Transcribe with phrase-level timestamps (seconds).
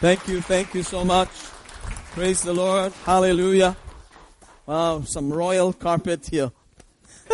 [0.00, 1.28] Thank you, thank you so much.
[2.12, 2.90] Praise the Lord.
[3.04, 3.76] Hallelujah.
[4.64, 6.50] Wow, some royal carpet here.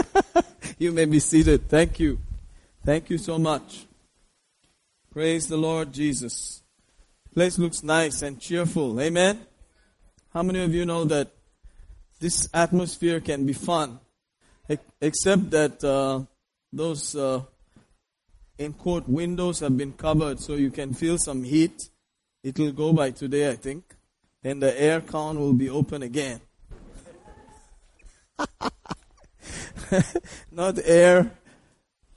[0.78, 1.68] you may be seated.
[1.68, 2.18] Thank you.
[2.84, 3.86] Thank you so much.
[5.12, 6.64] Praise the Lord Jesus.
[7.32, 9.00] Place looks nice and cheerful.
[9.00, 9.46] Amen.
[10.34, 11.30] How many of you know that
[12.18, 14.00] this atmosphere can be fun?
[15.00, 16.22] Except that uh,
[16.72, 17.42] those uh,
[18.58, 21.90] in quote windows have been covered so you can feel some heat.
[22.46, 23.82] It will go by today, I think.
[24.40, 26.40] Then the air con will be open again.
[30.52, 31.32] Not air,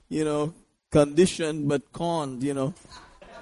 [0.08, 0.54] you know,
[0.92, 2.74] conditioned, but conned, you know.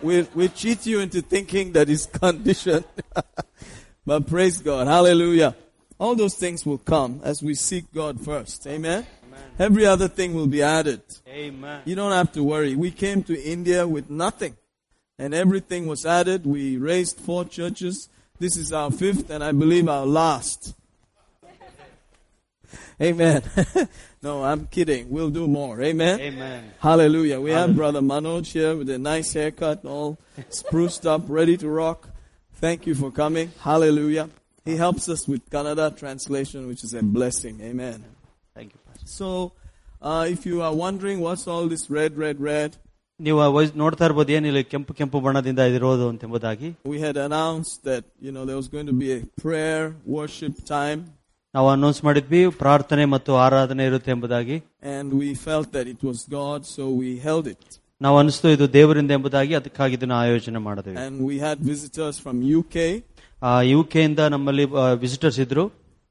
[0.00, 2.86] We we cheat you into thinking that it's conditioned.
[4.06, 4.86] but praise God.
[4.86, 5.54] Hallelujah.
[6.00, 8.66] All those things will come as we seek God first.
[8.66, 9.06] Amen.
[9.58, 11.02] Every other thing will be added.
[11.28, 11.82] Amen.
[11.84, 12.74] You don't have to worry.
[12.74, 14.56] We came to India with nothing,
[15.18, 16.46] and everything was added.
[16.46, 18.08] We raised four churches.
[18.38, 20.74] This is our fifth, and I believe our last.
[23.00, 23.42] Amen.
[24.22, 25.08] no, I'm kidding.
[25.10, 25.80] We'll do more.
[25.80, 26.20] Amen.
[26.20, 26.72] Amen.
[26.80, 27.40] Hallelujah.
[27.40, 30.18] We have Brother Manoj here with a nice haircut, all
[30.50, 32.08] spruced up, ready to rock.
[32.54, 33.52] Thank you for coming.
[33.60, 34.30] Hallelujah.
[34.64, 37.60] He helps us with Kannada translation, which is a blessing.
[37.62, 38.04] Amen.
[38.54, 39.06] Thank you, Pastor.
[39.06, 39.52] So,
[40.02, 42.76] uh, if you are wondering what's all this red, red, red,
[43.26, 43.38] ನೀವು
[43.82, 48.58] ನೋಡ್ತಾ ಇರ್ಬೋದು ಏನಿಲ್ಲ ಕೆಂಪು ಕೆಂಪು ಬಣ್ಣದಿಂದ ಇದಿರೋದು ಎಂಬುದಾಗಿ we had announced that, you know, there
[48.62, 49.82] was going to be a prayer
[50.18, 51.00] worship time,
[51.54, 54.56] ನಾವು announce ಮಾಡಿದ್ವಿ ಪ್ರಾರ್ಥನೆ ಮತ್ತು ಆರಾಧನೆ ಇರುತ್ತೆ ಎಂಬುದಾಗಿ.
[54.96, 57.62] And we felt that it was God, so we held it.
[58.00, 60.96] ನಾವು ಅನಿಸ್ತು ಇದು ದೇವರಿಂದ ಎಂಬುದಾಗಿ ಅದಕ್ಕಾಗಿ ಇದನ್ನ ಆಯೋಜನೆ ಮಾಡಿದ್ವಿ.
[61.06, 62.76] And we had visitors from UK,
[63.72, 64.64] U K ಇಂದ ನಮ್ಮಲ್ಲಿ
[65.06, 65.64] ವಿಸಿಟರ್ಸ್ ಇದ್ರು.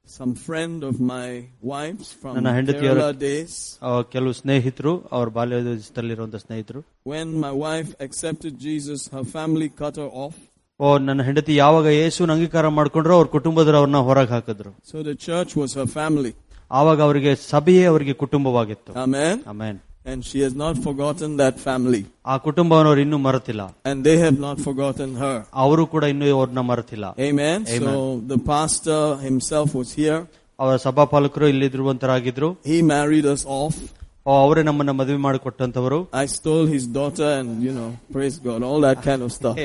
[0.09, 1.27] some friend of my
[1.63, 3.53] wife's from ನನ್ನ ಹೆಂಡತಿಯವರ- Kerala days.
[3.81, 10.09] ಆ, ಕೆಲವು ಸ್ನೇಹಿತರು ಅವ್ರ ಬಾಲ್ಯದಲ್ಲಿರುವಂತ ಸ್ನೇಹಿತರು When my wife accepted Jesus, her family cut her
[10.25, 10.35] off.
[10.79, 15.55] ಓ ನನ್ನ ಹೆಂಡತಿ ಯಾವಾಗ ಯೇಸುನ ಅಂಗೀಕಾರ ಮಾಡ್ಕೊಂಡ್ರು ಅವ್ರ ಕುಟುಂಬದವರು ಅವ್ರನ್ನ ಹೊರಗೆ ಹಾಕಿದ್ರು So the church
[15.55, 16.33] was her family.
[16.71, 19.35] ಆವಾಗ ಅವರಿಗೆ ಸಭೆಯೇ ಅವರಿಗೆ ಕುಟುಂಬವಾಗಿತ್ತು Amen.
[19.47, 22.01] Amen And she has not forgotten that family.
[22.31, 25.35] ಆ ಕುಟುಂಬವನ್ನವ್ರು ಇನ್ನೂ ಮರೆತಿಲ್ಲ And they have not forgotten her.
[25.63, 27.59] ಅವರು ಕೂಡ ಇನ್ನೂ ಅವ್ರನ್ನ ಮರೆತಿಲ್ಲ Amen.
[27.75, 27.83] Amen.
[27.83, 27.93] So
[28.33, 30.19] the pastor himself was here.
[30.63, 33.77] ಅವರ ಸಭಾಪಾಲಕರು ಇಲ್ಲಿರುವಂತರಾಗಿದ್ರು He married us off.
[34.25, 38.81] ಓ, ಅವರೇ ನಮ್ಮನ್ನ ಮದುವೆ ಮಾಡಿಕೊಟ್ಟಂತವರು I stole his daughter and, you know, praise God, all
[38.87, 39.57] that kind of stuff.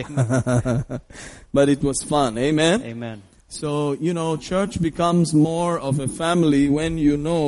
[1.56, 2.38] but it was fun.
[2.38, 2.78] Amen.
[2.92, 3.18] Amen.
[3.60, 3.70] So,
[4.06, 7.46] you know, church becomes more of a family when you know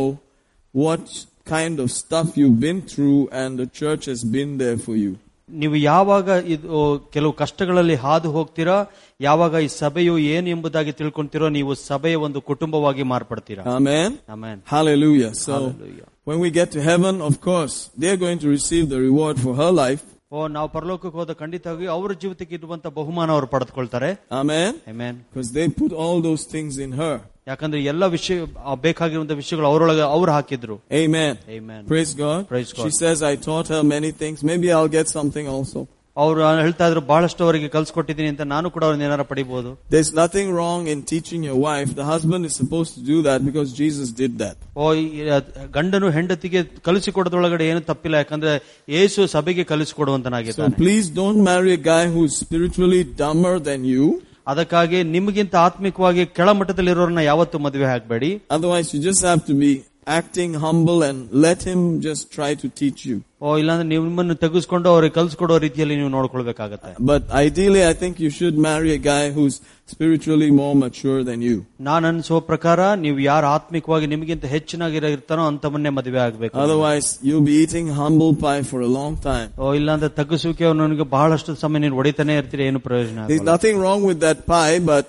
[0.74, 1.02] what
[1.46, 5.12] kind of stuff you've been through and the church has been there for you.
[5.48, 6.66] ನೀವು ಯಾವಾಗ ಇದು
[7.14, 8.76] ಕೆಲವು ಕಷ್ಟಗಳಲ್ಲಿ ಹಾದು ಹೋಗ್ತೀರಾ
[9.20, 14.10] ಯಾವಾಗ ಈ ಸಭೆಯು ಏನು ಎಂಬುದಾಗಿ ತಿಳ್ಕೊಂತೀರೋ ನೀವು ಸಭೆಯ ಒಂದು ಕುಟುಂಬವಾಗಿ ಮಾರ್ಪಡ್ತೀರಾ Amen.
[14.34, 15.30] Amen Hallelujah.
[15.44, 16.06] So, Hallelujah.
[16.28, 19.72] when we get to heaven, of course, they're going to receive the reward for her
[19.84, 20.04] life.
[20.32, 24.10] ಓ ನಾವು ಪರಲೋಕಕ್ಕೆ ಹೋದ ಖಂಡಿತವಾಗಿ ಅವರ ಜೀವಿತಕ್ಕೆ ಇರುವಂತ ಬಹುಮಾನ ಅವರು ಪಡೆದುಕೊಳ್ತಾರೆ
[24.40, 24.70] Amen.
[24.92, 27.14] Amen Because they put all those things in her.
[27.46, 28.38] ಯಾಕಂದ್ರೆ ಎಲ್ಲ ವಿಷಯ
[28.70, 31.32] ಆ ಬೇಕಾಗಿರುವಂತ ವಿಷಯಗಳು ಅವರೊಳಗೆ ಅವ್ರು ಹಾಕಿದ್ರು Amen.
[31.58, 31.80] Amen.
[31.92, 32.40] Praise God.
[32.52, 32.84] Praise God.
[32.84, 34.38] She says, I taught her many things.
[34.52, 35.80] Maybe I'll get something also.
[36.16, 40.80] ಅವ್ರು ಹೇಳ್ತಾ ಇದ್ರು ಬಹಳಷ್ಟು ಅವರಿಗೆ ಕಲ್ಸ್ಕೊಟ್ಟಿದ್ದೀನಿ ಅಂತ ನಾನು ಕೂಡ ಅವ್ರನ್ನ ಏನಾರ ಪಡಿಬಹುದು There's nothing wrong
[40.92, 41.90] in teaching your wife.
[42.00, 44.56] The husband is supposed to do that because Jesus did that.
[44.80, 45.20] ಓ ಈ
[45.76, 48.52] ಗಂಡನು ಹೆಂಡತಿಗೆ ಕಲಿಸಿಕೊಡೋದ್ರೊಳಗಡೆ ಏನು ತಪ್ಪಿಲ್ಲ ಯಾಕಂದ್ರೆ
[49.02, 54.06] ಏಸು ಸಭೆಗೆ So ಕಲಿಸಿಕೊಡುವಂತನಾಗಿದ್ದಾನೆ please don't marry a guy who's spiritually dumber than you.
[54.46, 59.72] ಅದಕ್ಕಾಗಿ ನಿಮಗಿಂತ ಆತ್ಮಿಕವಾಗಿ ಕೆಳಮಟ್ಟದಲ್ಲಿರೋರನ್ನ ಯಾವತ್ತೂ ಮದುವೆ ಹಾಕ್ಬೇಡಿ Otherwise, you just have to be
[60.18, 63.16] acting humble and let him just try to teach you.
[63.42, 68.56] ಓ ಇಲ್ಲಾಂದ್ರೆ ನಿಮ್ಮನ್ನು ತೆಗೆಸ್ಕೊಂಡು ಅವ್ರಿಗೆ ಕಲ್ಸ್ಕೊಡೋ ರೀತಿಯಲ್ಲಿ ನೀವು ನೋಡ್ಕೊಳ್ಬೇಕಾಗತ್ತೆ But ideally, I think you should
[68.68, 69.56] marry a guy who's
[69.88, 71.56] spiritually more mature than you.
[71.88, 77.56] ನಾನು ಅನ್ಸೋ ಪ್ರಕಾರ ನೀವು ಯಾರು ಆತ್ಮಿಕವಾಗಿ ನಿಮಗಿಂತ ಹೆಚ್ಚಿನಾಗಿರೋ ಇರ್ತಾನೋ ಅಂತವನ್ನೇ ಮದುವೆ ಆಗ್ಬೇಕು Otherwise, you'll be
[77.62, 79.48] eating humble pie for a long time.
[79.62, 83.50] ಓ ಇಲ್ಲಾಂದ್ರೆ ತಗ್ಗಿಸುವಿಕೆ ನನಗೆ ಬಹಳಷ್ಟು ಸಮಯ ನೀನು ಹೊಡಿತಾನೆ ಇರ್ತೀರಿ ಏನು ಪ್ರಯೋಜನ There's ಆಗೋಲ್ಲ.
[83.54, 85.06] nothing wrong with that pie, but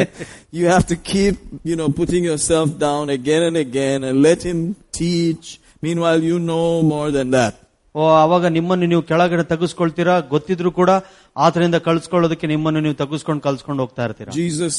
[0.53, 4.59] you have to keep, you know, putting yourself down again and again and let him
[4.93, 5.45] teach.
[5.83, 7.53] Meanwhile, you know more than that.
[7.95, 10.89] ಓ ಅವಾಗ ನಿಮ್ಮನ್ನು ನೀವು ಕೆಳಗಡೆ ತಗ್ಗಿಸ್ಕೊಳ್ತೀರಾ ಗೊತ್ತಿದ್ರು ಕೂಡ
[11.35, 14.75] ಆತರಿಂದ ಕಳ್ಸ್ಕೊಳ್ಳೋದಕ್ಕೆ ನಿಮ್ಮನ್ನು ನೀವು ತಗ್ಗಿಸ್ಕೊಂಡು ಕಲ್ಸ್ಕೊಂಡು ಹೋಗ್ತಾ ಇರ್ತೀರಾ Jesus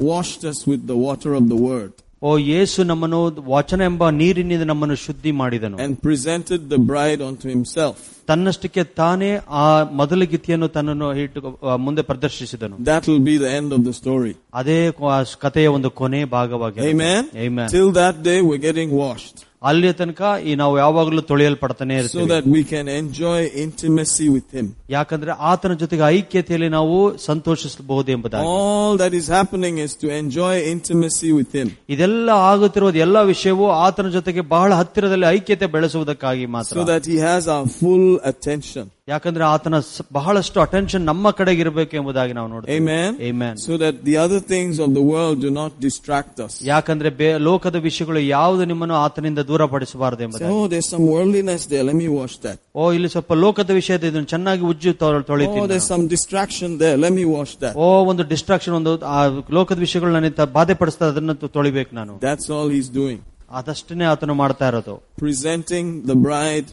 [0.00, 3.18] washed us with the water of the word ಓ ಯೇಸು ನಮ್ಮನ್ನು
[3.52, 7.96] ವಚನ ಎಂಬ ನೀರಿನಿಂದ ನಮ್ಮನ್ನು ಶುದ್ಧಿ ಮಾಡಿದನು and presented the bride unto himself.
[8.28, 9.64] ತನ್ನಷ್ಟಕ್ಕೆ ತಾನೇ ಆ
[10.00, 14.32] ಮೊದಲ ಗೀತೆಯನ್ನು ತನ್ನನ್ನು ಇಟ್ಟು ಆ, ಮುಂದೆ ಪ್ರದರ್ಶಿಸಿದನು That will be the end of the story.
[14.54, 17.22] ಅದೇ ಕೊ- ಆ ಕಥೆಯ ಒಂದು ಕೊನೆ ಭಾಗವಾಗಿ Amen.
[17.46, 17.68] Amen.
[17.70, 22.46] Till that day, we're getting washed ಅಲ್ಲಿಯ ತನಕ ಈ ನಾವು ಯಾವಾಗಲೂ ತೊಳೆಯಲ್ಪಡ್ತಾನೆ so ಇರ್ತೀವಿ that
[22.54, 24.66] we can enjoy intimacy with him.
[24.90, 26.96] ಯಾಕಂದ್ರೆ ಆತನ ಜೊತೆಗೆ ಐಕ್ಯತೆಯಲ್ಲಿ ನಾವು
[27.26, 31.68] ಸಂತೋಷಿಸಬಹುದು ಎಂಬುದಾಗಿ All that is happening is to enjoy intimacy with him.
[31.88, 37.46] ಇದೆಲ್ಲ ಆಗುತ್ತಿರುವ ಎಲ್ಲ ವಿಷಯವು ಆತನ ಜೊತೆಗೆ ಬಹಳ ಹತ್ತಿರದಲ್ಲಿ ಐಕ್ಯತೆ ಬೆಳೆಸುವುದಕ್ಕಾಗಿ ಮಾತ್ರ so that he has
[37.56, 38.84] our full attention.
[39.08, 43.10] ಯಾಕಂದ್ರೆ ಆತನ ಸ- ಬಹಳಷ್ಟು ಅಟೆನ್ಷನ್ ನಮ್ಮ ಕಡೆಗೆ ಇರಬೇಕು ಎಂಬುದಾಗಿ ನಾವು ನೋಡ್ತೀವಿ Amen.
[43.28, 43.54] Amen.
[43.58, 46.52] So that the other things of the world do not distract us.
[46.64, 51.84] ಯಾಕಂದ್ರೆ ಬೇ- ಲೋಕದ ವಿಷಯಗಳು ಯಾವುದು ನಿಮ್ಮನ್ನು ಆತನಿಂದ ದೂರಪಡಿಸಬಾರದು Say, ಎಂಬುದಾಗಿ oh, there's some worldliness there.
[51.84, 52.58] Let me wash that.
[52.76, 55.92] ಓ ಇಲ್ಲಿ ಸ್ವಲ್ಪ ಲೋಕದ ವಿಷಯದ ಇದನ್ನು ಚೆನ್ನಾಗಿ ಉಜ್ಜು ತೊ- Oh, ತೊಳಿತೀನಿ there's ನಾನು.
[55.94, 56.96] some distraction there.
[56.98, 57.74] Let me wash that.
[57.76, 59.20] ಓ ಒಂದು ಡಿಸ್ಟ್ರಾಕ್ಷನ್ ಒಂದು ಆ
[59.50, 63.20] ಲೋಕದ ವಿಷಯಗಳು ನನಗೆ ಬಾಧೆ ಪಡಿಸ್ತಾ ಅದನ್ನ ತ- ತೊಳಿಬೇಕು ನಾನು That's all he's doing.
[63.54, 66.68] ಅದಷ್ಟನ್ನೇ ಆತನು ಮಾಡ್ತಾ ಇರೋದು Presenting the bride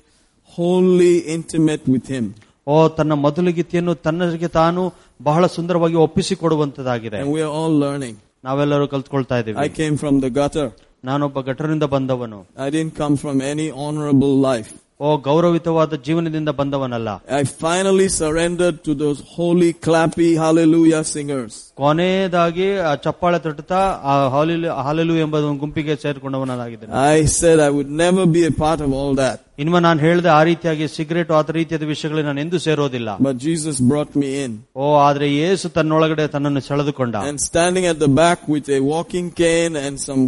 [0.53, 2.25] wholly intimate with him.
[2.67, 4.81] ಓ ತನ್ನ ಮೊದಲುಗೀತೆಯನ್ನು ತನ್ನರಿಗೆ ತಾನು
[5.21, 8.15] ಬಹಳ ಸುಂದರವಾಗಿ ಒಪ್ಪಿಸಿ ಕೊಡುವಂತದಾಗಿದೆ And we are all learning.
[8.43, 10.67] ನಾವೆಲ್ಲರೂ ಕಲ್ತ್ಕೊಳ್ತಾ I ಇದ್ದೀವಿ came from the gutter.
[11.03, 14.71] ನಾನೊಬ್ಬ ಗಟರಿಂದ ಬಂದವನು I didn't come from any honorable life.
[15.03, 21.53] ಓ ಗೌರವಿತವಾದ ಜೀವನದಿಂದ ಬಂದವನಲ್ಲ I finally surrendered to those holy, clappy, hallelujah singers.
[21.81, 23.79] ಕೊನೆಯದಾಗಿ ಆ ಚಪ್ಪಾಳೆ ತಟ್ಟುತ್ತಾ
[24.11, 28.81] ಆ ಹಾಲೆಲು ಹಾಲೆಲು ಎಂಬ ಒಂದು ಗುಂಪಿಗೆ ಸೇರಿಕೊಂಡವನಾಗಿದ್ದೇನೆ I said I would never be a part
[28.87, 29.37] of all that.
[29.63, 34.13] ಇನ್ಮ ನಾನು ಹೇಳಿದೆ ಆ ರೀತಿಯಾಗಿ ಸಿಗರೇಟ್ ಆ ರೀತಿಯಾದ ವಿಷಯಗಳಿಗೆ ನಾನು ಎಂದೂ ಸೇರೋದಿಲ್ಲ But Jesus brought
[34.23, 34.51] me in.
[34.81, 39.75] ಓ ಆದ್ರೆ ಯೇಸು ತನ್ನೊಳಗಡೆ ತನ್ನನ್ನು ಸೆಳೆದುಕೊಂಡ And standing at the back with a walking cane
[39.85, 40.23] and some,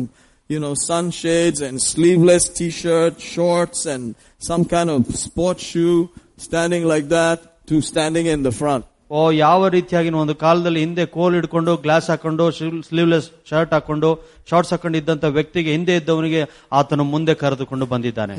[0.50, 4.04] you know, sunshades and sleeveless t-shirt, shorts and
[4.42, 5.98] some kind of sports shoe,
[6.38, 7.38] standing like that
[7.68, 8.84] to standing in the front.
[9.12, 12.46] ಓ ಯಾವ ರೀತಿಯಾಗಿ ಒಂದು ಕಾಲದಲ್ಲಿ ಹಿಂದೆ ಕೋಲ್ ಹಿಡ್ಕೊಂಡು glass ಹಾಕೊಂಡು
[12.90, 14.10] sleeveless shirt ಹಾಕೊಂಡು
[14.50, 16.42] ಶಾರ್ಟ್ಸ್ ಹಾಕೊಂಡು ಇದ್ದಂತ ವ್ಯಕ್ತಿಗೆ ಹಿಂದೆ ಇದ್ದವನಿಗೆ
[16.80, 18.36] ಆತನು ಮುಂದೆ ಕರೆದುಕೊಂಡು ಬಂದಿದ್ದಾನೆ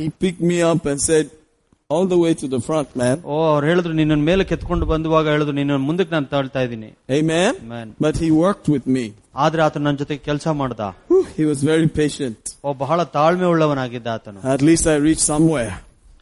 [1.91, 3.17] He picked me up and said, all the way to the front, man.
[3.25, 7.53] ಓ ಅವ್ರು ಹೇಳಿದ್ರು ನಿನ್ನ ಮೇಲೆ ಕೆತ್ಕೊಂಡು ಬಂದುವಾಗ ಹೇಳಿದ್ರು ನಿನ್ನ ಮುಂದಕ್ಕೆ ನಾನು ತಳ್ತಾ ಇದ್ದೀನಿ Amen.
[7.65, 7.89] Amen.
[8.01, 9.05] But he worked with me.
[9.45, 10.81] ಆದ್ರೆ ಆತನು ನನ್ನ ಜೊತೆ ಕೆಲಸ ಮಾಡ್ದ
[11.11, 12.41] Whew, he was very patient.
[12.65, 15.73] ಓ ಬಹಳ ತಾಳ್ಮೆ ಉಳ್ಳವನಾಗಿದ್ದ ಆತನು At least I reached somewhere.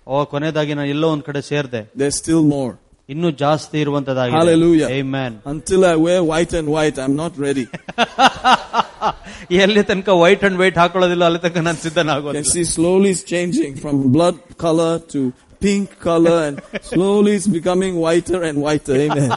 [0.07, 2.73] ಓ ಕೊನೆಯದಾಗಿ ನಾನು ಎಲ್ಲೋ ಒಂದ್ ಕಡೆ ಸೇರ್ದೆ There's still more.
[3.09, 4.89] ಇನ್ನೂ ಜಾಸ್ತಿ ಇರುವಂತದಾಗಿದೆ Hallelujah.
[5.01, 5.33] Amen.
[5.55, 7.67] Until I wear white and white, I'm not ready.
[9.65, 13.25] ಎಲ್ಲಿ ತನಕ ವೈಟ್ ಅಂಡ್ ವೈಟ್ ಹಾಕೊಳ್ಳೋದಿಲ್ಲ ಅಲ್ಲಿ ತನಕ ನಾನು You ಸಿದ್ಧನಾಗೋದು can see slowly it's
[13.35, 15.21] changing from blood color to
[15.61, 16.57] pink color and
[16.91, 18.97] slowly it's becoming whiter and whiter.
[19.05, 19.31] Amen.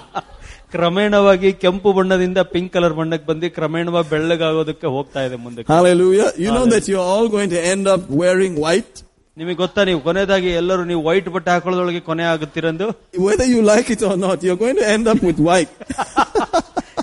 [0.73, 6.29] ಕ್ರಮೇಣವಾಗಿ ಕೆಂಪು ಬಣ್ಣದಿಂದ pink colour ಬಣ್ಣಕ್ಕೆ ಬಂದು ಕ್ರಮೇಣವಾಗಿ ಬೆಳ್ಳಗಾಗೋದಕ್ಕೆ ಹೋಗ್ತಾ ಇದೆ ಮುಂದಕ್ಕೆ Hallelujah.
[6.44, 8.95] You know that you're all going to end up wearing white.
[9.38, 12.88] ನಿಮಗೆ ಗೊತ್ತಾ ನೀವು ಕೊನೆಯದಾಗಿ ಎಲ್ಲರೂ ನೀವು ವೈಟ್ ಬಟ್ಟೆ ಹಾಕೊಳ್ಳೋದೊಳಗೆ ಕೊನೆ ಆಗುತ್ತಿರಂದು
[13.19, 15.73] Whether you like it or not, you're going to end up with white.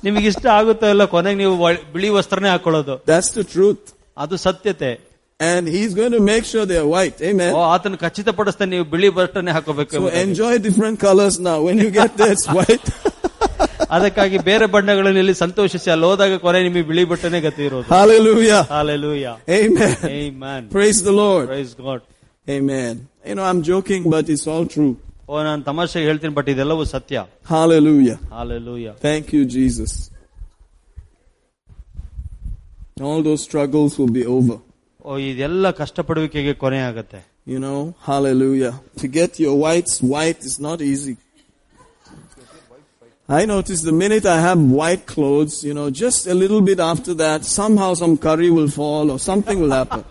[0.04, 3.82] ನಿಮಗೆ ಇಷ್ಟ ಆಗುತ್ತೋ ಇಲ್ಲ ಕೊನೆಗೆ ನೀವು ವೈ- ಬಿಳಿ ವಸ್ತ್ರನೇ ಹಾಕೊಳ್ಳೋದು That's the truth.
[4.16, 4.90] ಅದು ಸತ್ಯತೆ
[5.40, 7.18] And he's going to make sure they're white.
[7.28, 7.52] Amen.
[7.54, 10.22] ಓ ಆತನ ಖಚಿತಪಡಿಸ್ತಾ ನೀವು ಬಿಳಿ ಬಟ್ಟನೆ ಹಾಕೋಬೇಕು So ಎಂಬುದಾಗಿ.
[10.24, 11.58] enjoy different colors now.
[11.66, 12.88] When you get there, it's white.
[13.96, 18.60] ಅದಕ್ಕಾಗಿ ಬೇರೆ ಬಣ್ಣಗಳಲ್ಲಿ ಇಲ್ಲಿ ಸಂತೋಷಿಸಿ ಅಲ್ಲಿ ಹೋದಾಗ ಕೊನೆ ನಿಮಗೆ ಬಿಳಿ ಬಟ್ಟನೆ ಗತಿ ಇರೋದು Hallelujah.
[18.74, 19.24] Hallelujah
[19.58, 19.94] Amen.
[20.18, 20.60] Amen.
[20.76, 21.46] Praise the Lord.
[21.54, 22.00] Praise God.
[22.46, 22.92] Amen.
[23.28, 24.92] You know, I'm joking, but it's all true.
[25.30, 27.16] ಓ ನಾನು ತಮಾಷೆಗೆ ಹೇಳ್ತೀನಿ ಬಟ್ ಇದೆಲ್ಲವೂ ಸತ್ಯ
[27.54, 28.18] Hallelujah.
[28.36, 29.92] Hallelujah Thank you, Jesus.
[33.02, 34.56] All those struggles will be over.
[35.04, 38.72] ಓ ಇದೆಲ್ಲ ಕಷ್ಟಪಡುವಿಕೆಗೆ ಕೊನೆ ಆಗತ್ತೆ You know, hallelujah.
[39.00, 41.14] To get your whites white is not easy.
[43.28, 47.12] I notice the minute I have white clothes, you know, just a little bit after
[47.14, 50.02] that, somehow some curry will fall or something will happen.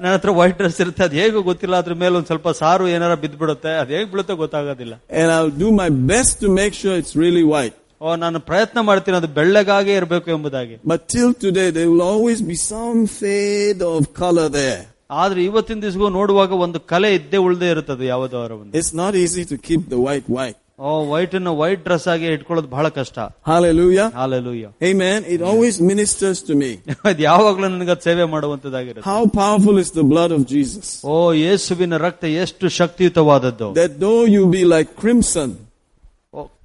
[0.00, 3.72] ನನ್ನ ಹತ್ರ white dress ಇರುತ್ತೆ ಅದು ಹೇಗೂ ಗೊತ್ತಿಲ್ಲ ಅದ್ರ ಮೇಲೆ ಒಂದ್ ಸ್ವಲ್ಪ ಸಾರು ಏನಾರ ಬಿದ್ದ್ಬಿಡುತ್ತೆ
[3.82, 7.76] ಅದು ಹೇಗ್ ಬೀಳುತ್ತೋ ಗೊತ್ತಾಗೋದಿಲ್ಲ And I'll do my best to make sure it's really white.
[8.00, 12.56] ಓ ನಾನು ಪ್ರಯತ್ನ ಮಾಡ್ತೀನಿ ಅದು ಬೆಳ್ಳಗಾಗೆ ಇರಬೇಕು ಎಂಬುದಾಗಿ But till today, there will always be
[12.64, 14.80] some fade of color there.
[15.14, 19.58] ಆದ್ರೆ ಇವತ್ತಿನ ದಿವಸಗೂ ನೋಡುವಾಗ ಒಂದು ಕಲೆ ಇದ್ದೇ ಉಳ್ದೇ ಇರುತ್ತದೆ ಯಾವುದಾರ ಒಂದು It's not easy to
[19.68, 20.58] keep the white white.
[20.78, 23.16] ಓ ವೈಟ್ ಅನ್ನು ವೈಟ್ ಡ್ರೆಸ್ ಆಗಿ ಇಟ್ಕೊಳ್ಳೋದು ಬಹಳ ಕಷ್ಟ
[23.50, 24.06] Hallelujah.
[24.20, 25.18] Hallelujah Amen.
[25.34, 26.70] It always ministers to me.
[27.10, 30.88] ಅದು ಯಾವಾಗ್ಲೂ ನನಗೆ ಅದು ಸೇವೆ ಮಾಡುವಂತದಾಗಿರುತ್ತೆ How powerful is the blood of Jesus?
[31.12, 35.60] ಓ ಯೇಸುವಿನ ರಕ್ತ ಎಷ್ಟು ಶಕ್ತಿಯುತವಾದದ್ದು That though you be like crimson, O,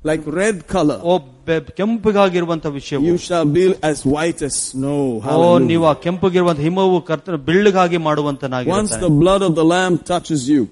[0.04, 1.14] like red color, ಓ
[1.48, 5.02] ಬೆ- ಕೆಂಪಗಾಗಿರುವಂತ ವಿಷಯವು you shall be as white as snow.
[5.18, 5.66] O Hallelujah.
[5.68, 10.64] ನೀವು ಆ ಕೆಂಪಗಿರುವಂತ ಹಿಮವು ಕರ್ತನ ಬೆಳ್ಳಗಾಗಿ Once ಮಾಡುವಂತನಾಗಿರುತ್ತಾನೆ the blood of the Lamb touches you,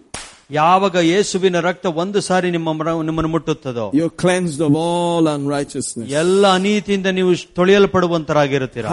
[0.51, 6.07] ಯಾವಾಗ ಯೇಸುವಿನ ರಕ್ತ ಒಂದು ಸಾರಿ ನಿಮ್ಮ ಮರ- ನಿಮ್ಮನ್ನು ಮುಟ್ಟುತ್ತದೋ you're cleansed of all unrighteousness.
[6.13, 8.89] ಎಲ್ಲ ಅನೀತಿಯಿಂದ ನೀವು ತೊಳೆಯಲ್ಪಡುವಂತರಾಗಿರುತ್ತೀರಾ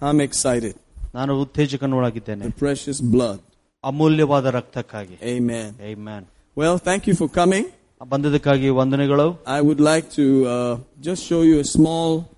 [0.00, 0.74] I'm excited.
[1.14, 3.38] ನಾನು ಉತ್ತೇಜಕನೊಳಗಿದ್ದೇನೆ The precious blood.
[3.84, 5.74] ಅಮೂಲ್ಯವಾದ ರಕ್ತಕ್ಕಾಗಿ Amen.
[5.80, 6.26] Amen.
[6.56, 7.64] Well, thank you for coming.
[8.04, 12.28] ಬಂದದಕ್ಕಾಗಿ ವಂದನೆಗಳು I would like to uh, just show you a small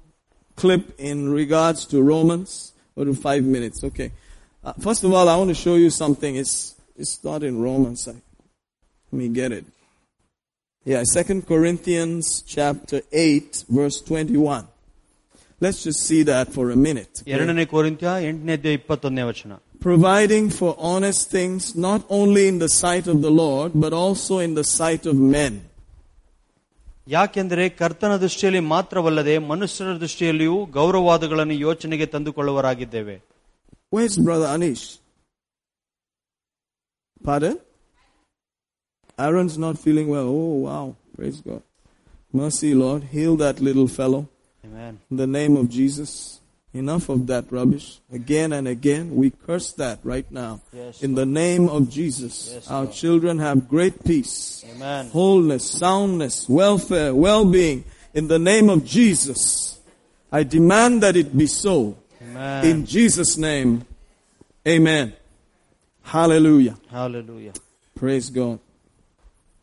[0.56, 2.72] clip in regards to Romans.
[2.96, 3.84] Go to five minutes.
[3.84, 4.10] Okay.
[4.64, 6.36] Uh, first of all, I want to show you something.
[6.36, 8.08] It's it's not in Romans.
[8.08, 8.22] I, let
[9.12, 9.66] me get it.
[10.86, 14.66] Yeah, Second Corinthians chapter eight, verse twenty-one.
[15.60, 17.14] Let's just see that for a minute.
[17.22, 17.32] okay?
[17.36, 19.52] ಎರಡನೇ ಕೋರಿಂತ್ಯ ಎಂಟನೇ ಅಧ್ಯಾಯ ಇಪ್ಪತ್ತೊಂದನೇ ವಚನ
[19.88, 24.52] Providing for honest things, not only in the sight of the Lord, but also in
[24.60, 25.54] the sight of men.
[27.16, 33.16] ಯಾಕೆಂದರೆ ಕರ್ತನ ದೃಷ್ಟಿಯಲ್ಲಿ ಮಾತ್ರವಲ್ಲದೆ ಮನುಷ್ಯರ ದೃಷ್ಟಿಯಲ್ಲಿಯೂ ಗೌರವಾದಗಳನ್ನು ಯೋಚನೆಗೆ ತಂದುಕೊಳ್ಳುವರಾಗಿದ್ದೇವೆ
[33.92, 34.82] Where's Brother Anish?
[37.28, 37.54] Pardon?
[39.17, 40.27] Aaron's not feeling well.
[40.27, 40.95] Oh, wow.
[41.15, 41.61] Praise God.
[42.31, 43.03] Mercy, Lord.
[43.05, 44.27] Heal that little fellow.
[44.65, 44.99] Amen.
[45.11, 46.39] In the name of Jesus.
[46.73, 47.99] Enough of that rubbish.
[48.11, 50.61] Again and again, we curse that right now.
[50.73, 52.49] Yes, In the name of Jesus.
[52.51, 52.95] Yes, Our Lord.
[52.95, 55.09] children have great peace, Amen.
[55.09, 57.83] wholeness, soundness, welfare, well-being.
[58.15, 59.79] In the name of Jesus.
[60.31, 61.95] I demand that it be so.
[62.19, 62.65] Amen.
[62.65, 63.85] In Jesus' name,
[64.67, 65.13] amen.
[66.01, 66.75] Hallelujah.
[66.89, 67.53] Hallelujah.
[67.93, 68.57] Praise God.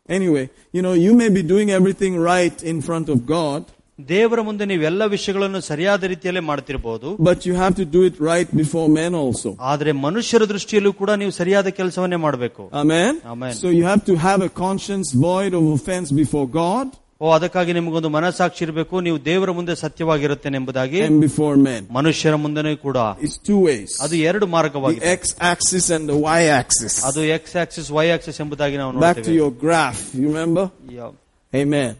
[0.09, 3.61] Anyway, you know, you may be doing everything right in front of God,
[3.99, 8.85] ದೇವರ ಮುಂದೆ ನೀವೆಲ್ಲ ವಿಷಯಗಳನ್ನು ಸರಿಯಾದ ರೀತಿಯಲ್ಲೇ ಮಾಡ್ತಿರಬಹುದು but you have to do it right before
[8.99, 9.49] men also.
[9.71, 13.11] ಆದ್ರೆ ಮನುಷ್ಯರ ದೃಷ್ಟಿಯಲ್ಲೂ ಕೂಡ ನೀವು ಸರಿಯಾದ ಕೆಲಸವನ್ನೇ ಮಾಡಬೇಕು Amen?
[13.33, 13.53] Amen.
[13.61, 16.87] So you have to have a conscience void of offense before God
[17.21, 21.83] ಓ ಅದಕ್ಕಾಗಿ ನಿಮಗೊಂದು ಮನಸ್ಸಾಕ್ಷಿ ಇರಬೇಕು ನೀವು ದೇವರ ಮುಂದೆ ಸತ್ಯವಾಗಿರುತ್ತೇನೆ ಎಂಬುದಾಗಿ and before men.
[21.91, 23.91] ಮನುಷ್ಯರ ಮುಂದೆನೂ ಕೂಡ It's two ways.
[24.01, 26.95] ಅದು ಎರಡು The ಮಾರ್ಗವಾಗಿದೆ x-axis and the y-axis.
[27.05, 30.01] ಅದು ಎಕ್ಸ್ ಆಕ್ಸಿಸ್ ವೈ ಆಕ್ಸಿಸ್ ಎಂಬುದಾಗಿ ನಾವು Back to ನೋಡ್ತೇವೆ your graph.
[30.15, 30.65] You remember?
[30.97, 31.13] Yeah-
[31.53, 31.91] Amen.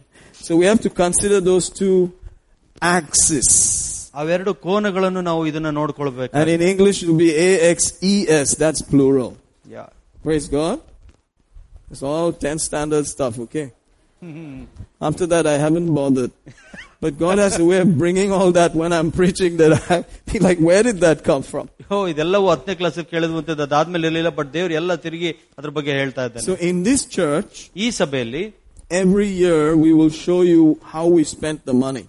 [0.41, 1.95] So we have to consider those two
[2.81, 3.47] axes.
[4.15, 8.49] ಅವೆರಡು ಕೋನಗಳನ್ನು ನಾವು ಇದನ್ನ ನೋಡ್ಕೊಳ್ಬೇಕು And in English it will be A-X-E-S.
[8.55, 9.31] That's plural.
[9.71, 9.85] Yeah.
[10.25, 10.77] Praise God.
[11.91, 13.65] It's all 10 standard stuff, okay?
[15.01, 16.31] After that, I haven't bothered.
[17.01, 20.39] But God has a way of bringing all that when I'm preaching that I be
[20.39, 21.65] like, where did that come from?
[21.93, 26.45] ಓ ಇದೆಲ್ಲವೂ ಹತ್ತನೇ class ಕೇಳಿದ್ವಂತದ್ದು ಅದಾದ್ಮೇಲೆ ಇರಲಿಲ್ಲ but ದೇವ್ರು ಎಲ್ಲ ತಿರುಗಿ ಅದ್ರ ಬಗ್ಗೆ ಹೇಳ್ತಾ ಇದ್ದಾನೆ
[26.47, 28.43] So in this church, ಈ ಸಭೆಯಲ್ಲಿ
[29.01, 32.05] every year we will show you how we spent the money.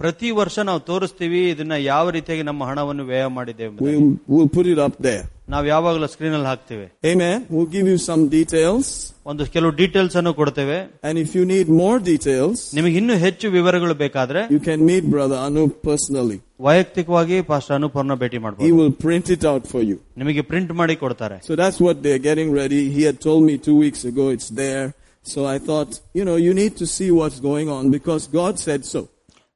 [0.00, 3.96] ಪ್ರತಿ ವರ್ಷ ನಾವು ತೋರಿಸ್ತೀವಿ ಇದನ್ನ ಯಾವ ರೀತಿಯಾಗಿ ನಮ್ಮ ಹಣವನ್ನು ವ್ಯಯ ಮಾಡಿದ್ದೇವೆ ಎಂಬುದಾಗಿ.
[3.96, 5.24] We'll, we'll put it up there.
[5.54, 7.38] ನಾವು ಯಾವಾಗಲೂ ಸ್ಕ್ರೀನ್ ಅಲ್ಲಿ ಹಾಕ್ತೇವೆ Amen.
[7.54, 8.86] We'll give you some details.
[9.30, 10.78] ಒಂದು ಕೆಲವು ಡೀಟೇಲ್ಸ್ ಅನ್ನು ಕೊಡ್ತೇವೆ
[11.08, 15.38] And if you need more details, ನಿಮಗೆ ಇನ್ನೂ ಹೆಚ್ಚು ವಿವರಗಳು ಬೇಕಾದ್ರೆ you can meet Brother
[15.48, 16.38] Anup personally.
[16.68, 19.98] ವೈಯಕ್ತಿಕವಾಗಿ ಪಾಸ್ಟರ್ ಅನುಪರ್ನ ಭೇಟಿ He ಮಾಡಬಹುದು will print it out for you.
[20.22, 22.82] ನಿಮಗೆ ಪ್ರಿಂಟ್ ಮಾಡಿ ಕೊಡ್ತಾರೆ So that's what they're getting ready.
[22.96, 24.86] He had told me two weeks ago it's there.
[25.24, 28.84] So I thought, you know, you need to see what's going on because God said
[28.94, 29.00] so.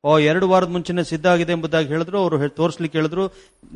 [0.04, 3.22] ಓ ಎರಡು ವಾರದ ಮುಂಚೆನೆ ಸಿದ್ಧ ಆಗಿದೆ ಎಂಬುದಾಗಿ ಹೇಳಿದ್ರು ಅವರು ತೋರಿಸ್ಲಿಕ್ಕೆ ಹೇಳಿದ್ರು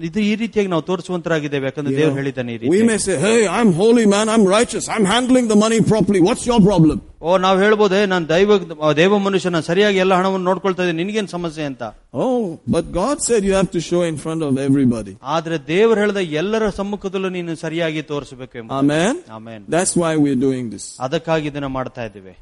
[0.07, 3.15] ಇದು ಈ ರೀತಿಯಾಗಿ ನಾವು ತೋರಿಸುವಂತರಾಗಿದ್ದೇವೆ ಯಾಕಂದ್ರೆ You ದೇವ್ರು know, ಹೇಳಿದ್ದಾನೆ ಈ we ರೀತಿ may say,
[3.19, 6.21] hey, I'm holy man, I'm righteous, I'm handling the money properly.
[6.29, 6.99] What's your problem?
[7.21, 8.59] ಓ ನಾವು ಹೇಳ್ಬೋದೇ ನಾನು ದೈವ
[8.99, 11.83] ದೇವ ಮನುಷ್ಯ ನಾನು ಸರಿಯಾಗಿ ಎಲ್ಲ ಹಣವನ್ನು ನೋಡ್ಕೊಳ್ತಾ ಇದ್ದೀನಿ ನಿನ್ಗೇನ್ ಸಮಸ್ಯೆ ಅಂತ
[12.25, 12.37] Oh,
[12.75, 15.15] but God said you have to show in front of everybody.
[15.37, 19.17] ಆದ್ರೆ ದೇವರು ಹೇಳಿದ ಎಲ್ಲರ ಸಮ್ಮುಖದಲ್ಲೂ ನೀನು ಸರಿಯಾಗಿ ತೋರಿಸಬೇಕು ಎಂಬ Amen?
[19.39, 20.87] Amen That's why we're doing this.
[21.07, 22.35] ಅದಕ್ಕಾಗಿ ಇದನ್ನ ಮಾಡ್ತಾ ಇದ್ದೇವೆ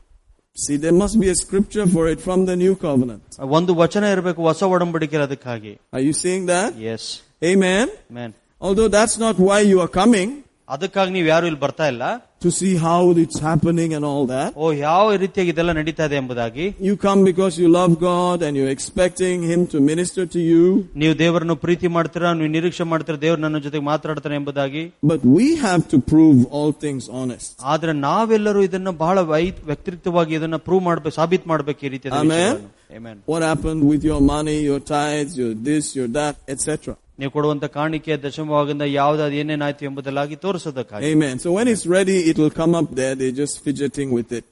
[0.57, 3.23] See, there must be a scripture for it from the new covenant.
[3.57, 6.71] ಒಂದು ವಚನ ಇರಬೇಕು ಹೊಸ ಒಡಂಬಡಿಕೆ ಅದಕ್ಕಾಗಿ Are you seeing that?
[6.95, 7.09] S
[7.43, 7.87] Amen?
[8.19, 10.31] Main Although that's not why you are coming,
[10.69, 12.05] ಅದಕ್ಕಾಗಿ ನೀವು ಯಾರು ಇಲ್ಲಿ ಬರ್ತಾ ಇಲ್ಲ
[12.45, 14.51] to see how it's happening and all that.
[14.57, 18.73] ಓ ಯಾವ ರೀತಿಯಾಗಿ ಇದೆಲ್ಲ ನಡೀತಾ ಇದೆ ಎಂಬುದಾಗಿ You come because you love God and you're
[18.75, 20.65] expecting Him to minister to you.
[21.03, 25.85] ನೀವು ದೇವರನ್ನು ಪ್ರೀತಿ ಮಾಡ್ತೀರಾ ನೀವು ನಿರೀಕ್ಷೆ ಮಾಡ್ತೀರಾ ದೇವ್ರು ನನ್ನ ಜೊತೆಗೆ ಮಾತಾಡ್ತಾನೆ ಎಂಬುದಾಗಿ But we have
[25.95, 27.51] to prove all things honest.
[27.73, 32.57] ಆದ್ರೆ ನಾವೆಲ್ಲರೂ ಇದನ್ನ ಬಹಳ ವೈ- ವ್ಯಕ್ತಿತ್ವವಾಗಿ ಇದನ್ನ ಪ್ರೂವ್ ಮಾಡ್ಬೇಕು ಸಾಬೀತ್ ಮಾಡ್ಬೇಕು ಈ ರೀತಿಯ Amen.
[32.99, 33.17] Amen.
[33.27, 36.95] What happened with your money, your tithes, your this, your that, etc.
[37.21, 41.35] ನೀವು ಕೊಡುವಂತ ಕಾಣಿಕೆ ದಶಮವಾಗಿಂದ ಯಾವ್ದಾದ್ರು ಏನೇನಾಯ್ತು ಎಂಬುದಲ್ಲಾಗಿ ತೋರಿಸೋದಕ್ಕಾಗಿ Amen.
[41.45, 43.15] So when it's ready, it will come up there.
[43.21, 44.45] They're just fidgeting with it.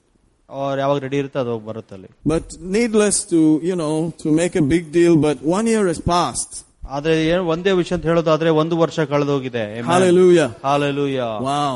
[0.49, 2.45] ಅವ್ರು ಯಾವಾಗ ರೆಡಿ ಇರುತ್ತೆ ಅದು ಹೋಗಿ ಬರುತ್ತೆ ಅಲ್ಲಿ But
[2.75, 3.93] needless to, you know,
[4.23, 6.53] to make a big deal, but one year has passed.
[6.95, 10.49] ಆದ್ರೆ ಏನ್ ಒಂದೇ ವಿಷಯ ಅಂತ ಹೇಳೋದಾದ್ರೆ ಒಂದು ವರ್ಷ ಕಳೆದೋಗಿದೆ Hallelujah.
[10.67, 11.75] Hallelujah Wow.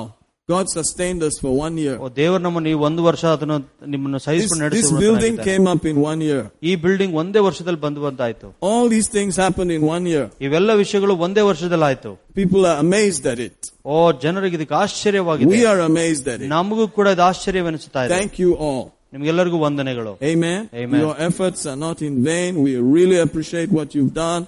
[0.50, 1.96] God sustained us for one year.
[2.20, 3.58] ದೇವರು ನಮ್ಮನ್ನು ಈ ಒಂದು ವರ್ಷ ಅದನ್ನು
[3.94, 6.42] ನಿಮ್ಮನ್ನು This, ಸಹಿಸಿಕೊಂಡು this building ನಡೆಸಿ came up in one year.
[6.70, 10.26] ಈ ಬಿಲ್ಡಿಂಗ್ ಒಂದೇ ವರ್ಷದಲ್ಲಿ ಬಂದು ಬಂದಾಯ್ತು All these things happened in one year.
[10.48, 13.60] ಇವೆಲ್ಲ ವಿಷಯಗಳು ಒಂದೇ ವರ್ಷದಲ್ಲಿ ಆಯ್ತು People are amazed at it.
[13.94, 16.50] ಓ ಜನರಿಗೆ ಇದಕ್ಕೆ ಆಶ್ಚರ್ಯವಾಗಿದೆ We are amazed at it.
[16.56, 18.84] ನಮಗೂ ಕೂಡ ಇದು ಆಶ್ಚರ್ಯವೆನಿಸುತ್ತಾ ಇದೆ Thank you all.
[19.14, 20.62] ನಿಮ್ಗೆಲ್ಲರಿಗೂ ವಂದನೆಗಳು Amen.
[20.84, 21.00] Amen.
[21.06, 22.52] Your efforts are not in vain.
[22.66, 24.42] We really appreciate what you've done.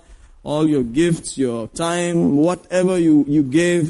[0.52, 2.18] All your gifts, your time,
[2.48, 3.82] whatever you, you gave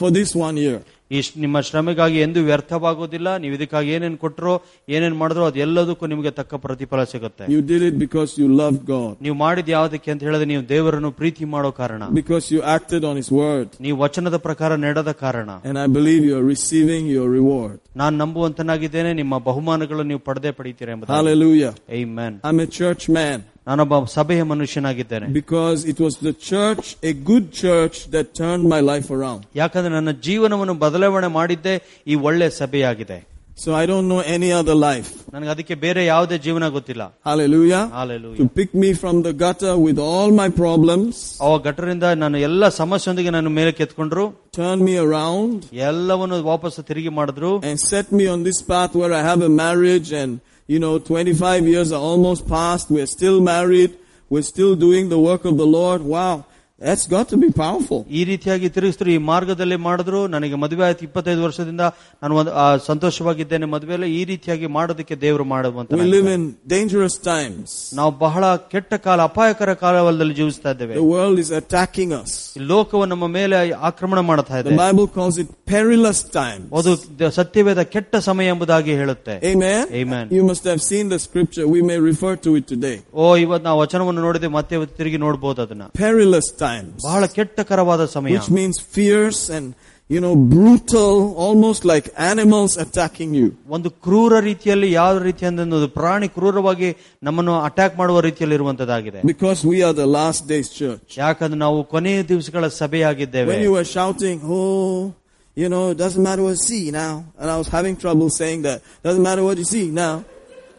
[0.00, 0.78] for this one year.
[1.15, 3.29] ಈ ನಿಮ್ಮ ಶ್ರಮೆಗಾಗಿ ಎಂದು ವ್ಯರ್ಥವಾಗೋದಿಲ್ಲ.
[3.43, 4.53] ನೀವು ಇದಕ್ಕಾಗಿ ಏನೇನು ಕೊಟ್ಟರು
[4.95, 7.43] ಏನೇನು ಮಾಡಿದ್ರು ಅದೆಲ್ಲದಕ್ಕೂ ನಿಮಗೆ ತಕ್ಕ ಪ್ರತಿಫಲ ಸಿಗುತ್ತೆ.
[7.53, 11.45] You did it because you love God ನೀವು ಮಾಡಿದ ಯಾವ್ದಕ್ಕೆ ಅಂತ ಹೇಳಿದ್ರೆ ನೀವು ದೇವರನ್ನು ಪ್ರೀತಿ
[11.55, 12.01] ಮಾಡೋ ಕಾರಣ.
[12.21, 15.49] Because you acted on his word ನೀವು ವಚನದ ಪ್ರಕಾರ ನಡೆದ ಕಾರಣ.
[15.69, 20.91] And I believe you are receiving your reward ನಾನು ನಂಬುವಂತನಾಗಿದ್ದೇನೆ ನಿಮ್ಮ ಬಹುಮಾನಗಳು ನೀವು ಪಡೆದೇ ಪಡೀತೀರಾ
[20.95, 21.73] ಎಂಬುದು Hallelujah.
[21.99, 22.33] Amen.
[22.49, 23.37] I'm a church man.
[23.66, 29.08] ನಾನೊಬ್ಬ ಸಭೆಯ ಮನುಷ್ಯನಾಗಿದ್ದೇನೆ because it was the church, a good church, that turned my life
[29.16, 29.40] around.
[29.62, 31.74] ಯಾಕಂದ್ರೆ ನನ್ನ ಜೀವನವನ್ನು ಬದಲಾವಣೆ ಮಾಡಿದ್ದೇ
[32.12, 33.18] ಈ ಒಳ್ಳೆ ಸಭೆಯಾಗಿದೆ
[33.62, 35.08] So I don't know any other life.
[35.34, 37.80] ನನಗೆ ಅದಕ್ಕೆ ಬೇರೆ ಯಾವುದೇ ಜೀವನ ಗೊತ್ತಿಲ್ಲ Hallelujah.
[37.98, 38.38] Hallelujah.
[38.40, 41.14] To pick me from the gutter with all my problems,
[41.46, 44.26] ಅವ ಗಟ್ಟರಿಂದ ನಾನು ಎಲ್ಲ ಸಮಸ್ಯೆಯೊಂದಿಗೆ ನಾನು ಮೇಲೆ ಕೆತ್ಕೊಂಡ್ರು
[44.58, 45.56] turn me around
[45.88, 50.12] ಎಲ್ಲವನ್ನು ವಾಪಸ್ ತಿರುಗಿ ಮಾಡಿದ್ರು and set me on this path where I have a marriage
[50.22, 50.32] and
[50.67, 52.89] you know, 25 years are almost past.
[52.89, 53.97] We're still married.
[54.29, 56.01] We're still doing the work of the Lord.
[56.01, 56.45] Wow.
[56.82, 58.00] That's got to be powerful.
[58.10, 61.82] ಈ ರೀತಿಯಾಗಿ ತಿರುಗಿಸಿದ್ರು ಈ ಮಾರ್ಗದಲ್ಲಿ ಮಾಡಿದ್ರು ನನಗೆ ಮದುವೆ ಆಯ್ತು ಇಪ್ಪತ್ತೈದು ವರ್ಷದಿಂದ
[62.22, 66.42] ನಾನು ಒಂದು ಆ, ಸಂತೋಷವಾಗಿದ್ದೇನೆ ಮದುವೆಯಲ್ಲಿ ಈ ರೀತಿಯಾಗಿ ಮಾಡೋದಕ್ಕೆ ದೇವರು ಮಾಡುವಂತ We live in
[66.74, 67.66] dangerous times.
[67.94, 68.42] ನಾವು ಬಹಳ
[68.74, 72.30] ಕೆಟ್ಟ ಕಾಲ ಅಪಾಯಕರ ಕಾಲದಲ್ಲಿ ಜೀವಿಸ್ತಾ ಇದ್ದೇವೆ The world is attacking us.
[72.56, 73.58] ಈ ಲೋಕವು ನಮ್ಮ ಮೇಲೆ
[73.90, 76.64] ಆಕ್ರಮಣ ಮಾಡ್ತಾ The ಇದೆ Bible calls it perilous times.
[76.80, 79.82] ಅದು ದ- ಸತ್ಯವೇದ ಕೆಟ್ಟ ಸಮಯ ಎಂಬುದಾಗಿ ಹೇಳುತ್ತೆ Amen.
[80.02, 80.24] Amen.
[80.30, 81.66] You must have seen the scripture.
[81.68, 82.96] We may refer to it today.
[83.16, 86.66] ಓ ಇವತ್ತು ನಾವು ವಚನವನ್ನು ನೋಡಿದೆ ಮತ್ತೆ ಇವತ್ತು ತಿರುಗಿ ನೋಡಬಹುದು ಅದನ್ನ Perilous times.
[87.08, 89.66] ಬಹಳ ಕೆಟ್ಟಕರವಾದ ಸಮಯ Which means fierce and,
[90.14, 91.14] you know, brutal,
[91.46, 93.48] almost like animals attacking you.
[93.76, 96.88] ಒಂದು ಕ್ರೂರ ರೀತಿಯಲ್ಲಿ ಯಾವ ರೀತಿ ಅಂದ್ರೆ ಪ್ರಾಣಿ ಕ್ರೂರವಾಗಿ
[97.28, 101.08] ನಮ್ಮನ್ನು ಅಟ್ಯಾಕ್ ಮಾಡುವ ರೀತಿಯಲ್ಲಿ ಇರುವಂತದ್ದಾಗಿದೆ Because we are the last days church.
[101.24, 105.12] ಯಾಕಂದ್ರೆ ನಾವು ಕೊನೆಯ ದಿವಸಗಳ ಸಭೆಯಾಗಿದ್ದೇವೆ When you were shouting, oh,
[105.56, 107.12] you know, it doesn't matter what you see now.
[107.40, 108.78] And I was having trouble saying that.
[109.06, 110.14] Doesn't matter what you see now.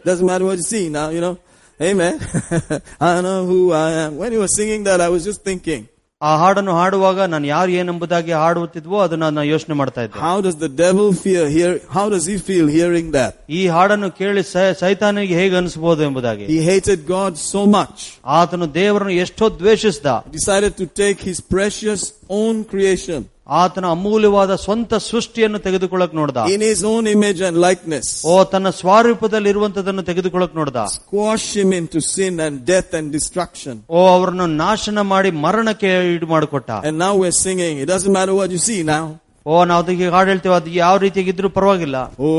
[0.08, 1.34] Doesn't matter what you see now, you know.
[1.80, 2.14] Amen.
[3.00, 4.16] I know who I am.
[4.16, 5.82] When you were singing that, I was just thinking,
[6.20, 10.68] ಆ ಹಾಡನ್ನು ಹಾಡುವಾಗ ನಾನು ಯಾರು ಏನೆಂಬುದಾಗಿ ಹಾಡುತ್ತಿದ್ವೋ ಅದನ್ನ ನಾನು ಯೋಚನೆ ಮಾಡ್ತಾ ಇದ್ದೆ how does the
[10.82, 13.32] devil fear hear, how does he feel hearing that?
[13.50, 17.98] ಈ ಹಾಡನ್ನು ಕೇಳಿ ಸ- ಸೈತಾನಿಗೆ ಹೇಗೆ ಅನಿಸಬಹುದು ಎಂಬುದಾಗಿ He hated God so much.
[18.38, 20.06] ಆತನು ದೇವರನ್ನು ಎಷ್ಟೋ ದ್ವೇಷಿಸಿದ
[20.38, 22.02] Decided to take his precious
[22.40, 26.37] own creation ಆತನ ಅಮೂಲ್ಯವಾದ ಸ್ವಂತ ಸೃಷ್ಟಿಯನ್ನು ತೆಗೆದುಕೊಳ್ಳಕ್ ನೋಡ್ದ.
[26.53, 30.77] In his own image and likeness ಓ ತನ್ನ ಸ್ವಾರೂಪದಲ್ಲಿ ಇರುವಂತದನ್ನು ತೆಗೆದುಕೊಳ್ಳಕ್ ನೋಡ್ದ.
[30.93, 31.49] Squash
[31.95, 36.71] into sin and death and destruction ಓ ಅವರನ್ನು ನಾಶನ ಮಾಡಿ ಮರಣಕ್ಕೆ ಇಡು ಮಾಡಿಕೊಟ್ಟ.
[36.87, 39.03] And now singing it doesn't matter what you see now
[39.45, 41.97] ಓ ನಾವು ಅದಕ್ಕೆ ಹಾಡು ಹೇಳ್ತೇವೆ ಅದು ಯಾವ ರೀತಿಯಾಗಿ ಇದ್ರೂ ಪರವಾಗಿಲ್ಲ.
[42.19, 42.29] ಓ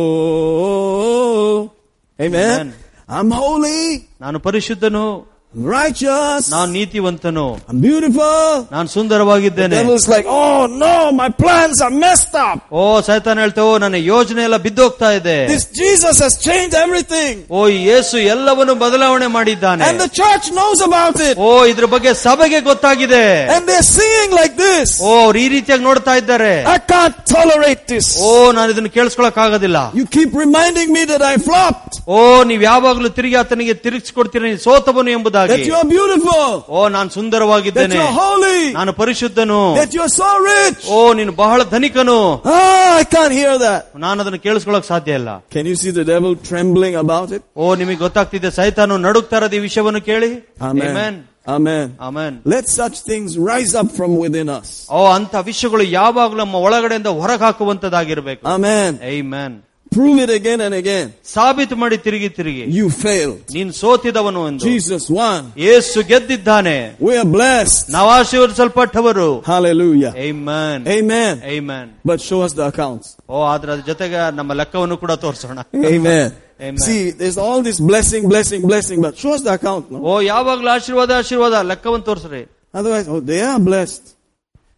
[2.18, 2.70] I amen
[3.14, 3.78] I am holy
[4.20, 5.35] ನಾನು ಪರಿಶುದ್ಧನು.
[5.71, 8.35] righteous, ನಾನು ನೀತಿವಂತನು I'm beautiful.
[8.75, 12.59] ನಾನು ಸುಂದರವಾಗಿದ್ದೇನೆ Devil's like, oh no, my plans are messed up.
[12.81, 17.33] ಓ ಸೈತಾನ್ ಹೇಳ್ತೇವೆ ನನ್ನ ಯೋಜನೆ ಎಲ್ಲ ಬಿದ್ದೋಗ್ತಾ ಇದೆ This Jesus has changed everything.
[17.57, 21.35] ಓ ಯೇಸು ಎಲ್ಲವನ್ನು ಬದಲಾವಣೆ ಮಾಡಿದ್ದಾನೆ And the church knows about it.
[21.47, 23.23] ಓ ಇದ್ರ ಬಗ್ಗೆ ಸಭೆಗೆ ಗೊತ್ತಾಗಿದೆ
[23.55, 24.87] And they're singing like this.
[25.09, 28.07] ಓ ಅವ್ರು ಈ ರೀತಿಯಾಗಿ ನೋಡ್ತಾ ಇದ್ದಾರೆ I can't tolerate this.
[28.23, 32.17] ಓ ನಾನು ಇದನ್ನು ಕೇಳಿಸ್ಕೊಳಕ್ ಆಗೋದಿಲ್ಲ You keep reminding me that I flopped, ಓ
[32.51, 37.15] ನೀವ್ ಯಾವಾಗ್ಲೂ ತಿರುಗಿ ಆತನಿಗೆ ತಿರುಗಿಸ್ಕೊಡ್ತೀರಿ ನೀನು ಸೋತವನು ಎಂಬುದಾಗಿ that you are beautiful, ಓ ನಾನು that
[37.17, 40.81] ಸುಂದರವಾಗಿದ್ದೇನೆ you're holy, ನಾನು ಪರಿಶುದ್ಧನು that you're so rich.
[40.89, 42.17] ಓ ನೀನು ಬಹಳ ಧನಿಕನು
[42.53, 42.57] Ah,
[42.97, 43.81] I can't hear that.
[44.05, 47.43] ನಾನು ಅದನ್ನು ಕೇಳಿಸ್ಕೊಳಕ್ ಸಾಧ್ಯ ಇಲ್ಲ Can you see the devil trembling about it?
[47.57, 50.87] ಓ ನಿಮಗೆ ಗೊತ್ತಾಗ್ತಿದೆ ಸೈತಾನು ನಡುಗ್ತಾ ಇರೋದು ಈ ವಿಷಯವನ್ನು ಕೇಳಿ Amen.
[50.89, 51.85] Amen Amen.
[52.07, 54.69] Amen Let such things rise up from within us.
[54.97, 58.91] ಓ ಅಂತ ವಿಷಯಗಳು ಯಾವಾಗಲೂ ನಮ್ಮ ಒಳಗಡೆಯಿಂದ ಹೊರಗೆ ಹಾಕುವಂತದಾಗಿರ್ಬೇಕು Amen.
[59.15, 59.51] Amen.
[59.95, 61.07] Prove it again and again.
[61.33, 63.39] ಸಾಬೀತು ಮಾಡಿ ತಿರುಗಿ ತಿರುಗಿ You failed.
[63.55, 65.39] ನೀನ್ ಸೋತಿದವನು ಎಂದು Jesus won.
[65.65, 66.75] Yesu ಗೆದ್ದಿದ್ದಾನೆ
[67.07, 67.81] We are blessed.
[67.95, 70.11] ನಾವು ಆಶೀರ್ವದಿಸಲ್ಪಟ್ಟವರು Hallelujah.
[70.27, 70.77] Amen.
[70.97, 71.33] Amen.
[71.55, 71.85] Amen.
[72.11, 73.07] But show us the accounts.
[73.33, 75.59] ಓ ಅದ್ರ ಜೊತೆಗೆ ನಮ್ಮ ಲೆಕ್ಕವನ್ನು ಕೂಡ ತೋರಿಸೋಣ
[75.93, 76.25] Amen.
[76.67, 76.81] Amen.
[76.87, 79.85] See, there's all this blessing, blessing, blessing, but show us the account.
[79.93, 79.99] No?
[80.09, 82.43] ಓ ಯಾವಾಗ್ಲೂ ಆಶೀರ್ವಾದ ಆಶೀರ್ವಾದ ಲೆಕ್ಕವನ್ನು ತೋರಿಸ್ರಿ
[82.79, 84.03] Otherwise, oh, they are blessed.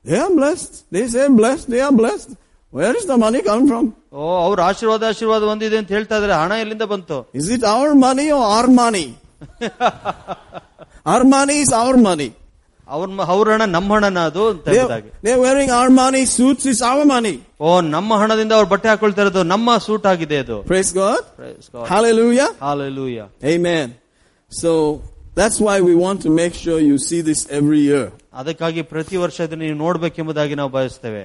[0.06, 0.72] They are blessed.
[0.96, 1.66] They say blessed.
[1.74, 2.30] They are blessed.
[2.74, 3.86] Where is the money come from?
[4.14, 8.28] ಓ ಅವ್ರ ಆಶೀರ್ವಾದ ಆಶೀರ್ವಾದ ಒಂದಿದೆ ಅಂತ ಹೇಳ್ತಾ ಇದ್ರೆ ಹಣ ಎಲ್ಲಿಂದ ಬಂತು Is it our money
[8.38, 9.06] or our money?
[11.06, 12.30] our money is our money.
[12.88, 15.10] ಅವ್ರ ಅವ್ರ ಹಣ ನಮ್ಮ ಹಣನ ಅದು ಅಂತ They're, ಎಂಬುದಾಗಿ.
[15.26, 16.22] they're wearing our money.
[16.36, 17.36] Suits is our money.
[17.66, 21.22] ಓ ನಮ್ಮ ಹಣದಿಂದ ಅವ್ರು ಬಟ್ಟೆ ಹಾಕೊಳ್ತಾ ಇರೋದು ನಮ್ಮ ಸೂಟ್ ಆಗಿದೆ ಅದು Praise God.
[21.40, 21.86] Praise God.
[21.94, 22.50] Hallelujah.
[22.68, 23.28] Hallelujah.
[23.54, 23.88] Amen.
[24.52, 24.72] So
[25.40, 28.06] that's why we want to make sure you see this every year.
[28.42, 31.24] ಅದಕ್ಕಾಗಿ ಪ್ರತಿ ವರ್ಷ ಇದನ್ನು ನೀವು ನೋಡ್ಬೇಕೆಂಬುದಾಗಿ ನಾವು ಬಯಸ್ತೇವೆ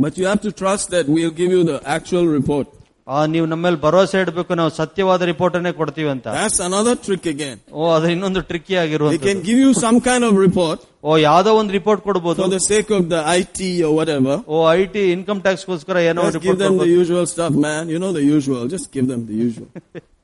[0.00, 2.66] But you have to trust that we'll give you the actual report.
[3.06, 7.56] ಆ, ನೀವು ನಮ್ಮೇಲೆ ಭರವಸೆ ಇಡಬೇಕು ನಾವು ಸತ್ಯವಾದ ರಿಪೋರ್ಟ್ ಅನ್ನೇ ಕೊಡ್ತೀವಿ ಅಂತ That's another trick again.
[7.72, 11.50] ಓ ಅದು ಇನ್ನೊಂದು ಟ್ರಿಕ್ಕಿ They ಆಗಿರುವಂತ can give you some kind of report ಓ ಯಾವ್ದೋ
[11.60, 14.34] ಒಂದು ರಿಪೋರ್ಟ್ ಕೊಡ್ಬೋದು for the sake of the IT or whatever.
[14.48, 17.84] O I T income tax ಗೋಸ್ಕರ ಏನೋ Just give report them the usual stuff, man.
[17.94, 18.62] You know the usual.
[18.74, 19.68] Just give them the usual.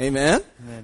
[0.00, 0.40] Amen.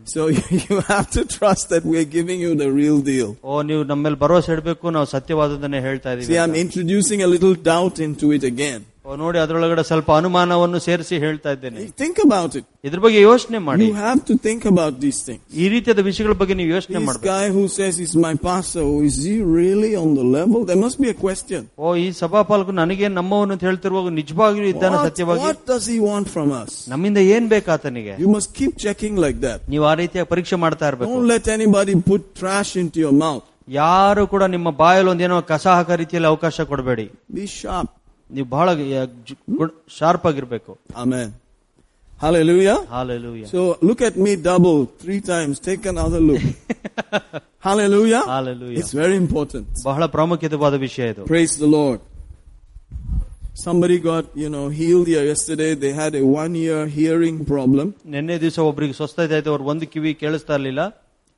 [0.06, 3.30] So you have to trust that we're giving you the real deal.
[3.44, 6.62] ಓ ನೀವು ನಮ್ಮೇಲೆ ಭರವಸೆ ಇಡಬೇಕು ನಾವು ಸತ್ಯವಾದದನ್ನೇ ಹೇಳ್ತಾ See, ಇದೀವಿ I'm ಅಂತ.
[6.64, 8.80] introducing a little doubt into it again.
[9.06, 12.64] ಓ ನೋಡಿ ಅದ್ರೊಳಗಡೆ ಸ್ವಲ್ಪ ಅನುಮಾನವನ್ನು ಸೇರಿಸಿ ಹೇಳ್ತಾ ಇದ್ದೇನೆ Think about it.
[12.88, 15.42] ಇದ್ರ ಬಗ್ಗೆ ಯೋಚನೆ ಮಾಡಿ You have to think about these things.
[15.62, 18.98] ಈ ರೀತಿಯಾದ ವಿಷಯಗಳ ಬಗ್ಗೆ ನೀವು ಯೋಚನೆ This ಮಾಡಬೇಕು guy who says he's my pastor, oh,
[19.10, 20.60] is he really on the level?
[20.70, 21.62] There must be a question.
[21.78, 26.28] ಓ ಈ ಸಭಾಪಾಲಕು ನನಗೆ ನಮ್ಮವನು ಅಂತ ಹೇಳ್ತಿರುವಾಗ ನಿಜವಾಗಿಯೂ ಇದ್ದಾನೆ What, ಸತ್ಯವಾಗಿ what does he want
[26.34, 26.70] from us?
[26.92, 29.58] ನಮ್ಮಿಂದ ಏನ್ ಬೇಕು ಆತನಿಗೆ You must keep checking like that.
[29.74, 33.44] ನೀವು ಆ ರೀತಿಯ ಪರೀಕ್ಷೆ ಮಾಡ್ತಾ ಇರ್ಬೇಕು Don't let anybody put trash into your mouth.
[33.80, 37.04] ಯಾರು ಕೂಡ ನಿಮ್ಮ ಬಾಯಲ್ಲಿ ಒಂದೇನೋ ಕಸ ಹಾಕೋ ರೀತಿಯಲ್ಲಿ ಅವಕಾಶ ಕೊಡಬೇಡಿ
[37.36, 37.90] Be sharp.
[38.30, 38.68] ನೀವು ಬಹಳ
[39.98, 40.72] ಶಾರ್ಪ್ ಆಗಿರ್ಬೇಕು
[41.04, 41.28] Amen.
[42.18, 42.76] Hallelujah.
[42.94, 45.54] Hallelujah So look at me double, three times.
[45.68, 46.44] Take another look.
[47.66, 48.22] Hallelujah.
[48.32, 49.66] Hallelujah It's very important.
[49.88, 52.00] ಬಹಳ ಪ್ರಾಮುಖ್ಯತೆವಾದ ವಿಷಯ ಇದು Praise the Lord.
[53.56, 55.70] Somebody got, you know, healed here yesterday.
[55.74, 60.12] They had a one year hearing problem ನಿನ್ನೆ ದಿವಸ ಒಬ್ರಿಗೆ ಸ್ವಸ್ಥತೆ ಆಯ್ತು ಅವ್ರ ಒಂದು ಕಿವಿ
[60.22, 60.82] ಕೇಳಿಸ್ತಾ ಇರ್ಲಿಲ್ಲ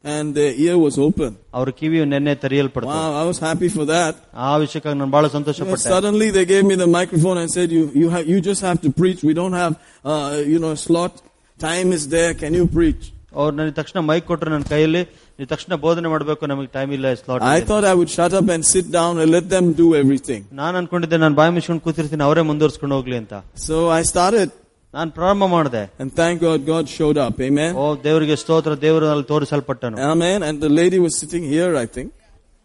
[0.05, 1.31] and their ear was open.
[1.59, 4.15] ಅವ್ರ ಕಿವಿ ನಿನ್ನೆ ತೆರೆಯಲ್ಪಡ್ತು Wow, I was happy for that.
[4.47, 7.51] ಆ ವಿಷಯಕ್ಕಾಗಿ ನಾನು ಬಹಳ ಸಂತೋಷ You know, ಪಟ್ಟೆ suddenly they gave me the microphone and
[7.57, 9.21] said, you, you, have, you just have to preach.
[9.31, 11.15] We don't have, uh, you know, slot.
[11.59, 12.33] Time is there.
[12.43, 13.05] Can you preach?
[13.39, 15.01] ಅವ್ರು ನನಗೆ ತಕ್ಷಣ mic ಕೊಟ್ರು ನನ್ನ ಕೈಯಲ್ಲಿ
[15.39, 18.63] ನೀವು ತಕ್ಷಣ ಬೋಧನೆ ಮಾಡಬೇಕು ನಮಗೆ ಟೈಮ್ ಇಲ್ಲ slot I thought I would shut up and
[18.75, 20.43] sit down and let them do everything.
[20.61, 23.35] ನಾನು ಅನ್ಕೊಂಡಿದ್ದೆ ನಾನು ಬಾಯಿ ಮುಚ್ಕೊಂಡು ಕೂತಿರ್ತೀನಿ ಅವರೇ ಮುಂದುವರ್ಸ್ಕೊಂಡು ಹೋಗ್ಲಿ ಅಂತ
[23.69, 24.51] So I started
[24.95, 27.37] ನಾನು ಪ್ರಾರಂಭ ಮಾಡಿದೆ and thank God God showed up.
[27.49, 27.73] Amen.
[27.83, 30.39] ಓ ದೇವರಿಗೆ ಸ್ತೋತ್ರ ದೇವರು ಅಲ್ಲಿ ತೋರಿಸಲ್ಪಟ್ಟನು Amen.
[30.49, 32.11] And the lady was sitting here, I think.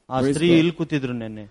[0.10, 1.46] ಆ ಸ್ತ್ರೀ ಇಲ್ಲಿ ಕೂತಿದ್ರು ನಿನ್ನೆ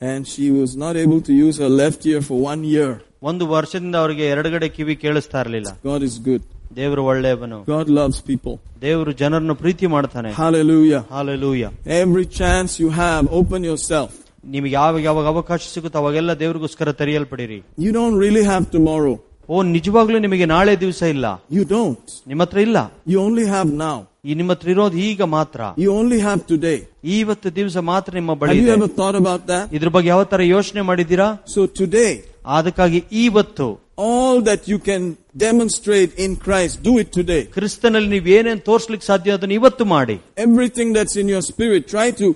[0.00, 2.90] And she was not able to use her left ear for one year.
[3.30, 6.42] ಒಂದು ವರ್ಷದಿಂದ ಅವರಿಗೆ ಎರಡುಗಡೆ ಕಿವಿ ಕೇಳಿಸ್ತಾ ಇರಲಿಲ್ಲ God is good.
[6.76, 8.54] ದೇವರು ಒಳ್ಳೆಯವನು God loves people.
[8.86, 11.02] ದೇವರು ಜನರನ್ನು ಪ್ರೀತಿ ಮಾಡ್ತಾನೆ Hallelujah.
[11.14, 11.64] Hallelujah
[12.00, 14.10] Every chance you have, open yourself.
[14.54, 19.14] ನಿಮಗೆ ಯಾವಾಗ ಯಾವಾಗ ಅವಕಾಶ ಸಿಗುತ್ತೋ ಅವಾಗೆಲ್ಲ ದೇವರಿಗೋಸ್ಕರ ತೆರೆಯಲ್ಪಡಿರಿ You don't really have tomorrow.
[19.48, 22.04] ಓ ನಿಜವಾಗ್ಲೂ ನಿಮಗೆ ನಾಳೆ ದಿವಸ ಇಲ್ಲ You don't.
[22.30, 22.78] ನಿಮ್ಮ ಹತ್ರ ಇಲ್ಲ
[23.12, 23.96] You only have now.
[24.24, 26.78] ಈ ನಿಮ್ಮ ಹತ್ರ ಇರೋದು ಈಗ ಮಾತ್ರ You only have today.
[27.18, 28.76] ಇವತ್ತು ದಿವಸ ಮಾತ್ರ ನಿಮ್ಮ ಬಳಿ Have you ಇದೆ.
[28.78, 29.64] ever thought about that?
[29.76, 32.12] ಇದ್ರ ಬಗ್ಗೆ ಯಾವ ತರ ಯೋಚನೆ ಮಾಡಿದ್ದೀರಾ So today,
[32.58, 33.68] ಅದಕ್ಕಾಗಿ ಇವತ್ತು
[34.10, 35.02] all that you can
[35.46, 37.42] demonstrate in Christ, do it today.
[37.56, 42.28] ಕ್ರಿಸ್ತನಲ್ಲಿ ನೀವು ಏನೇನ್ ತೋರ್ಸ್ಲಿಕ್ಕೆ ಸಾಧ್ಯ ಅದನ್ನ ಇವತ್ತು ಮಾಡಿ Everything that's in your spirit, try to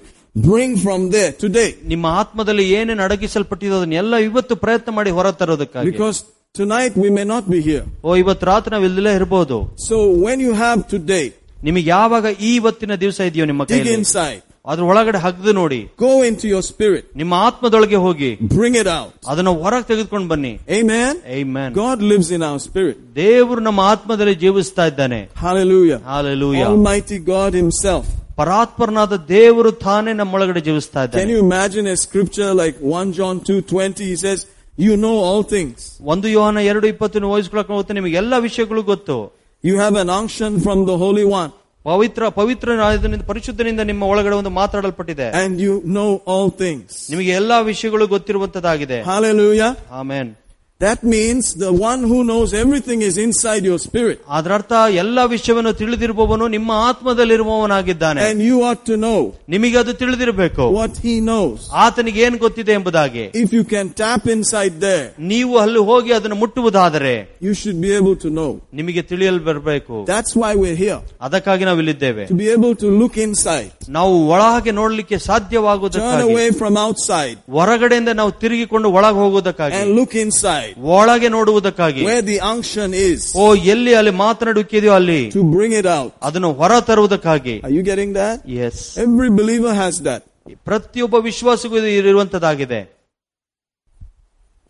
[0.48, 1.68] bring from there today.
[1.92, 6.18] ನಿಮ್ಮ ಆತ್ಮದಲ್ಲಿ ಏನೇನು ಅಡಗಿಸಲ್ಪಟ್ಟಿದೆ ಅದನ್ನೆಲ್ಲ ಇವತ್ತು ಪ್ರಯತ್ನ ಮಾಡಿ ಹೊರ ತರೋದಕ್ಕಾಗಿ Because
[6.54, 7.84] tonight we may not be here.
[8.04, 9.56] ಓ ಇವತ್ತು ರಾತ್ರಿ ನಾವು ಇಲ್ಲೇ ಇರಬಹುದು
[9.88, 11.26] So when you have today,
[11.66, 16.12] ನಿಮಗೆ ಯಾವಾಗ ಈ ಇವತ್ತಿನ ದಿವಸ ಇದೆಯೋ ನಿಮ್ಮ dig ಕೈಯಲ್ಲಿ inside, ಅದ್ರ ಒಳಗಡೆ ಹಗ್ದು ನೋಡಿ go
[16.28, 19.12] into your spirit, ನಿಮ್ಮ ಆತ್ಮದೊಳಗೆ ಹೋಗಿ bring it out.
[19.32, 21.12] ಅದನ್ನ ಹೊರಗೆ ತೆಗೆದುಕೊಂಡು ಬನ್ನಿ Amen.
[21.40, 21.68] Amen.
[21.82, 22.96] God lives in our spirit.
[23.22, 26.00] ದೇವರು ನಮ್ಮ ಆತ್ಮದಲ್ಲಿ ಜೀವಿಸ್ತಾ ಇದ್ದಾನೆ Hallelujah.
[26.12, 28.06] Hallelujah Almighty God Himself.
[28.40, 34.02] ಪರಾತ್ಪರನಾದ ದೇವರು ತಾನೇ ನಮ್ಮೊಳಗಡೆ ಜೀವಿಸ್ತಾ Can ಇದ್ದಾನೆ you imagine a scripture like 1 John 2:20?
[34.10, 34.40] He says,
[34.78, 35.78] "You know all things.
[36.04, 39.16] ಒಂದು ಯೋಹನ ಎರಡು ಇಪ್ಪತ್ತನ್ನು ವಹಿಸ್ಕೊಳಕ್ ಹೋಗುತ್ತೆ ನಿಮಗೆ ಎಲ್ಲಾ ವಿಷಯಗಳು ಗೊತ್ತು
[39.64, 41.50] You have an unction from the Holy One,
[41.84, 42.68] ಪವಿತ್ರ ಪವಿತ್ರ
[43.26, 49.70] ಪರಿಶುದ್ಧನಿಂದ ನಿಮ್ಮ ಒಳಗಡೆ ಒಂದು ಮಾತಾಡಲ್ಪಟ್ಟಿದೆ and you know all things." ನಿಮಗೆ ಎಲ್ಲಾ ವಿಷಯಗಳು ಗೊತ್ತಿರುವಂತದ್ದಾಗಿದೆ Hallelujah.
[49.92, 50.30] Amen
[50.80, 56.46] That means the one who knows everything is inside your spirit, ಅದರರ್ಥ ಎಲ್ಲಾ ವಿಷಯವನ್ನು ತಿಳಿದಿರುವವನು
[56.54, 59.20] ನಿಮ್ಮ ಆತ್ಮದಲ್ಲಿರುವವನಾಗಿದ್ದಾನೆ and you ought to know
[59.54, 61.60] ನಿಮಗೆ ಅದು ತಿಳಿದಿರಬೇಕು what He knows.
[61.84, 67.14] ಆತನಿಗೆ ಏನ್ ಗೊತ್ತಿದೆ ಎಂಬುದಾಗಿ If you can tap inside there, ನೀವು ಅಲ್ಲಿ ಹೋಗಿ ಅದನ್ನು ಮುಟ್ಟುವುದಾದರೆ
[67.46, 68.50] you should be able to know.
[68.80, 73.16] ನಿಮಗೆ ತಿಳಿಯಲು ಬರಬೇಕು That's why we're here ಅದಕ್ಕಾಗಿ ನಾವು ಇಲ್ಲಿದ್ದೇವೆ to be able to look
[73.28, 79.96] inside, ನಾವು ಒಳಗೆ ನೋಡ್ಲಿಕ್ಕೆ turn ಸಾಧ್ಯವಾಗುವುದಕ್ಕಾಗಿ away from outside, ಹೊರಗಡೆಯಿಂದ ನಾವು ತಿರುಗಿಕೊಂಡು ಒಳಗೆ ಹೋಗುವುದಕ್ಕಾಗಿ and
[80.00, 85.73] look inside ಒಳಗೆ ನೋಡುವುದಕ್ಕಾಗಿ where the unction is ಓ ಎಲ್ಲಿ ಅಲ್ಲಿ ಮಾತನಾಡುವಿಕೆಯೋ ಅಲ್ಲಿ to bring
[85.73, 86.11] it out.
[86.21, 88.37] ಅದನ್ನು ಹೊರ ತರುವುದಕ್ಕಾಗಿ Are you getting that?
[88.67, 90.21] Yes Every believer has that.
[90.65, 92.81] ಪ್ರತಿಯೊಬ್ಬ ವಿಶ್ವಾಸಿಗೂ ಇದು ಇರುವಂತದ್ದಾಗಿದೆ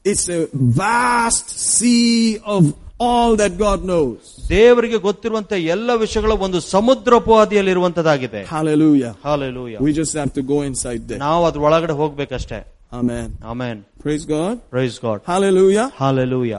[0.06, 0.48] It's a
[0.80, 2.16] vast sea
[2.48, 2.64] of
[3.00, 4.18] all that God knows.
[4.50, 9.12] ದೇವರಿಗೆ ಗೊತ್ತಿರುವಂತ ಎಲ್ಲ ವಿಷಯಗಳ ಒಂದು ಸಮುದ್ರೋಪಾದಿಯಲ್ಲಿ ಇರುವಂತದ್ದಾಗಿದೆ Hallelujah.
[9.24, 11.20] Hallelujah We just have to go inside there.
[11.20, 12.60] ನಾವು ಅದ್ರ ಒಳಗಡೆ ಹೋಗ್ಬೇಕಷ್ಟೇ
[12.92, 13.29] Amen.
[13.42, 14.55] Amen Praise God.
[14.70, 15.87] Praise god Hallelujah.
[16.03, 16.55] Hallelujah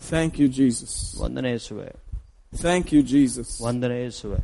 [0.00, 0.92] Thank you, Jesus.
[1.22, 1.88] ವಂದನೆ ಯೇಸುವೆ
[2.52, 3.48] Thank you, Jesus.
[3.66, 4.40] ವಂದನೆ ಯೇಸುವೆ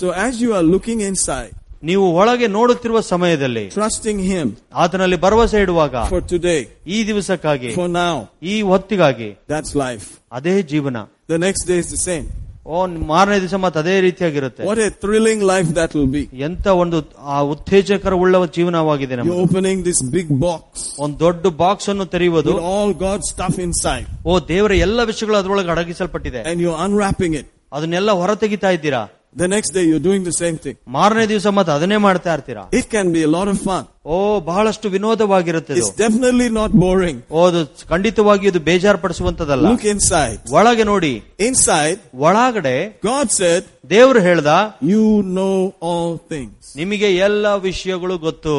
[0.00, 1.52] So as you are looking inside,
[1.82, 4.48] ನೀವು ಒಳಗೆ ನೋಡುತ್ತಿರುವ ಸಮಯದಲ್ಲಿ trusting Him
[4.82, 10.06] ಆತನಲ್ಲಿ ಭರವಸೆ ಇಡುವಾಗ for today, ಈ ದಿವಸಕ್ಕಾಗಿ for now, ಈ ಹೊತ್ತಿಗಾಗಿ that's life.
[10.32, 10.96] ಅದೇ ಜೀವನ
[11.28, 12.26] The next day is the same.
[12.66, 12.80] ಓ
[13.10, 16.22] ಮಾರನೇ ದಿವಸ ಮತ್ತೆ ಅದೇ ರೀತಿಯಾಗಿರುತ್ತೆ What a thrilling life that will be.
[16.46, 20.62] ಎಂತ ಒಂದು ಆ ಉತ್ತೇಜಕರ ಉಳ್ಳ ಜೀವನವಾಗಿದೆ You're ನಮ್ಮದು opening this big box
[21.04, 25.72] ಒಂದು ದೊಡ್ಡ ಬಾಕ್ಸ್ ಅನ್ನು ತೆರೆಯುವುದು with all God's stuff inside ಓ ದೇವರ ಎಲ್ಲ ವಿಷಯಗಳು ಅದರೊಳಗೆ
[25.76, 27.48] ಅಡಗಿಸಲ್ಪಟ್ಟಿದೆ and you're unwrapping it.
[27.72, 29.02] ಅದನ್ನೆಲ್ಲ ಹೊರ ತೆಗಿತಾ ಇದ್ದೀರಾ
[29.36, 30.76] The next day you're doing the same thing.
[30.96, 33.82] ಮಾರನೇ ದಿವಸ ಮತ್ತೆ ಅದನ್ನೇ ಮಾಡ್ತಾ ಇರ್ತೀರಾ It can be a lot of fun.
[34.12, 34.16] ಓ
[34.48, 35.82] ಬಹಳಷ್ಟು ವಿನೋದವಾಗಿರುತ್ತೆ ಇದು.
[35.82, 37.18] It's definitely not boring.
[37.30, 37.60] ಓ ಅದು
[37.92, 40.40] ಖಂಡಿತವಾಗಿ ಇದು ಬೇಜಾರ್ಪಡಿಸುವಂತದಲ್ಲ Look inside.
[40.58, 41.12] ಒಳಗೆ ನೋಡಿ
[41.48, 42.76] Inside, ಒಳಗಡೆ
[43.10, 43.62] God said,
[43.94, 44.52] ದೇವರು ಹೇಳ್ದ
[44.92, 45.04] You
[45.36, 45.56] know
[45.90, 46.58] all things.
[46.82, 48.56] ನಿಮಗೆ ಎಲ್ಲ ವಿಷಯಗಳು ಗೊತ್ತು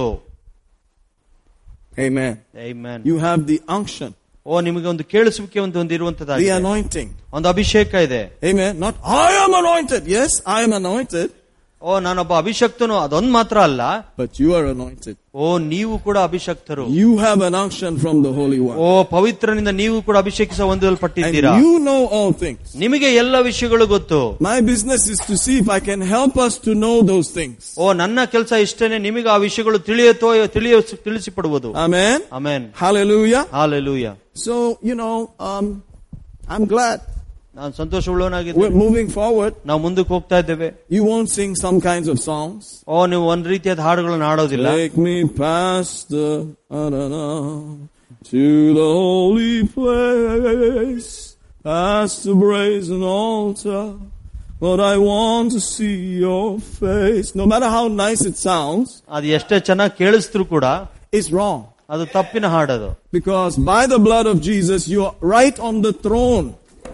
[1.97, 2.33] Amen.
[2.55, 3.01] Amen.
[3.03, 4.09] You have the unction,
[4.45, 7.09] ಓ ನಿಮಗೆ ಒಂದು ಕೇಳಿಸುವಿಕೆ ಒಂದು ಒಂದು the ಇರುವಂತದ್ದಾಗಿದೆ anointing.
[7.33, 8.79] ಒಂದು ಅಭಿಷೇಕ ಇದೆ Amen.
[8.79, 10.03] Not, I am anointed.
[10.07, 11.29] Yes, I am anointed,
[11.85, 13.81] ಓ ನಾನೊಬ್ಬ ಅಭಿಷಕ್ತನು ಅದೊಂದ್ ಮಾತ್ರ ಅಲ್ಲ
[14.19, 15.15] but you are anointed.
[15.43, 18.75] ಓ ನೀವು ಕೂಡ ಅಭಿಷಕ್ತರು You have an unction from the Holy One.
[18.83, 22.61] ಓ ಪವಿತ್ರನಿಂದ ನೀವು ಕೂಡ ಅಭಿಷೇಕಿಸ And ಹೊಂದಲ್ಪಟ್ಟಿದ್ದೀರಾ you know all things.
[22.83, 24.19] ನಿಮಗೆ ಎಲ್ಲ ವಿಷಯಗಳು ಗೊತ್ತು
[24.49, 27.61] My business is to see if I can help us to know those things.
[27.83, 30.75] ಓ ನನ್ನ ಕೆಲಸ ಇಷ್ಟೇನೆ ನಿಮಗೆ ಆ ವಿಷಯಗಳು ತಿಳಿಯತೋ ತಿಳಿಯ
[31.07, 32.19] ತಿಳಿಸಿಪಡುವುದು Amen.
[32.39, 33.43] Amen Hallelujah.
[33.59, 34.05] Hallelujah
[34.45, 34.53] So,
[34.89, 35.15] you know,
[35.49, 35.65] um,
[36.53, 36.99] I'm glad
[37.59, 39.53] ನಾನು ಸಂತೋಷವುಳ್ಳವನಾಗಿದ್ದೆ we're moving forward.
[39.69, 42.61] ನಾವು ಮುಂದಕ್ಕೆ ಹೋಗ್ತಾ ಇದ್ದೇವೆ You won't sing some kinds of songs.
[42.93, 46.27] ಓ ನೀವು ಒಂದ್ ರೀತಿಯಾದ ಹಾಡುಗಳನ್ನು ಹಾಡೋದಿಲ್ಲ Take me past the,
[46.81, 47.41] I don't know.
[48.31, 48.41] to
[48.79, 51.09] the holy place,
[51.63, 53.83] past the brazen altar.
[54.61, 55.95] Lord, I want to see
[56.25, 56.47] your
[56.81, 57.29] face.
[57.41, 60.65] No matter how nice it sounds, ಅದು ಎಷ್ಟೇ ಚೆನ್ನಾಗಿ ಕೇಳಿಸ್ತ್ರು ಕೂಡ
[61.17, 61.59] it's wrong.
[61.93, 66.47] ಅದು ತಪ್ಪಿನ ಹಾಡದು Because by the blood of Jesus, you are right on the throne.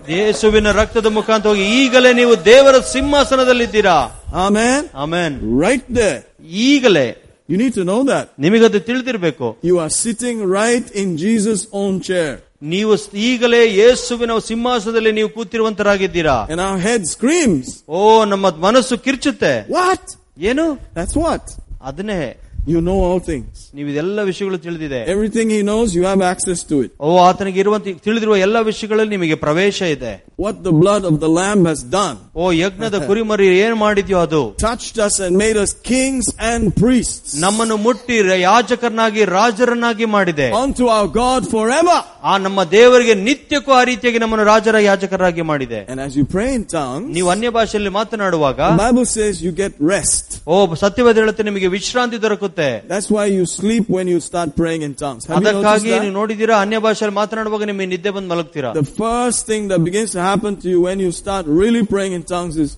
[0.08, 4.22] ಯೇಸುವಿನ ರಕ್ತದ ಮುಖಾಂತರ ಹೋಗಿ ಈಗಲೇ ನೀವು ದೇವರ ಸಿಂಹಾಸನದಲ್ಲಿದ್ದೀರಾ?
[4.34, 7.24] ಆಮೇನ್ ಆಮೇನ್ ರೈಟ್ ದೇ ಈಗಲೇ.
[7.50, 9.58] You need to know that ನಿಮಗೆ ಅದು ತಿಳಿದಿರಬೇಕು.
[9.64, 16.46] You are sitting right in Jesus own chair ನೀವು ಈಗಲೇ ಯೇಸುವಿನ ಸಿಂಹಾಸನದಲ್ಲಿ ನೀವು ಕೂತಿರುವಂತರಾಗಿದ್ದೀರಾ?
[16.56, 19.72] ನಾವು ಹೆಡ್ ಸ್ಕ್ರೀಮ್ಸ್ ಓ ನಮ್ಮ ಮನಸ್ಸು ಕಿರ್ಚುತ್ತೆ.
[19.72, 20.74] ವಾಟ್ ಏನು?
[20.74, 21.50] ದಟ್ಸ್ ವಾಟ್
[21.82, 22.41] ಅದನ್ನೇ.
[22.67, 23.51] You know all things.
[23.75, 26.89] ನೀವು ಇದೆಲ್ಲ ವಿಷಯಗಳು ತಿಳಿದಿದೆ Everything he knows, you have access to it.
[26.99, 30.11] ಓ ಆತನಿಗೆ ಇರುವಂತ ತಿಳಿದಿರುವ ಎಲ್ಲ ವಿಷಯಗಳಲ್ಲಿ ನಿಮಗೆ ಪ್ರವೇಶ ಇದೆ
[30.45, 32.17] What the blood of the Lamb has done.
[32.35, 37.29] ಓ ಯಜ್ಞದ ಕುರಿಮರಿ ಏನ್ ಮಾಡಿದ್ಯೋ ಅದು Touched us and made us kings and priests.
[37.45, 41.97] ನಮ್ಮನ್ನು ಮುಟ್ಟಿ ಯಾಜಕರನ್ನಾಗಿ ರಾಜರನ್ನಾಗಿ ಮಾಡಿದೆ Unto our God forever.
[42.23, 46.65] ಆ ನಮ್ಮ ದೇವರಿಗೆ ನಿತ್ಯಕ್ಕೂ ಆ ರೀತಿಯಾಗಿ ನಮ್ಮನ್ನು ರಾಜರ ಯಾಜಕರಾಗಿ ಮಾಡಿದೆ And as you pray in
[46.75, 50.27] tongues, ನೀವು ಅನ್ಯ ಭಾಷೆಯಲ್ಲಿ ಮಾತನಾಡುವಾಗ the Bible says you get rest.
[50.47, 50.53] ಓ
[50.85, 52.50] ಸತ್ಯವಾದ ಹೇಳುತ್ತೆ ನಿಮಗೆ ವಿಶ್ರಾಂತಿ ದೊರಕುತ್ತೆ
[52.87, 55.23] That's why you sleep when you start praying in tongues.
[55.25, 56.01] Have you noticed ಅದಕ್ಕಾಗಿ that?
[56.03, 60.21] ನೀವು ನೋಡಿದೀರಾ ಅನ್ಯ ಭಾಷೆಯಲ್ಲಿ ಮಾತನಾಡುವಾಗ ನಿಮಗೆ ನಿದ್ದೆ ಬಂದು ಮಲಗ್ತೀರಾ The first thing that begins to
[60.21, 62.71] happen to you when you start really praying in tongues is,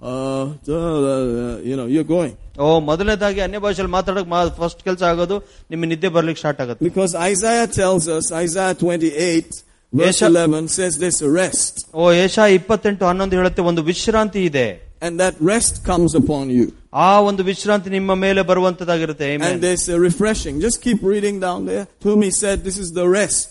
[0.00, 2.34] uh, da, da, da, you know, you're going.
[2.64, 4.28] ಓ ಮೊದಲನೇದಾಗಿ ಅನ್ಯ ಭಾಷೆಯಲ್ಲಿ ಮಾತಾಡಕ್
[4.60, 5.36] ಫಸ್ಟ್ ಕೆಲಸ ಆಗೋದು
[5.72, 10.28] ನಿಮಗೆ ನಿದ್ದೆ ಬರ್ಲಿಕ್ಕೆ ಸ್ಟಾರ್ಟ್ ಆಗುತ್ತೆ Because Isaiah tells us, Isaiah 28, verse Yes, sir.
[10.30, 11.74] 11 says there's a rest.
[12.00, 14.66] ಓ ಏಷ ಇಪ್ಪತ್ತೆಂಟು ಹನ್ನೊಂದು ಹೇಳುತ್ತೆ ಒಂದು ವಿಶ್ರಾಂತಿ ಇದೆ
[15.00, 16.66] And that rest comes upon you.
[17.06, 19.48] ಆ ಒಂದು ವಿಶ್ರಾಂತಿ ನಿಮ್ಮ ಮೇಲೆ ಬರುವಂತದಾಗಿರುತ್ತೆ Amen.
[19.48, 20.54] And there's a refreshing.
[20.66, 21.84] Just keep reading down there.
[22.02, 23.50] To whom he said, this is the rest.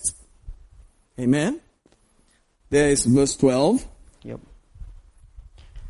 [1.17, 1.52] Amen.
[2.71, 3.86] There is verse 12.
[4.24, 4.39] Yep.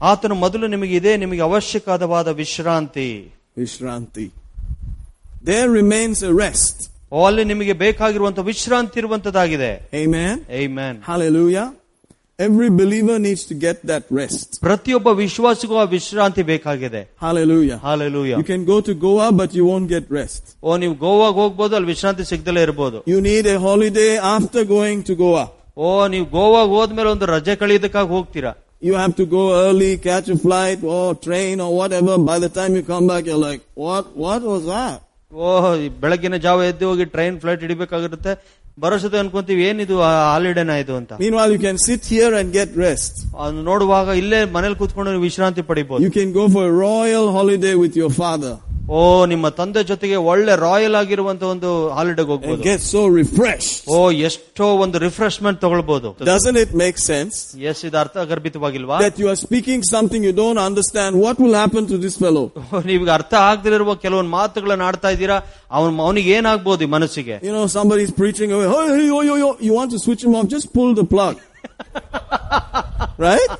[0.01, 3.10] ಆತನು ಮೊದಲು ನಿಮಗೆ ಇದೆ ನಿಮಗೆ ಅವಶ್ಯಕವಾದ ವಿಶ್ರಾಂತಿ
[3.58, 4.25] Vishranti.
[5.49, 6.77] There remains a rest.
[7.12, 9.71] ಓ ಅಲ್ಲಿ ನಿಮಗೆ ಬೇಕಾಗಿರುವಂತ ವಿಶ್ರಾಂತಿ ಇರುವಂತದಾಗಿದೆ
[10.03, 10.36] Amen.
[10.63, 10.93] Amen.
[11.10, 11.65] Hallelujah.
[12.39, 14.47] Every believer needs to get that rest.
[14.62, 17.77] ಪ್ರತಿಯೊಬ್ಬ ವಿಶ್ವಾಸಿಗೂ ಆ ವಿಶ್ರಾಂತಿ ಬೇಕಾಗಿದೆ Hallelujah.
[17.86, 20.43] Hallelujah You can go to Goa, but you won't get rest.
[20.63, 25.15] ಓ ನೀವು ಗೋವಾಗ್ ಹೋಗ್ಬೋದು ಅಲ್ಲಿ ವಿಶ್ರಾಂತಿ ಸಿಗ್ದಲೇ ಇರ್ಬೋದು You need a holiday after going to
[25.23, 25.45] Goa.
[25.77, 30.38] ಓ ನೀವು ಗೋವಾಗ್ ಹೋದ್ಮೇಲೆ ಒಂದು ರಜೆ ಕಳೆಯೋದಕ್ಕಾಗಿ ಹೋಗ್ತೀರಾ You have to go early, catch a
[30.38, 32.15] flight or train or whatever.
[32.29, 34.97] By the time you come back, you're like, what, what was that?
[35.31, 35.47] ಓ
[35.84, 38.34] ಈ ಬೆಳಗಿನ ಜಾವ ಎದ್ದು ಹೋಗಿ ಟ್ರೈನ್ ಫ್ಲೈಟ್ ಹಿಡಿಬೇಕಾಗಿರುತ್ತೆ
[38.77, 39.95] ಬರೋಸದ ಅನ್ಕೊಂತೀವಿ ಏನಿದು
[40.31, 43.13] ಹಾಲಿಡೇನ ಇದು ಅಂತ Meanwhile, you can sit here and get rest.
[43.43, 47.75] ಅದು ನೋಡುವಾಗ ಇಲ್ಲೇ ಮನೇಲಿ ಕೂತ್ಕೊಂಡು ನೀವು ವಿಶ್ರಾಂತಿ ಪಡಿಬಹುದು You can go for a royal holiday
[47.84, 48.53] with your father
[48.89, 48.97] ಓ
[49.31, 53.77] ನಿಮ್ಮ ತಂದೆ ಜೊತೆಗೆ ಒಳ್ಳೆ ರಾಯಲ್ ಆಗಿರುವಂತ ಒಂದು ಹಾಲಿಡೇಗೆ and ಹೋಗ್ಬೋದು get so refreshed.
[53.95, 57.36] ಓ ಎಷ್ಟೋ ಒಂದು ರಿಫ್ರೆಶ್ಮೆಂಟ್ ತಗೊಳ್ಬಹುದು Doesn't it make sense
[57.71, 61.12] S ಇದು ಅರ್ಥ ಗರ್ಭಿತವಾಗಿಲ್ವಾ that you are speaking something you don't understand?
[61.25, 62.45] What will happen to this fellow?
[62.89, 65.39] ನೀವೀಗ ಅರ್ಥ ಆಗದಿರುವ ಕೆಲವೊಂದು ಮಾತುಗಳನ್ನ ಆಡ್ತಾ ಇದ್ದೀರಾ
[65.79, 68.67] ಅವನ್ ಅವನಿಗೆ ಏನಾಗ್ಬೋದು ಈ ಮನಸ್ಸಿಗೆ You know, somebody's preaching away.
[68.75, 69.49] Oh, hey, yo, yo, yo.
[69.67, 70.47] You want to switch him off?
[70.47, 71.36] Just pull the plug.
[73.27, 73.51] right?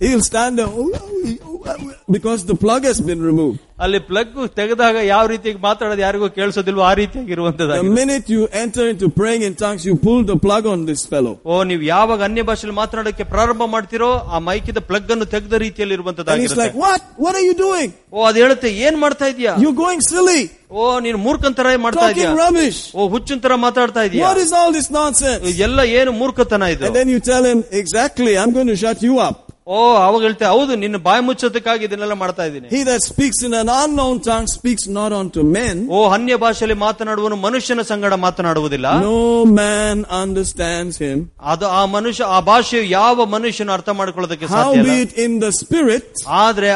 [0.00, 3.58] He'll stand there "Oh, oh, oh," because the plug has been removed.
[3.84, 8.84] ಅಲ್ಲಿ plug ತೆಗೆದಾಗ ಯಾವ ರೀತಿಯಾಗಿ ಮಾತಾಡೋದು ಯಾರಿಗೂ ಕೇಳಿಸೋದಿಲ್ವೋ ಆ ರೀತಿಯಾಗಿ The ಇರುವಂತದ್ದಾಗಿದೆ minute you enter
[8.92, 11.32] into praying in tongues, you pull the plug on this fellow.
[11.50, 16.00] ಓ ನೀವು ಯಾವಾಗ ಅನ್ಯ ಭಾಷೆಯಲ್ಲಿ ಮಾತನಾಡಕ್ಕೆ ಪ್ರಾರಂಭ ಮಾಡ್ತಿರೋ ಆ ಮೈಕಿದ ಪ್ಲಗ್ ಅನ್ನು ತೆಗೆದ ರೀತಿಯಲ್ಲಿ And
[16.00, 17.00] he's ಇರುವಂತದ್ದಾಗಿರುತ್ತೆ like, what?
[17.24, 17.88] What are you doing?
[18.16, 20.42] ಓ ಅದು ಹೇಳುತ್ತೆ ಏನ್ ಮಾಡ್ತಾ ಇದೀಯಾ You're going silly.
[20.76, 22.80] ಓ ನೀನು ಮೂರ್ಖಂತರ ಮಾಡ್ತಾ ಇದೀಯಾ Talking rubbish.
[22.98, 25.48] ಓ ಹುಚ್ಚಿನ ತರ ಮಾತಾಡ್ತಾ ಇದೀಯಾ What is all this nonsense?
[25.68, 29.16] ಎಲ್ಲ ಏನು ಮೂರ್ಖತನ ಇದು And then you tell him, exactly, I'm going to shut you
[29.28, 29.36] up.
[29.68, 33.68] ಓ ಅವಾಗ ಹೇಳ್ತೆ ಹೌದು ನಿನ್ನ ಬಾಯಿ ಮುಚ್ಚೋದಕ್ಕಾಗಿ ಇದನ್ನೆಲ್ಲ ಮಾಡ್ತಾ ಇದ್ದೀನಿ He that speaks in an
[33.76, 35.76] unknown tongue speaks not unto men.
[35.94, 39.16] ಓ ಅನ್ಯ ಭಾಷೆಯಲ್ಲಿ ಮಾತನಾಡುವನು ಮನುಷ್ಯನ ಸಂಗಡ ಮಾತನಾಡುವುದಿಲ್ಲ No
[39.56, 41.16] man understands him.
[41.52, 46.06] ಅದು ಆ ಮನುಷ್ಯ ಆ ಭಾಷೆಯು ಯಾವ ಮನುಷ್ಯನು ಅರ್ಥ ಮಾಡ್ಕೊಳ್ಳೋದಕ್ಕೆ ಸಾಧ್ಯ ಇಲ್ಲ Howbeit in the spirit,
[46.42, 46.70] ಆದ್ರೆ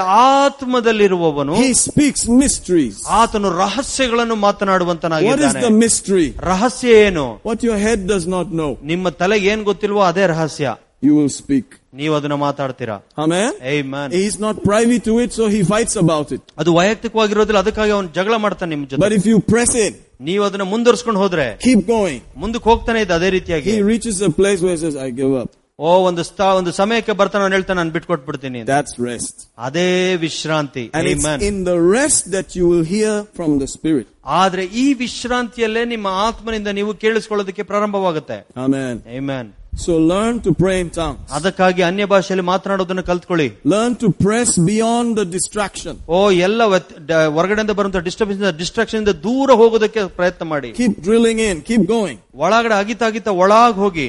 [0.51, 2.97] ಆತ್ಮದಲ್ಲಿರುವವನು he speaks mysteries.
[3.21, 6.29] ಆತನು ರಹಸ್ಯಗಳನ್ನು What is ಮಾತನಾಡುವಂತನಾಗಿದ್ದಾನೆ the mystery?
[6.51, 11.15] ರಹಸ್ಯ ಏನು What your head does not know, ನಿಮ್ಮ ತಲೆಗೆ ಏನ್ ಗೊತ್ತಿಲ್ವೋ ಅದೇ ರಹಸ್ಯ you
[11.19, 11.67] will speak.
[12.01, 13.51] ನೀವು ಅದನ್ನ ಮಾತಾಡ್ತೀರಾ Amen?
[13.77, 14.09] Amen.
[14.13, 16.43] He's not privy to it, so he fights about it.
[16.63, 19.95] ಅದು ವೈಯಕ್ತಿಕವಾಗಿರೋದಿಲ್ಲ ಅದಕ್ಕಾಗಿ ಅವನು ಜಗಳ ಮಾಡ್ತಾನೆ ನಿಮ್ But ಜೊತೆ if you press in,
[20.29, 24.61] ನೀವು ಅದನ್ನ ಮುಂದುವರ್ಸ್ಕೊಂಡು ಹೋದ್ರೆ keep going, ಮುಂದಕ್ಕೆ ಹೋಗ್ತಾನೆ ಇದೆ ಅದೇ ರೀತಿಯಾಗಿ he reaches a place
[24.65, 25.51] where he says, I give up.
[25.79, 28.69] ಓ ಒಂದು ಸ್ಥಾ ಒಂದು ಸಮಯಕ್ಕೆ ಬರ್ತಾನೆ ಅವ್ನು ಹೇಳ್ತಾನೆ ನಾನು ಬಿಟ್ಕೊಟ್ಬಿಡ್ತೀನಿ ಅಂತ.
[28.73, 29.37] That's rest.
[29.69, 29.89] ಅದೇ
[30.27, 31.39] ವಿಶ್ರಾಂತಿ And it's Amen.
[31.51, 34.07] in the rest that you will hear from the Spirit.
[34.41, 38.95] ಆದ್ರೆ ಈ ವಿಶ್ರಾಂತಿಯಲ್ಲೇ ನಿಮ್ಮ ಆತ್ಮನಿಂದ ನೀವು ಕೇಳಿಸ್ಕೊಳ್ಳೋದಕ್ಕೆ ಪ್ರಾರಂಭವಾಗುತ್ತೆ Amen.
[39.21, 39.47] Amen.
[39.77, 41.21] So learn to pray in tongues.
[41.33, 45.95] ಅದಕ್ಕಾಗಿ ಅನ್ಯ ಭಾಷೆಯಲ್ಲಿ ಮಾತನಾಡೋದನ್ನ ಕಲ್ತ್ಕೊಳ್ಳಿ Learn to press beyond the distraction.
[46.09, 51.41] ಓ ಎಲ್ಲ ವ್ಯತ್- ಡ- ಹೊರಗಡೆಯಿಂದ ಬರುವಂತ ಡಿಸ್ಟರ್ಬೆನ್ಸ್ ಡಿಸ್ಟ್ರಾಕ್ಷನ್ ಇಂದ ದೂರ ಹೋಗೋದಕ್ಕೆ ಪ್ರಯತ್ನ ಮಾಡಿ Keep drilling
[51.49, 54.09] in, keep going ಒಳಗಡೆ ಅಗಿತಾ ಅಗಿತಾ ಒಳಗ್ ಹೋಗಿ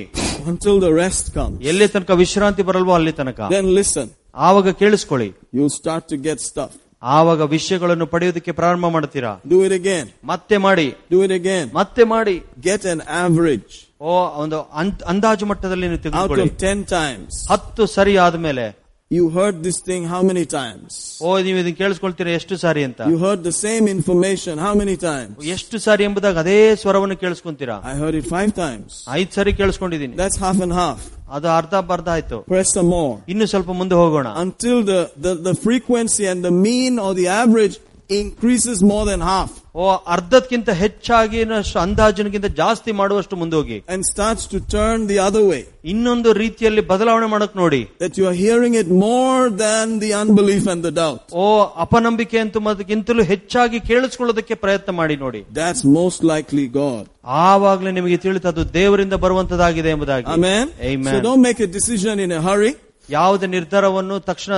[0.51, 1.57] until the rest comes.
[1.71, 4.07] ಎಲ್ಲಿ ತನಕ ವಿಶ್ರಾಂತಿ ಬರಲ್ವೋ ಅಲ್ಲಿ ತನಕ Then listen.
[4.47, 6.71] ಆವಾಗ ಕೇಳಿಸ್ಕೊಳ್ಳಿ You'll start to get stuff.
[7.03, 10.05] ಆವಾಗ ವಿಷಯಗಳನ್ನು ಪಡೆಯೋದಕ್ಕೆ ಪ್ರಾರಂಭ ಮಾಡ್ತೀರಾ Do it again.
[10.25, 11.65] ಮತ್ತೆ ಮಾಡಿ Do it again.
[11.73, 12.35] ಮತ್ತೆ ಮಾಡಿ
[12.69, 17.33] Get an average ಓ ಒಂದು ಅಂತ್- ಅಂದಾಜು ಮಟ್ಟದಲ್ಲಿ ನೀವು out ತೆಗೆದುಕೊಳ್ಳಿ of 10 times.
[17.53, 18.67] ಹತ್ತು ಸರಿ ಆದ್ಮೇಲೆ
[19.11, 20.91] You heard this thing how many times?
[21.21, 25.33] ಓ ನೀವು ಇದನ್ನ ಕೇಳಿಸ್ಕೊಳ್ತೀರಾ ಎಷ್ಟು ಸಾರಿ ಅಂತ You heard the same information how many times?
[25.55, 28.91] ಎಷ್ಟು ಸಾರಿ ಎಂಬುದಾಗಿ ಅದೇ ಸ್ವರವನ್ನು ಕೇಳಿಸ್ಕೊಂತೀರಾ I heard it five times.
[29.17, 31.01] ಐದ್ ಸಾರಿ ಕೇಳಿಸ್ಕೊಂಡಿದೀನಿ That's half and half.
[31.37, 33.13] ಅದು ಅರ್ಧ ಬರ್ಧ ಆಯ್ತು Press some more.
[33.33, 37.77] ಇನ್ನು ಸ್ವಲ್ಪ ಮುಂದೆ ಹೋಗೋಣ Until the, the, the frequency and the mean or the average
[38.09, 39.83] increases more than half ಓ
[40.13, 41.41] ಅರ್ಧಕ್ಕಿಂತ ಹೆಚ್ಚಾಗಿ
[41.83, 45.61] ಅಂದಾಜಿನಗಿಂತ ಜಾಸ್ತಿ ಮಾಡುವಷ್ಟು ಮುಂದೆ ಹೋಗಿ and starts to turn the other way.
[45.91, 50.81] ಇನ್ನೊಂದು ರೀತಿಯಲ್ಲಿ ಬದಲಾವಣೆ ಮಾಡಕ್ ನೋಡಿ That you are hearing it more than the unbelief and
[50.87, 51.21] the doubt.
[51.43, 51.45] ಓ
[51.85, 57.03] ಅಪನಂಬಿಕೆ ಅಂತ ಮತ್ತಕ್ಕಿಂತಲೂ ಹೆಚ್ಚಾಗಿ ಕೇಳಿಸ್ಕೊಳ್ಳೋದಕ್ಕೆ ಪ್ರಯತ್ನ ಮಾಡಿ ನೋಡಿ That's most likely God.
[57.47, 60.65] ಆವಾಗ್ಲೇ ನಿಮಗೆ ತಿಳಿತು ಅದು ದೇವರಿಂದ ಬರುವಂತದಾಗಿದೆ ಎಂಬುದಾಗಿ Amen.
[60.93, 61.13] Amen.
[61.15, 62.73] So don't make a decision in a hurry.
[63.09, 64.53] ಯಾವುದೇ ನಿರ್ಧಾರವನ್ನು ತಕ್ಷಣ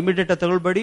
[0.00, 0.82] ಇಮಿಡಿಯೇಟ್ ತಗೊಳ್ಬೇಡಿ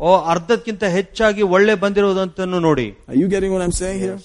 [0.00, 2.86] ಓ ಅರ್ಧಕ್ಕಿಂತ ಹೆಚ್ಚಾಗಿ ಒಳ್ಳೆ ಬಂದಿರುವುದಂತನ್ನು ನೋಡಿ.
[3.14, 4.20] You getting what I am saying here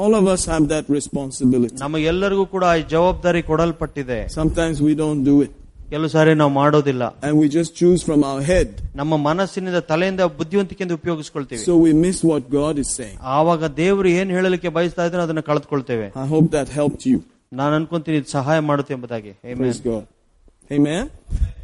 [0.00, 1.80] all of us have that responsibility.
[1.80, 4.28] ನಮಗೆಲ್ಲರಿಗೂ ಕೂಡ ಈ ಜವಾಬ್ದಾರಿ ಕೊಡಲ್ಪಟ್ಟಿದೆ.
[4.28, 5.56] Sometimes we don't do it
[5.90, 7.04] ಕೆಲವು ಸಾರಿ ನಾವು ಮಾಡೋದಿಲ್ಲ.
[7.04, 11.64] And we just choose from our head ನಮ್ಮ ಮನಸ್ಸಿನಿಂದ ತಲೆಯಿಂದ ಬುದ್ಧಿವಂತಿಕೆಯಿಂದ ಉಪಯೋಗಿಸಿಕೊಳ್ತೇವೆ.
[11.64, 16.06] So we miss what God is saying ಆವಾಗ ದೇವರು ಏನು ಹೇಳಲಿಕ್ಕೆ ಬಯಸ್ತಾ ಇದ್ದಾನೋ ಅದನ್ನ ಕಳೆದುಕೊಳ್ತೇವೆ.
[16.24, 17.20] I hope that helps you
[17.52, 19.32] ನಾನು ಅನ್ಕೊಂತೀನಿ ಇದು ಸಹಾಯ ಮಾಡುತ್ತೆ ಎಂಬುದಾಗಿ.
[19.50, 19.96] I miss go
[20.72, 21.10] Amen.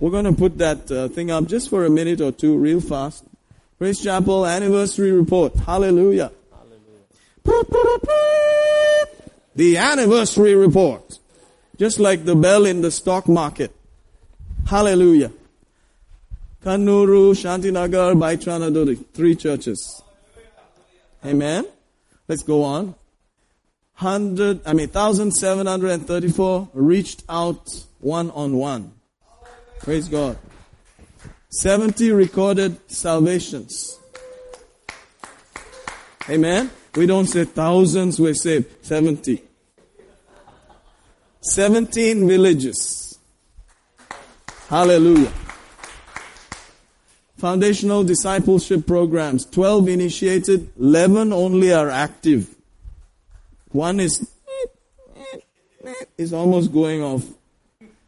[0.01, 2.83] We're going to put that uh, thing up just for a minute or two, real
[2.83, 3.25] fast.
[3.79, 5.55] Grace Chapel anniversary report.
[5.55, 6.31] Hallelujah.
[9.55, 11.18] The anniversary report.
[11.79, 13.75] Just like the bell in the stock market.
[14.66, 15.33] Hallelujah.
[16.62, 19.07] Kannuru, Shantinagar, Baitranadori.
[19.14, 20.03] Three churches.
[21.25, 21.64] Amen.
[22.29, 22.94] Let's go on.
[24.01, 27.66] 100, I mean, 1,734 reached out
[28.01, 28.97] one on one.
[29.81, 30.38] Praise God.
[31.51, 33.99] 70 recorded salvations.
[36.29, 36.71] Amen.
[36.95, 39.43] We don't say thousands, we say 70.
[41.41, 43.19] 17 villages.
[44.69, 45.33] Hallelujah.
[47.38, 49.47] Foundational discipleship programs.
[49.47, 52.55] 12 initiated, 11 only are active.
[53.71, 54.31] One is,
[56.19, 57.25] is almost going off.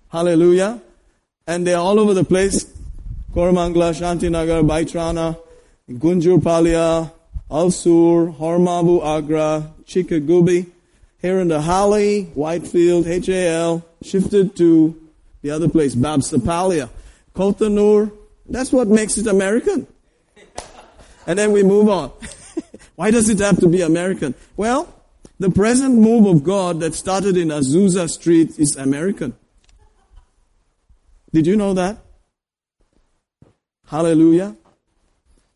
[0.09, 0.83] Hallelujah.
[1.51, 2.65] And they're all over the place.
[3.35, 5.37] Koramangala, Shantinagar, Baitrana,
[5.91, 7.11] Gunjurpalia,
[7.51, 10.71] Alsur, Horamavu, Agra, Chikkagubbi.
[11.21, 15.11] Here in the Hali, Whitefield, HAL, shifted to
[15.43, 16.89] the other place, Babusapalya.
[17.35, 18.13] Kothanur,
[18.49, 19.89] that's what makes it American.
[21.27, 22.13] And then we move on.
[22.95, 24.37] Why does it have to be American?
[24.57, 24.95] Well,
[25.41, 29.35] the present move of God that started in Azusa Street is American.
[31.34, 31.96] Did you know that?
[33.88, 34.50] Hallelujah.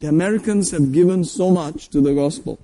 [0.01, 2.55] The Americans have given so much to the gospel.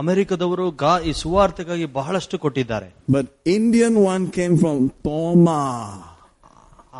[0.00, 3.26] ಅಮೆರಿಕದವರು ಗಾ ಈ ಸುವಾರ್ತೆಗಾಗಿ ಬಹಳಷ್ಟು ಕೊಟ್ಟಿದ್ದಾರೆ But
[3.58, 5.62] Indian one came from Toma.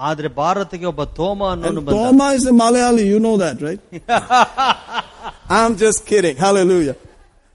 [0.08, 3.82] ಆದ್ರೆ ಭಾರತಕ್ಕೆ ಒಬ್ಬ ತೋಮ ಅನ್ನೋನು And ಬಂದ Toma is a Malayali, you know that, right?
[5.58, 6.36] I'm just kidding.
[6.46, 6.96] Hallelujah.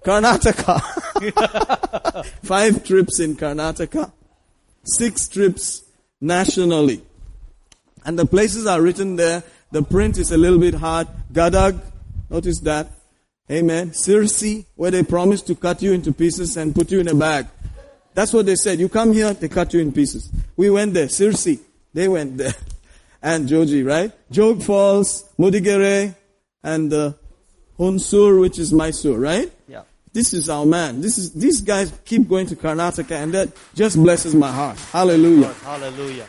[0.06, 0.76] Karnataka.
[2.52, 4.04] Five trips in Karnataka.
[4.86, 5.66] Six trips
[6.34, 7.00] nationally.
[8.07, 9.43] and the places are written there.
[9.73, 11.09] The print is a little bit hard.
[11.33, 11.81] Gadag,
[12.31, 12.89] notice that.
[13.51, 13.91] Amen.
[13.91, 17.47] Sirsi, where they promised to cut you into pieces and put you in a bag.
[18.15, 18.79] That's what they said.
[18.79, 20.31] You come here, they cut you in pieces.
[20.57, 21.07] We went there.
[21.07, 21.61] Sirsi,
[21.93, 22.55] they went there.
[23.23, 24.13] And Joji, right?
[24.31, 26.15] Jog Falls, Mudigere,
[26.63, 27.13] and uh,
[27.77, 29.51] Hunsur, which is Mysore, right?
[29.67, 29.83] Yeah.
[30.13, 31.01] This is our man.
[31.01, 34.79] This is these guys keep going to Karnataka, and that just blesses my heart.
[34.79, 35.53] Hallelujah.
[35.55, 36.29] Hallelujah.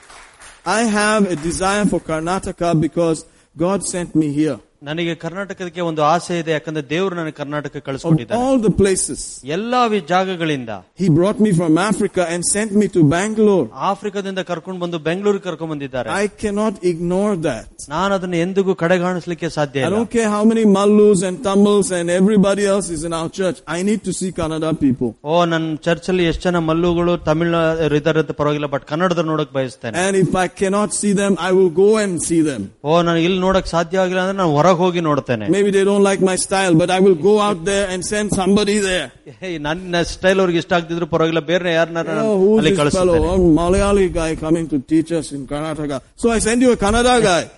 [0.68, 3.26] I have a desire for Karnataka because
[3.56, 4.60] God sent me here.
[4.83, 9.21] ನನಗೆ ಕರ್ನಾಟಕಕ್ಕೆ ಒಂದು ಆಸೆ ಇದೆ ಯಾಕಂದ್ರೆ ದೇವರು ನನಗೆ Karnataka Of ಕಳಿಸ್ಕೊಟ್ಟಿದ್ದಾನೆ all the places,
[9.53, 13.67] ಎಲ್ಲಾ V- ಜಾಗಗಳಿಂದ He brought me from Africa and sent me to Bangalore.
[13.91, 17.69] ಆಫ್ರಿಕಾದಿಂದ ಕರ್ಕೊಂಡು ಬಂದು ಬೆಂಗಳೂರಿಗೆ ಕರ್ಕೊಂಡ್ ಬಂದಿದ್ದಾರೆ I cannot ignore that.
[17.89, 22.11] ನಾನು ಅದನ್ನು ಎಂದಿಗೂ ಕಡೆಗಾಣಿಸ್ಲಿಕ್ಕೆ ಸಾಧ್ಯ I ಇಲ್ಲ don't care how many Mallus and Tamils and
[22.19, 23.61] everybody else is in our church.
[23.77, 25.13] I need to see Kannada people.
[25.25, 27.55] ಓ ನನ್ನ ಚರ್ಚ್ ಅಲ್ಲಿ ಎಷ್ಟು ಜನ ಮಲ್ಲುಗಳು ತಮಿಳ್
[28.01, 31.73] ಇದಾರೆ ಅಂತ ಪರವಾಗಿಲ್ಲ ಬಟ್ ಕನ್ನಡದ ನೋಡಕ್ ಬಯಸ್ತೇನೆ And if I cannot see them, I will
[31.83, 32.63] go and see them.
[32.85, 36.05] ಓ ನಾನು ಇಲ್ಲಿ ನೋಡಕ್ ಸಾಧ್ಯ ಆಗಿಲ್ಲ ಅಂದ್ರೆ ನಾನು ಹೊರ ಹೊರಗೆ ಹೋಗಿ ನೋಡ್ತೇನೆ Maybe they don't
[36.09, 39.07] like my style, but I will go out there and send somebody there.
[39.43, 43.17] ಹೇ, ನನ್ನ ಸ್ಟೈಲ್ ಅವ್ರಿಗೆ ಇಷ್ಟ ಆಗ್ತಿದ್ರು ಪರವಾಗಿಲ್ಲ ಬೇರೆ ಯಾರನ್ನಾರ Oh, who's ಅಲ್ಲಿ this fellow?
[43.17, 45.99] ಕಳಿಸ್ತೇನೆ Oh, Malayali guy coming to teach us in Karnataka.
[46.23, 47.43] So I send you a Kannada guy.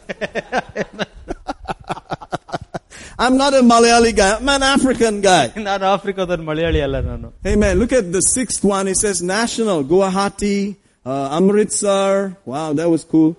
[3.18, 4.30] I'm not a Malayali guy.
[4.36, 5.44] I'm an African guy.
[5.68, 7.74] ನಾನು ಆಫ್ರಿಕಾದ ಮಲಯಾಳಿ ಅಲ್ಲ ನಾನು Amen.
[7.82, 8.86] Look at the sixth one.
[8.92, 9.78] It says national.
[9.92, 10.56] Guwahati,
[11.06, 12.10] uh, Amritsar.
[12.52, 13.30] Wow, that was cool.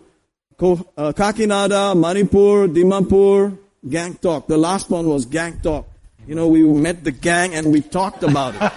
[0.63, 3.57] Uh, Kakinada, Manipur, Dimapur,
[3.87, 4.47] Gangtok.
[4.47, 5.87] The last one was Gangtok.
[6.27, 8.61] You know, we met the gang and we talked about it.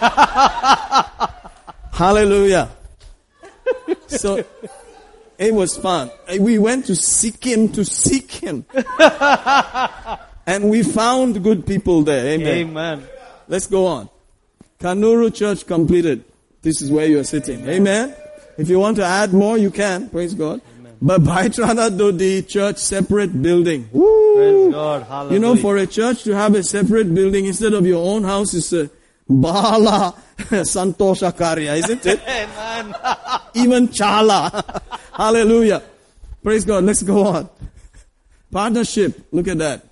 [1.91, 2.69] Hallelujah.
[4.07, 4.45] So,
[5.37, 6.09] it was fun.
[6.29, 8.65] Uh, We went to Sikkim to seek him.
[10.47, 12.25] and we found good people there.
[12.27, 12.69] Amen.
[12.69, 13.03] Amen.
[13.49, 14.09] Let's go on.
[14.79, 16.23] Kanuru Church completed.
[16.61, 17.67] This is where you are sitting.
[17.67, 18.15] Amen.
[18.57, 20.07] If you want to add more, you can.
[20.09, 20.61] Praise God.
[21.05, 23.89] But Baitrana Dodi Church separate building.
[23.91, 24.35] Woo!
[24.35, 25.31] Praise God.
[25.33, 28.53] You know, for a church to have a separate building instead of your own house
[28.53, 28.89] is a
[29.27, 32.21] Bala Santosha Karya, isn't it?
[33.53, 34.81] Even Chala.
[35.11, 35.83] Hallelujah.
[36.41, 36.85] Praise God.
[36.85, 37.49] Let's go on.
[38.49, 39.27] Partnership.
[39.33, 39.85] Look at that.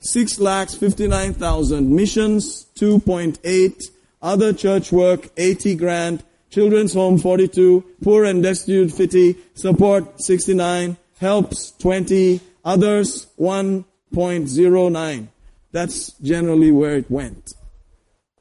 [0.00, 1.94] Six lakhs fifty-nine thousand.
[1.96, 3.82] Missions two point eight.
[4.20, 6.22] Other church work eighty grand.
[6.55, 7.73] Children's home forty-two.
[8.03, 9.27] Poor and destitute fifty.
[9.65, 10.97] Support sixty-nine.
[11.19, 12.41] Helps twenty.
[12.73, 15.29] Others one point zero nine.
[15.71, 15.97] That's
[16.31, 17.53] generally where it went.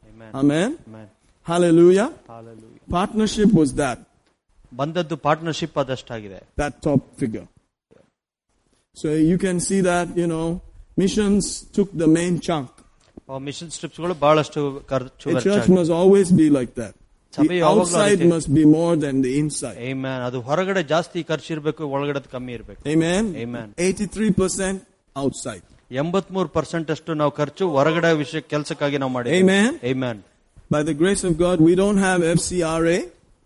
[0.09, 0.31] Amen.
[0.35, 0.79] Amen.
[0.89, 1.09] Amen.
[1.43, 2.09] Hallelujah.
[2.35, 2.81] Hallelujah.
[2.99, 3.99] Partnership was that.
[4.79, 7.47] ಬಂದದ್ದು partnership ಅದಷ್ಟಾಗಿದೆ that top figure.
[9.01, 10.47] So you can see that, you know,
[11.03, 11.45] missions
[11.77, 12.71] took the main chunk.
[13.49, 16.95] Mission strips ಗಳು ಬಹಳಷ್ಟು ಖರ್ಚು A church must always be like that.
[16.95, 16.98] ಸಭೆ
[17.33, 19.79] The ಯಾವಾಗ್ಲೂ outside ಅದಕ್ಕೆ- must be more than the inside.
[19.91, 20.19] Amen.
[20.27, 23.25] ಅದು ಹೊರಗಡೆ ಜಾಸ್ತಿ ಖರ್ಚು ಇರಬೇಕು ಒಳಗಡೆ ಕಮ್ಮಿ ಇರಬೇಕು Amen?
[23.45, 23.67] Amen.
[23.87, 24.77] 83%
[25.17, 25.65] outside.
[25.91, 29.69] ಎಂಬತ್ಮೂರು ಪರ್ಸೆಂಟ್ ಅಷ್ಟು ನಾವು ಖರ್ಚು ಹೊರಗಡೆ ವಿಷಯ ಕೆಲಸಕ್ಕಾಗಿ ನಾವು ಮಾಡಿ Amen.
[29.93, 30.17] Amen.
[30.71, 32.99] By the grace of God, we don't have FCRA,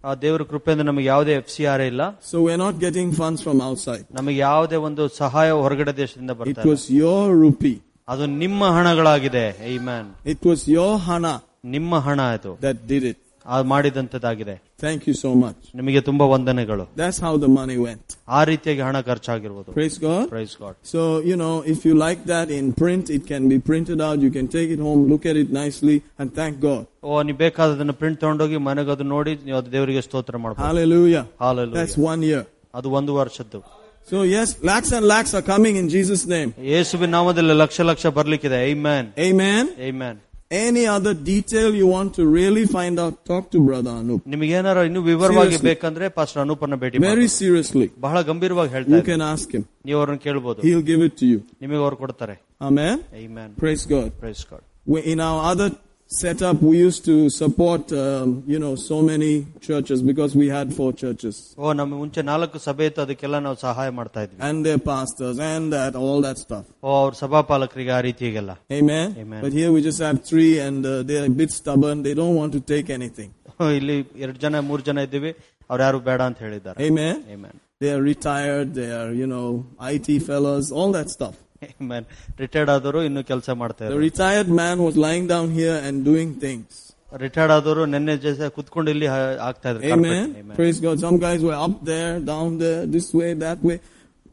[0.05, 3.59] ಆ ದೇವರ ಕೃಪೆಯಿಂದ ನಮಗೆ ಯಾವುದೇ ಎಫ್ ಸಿ ಆರ್ ಇಲ್ಲ so we're not getting funds from
[3.69, 4.05] outside.
[4.13, 6.73] ನಮಗೆ ಯಾವುದೇ ಒಂದು ಸಹಾಯ ಹೊರಗಡೆ ದೇಶದಿಂದ It ಬರ್ತಾ ಇಲ್ಲ.
[6.73, 7.77] was your rupee.
[8.09, 9.47] ಅದು ನಿಮ್ಮ ಹಣಗಳಾಗಿದೆ
[9.89, 11.35] man It was your hana
[11.77, 13.19] ನಿಮ್ಮ ಹಣ ಅದು that did it.
[13.47, 15.61] ಅದು ಮಾಡಿದಂತದ್ದಾಗಿದೆ Thank you so much.
[15.79, 18.07] ನಿಮಗೆ ತುಂಬಾ ವಂದನೆಗಳು That's how the money went.
[18.29, 20.25] ಆ ರೀತಿಯಾಗಿ ಹಣ ಖರ್ಚಾಗಿರ್ಬೋದು Praise God.
[20.35, 24.01] Praise god So, you know, if you like that in print, it can be printed
[24.09, 24.19] out.
[24.27, 26.83] You can take it home, look at it nicely, and thank God.
[27.09, 31.25] ಓ ನೀವು ಬೇಕಾದದನ್ನ print ತಗೊಂಡೋಗಿ ಮನೆಗೆ ಅದು ನೋಡಿ ನೀವು ಅದು ದೇವರಿಗೆ ಸ್ತೋತ್ರ ಮಾಡ್ಬೋದು Hallelujah.
[31.47, 31.79] Hallelujah.
[31.81, 32.45] That's one year.
[32.75, 33.61] ಅದು ಒಂದು ವರ್ಷದ್ದು
[34.09, 36.51] So, yes, lakhs and lakhs are coming in Jesus' name.
[36.75, 39.65] ಯೇಸುವಿನ ನಾಮದಲ್ಲಿ ಲಕ್ಷ ಲಕ್ಷ ಬರ್ಲಿಕ್ಕಿದೆ man Amen.
[40.03, 40.19] Man
[40.59, 44.21] Any other detail you want to really find out, talk to Brother Anup.
[44.27, 45.67] ನಿಮಗೇನಾರ ಇನ್ನು ವಿವರವಾಗಿ Seriously.
[45.69, 47.87] ಬೇಕಂದ್ರೆ ಪಾಸ್ಟರ್ ಅನೂಪನ ಭೇಟಿ Very ಮಾಡಿ seriously.
[48.07, 49.09] ಬಹಳ ಗಂಭೀರವಾಗಿ ಹೇಳ್ತಾ You ಇದ್ದೀನಿ.
[49.11, 49.65] can ask him.
[49.85, 51.41] ನೀವು ಅವ್ರನ್ನ ಕೇಳ್ಬೋದು He'll give it to you.
[51.63, 52.97] ನಿಮಗೆ ಅವ್ರು ಕೊಡ್ತಾರೆ Amen.
[53.37, 54.09] Man Praise God.
[54.25, 55.69] Praise god We, in our other
[56.11, 60.91] setup, we used to support, um, you know, so many churches because we had four
[61.03, 61.37] churches.
[61.63, 65.67] ಓ ನಮ್ಮ ಮುಂಚೆ ನಾಲ್ಕು ಸಭೆ ಇತ್ತು ಅದಕ್ಕೆಲ್ಲ ನಾವು ಸಹಾಯ ಮಾಡ್ತಾ ಇದ್ವಿ And their pastors and
[65.77, 66.65] that, all that stuff.
[66.87, 69.09] ಓ ಅವ್ರ ಸಭಾಪಾಲಕರಿಗೆ ಆ ರೀತಿಗೆಲ್ಲ Amen.
[69.25, 69.41] Amen.
[69.47, 71.99] But here we just have three and uh, they're a bit stubborn.
[72.09, 73.31] They don't want to take anything.
[73.79, 75.31] ಇಲ್ಲಿ ಎರಡು ಜನ ಮೂರ್ ಜನ ಇದ್ದೀವಿ
[75.71, 77.17] ಅವ್ರು ಯಾರು ಬೇಡ ಅಂತ ಹೇಳಿದ್ದಾರೆ Amen.
[77.37, 77.55] Amen.
[77.83, 78.69] They are retired.
[78.81, 79.47] They are, you know,
[79.95, 81.35] IT fellows, all that stuff.
[81.73, 82.03] Amen.
[82.41, 86.31] Retired ಆದವರು ಇನ್ನು ಕೆಲಸ ಮಾಡ್ತಾ The ಇದ್ದಾರೆ retired man was lying down here and doing
[86.45, 86.69] things.
[87.17, 90.13] Retired ಆದವರು ನಿನ್ನೆ ಜೊತೆ ಕುತ್ಕೊಂಡು ಇಲ್ಲಿ ಹ- ಆಗ್ತಾ ಇದ್ರು Amen.
[90.17, 90.41] carpet.
[90.43, 90.57] Amen.
[90.59, 90.97] Praise God.
[91.01, 93.79] Some guys were up there, down there, this way, that way.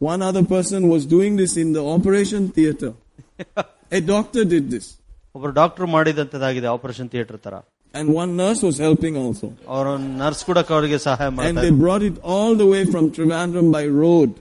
[0.01, 2.91] One other person was doing this in the operation theater.
[3.91, 4.87] A doctor did this.
[5.35, 7.55] ಒಬ್ರು doctor ಮಾಡಿದಂತದಾಗಿದೆ operation theatre ತರ
[7.93, 9.47] And one nurse was helping also.
[9.75, 9.85] ಅವ್ರ
[10.21, 13.83] nurse ಕೂಡ ಅವರಿಗೆ ಸಹಾಯ And ಮಾಡ್ತಾ they brought it all the way from Trivandrum by
[14.03, 14.31] road.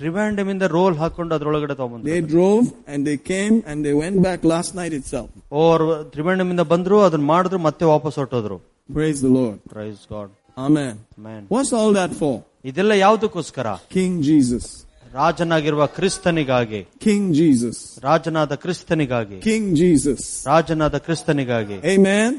[0.00, 4.40] ಟ್ರಿವ್ಯಾಂಡಮ್ ಇಂದ roll ಹಾಕೊಂಡು ಅದ್ರೊಳಗಡೆ ತಗೊಂಡ್ಬಂದ್ರು They drove and they came and they went back
[4.54, 5.28] last night itself.
[5.52, 8.58] ಓ ಅವ್ರು ತ್ರಿವೇಂಡಮ್ ಇಂದ ಬಂದ್ರು ಅದನ್ನ ಮಾಡಿದ್ರು ಮತ್ತೆ ವಾಪಸ್ ಹೊರಟೋದ್ರು
[8.98, 9.56] Praise the Lord.
[9.74, 10.32] Praise God
[10.66, 10.92] Amen.
[11.26, 12.34] Man What's all that for?
[12.70, 14.66] ಇದೆಲ್ಲ ಯಾವ್ದಕ್ಕೋಸ್ಕರ King Jesus.
[15.14, 17.76] ರಾಜನಾಗಿರುವ ಕ್ರಿಸ್ತನಿಗಾಗಿ King Jesus.
[18.06, 20.22] ರಾಜನಾದ ಕ್ರಿಸ್ತನಿಗಾಗಿ King Jesus.
[20.50, 22.30] ರಾಜನಾದ ಕ್ರಿಸ್ತನಿಗಾಗಿ Amen.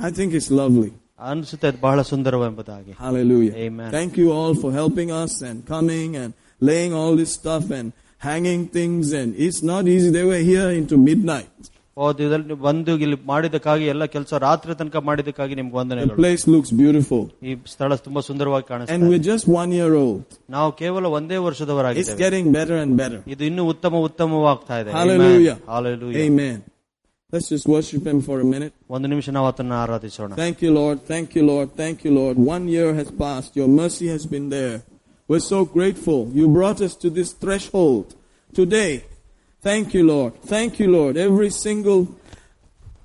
[0.00, 0.90] I think it's lovely.
[1.30, 3.52] ಅನ್ಸುತ್ತೆ ಅದು ಬಹಳ ಸುಂದರವೆಂಬುದಾಗಿ Hallelujah.
[3.66, 3.90] Amen.
[3.92, 6.30] Thank you all for helping us and coming and
[6.60, 7.86] laying all this stuff and
[8.20, 10.10] hanging things and it's not easy.
[10.10, 11.50] They were here into midnight.
[11.96, 16.44] ಓ ಇದ್ರಲ್ಲಿ ನೀವು ಬಂದು ಇಲ್ಲಿ ಮಾಡಿದಕ್ಕಾಗಿ ಎಲ್ಲ ಕೆಲಸ ರಾತ್ರಿ ತನಕ ಮಾಡಿದಕ್ಕಾಗಿ ನಿಮ್ಗೆ The ವಂದನೆಗಳು place
[16.54, 17.20] looks beautiful.
[17.48, 20.22] ಈ ಸ್ಥಳ ತುಂಬಾ ಸುಂದರವಾಗಿ And ಕಾಣಿಸ್ತಾ we're just one year old.
[20.54, 23.20] ನಾವು ಕೇವಲ ಒಂದೇ It's ವರ್ಷದವರಾಗಿದ್ದೇವೆ getting better and better.
[23.34, 25.56] ಇದು ಇನ್ನೂ ಉತ್ತಮ ಉತ್ತಮವಾಗ್ತಾ ಇದೆ Hallelujah.
[25.74, 26.22] Hallelujah.
[26.26, 26.56] Amen.
[27.32, 28.74] Let's just worship Him for a minute.
[28.96, 30.98] ಒಂದು ನಿಮಿಷ ನಾವು ಆತನ್ನ ಆರಾಧಿಸೋಣ Thank you, Lord.
[31.12, 31.68] Thank you, Lord.
[31.82, 32.36] Thank you, Lord.
[32.56, 33.52] One year has passed.
[33.60, 34.76] Your mercy has been there.
[35.29, 36.31] We're so grateful.
[36.33, 38.15] You brought us to this threshold
[38.51, 39.03] today.
[39.61, 40.41] Thank you, Lord.
[40.41, 41.17] Thank you, Lord.
[41.17, 42.15] Every single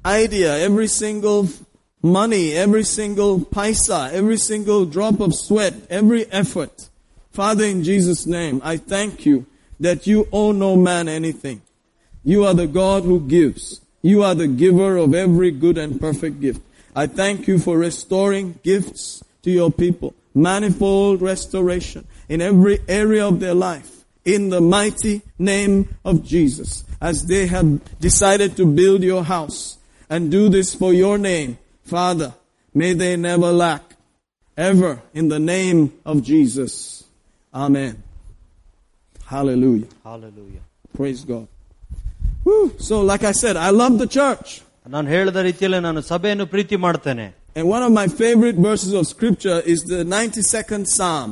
[0.07, 1.51] idea, every single
[2.03, 6.89] money, every single paisa, every single drop of sweat, every effort.
[7.31, 9.45] Father, in Jesus' name, I thank you
[9.79, 11.61] that you owe no man anything.
[12.25, 13.83] You are the God who gives.
[14.01, 16.62] You are the giver of every good and perfect gift.
[16.97, 20.14] I thank you for restoring gifts to your people.
[20.35, 24.04] Manifold restoration in every area of their life.
[24.26, 26.84] In the mighty name of Jesus.
[27.02, 29.78] As they have decided to build your house
[30.10, 31.58] and do this for your name.
[31.84, 32.34] Father,
[32.74, 33.84] may they never lack.
[34.58, 37.04] Ever in the name of Jesus.
[37.54, 38.04] Amen.
[39.26, 39.88] Hallelujah.
[40.04, 40.62] Hallelujah.
[40.93, 41.47] Praise God.
[42.43, 42.76] Whew.
[42.80, 44.62] So like I said, I love the church.
[44.93, 47.28] ನಾನು ಹೇಳಿದ ರೀತಿಯಲ್ಲಿ ನಾನು ಸಭೆಯನ್ನು ಪ್ರೀತಿ ಮಾಡ್ತೇನೆ
[47.58, 51.32] And one of my favorite verses of scripture is the 92nd Psalm.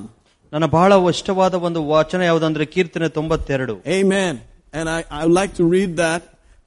[0.54, 4.34] ನನ್ನ ಬಹಳ ಇಷ್ಟವಾದ ಒಂದು ವಚನ ಯಾವುದಂದ್ರೆ ಕೀರ್ತನೆ ತೊಂಬತ್ತೆರಡು Amen.
[4.74, 6.24] And I, I would like to read that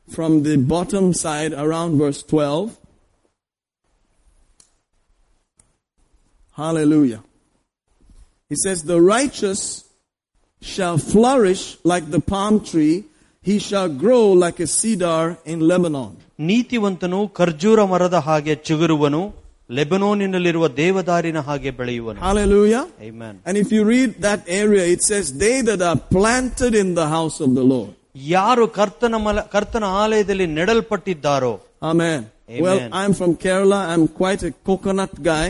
[0.09, 2.76] from the bottom side around verse 12.
[6.57, 7.22] Hallelujah.
[8.51, 9.84] He says, The righteous
[10.62, 13.05] shall flourish like the palm tree,
[13.42, 16.11] he shall grow like a cedar in Lebanon.
[16.40, 19.22] ನೀತಿವಂತನು ಖರ್ಜೂರ ಮರದ ಹಾಗೆ ಚಿಗುರುವನು
[19.70, 22.84] ಲೆಬನೋನಿನಲ್ಲಿರುವ ದೇವದಾರಿನ ಹಾಗೆ ಬೆಳೆಯುವನು Hallelujah.
[23.09, 23.34] Amen.
[23.46, 27.38] And if you read that area, it says, They that are planted in the house
[27.46, 27.90] of the Lord.
[28.34, 31.53] ಯಾರು ಕರ್ತನ ಮಲ ಕರ್ತನ ಆಲಯದಲ್ಲಿ ನೆಡಲ್ಪಟ್ಟಿದ್ದಾರೋ
[31.90, 32.20] Amen.
[32.51, 32.62] Amen.
[32.64, 33.78] Well, I'm from Kerala.
[33.92, 35.46] I'm quite a coconut guy.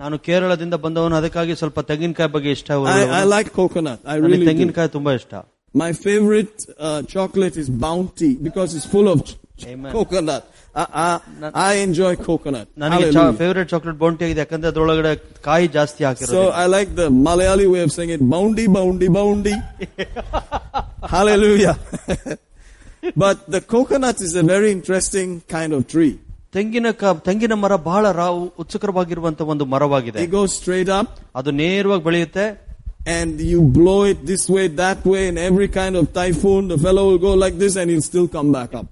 [0.00, 3.98] ನಾನು ಕೇರಳದಿಂದ ಬಂದವನು ಅದಕ್ಕಾಗಿ ಸ್ವಲ್ಪ ತೆಂಗಿನಕಾಯಿ ಬಗ್ಗೆ ಇಷ್ಟ I, I like coconut.
[4.04, 4.48] I ನನಗೆ really do.
[4.50, 5.34] ತೆಂಗಿನಕಾಯಿ ತುಂಬಾ ಇಷ್ಟ
[5.74, 9.90] My favorite uh, chocolate is Bounty because it's full of ch- ch- Amen.
[9.92, 10.42] coconut.
[10.74, 11.10] I, I,
[11.64, 12.66] I enjoy coconut.
[12.76, 13.36] ನನಗೆ Hallelujah.
[13.40, 15.12] ಫೇವರೇಟ್ ಚಾಕ್ಲೇಟ್ ಬೌಂಟಿ ಆಗಿದೆ ಯಾಕಂದ್ರೆ ಅದ್ರೊಳಗಡೆ
[15.48, 18.22] ಕಾಯಿ ಜಾಸ್ತಿ ಹಾಕಿರೋದು So I like the Malayali way of saying it.
[18.34, 19.54] Bounty, bounty, bounty.
[21.14, 21.76] Hallelujah.
[23.16, 26.12] but the coconut is a very interesting kind of tree.
[26.54, 32.04] ತೆಂಗಿನ ಕ- ತೆಂಗಿನ ಮರ ಬಹಳ ರಾ- ಉತ್ಸುಕರವಾಗಿರುವಂತ ಒಂದು ಮರವಾಗಿದೆ It goes straight up ಅದು ನೇರವಾಗಿ
[32.08, 32.44] ಬೆಳೆಯುತ್ತೆ
[33.14, 37.02] and you blow it this way, that way, in every kind of typhoon, the fellow
[37.08, 38.86] will go like this and he'll still come back up.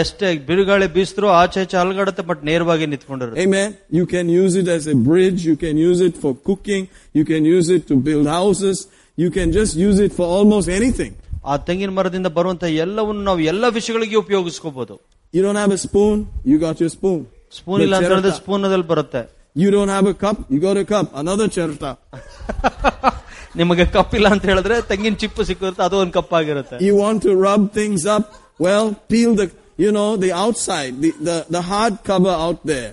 [0.00, 3.68] ಎಷ್ಟೇ ಬಿರುಗಾಳಿ ಬೀಸಿದ್ರು ಆಚೆ ಆಚೆ ಅಲ್ಗಾಡುತ್ತೆ ಬಟ್ ನೇರವಾಗಿ ನಿಂತ್ಕೊಂಡಿರುತ್ತೆ Amen.
[3.98, 5.40] You can use it as a bridge.
[5.50, 6.84] You can use it for cooking.
[7.18, 8.78] You can use it to build houses.
[9.18, 11.12] You can just use it for almost anything.
[11.44, 14.96] ಆ ತೆಂಗಿನ ಮರದಿಂದ ಬರುವಂತ ಎಲ್ಲವನ್ನು ನಾವು ಎಲ್ಲ ವಿಷಯಗಳಿಗೆ ಉಪಯೋಗಿಸ್ಕೋಬಹುದು
[15.34, 16.16] You don't have a spoon,
[16.50, 17.20] you got your spoon.
[17.58, 19.22] Spoon ಇಲ್ಲ ಅಂತ ಹೇಳಿದ್ರೆ The ಸ್ಪೂನ್ ಅದಲ್ಲಿ ಬರುತ್ತೆ
[19.56, 21.06] You don't have a cup, you got a cup.
[21.22, 21.90] Another cherta.
[23.60, 27.32] ನಿಮಗೆ ಕಪ್ ಇಲ್ಲ ಅಂತ ಹೇಳಿದ್ರೆ ತೆಂಗಿನ ಚಿಪ್ಪು ಸಿಕ್ಕಿರುತ್ತೆ ಅದು ಒಂದು ಕಪ್ ಆಗಿರುತ್ತೆ You want to
[27.48, 28.24] rub things up?
[28.64, 29.46] Well, peel the,
[29.76, 32.90] you know, the outside, the, the, the hard cover out there.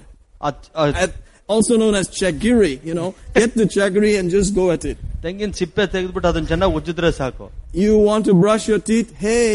[0.50, 1.12] ಆ- ಆ At,
[1.54, 3.10] also known as chagiri, you know.
[3.36, 4.98] Get the chagiri and just go at it.
[5.24, 7.46] ತೆಂಗಿನ ಸಿಪ್ಪೆ ತೆಗೆದ್ಬಿಟ್ಟು ಅದನ್ನ ಚೆನ್ನಾಗಿ ಉಜ್ಜಿದ್ರೆ ಸಾಕು
[7.84, 9.10] You want to brush your teeth?
[9.26, 9.54] Hey,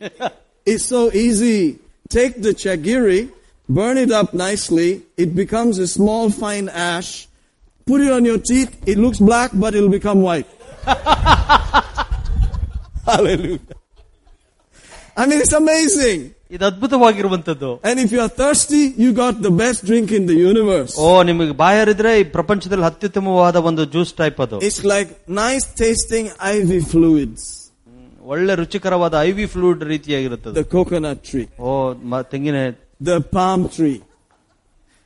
[0.71, 1.59] it's so easy.
[2.17, 3.19] Take the chagiri,
[3.77, 4.89] burn it up nicely.
[5.23, 7.11] It becomes a small fine ash.
[7.89, 8.71] Put it on your teeth.
[8.91, 10.49] It looks black, but it'll become white.
[13.05, 13.59] Hallelujah.
[15.17, 16.19] I mean, it's amazing.
[16.51, 20.93] ಇದು ಅದ್ಭುತವಾಗಿರುವಂತದ್ದು And if you are thirsty, you got the best drink in the universe.
[20.99, 25.09] ಓ ನಿಮಗೆ ಬಾಯಾರಿದ್ರೆ ಈ ಪ್ರಪಂಚದಲ್ಲಿ ಅತ್ಯುತ್ತಮವಾದ ಒಂದು juice type ಅದು It's like
[25.43, 27.43] nice tasting IV fluids.
[28.33, 31.71] ಒಳ್ಳೆ ರುಚಿಕರವಾದ I V fluid ರೀತಿಯಾಗಿರುತ್ತದೆ The coconut tree, ಓ
[32.11, 32.57] ಮ- ತೆಂಗಿನ
[33.09, 33.97] the palm tree.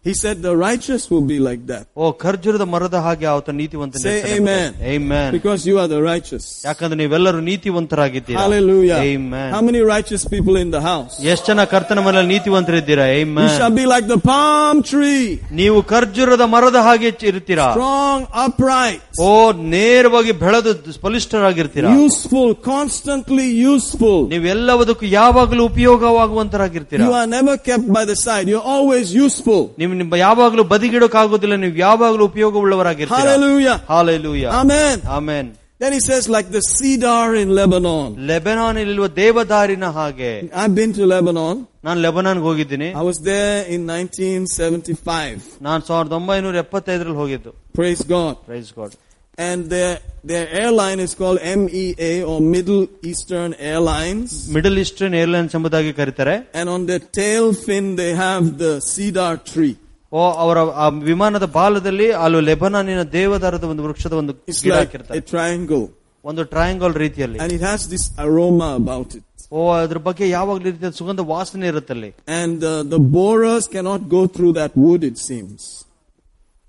[0.06, 1.84] He said the righteous will be like that.
[1.98, 4.68] ಓ ಖರ್ಜೂರದ ಮರದ ಹಾಗೆ ಆತ ನೀತಿವಂತ Say amen.
[4.96, 5.30] Amen.
[5.36, 6.44] Because you are the righteous.
[6.68, 9.00] ಯಾಕಂದ್ರೆ ನೀವೆಲ್ಲರೂ ನೀತಿವಂತರಾಗಿದ್ದೀರಾ Hallelujah.
[9.14, 9.48] Amen.
[9.56, 11.14] How many righteous people in the house?
[11.32, 13.50] ಎಷ್ಟು ಜನ ಕರ್ತನ ಮನೆಯಲ್ಲಿ ನೀತಿವಂತರಿದ್ದೀರಾ You Amen.
[13.58, 15.26] shall be like the palm tree.
[15.62, 19.32] ನೀವು ಖರ್ಜೂರದ ಮರದ ಹಾಗೆ ಇರ್ತೀರಾ Strong, upright, ಓ
[19.76, 20.74] ನೇರವಾಗಿ ಬೆಳೆದು
[21.08, 24.20] ಬಲಿಷ್ಠರಾಗಿರ್ತೀರಾ useful, constantly useful.
[24.36, 28.48] ನೀವೆಲ್ಲದಕ್ಕೂ ಯಾವಾಗಲೂ ಉಪಯೋಗವಾಗುವಂತರಾಗಿರ್ತೀರಾ You are never kept by the side.
[28.54, 29.64] You're always useful.
[29.90, 33.78] ನೀವು ನಿಮ್ಮ ಯಾವಾಗಲೂ ಬದಿಗಿಡೋಕ್ಕಾಗೋದಿಲ್ಲ ನೀವು ಯಾವಾಗಲೂ ಉಪಯೋಗವುಳ್ಳವರಾಗಿರ್ತೀರಾ Hallelujah.
[33.94, 34.98] Hallelujah Amen.
[35.18, 38.10] Amen Then he says like the cedar in Lebanon.
[38.30, 40.30] ಲೆಬನಾನಿರುವ ದೇವದಾರಿನ ಹಾಗೆ
[40.62, 41.56] I've been to Lebanon.
[41.84, 45.42] ನಾನು ಲೆಬನಾನ್ಗೆ ಹೋಗಿದ್ದೀನಿ I was there in 1975.
[45.62, 48.34] ನಾನು ಸಾವಿರದ ಒಂಬೈನೂರ ಎಪ್ಪತ್ತೈದರಲ್ಲಿ ಹೋಗಿದ್ದು Praise God.
[48.50, 48.94] Praise God
[49.40, 54.32] And their, their airline is called MEA or Middle Eastern Airlines.
[54.58, 59.74] Middle eastern airlines ಎಂಬುದಾಗಿ ಕರೀತಾರೆ And on their tail fin they have the cedar tree.
[60.12, 65.20] ಓ ಅವರ ಆ ವಿಮಾನದ ಬಾಲದಲ್ಲಿ ಅಲ್ಲಿ ಲೆಬನಾನಿನ ದೇವದಾರದ ಒಂದು ವೃಕ್ಷದ ಒಂದು It's ಗಿಡ like ಹಾಕಿರ್ತಾರೆ
[65.22, 65.86] a triangle.
[66.24, 69.26] ಒಂದು ಟ್ರಯಾಂಗಲ್ ರೀತಿಯಲ್ಲಿ And it has this aroma about it.
[69.52, 72.12] ಓ ಅದ್ರ ಬಗ್ಗೆ ಯಾವಾಗ್ಲೂ ರೀತಿಯ ಸುಗಂಧ ವಾಸನೆ ಇರುತ್ತಲ್ಲಿ
[72.42, 75.60] And uh, the borers cannot go through that wood, it seems.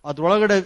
[0.05, 0.59] ಅದ್ರೊಳಗಡೆ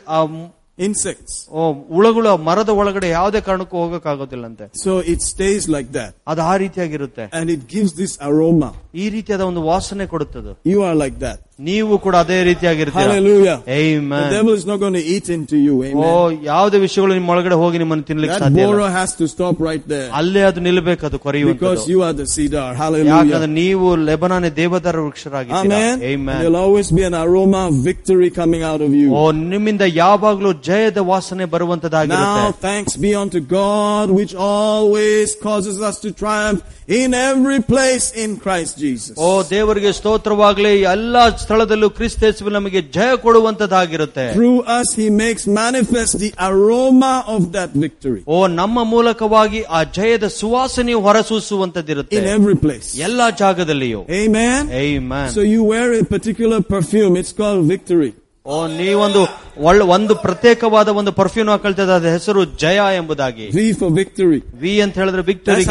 [0.74, 1.32] ಆ ಮ್- insects.
[1.50, 6.12] ಓ ಹುಳಗಳು ಆ ಮರದ ಒಳಗಡೆ ಯಾವುದೇ ಕಾರಣಕ್ಕೂ ಹೋಗಕ್ಕಾಗೋದಿಲ್ಲಂತೆ So it stays like that.
[6.26, 8.70] ಅದು ಆ ರೀತಿಯಾಗಿರುತ್ತೆ And it gives this aroma.
[8.94, 11.38] ಈ ರೀತಿಯಾದ ಒಂದು ವಾಸನೆ ಕೊಡುತ್ತದೆ You are like that.
[11.68, 13.56] ನೀವು ಕೂಡ ಅದೇ ರೀತಿಯಾಗಿರ್ತೀರ Hallelujah.
[13.64, 14.22] The Amen.
[14.34, 15.74] devil is not going to eat into you.
[15.80, 16.38] O Amen.
[16.50, 19.84] ಯಾವುದೇ ವಿಷಯಗಳು ನಿಮ್ಮ ಒಳಗಡೆ ಹೋಗಿ ನಿಮ್ಮನ್ನು ತಿನ್ಲಿಕ್ಕೆ That ಸಾಧ್ಯ ಇಲ್ಲ borer has to stop right
[19.92, 20.08] there.
[20.20, 22.64] ಅಲ್ಲೇ ಅದು ನಿಲ್ಬೇಕು ಅದು Because ಕೊರೆಯುವಂತದ್ದು you are the cedar.
[22.70, 23.50] ಯಾಕಂದ್ರೆ Hallelujah.
[23.60, 25.94] ನೀವು ಲೆಬನಾನೆ ದೇವದಾರ ವೃಕ್ಷರಾಗಿದ್ದೀರಾ Amen.
[26.12, 26.40] Amen.
[26.42, 29.08] There'll always be an aroma of victory coming out of you.
[29.18, 29.22] ಓ
[29.52, 36.10] ನಿಮ್ಮಿಂದ ಯಾವಾಗ್ಲೂ ಜಯದ ವಾಸನೆ ಬರುವಂತದ್ದಾಗಿರುತ್ತೆ Now thanks be unto God which always causes us to
[36.22, 36.62] triumph
[36.98, 39.14] in every place in Christ Jesus.
[39.18, 46.32] ಓ ದೇವರಿಗೆ ಸ್ತೋತ್ರವಾಗ್ಲಿ ಎಲ್ಲಾ ಸ್ಥಳದಲ್ಲೂ ಕ್ರಿಸ್ತೇಸುವು ನಮಗೆ ಜಯ ಕೊಡುವಂತದ್ದಾಗಿರುತ್ತೆ Through us he makes manifest the
[46.48, 52.88] aroma of that victory ಓ ನಮ್ಮ ಮೂಲಕವಾಗಿ ಆ ಜಯದ ಸುವಾಸನೆಯು ಹೊರಸೂಸುವಂತದ್ದಿರುತ್ತೆ in every place.
[53.08, 54.62] ಎಲ್ಲಾ ಜಾಗದಲ್ಲಿಯೂ Amen.
[54.86, 55.28] Amen.
[55.30, 57.14] So you wear a particular perfume.
[57.22, 58.12] It's called victory.
[58.45, 59.21] ಓ ನೀವೊಂದು
[59.67, 63.45] ಒಳ್ಳೆ ಒಂದು ಪ್ರತ್ಯೇಕವಾದ ಒಂದು ಪರ್ಫ್ಯೂಮ್ ಹಾಕೊಳ್ತದೆ ಅದ ಹೆಸರು ಜಯ ಎಂಬುದಾಗಿ.
[63.55, 65.63] ವಿ ಫಾರ್ ವಿಕ್ಟರಿ ವಿ ಅಂತ ಹೇಳಿದ್ರೆ ವಿಕ್ಟರಿ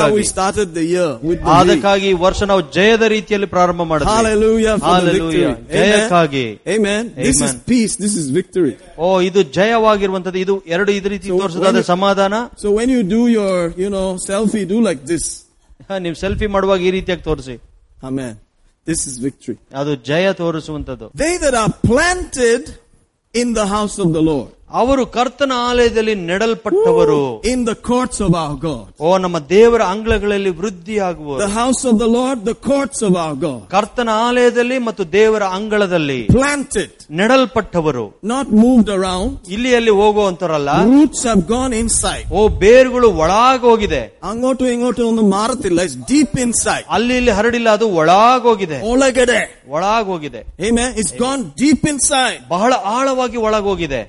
[1.58, 3.82] ಅದಕ್ಕಾಗಿ ವರ್ಷ ನಾವು ಜಯದ ರೀತಿಯಲ್ಲಿ ಪ್ರಾರಂಭ
[5.74, 6.46] ಜಯಕ್ಕಾಗಿ.
[7.70, 12.34] ಪೀಸ್ ದಿಸ್ ಇಸ್ ವಿಕ್ಟರಿ ಓ ಇದು ಜಯವಾಗಿರುವಂತದ್ದು ಇದು ಎರಡು ಇದು ರೀತಿ ತೋರಿಸೋದಾದ ಸಮಾಧಾನ.
[12.62, 15.28] So when you do your you know selfie do like this
[16.06, 17.56] ನೀವು ಸೆಲ್ಫಿ ಮಾಡುವಾಗ ಈ ರೀತಿಯಾಗಿ ತೋರಿಸಿ.
[18.08, 18.32] ಆಮೇಲೆ
[18.85, 19.57] This is victory.
[19.79, 22.63] ಅದು ಜಯ ತೋರಿಸುವಂತದ್ದು They that are planted
[23.41, 24.49] in the house of the Lord,
[24.79, 28.83] ಅವರು ಕರ್ತನ ಆಲಯದಲ್ಲಿ ನೆಡಲ್ಪಟ್ಟವರು in the courts of our God.
[28.99, 33.61] ಓ ನಮ್ಮ ದೇವರ ಅಂಗಳಗಳಲ್ಲಿ ವೃದ್ಧಿಯಾಗುವರು The house of the Lord, the courts of our God.
[33.73, 36.91] ಕರ್ತನ ಆಲಯದಲ್ಲಿ ಮತ್ತು ದೇವರ ಅಂಗಳದಲ್ಲಿ Planted,
[37.21, 39.31] ನೆಡಲ್ಪಟ್ಟವರು not moved around.
[39.55, 42.25] ಇಲ್ಲಿ ಅಲ್ಲಿ ಹೋಗುವಂತರಲ್ಲ Roots have gone inside.
[42.31, 46.85] ಓ ಬೇರುಗಳು ಒಳಗೋಗಿದೆ Angoto ingoto on the maratilla is deep inside.
[46.97, 49.39] ಅಲ್ಲಿ ಇಲ್ಲಿ ಹರಡಿಲ್ಲ ಅದು ಒಳಗೋಗಿದೆ Olagade.
[49.77, 50.91] ಒಳಗೋಗಿದೆ Amen.
[51.01, 52.39] It's gone deep inside.
[52.55, 54.01] ಬಹಳ ಆಳವಾಗಿ ಒಳಗೋಗಿದೆ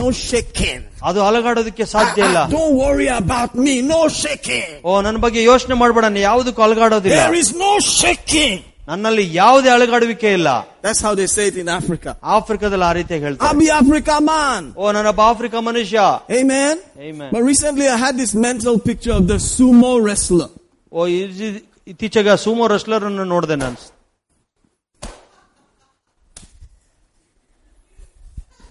[0.00, 0.80] No shaking.
[1.08, 3.74] ಅದು ಅಲಗಾಡೋದಕ್ಕೆ ಸಾಧ್ಯ ಇಲ್ಲ Ah, don't worry about me.
[3.92, 4.66] No shaking.
[4.88, 7.70] ಓ ನನ್ನ ಬಗ್ಗೆ ಯೋಚನೆ ಮಾಡಬೇಡ ನಾನು ಯಾವುದಕ್ಕೂ ಅಲಗಾಡೋದಿಲ್ಲ There is no
[8.00, 8.56] shaking.
[8.90, 10.48] ನನ್ನಲ್ಲಿ ಯಾವುದೇ ಅಲಗಾಡುವಿಕೆ ಇಲ್ಲ
[10.84, 12.10] That's how they say it in Africa.
[12.36, 14.62] ಆಫ್ರಿಕಾದಲ್ಲಿ ಆ ರೀತಿಯಾಗಿ ಹೇಳ್ತಾರೆ Abi Africa man.
[14.82, 15.98] ಓ ನನ್ನೊಬ್ಬ ಆಫ್ರಿಕಾ ಮನುಷ್ಯ
[16.40, 16.74] Amen.
[17.08, 17.30] Amen.
[17.34, 20.50] But recently I had this mental picture of the sumo wrestler.
[20.92, 23.78] ಓ ಇಜಿ- ಇತ್ತೀಚೆಗೆ ಸುಮೋ ರೆಸ್ಲರ್ ಅನ್ನು ನೋಡಿದೆ ನಾನು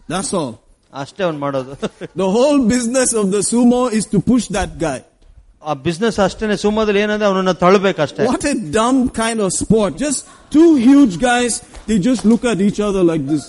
[0.10, 0.52] That's all.
[0.94, 1.74] ಅಷ್ಟೇ ಅವ್ನು ಮಾಡೋದು
[2.22, 5.00] The whole business of the sumo is to push that guy.
[5.62, 9.92] ಆ ಬಿಸ್ನೆಸ್ ಅಷ್ಟೇನೆ ಸುಮೋದಲ್ಲಿ ಏನಂದ್ರೆ ಅವನನ್ನ ತಳ್ಬೇಕಷ್ಟೇ What a dumb kind of sport.
[10.06, 10.20] Just
[10.56, 11.54] two huge guys,
[11.88, 13.46] they just look at each other like this.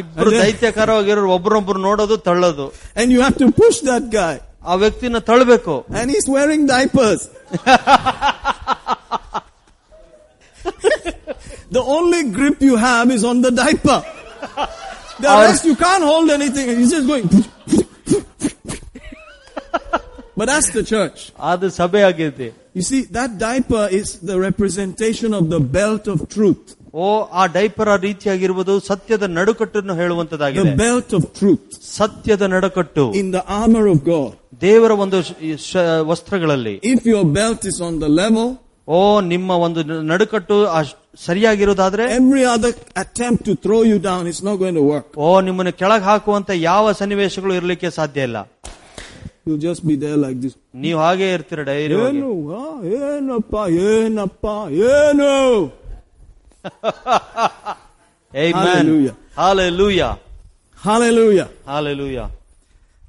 [0.00, 0.38] ಇಬ್ರು ಅದೇ.
[0.44, 2.66] ದೈತ್ಯಕರವಾಗಿರೋರು ಒಬ್ರೊಬ್ರು ನೋಡೋದು ತಳ್ಳೋದು
[3.00, 4.34] And you have to push that guy.
[4.70, 7.20] ಆ ವ್ಯಕ್ತಿನ ತಳ್ಬೇಕು And he's wearing diapers.
[11.76, 13.98] the only grip you have is on the diaper.
[15.20, 16.66] The Our- rest you can't hold anything.
[16.78, 17.28] He's just going.
[20.38, 21.18] but that's the church.
[21.52, 22.48] ಅದು ಸಭೆ ಆಗೈತಿ
[22.78, 26.64] You see, that diaper is the representation of the belt of truth.
[27.04, 27.06] ಓ
[27.40, 31.64] ಆ diaper ಆ ರೀತಿಯಾಗಿರುವುದು ಸತ್ಯದ ನಡುಕಟ್ಟನ್ನು The ಹೇಳುವಂತದ್ದಾಗಿದೆ belt of truth
[31.96, 34.30] ಸತ್ಯದ ನಡುಕಟ್ಟು in the armor of God.
[34.60, 38.46] ದೇವರ ಒಂದು ಶ- ಈ ಶ- ವಸ್ತ್ರಗಳಲ್ಲಿ If your belt is on the level,
[38.88, 38.98] ಓ
[39.32, 39.80] ನಿಮ್ಮ ಒಂದು
[40.12, 40.56] ನಡುಕಟ್ಟು
[41.10, 45.06] ಆ ಶ- ಸರಿಯಾಗಿರೋದಾದ್ರೆ every other attempt to throw you down is not going to work.
[45.18, 48.38] ಓ ನಿಮ್ಮನ್ನು ಕೆಳಗೆ ಹಾಕುವಂತ ಯಾವ ಸನ್ನಿವೇಶಗಳು ಇರ್ಲಿಕ್ಕೆ ಸಾಧ್ಯ ಇಲ್ಲ
[49.46, 50.54] You'll just be there like this.
[50.84, 52.62] ನೀವು ಹಾಗೆ ಇರ್ತೀರ ಡೈರಿ ಏನು ಆ,
[53.00, 53.54] ಏನಪ್ಪ
[53.90, 54.44] ಏನಪ್ಪ
[54.92, 55.32] ಏನು
[58.32, 59.14] Hallelujah.
[59.36, 60.02] Hallelujah
[60.78, 61.46] Hallelujah.
[61.66, 62.18] Hallelujah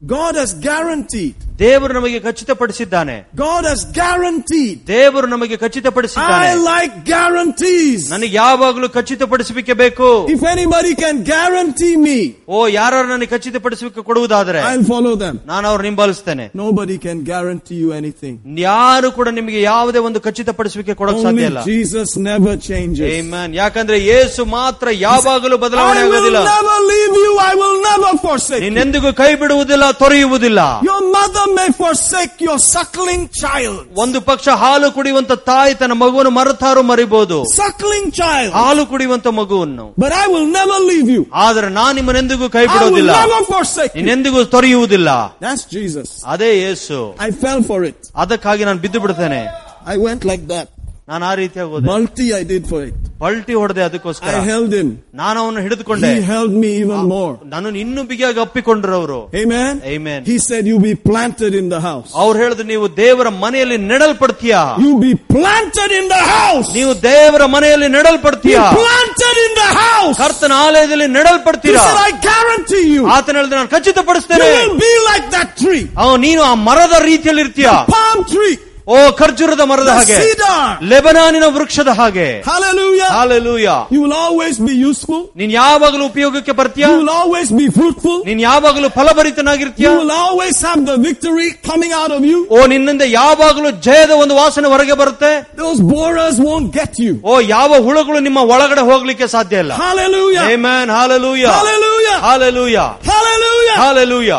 [0.01, 1.35] God has guaranteed.
[1.61, 4.75] ದೇವರು ನಮಗೆ ಖಚಿತಪಡಿಸಿದ್ದಾನೆ God has guaranteed.
[4.89, 8.01] ದೇವರು ನಮಗೆ ಖಚಿತಪಡಿಸಿದ್ದಾನೆ I like guarantees.
[8.13, 14.85] ನನಗೆ ಯಾವಾಗಲೂ ಖಚಿತಪಡಿಸಬೇಕೆ ಬೇಕು If anybody can guarantee me, ಓ ಯಾರು ನನಗೆ ಖಚಿತಪಡಿಸಬೇಕು ಕೊಡುವುದಾದ್ರೆ I'll
[14.91, 15.35] follow them.
[15.51, 18.35] ನಾನು ಅವ್ರು ಹಿಂಬಾಲಿಸ್ತೇನೆ Nobody can guarantee you anything.
[18.67, 23.09] ಯಾರು ಕೂಡ ನಿಮಗೆ ಯಾವುದೇ ಒಂದು ಖಚಿತಪಡಿಸಬೇಕೆ ಕೊಡಕ್ ಸಾಧ್ಯ Only ಇಲ್ಲ Jesus never changes.
[23.17, 23.49] Amen.
[23.61, 27.33] ಯಾಕಂದ್ರೆ ಯೇಸು ಮಾತ್ರ ಯಾವಾಗಲೂ I ಬದಲಾವಣೆ will ಆಗೋದಿಲ್ಲ never leave you.
[27.49, 28.65] I will never forsake you.
[28.67, 33.77] ನಿನ್ನೆಂದಿಗೂ ಕೈ ಬಿಡುವುದಿಲ್ಲ ತೊರೆಯುವುದಿಲ್ಲ Your mother may forsake your suckling child.
[34.03, 38.51] ಒಂದು ಪಕ್ಷ ಹಾಲು ಕುಡಿಯುವಂತ ತಾಯಿ ತನ್ನ ಮಗುವನ್ನು ಮರೆತಾರು ಮರಿಬಹುದು Suckling child.
[38.59, 41.23] ಹಾಲು ಕುಡಿಯುವಂತ ಮಗುವನ್ನು But I will never leave you.
[41.45, 43.99] ಆದ್ರೆ ನಾನು ನಿಮ್ಮನೆಂದಿಗೂ ಕೈ I will ಬಿಡುವುದಿಲ್ಲ never forsake you.
[43.99, 45.09] ನಿನ್ನೆಂದಿಗೂ ತೊರೆಯುವುದಿಲ್ಲ
[45.41, 46.09] That's Jesus.
[46.25, 47.99] ಅದೇ ಯೇಸು I fell for it.
[48.15, 49.41] ಅದಕ್ಕಾಗಿ ನಾನು ಬಿದ್ದು ಬಿಡ್ತೇನೆ
[49.87, 50.67] I went like that.
[51.09, 52.95] ನಾನು ಆ ರೀತಿಯಾಗಿ ಹೋದೆ Multi I did for it.
[53.21, 54.87] ಪಲ್ಟಿ ಹೊಡೆದೆ ಅದಕ್ಕೋಸ್ಕರ I held him.
[55.19, 57.29] ನಾನು ಅವನು ಹಿಡಿದುಕೊಂಡೆ He held me even more.
[57.53, 59.71] ನಾನು ಇನ್ನೂ ಬಿಗಿಯಾಗಿ ಅಪ್ಪಿಕೊಂಡ್ರು ಅವರು Amen.
[59.93, 60.19] Amen.
[60.31, 62.09] He said, you be planted in the house.
[62.23, 66.69] ಅವ್ರು ಹೇಳಿದ್ರು ನೀವು ದೇವರ ಮನೆಯಲ್ಲಿ ನೆಡಲ್ಪಡ್ತೀಯಾ You be planted in the house.
[66.79, 70.15] ನೀವು ದೇವರ ಮನೆಯಲ್ಲಿ Be ನೆಡಲ್ಪಡ್ತೀಯಾ planted in the house.
[70.23, 74.93] ಕರ್ತನ ಆಲಯದಲ್ಲಿ He ನೆಡಲ್ಪಡ್ತೀರಾ said, I guarantee you, ಆತನ ಹೇಳಿದ್ರೆ ನಾನು you ಖಚಿತಪಡಿಸ್ತೇನೆ will be
[75.09, 75.83] like that tree.
[76.03, 78.55] ಅವ ನೀನು ಆ ಮರದ ರೀತಿಯಲ್ಲಿ ಇರ್ತೀಯ Palm tree.
[78.87, 80.59] ಓ ಖರ್ಜೂರದ ಮರದ The ಹಾಗೆ cedar.
[80.91, 83.09] ಲೆಬನಾನಿನ ವೃಕ್ಷದ ಹಾಗೆ Hallelujah.
[83.15, 85.19] Hallelujah You will always be useful.
[85.39, 88.15] ನೀನ್ ಯಾವಾಗಲೂ ಉಪಯೋಗಕ್ಕೆ ಬರ್ತೀಯ You will always be fruitful.
[88.29, 92.39] ನೀನ್ ಯಾವಾಗಲೂ ಫಲಭರಿತನಾಗಿರ್ತೀಯ You will always have the victory coming out of you.
[92.55, 97.13] ಓ ನಿನ್ನಿಂದ ಯಾವಾಗಲೂ ಜಯದ ಒಂದು ವಾಸನೆ ಹೊರಗೆ ಬರುತ್ತೆ Those borers won't get you.
[97.23, 100.45] ಓ ಯಾವ ಹುಳುಗಳು ನಿಮ್ಮ ಒಳಗಡೆ ಹೋಗ್ಲಿಕ್ಕೆ ಸಾಧ್ಯ ಇಲ್ಲ Hallelujah.
[100.55, 100.85] Amen.
[100.97, 102.17] Hallelujah Hallelujah.
[102.29, 102.77] Hallelujah
[103.11, 103.77] Hallelujah.
[103.83, 104.31] Hallelujah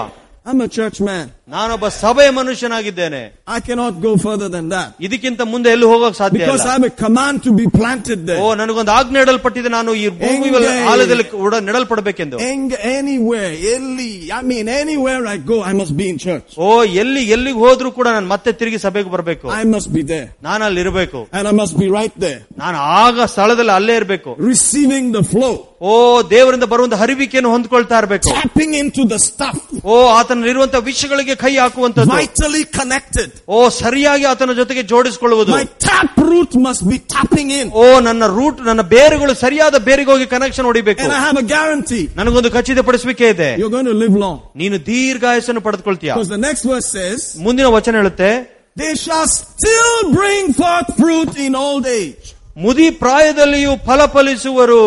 [0.46, 1.24] I'm a church man.
[1.48, 4.88] ನಾನೊಬ್ಬ ಸಭೆಯ ಮನುಷ್ಯನಾಗಿದ್ದೇನೆ I cannot go further than that.
[5.06, 8.30] ಇದಕ್ಕಿಂತ ಮುಂದೆ ಎಲ್ಲೂ ಹೋಗಕ್ ಸಾಧ್ಯ Because ಇಲ್ಲ I have a command to be planted O
[8.30, 8.56] there.
[8.60, 10.88] ನನಗೊಂದು ಆಜ್ಞೆ ಇಡಲ್ಪಟ್ಟಿದೆ ನಾನು ಈ ಭೂಮಿ ಮೇಲೆ Engage.
[10.92, 12.66] ಆಲಯದಲ್ಲಿ ಕೂಡ ನೆಡಲ್ಪಡಬೇಕೆಂದು Eng-
[12.98, 16.50] Anywhere, Eli, I mean, anywhere I go, I must be in church.
[16.58, 16.68] ಓ
[17.02, 20.28] ಎಲ್ಲಿ ಎಲ್ಲಿಗೆ ಹೋದ್ರೂ ಕೂಡ ನಾನು ಮತ್ತೆ ತಿರುಗಿ ಸಭೆಗೆ ಬರಬೇಕು I must be there.
[20.42, 22.40] ನಾನು ಅಲ್ಲಿ ಇರಬೇಕು And I must be right there.
[22.58, 25.54] ನಾನು ಆಗ ಸ್ಥಳದಲ್ಲಿ ಅಲ್ಲೇ ಇರಬೇಕು Receiving the flow.
[25.82, 25.90] ಓ
[26.30, 29.58] ದೇವರಿಂದ ಬರುವಂತ ಹರಿವಿಕೆಯನ್ನು ಹೊಂದ್ಕೊಳ್ತಾ ಇರಬೇಕು Tapping into the stuff.
[29.84, 33.28] ಓ ಆತನಲ್ಲಿರುವಂತ ವಿಷಯಗಳಿಗೆ ಕೈ ಹಾಕುವಂತದ್ದು Vitally connected.
[33.48, 37.66] ಓ ಸರಿಯಾಗಿ ಆತನ ಜೊತೆಗೆ ಜೋಡಿಸಿಕೊಳ್ಳುವುದು My tap root must be tapping in.
[37.80, 42.04] ಓ ನನ್ನ ರೂಟ್ ನನ್ನ ಬೇರುಗಳು ಸರಿಯಾದ ಬೇರಿಗೆ ಹೋಗಿ ಕನೆಕ್ಷನ್ ಹೊಡಿಬೇಕು And I have a guarantee.
[42.20, 44.38] ನನಗೊಂದು ಖಚಿತಪಡಿಸುವಿಕೆ ಇದೆ You're going to live long.
[44.62, 48.30] ನೀನು ದೀರ್ಘಾಯಸ್ಸನ್ನು ಪಡೆದುಕೊಳ್ತೀಯ Because the next verse says, ಮುಂದಿನ ವಚನ ಹೇಳುತ್ತೆ
[48.76, 52.26] they shall still bring forth fruit in old age.
[52.56, 54.82] ಮುದಿ ಪ್ರಾಯದಲ್ಲಿಯೂ ಫಲ ಫಲಿಸುವರು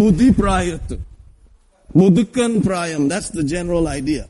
[0.00, 0.96] Mudi prayatu.
[1.94, 3.08] Mudukan prayam.
[3.08, 4.24] That's the general idea.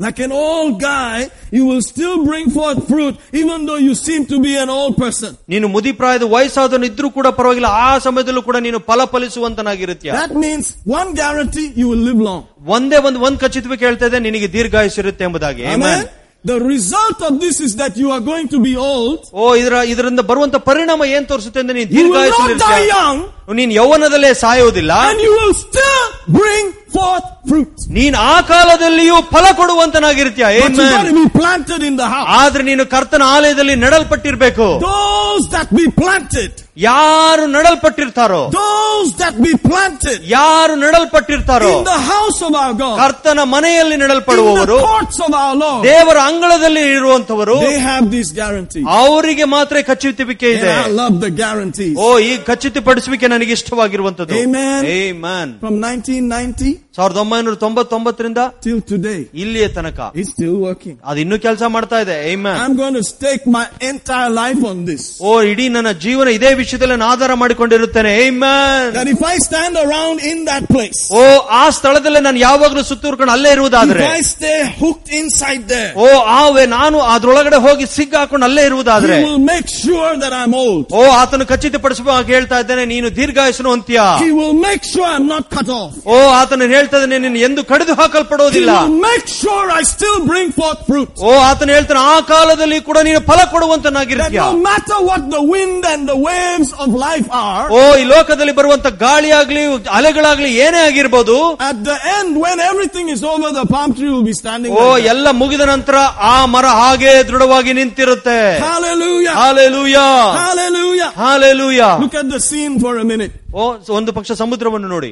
[0.00, 1.18] Like an old guy,
[1.56, 5.30] you will still bring forth fruit even though you seem to be an old person.
[5.52, 10.66] ನೀನು ಮುದಿ ಪ್ರಾಯದ ವಯಸ್ಸಾದವನು ಇದ್ರೂ ಕೂಡ ಪರವಾಗಿಲ್ಲ ಆ ಸಮಯದಲ್ಲೂ ಕೂಡ ನೀನು ಫಲ ಫಲಿಸುವಂತನಾಗಿರುತ್ತೀಯ That means
[11.00, 12.42] one guarantee you will live long.
[12.76, 15.88] ಒಂದೇ ಒಂದು ಒಂದ್ ಖಚಿತವಾಗಿ ಹೇಳ್ತಾ ಇದೆ ನಿನಗೆ ದೀರ್ಘಾಯುಷ್ಯರುತ್ತೆ ಎಂಬುದಾಗಿ Amen.
[15.88, 16.06] Amen.
[16.44, 19.20] The result of this is that you are going to be old.
[19.40, 23.18] ಓ ಇದರ ಇದರಿಂದ ಬರುವಂತ ಪರಿಣಾಮ ಏನ್ ತೋರಿಸುತ್ತೆ ಅಂದ್ರೆ ನೀನು You will not die ದೀರ್ಘಾಯುಷ್ಯ young
[23.58, 26.02] ನೀನ್ ಯೌವನದಲ್ಲೇ ಸಾಯುವುದಿಲ್ಲ and you will still
[26.38, 27.72] bring forth fruit.
[27.96, 31.08] ನೀನ್ ಆ ಕಾಲದಲ್ಲಿಯೂ ಫಲ ಕೊಡುವಂತನಾಗಿರ್ತೀಯ But you got Amen.
[31.08, 32.28] to be planted in the house.
[32.38, 36.52] ಆದ್ರೆ ನೀನು ಕರ್ತನ ಆಲಯದಲ್ಲಿ ನೆಡಲ್ಪಟ್ಟಿರ್ಬೇಕು Those that be planted,
[36.86, 43.40] ಯಾರು ನೆಡಲ್ಪಟ್ಟಿರ್ತಾರೋ those that be planted ಯಾರು ನೆಡಲ್ಪಟ್ಟಿರ್ತಾರೋ in the house of our God, ಕರ್ತನ
[43.54, 48.86] ಮನೆಯಲ್ಲಿ in ನೆಡಲ್ಪಡುವವರು the courts of our Lord, ದೇವರ ಅಂಗಳದಲ್ಲಿ ಇರುವಂತವರು they have these guarantees.
[49.00, 51.94] ಅವರಿಗೆ ಮಾತ್ರ ಖಚಿತವಿಕೆ And ಇದೆ I love the guarantees.
[51.98, 54.80] ಓ ಈ ಖಚಿತಪಡಿಸುವಿಕೆ ನನಗೆ ಇಷ್ಟವಾಗಿರುವಂತದ್ದು Amen.
[55.00, 55.48] Amen.
[55.60, 60.94] From 1990 ಸಾವಿರದ ಒಂಬೈನೂರ ತೊಂಬತ್ತೊಂಬತ್ತರಿಂದ till today, ಇಲ್ಲಿಯ ತನಕ it's still working.
[61.08, 62.56] ಅದು ಇನ್ನೂ ಕೆಲಸ ಮಾಡ್ತಾ ಇದೆ Amen.
[62.62, 65.02] I'm going to stake my entire life on this.
[65.28, 68.82] ಓ ಇಡೀ ನನ್ನ ಜೀವನ ಇದೇ ವಿಷಯದಲ್ಲಿ ನಾನು ಆಧಾರ ಮಾಡಿಕೊಂಡಿರುತ್ತೇನೆ Amen.
[68.98, 71.22] That if I stand around in that place, ಓ
[71.60, 76.08] ಆ ಸ್ಥಳದಲ್ಲೇ ನಾನು ಯಾವಾಗಲೂ ಸುತ್ತೂರ್ಕೊಂಡು ಅಲ್ಲೇ if ಇರುವುದಾದ್ರೆ I stay hooked inside there, ಓ
[76.40, 80.84] ಆವೆ ನಾನು ಅದ್ರೊಳಗಡೆ ಹೋಗಿ ಸಿಗ್ಗಾಕೊಂಡು ಅಲ್ಲೇ ಇರುವುದಾದ್ರೆ He will make sure that I'm old.
[80.98, 85.68] ಓ ಆತನು ಖಚಿತಪಡಿಸುವಾಗ ಹೇಳ್ತಾ ಇದ್ದೇನೆ ನೀನು ದೀರ್ಘಾಯಸ್ಸನು ಅಂತ್ಯ He will make sure I'm not cut
[85.70, 85.92] off.
[86.06, 90.48] ಓ ಆತನು ಹೇಳ್ತಾ ಇದ್ದಾನೆ ನೀನು ಎಂದು ಕಡಿದು He ಹಾಕಲ್ಪಡೋದಿಲ್ಲ will make sure I still bring
[90.52, 91.10] forth fruit.
[91.26, 95.82] ಓ ಆತನು ಹೇಳ್ತಾನೆ ಆ ಕಾಲದಲ್ಲಿ ಕೂಡ ನೀನು ಫಲ That ಕೊಡುವಂತನಾಗಿರ್ತೀಯ no matter what the wind
[95.86, 99.64] and the waves of life are, ಓ ಈ ಲೋಕದಲ್ಲಿ ಬರುವಂತ ಗಾಳಿಯಾಗ್ಲಿ
[99.98, 101.36] ಅಲೆಗಳಾಗ್ಲಿ ಏನೇ ಆಗಿರ್ಬೋದು
[101.68, 104.72] at the end, when everything is over, the palm tree will be standing.
[104.72, 105.08] O like that.
[105.12, 105.96] ಎಲ್ಲ ಮುಗಿದ ನಂತರ
[106.32, 109.34] ಆ ಮರ ಹಾಗೆ ದೃಢವಾಗಿ ನಿಂತಿರುತ್ತೆ Hallelujah.
[109.40, 109.96] Hallelujah
[110.40, 111.10] Hallelujah.
[111.22, 113.32] Hallelujah Look at the scene for a minute.
[113.54, 115.10] ಓ ಒಂದು ಪಕ್ಷ ಸಮುದ್ರವನ್ನು ನೋಡಿ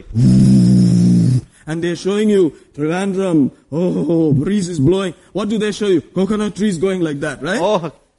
[1.66, 2.42] And they're showing you
[2.76, 3.38] Trivandrum.
[3.72, 5.12] Oh, breeze is blowing.
[5.32, 6.00] What do they show you?
[6.16, 7.60] Coconut trees going like that, right?
[7.60, 7.70] O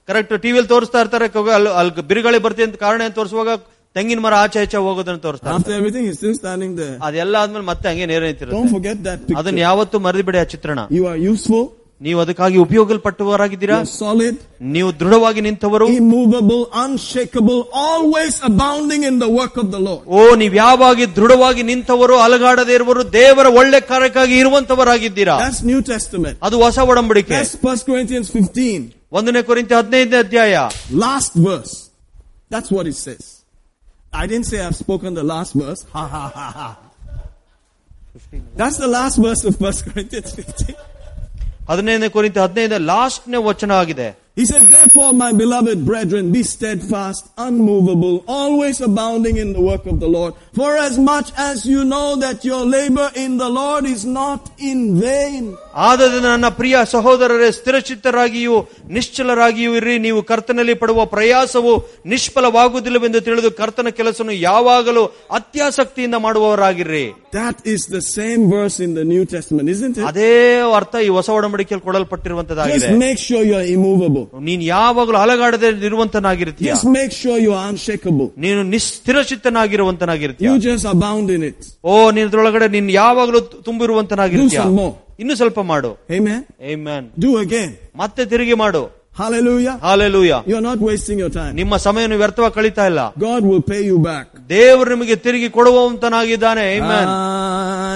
[0.07, 3.51] correct ಟಿವಿಯಲ್ಲಿ ತೋರಿಸ್ತಾ ಇರ್ತಾರೆ ಕೊಗ- ಅಲ್ಲಿ ಅಲ್ಲಿ ಬಿರುಗಾಳಿ ಬರ್ತಿ ಅಂತ ಕಾರಣ ಏನ್ ತೋರಿಸುವಾಗ
[3.95, 6.95] ತೆಂಗಿನ ಮರ ಆಚೆ ಆಚೆ ಹೋಗೋದನ್ನ ತೋರಿಸ್ತಾರೆ After everything, he's still standing there.
[7.07, 9.65] ಅದೆಲ್ಲ ಆದ್ಮೇಲೆ ಮತ್ತೆ ಹಂಗೆ ನೇರ ನಿಂತಿರುತ್ತೆ Don't forget that ಅದನ್ನ picture.
[9.67, 11.63] ಯಾವತ್ತೂ ಮರೆದಿಬಿಡಿ ಆ ಚಿತ್ರಣ You are useful.
[12.01, 14.35] ನೀವು ಅದಕ್ಕಾಗಿ ಉಪಯೋಗಲ್ಪಟ್ಟವರಾಗಿದ್ದೀರಾ You're solid.
[14.75, 20.01] ನೀವು ದೃಢವಾಗಿ ನಿಂತವರು immovable, unshakable, always abounding in the work of the Lord.
[20.15, 26.35] ಓ ನೀವ್ ಯಾವಾಗಿ ದೃಢವಾಗಿ ನಿಂತವರು ಅಲಗಾಡದೇ ಇರುವರು ದೇವರ ಒಳ್ಳೆ ಕಾರ್ಯಕ್ಕಾಗಿ ಇರುವಂತವರಾಗಿದ್ದೀರಾ That's New Testament.
[26.47, 28.75] ಅದು ಹೊಸ ಒಡಂಬಡಿಕೆ That's 1 Corinthians 15,
[29.11, 30.55] ಒಂದನೇ ಕುರಿತ ಹದಿನೈದನೇ ಅಧ್ಯಾಯ
[31.05, 31.73] last verse.
[32.53, 33.23] That's what it says.
[34.13, 35.81] I didn't say I've spoken the last verse.
[35.95, 36.67] Ha ha ha ha.
[38.55, 40.75] That's the last verse of 1 Corinthians 15.
[41.70, 44.08] ಹದಿನೈದನೇ ಕೋರಿಂತ ಹದಿನೈದನೇ ಲಾಸ್ಟ್ನೇ ವಚನ ಆಗಿದೆ.
[44.37, 49.97] He said, Therefore, my beloved brethren, be steadfast, unmovable, always abounding in the work of
[50.01, 54.03] the Lord, For as much as you know that your labor in the Lord is
[54.17, 55.43] not in vain.
[55.85, 58.57] ಆದದಿಂದ ನನ್ನ ಪ್ರಿಯ ಸಹೋದರರೇ ಸ್ಥಿರಚಿತ್ತರಾಗಿಯೂ
[58.97, 61.73] ನಿಶ್ಚಲರಾಗಿಯೂ ಇರ್ರಿ ನೀವು ಕರ್ತನಲ್ಲಿ ಪಡುವ ಪ್ರಯಾಸವು
[62.13, 65.03] ನಿಷ್ಫಲವಾಗುವುದಿಲ್ಲವೆಂದು ತಿಳಿದು ಕರ್ತನ ಕೆಲಸವನ್ನು ಯಾವಾಗಲೂ
[65.39, 67.05] ಅತ್ಯಾಸಕ್ತಿಯಿಂದ ಮಾಡುವವರಾಗಿರ್ರಿ
[67.35, 70.05] That is the same verse in the New Testament, isn't it?
[70.11, 70.31] ಅದೇ
[70.79, 73.67] ಅರ್ಥ ಈ ಹೊಸ ಒಡಂಬಡಿಕೆಯಲ್ಲಿ ಕೊಡಲ್ಪಟ್ಟಿರುವಂತದ್ದಾಗಿದೆ Just make sure you are
[74.19, 74.25] immovable.
[74.47, 78.27] ನೀನ್ ಯಾವಾಗಲೂ ಅಲಗಾಡದೆ ಇರುವಂತನಾಗಿರ್ತೀಯ Just make sure you are unshakable.
[78.45, 81.59] ನೀನು ನಿಸ್ಥಿರಚಿತ್ತನಾಗಿರುವಂತನಾಗಿರ್ತೀಯ You just abound in it.
[81.83, 84.93] ಓ ನೀನ್ ಇದ್ರೊಳಗಡೆ ನೀನ್ ಯಾವಾಗಲೂ ತುಂಬಿರುವಂತನಾಗಿರ್ತೀಯ Do some more.
[85.19, 86.39] ಇನ್ನು ಸ್ವಲ್ಪ ಮಾಡು Amen.
[86.73, 87.03] Amen.
[87.19, 87.71] Do again.
[87.95, 88.83] ಮತ್ತೆ ತಿರುಗಿ ಮಾಡು
[89.15, 89.73] Hallelujah.
[89.83, 91.51] Hallelujah You're not wasting your time.
[91.59, 94.25] ನಿಮ್ಮ ಸಮಯವನ್ನು ವ್ಯರ್ಥವಾಗಿ ಕಳೀತಾ ಇಲ್ಲ God will pay you back.
[94.49, 97.05] ದೇವರು ನಿಮಗೆ ತಿರುಗಿ ಕೊಡುವಂತನಾಗಿದ್ದಾನೆ Amen.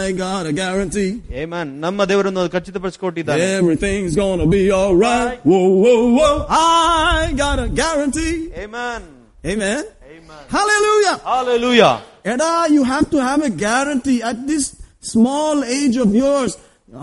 [0.03, 1.11] I got a guarantee.
[1.41, 1.67] Amen.
[1.85, 5.39] ನಮ್ಮ ದೇವರನ್ನು ಖಚಿತಪಡಿಸಿಕೊಟ್ಟಿದ್ದಾನೆ Everything's gonna be alright.
[5.51, 6.35] Whoa, whoa, whoa.
[6.49, 8.35] I got a guarantee.
[8.63, 9.01] Amen.
[9.51, 9.81] Amen.
[10.15, 10.43] Amen.
[10.57, 11.15] Hallelujah.
[11.33, 11.93] Hallelujah.
[12.31, 14.65] Eda, you have to have a guarantee at this
[15.13, 16.51] small age of yours.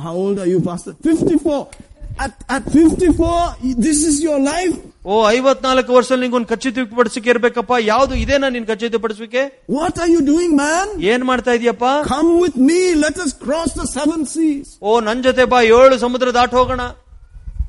[0.05, 0.93] How old are you, Pastor?
[0.95, 1.71] 54.
[2.19, 3.57] At, at 54,
[3.87, 4.77] this is your life.
[5.07, 9.43] ಓ ಐವತ್ನಾಲ್ಕು ವರ್ಷ ನಿಂಗೊಂದು ಖಚಿತಪಡಿಸಿಕೆ ಇರ್ಬೇಕಪ್ಪ ಯಾವ್ದು ಇದೇನಾ ನಿನ್ ಖಚಿತಪಡಿಸುವಿಕೆ
[9.77, 10.87] What are you doing, man?
[11.13, 12.81] ಏನ್ ಮಾಡ್ತಾ ಇದೀಯಪ್ಪ Come with me.
[13.05, 14.69] Let us cross the seven seas.
[14.83, 16.85] ಓ ನನ್ ಜೊತೆ ಬಾ ಏಳು ಸಮುದ್ರ ದಾಟ ಹೋಗೋಣ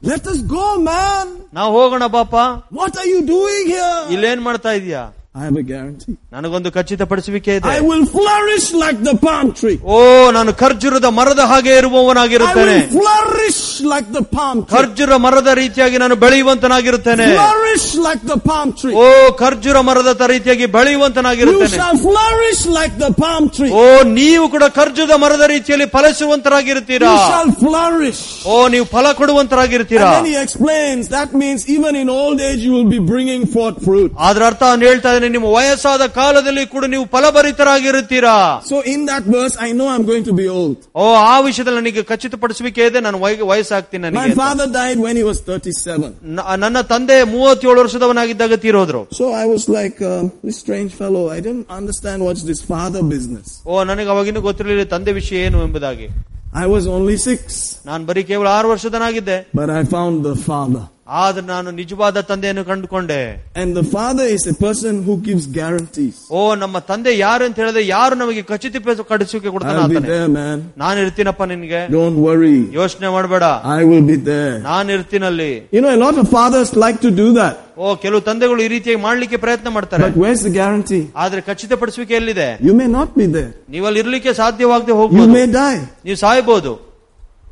[0.03, 1.28] Let us go, man.
[1.53, 2.34] ನಾವು ಹೋಗೋಣ ಬಾಪ
[2.80, 3.95] What are you doing here?
[4.16, 5.03] ಇಲ್ಲೇನ್ ಮಾಡ್ತಾ ಇದೀಯಾ
[5.36, 6.14] I have a guarantee.
[6.36, 9.76] ನನಗೊಂದು ಖಚಿತಪಡಿಸುವಿಕೆ ಇದೆ I will flourish like the palm tree.
[9.95, 9.97] ಓ
[10.38, 13.60] ನಾನು ಖರ್ಜುರದ ಮರದ ಹಾಗೆ I ಇರುವವನಾಗಿರುತ್ತೇನೆ will flourish
[13.91, 14.72] like the palm tree.
[14.76, 18.95] ಖರ್ಜುರ ಮರದ ರೀತಿಯಾಗಿ ನಾನು ಬೆಳೆಯುವಂತನಾಗಿರುತ್ತೇನೆ Flourish like the palm tree.
[19.03, 19.05] ಓ
[19.43, 23.72] ಖರ್ಜುರ ಮರದ ತ ರೀತಿಯಾಗಿ You ಬೆಳೆಯುವಂತನಾಗಿರುತ್ತೇನೆ shall flourish like the palm tree.
[23.82, 23.86] ಓ
[24.20, 28.24] ನೀವು ಕೂಡ ಖರ್ಜುದ ಮರದ ರೀತಿಯಲ್ಲಿ ಫಲಿಸುವಂತರಾಗಿರ್ತೀರಾ You shall flourish.
[28.55, 32.74] ಓ ನೀವು ಫಲ ಕೊಡುವಂತರಾಗಿರ್ತೀರಾ And then he explains that means even in old age you
[32.80, 34.12] will be bringing forth fruit.
[34.32, 38.36] ಅದ್ರ ಅರ್ಥ ಅವ್ನು ಹೇಳ್ತಾ ಇದ್ದಾನೆ ನಿಮ್ಮ ವಯಸ್ಸಾದ ಕಾಲದಲ್ಲಿ ಕೂಡ ನೀವು ಫಲಭರಿತರಾಗಿರುತ್ತೀರಾ
[38.70, 40.78] So in that verse I know I'm going to be old.
[40.95, 44.39] ಓ ಆ ವಿಷಯದಲ್ಲಿ ನನಗೆ ಖಚಿತಪಡಿಸುವಿಕೆ ಇದೆ ನಾನು ವಯ- ವಯಸ್ಸಾಗ್ತೀನಿ My ನನಗೆ ಅಂತ.
[44.41, 46.10] father died when he was 37.
[46.38, 51.39] ನ- ನನ್ನ ತಂದೆ ಮೂವತ್ತೇಳು ವರ್ಷದವನಾಗಿದ್ದಾಗ ತೀರೋದ್ರು So I was like, uh, this strange fellow, I
[51.39, 53.47] didn't understand what's this father business.
[53.66, 56.08] ಓ ನನಗೆ ಅವಾಗಿನ್ನೂ ಗೊತ್ತಿರಲಿಲ್ಲ ತಂದೆ ವಿಷಯ ಏನು ಎಂಬುದಾಗಿ
[56.55, 57.41] I was only six,
[57.86, 60.84] ನಾನು ಬರೀ ಕೇವಲ ಆರು ವರ್ಷದನಾಗಿದ್ದೆ but I found the father.
[61.20, 63.20] ಆದ್ರೆ ನಾನು ನಿಜವಾದ ತಂದೆಯನ್ನು ಕಂಡುಕೊಂಡೆ
[63.55, 66.16] And the father is a person who gives guarantees.
[66.32, 70.10] ಓ ನಮ್ಮ ತಂದೆ ಯಾರು ಅಂತ ಹೇಳಿದ್ರೆ ಯಾರು ನಮಗೆ ಖಚಿತಪಡಿಸುವಿಕೆ ಕೊಡ್ತಾನೆ I'll be ಆತನೇ.
[70.10, 70.58] there, man.
[70.84, 72.58] ನಾನು ಇರ್ತೀನಪ್ಪ ನಿನ್ಗೆ Don't worry.
[72.80, 73.43] ಯೋಚನೆ ಮಾಡಬೇಡ
[73.78, 74.55] I will be there.
[74.70, 77.55] ನಾನು ಇರ್ತೀನಲ್ಲಿ You know, a lot of fathers like to do that.
[77.78, 81.03] ಓ ಕೆಲವು ತಂದೆಗಳು ಈ ರೀತಿಯಾಗಿ ಮಾಡ್ಲಿಕ್ಕೆ ಪ್ರಯತ್ನ ಮಾಡ್ತಾರೆ But where's the guarantee?
[81.24, 83.51] ಆದ್ರೆ ಖಚಿತಪಡಿಸುವಿಕೆ ಎಲ್ಲಿದೆ You may not be there.
[83.76, 85.80] ನೀವಲ್ಲಿ ಇರ್ಲಿಕ್ಕೆ ಸಾಧ್ಯವಾಗದೆ You ಹೋಗ್ಬೋದು may die.
[86.08, 86.74] ನೀವು ಸಾಯ್ಬೋದು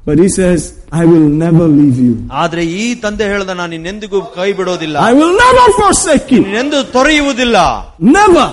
[0.08, 0.60] But he says,
[0.92, 2.12] I will never leave you.
[2.42, 6.42] ಆದ್ರೆ ಈ ತಂದೆ ಹೇಳ್ದ ನಾನು ಇನ್ನೆಂದಿಗೂ ಕೈ ಬಿಡೋದಿಲ್ಲ I will never forsake you.
[6.44, 7.58] ಇನ್ನೆಂದು ತೊರೆಯುವುದಿಲ್ಲ
[8.18, 8.46] Never.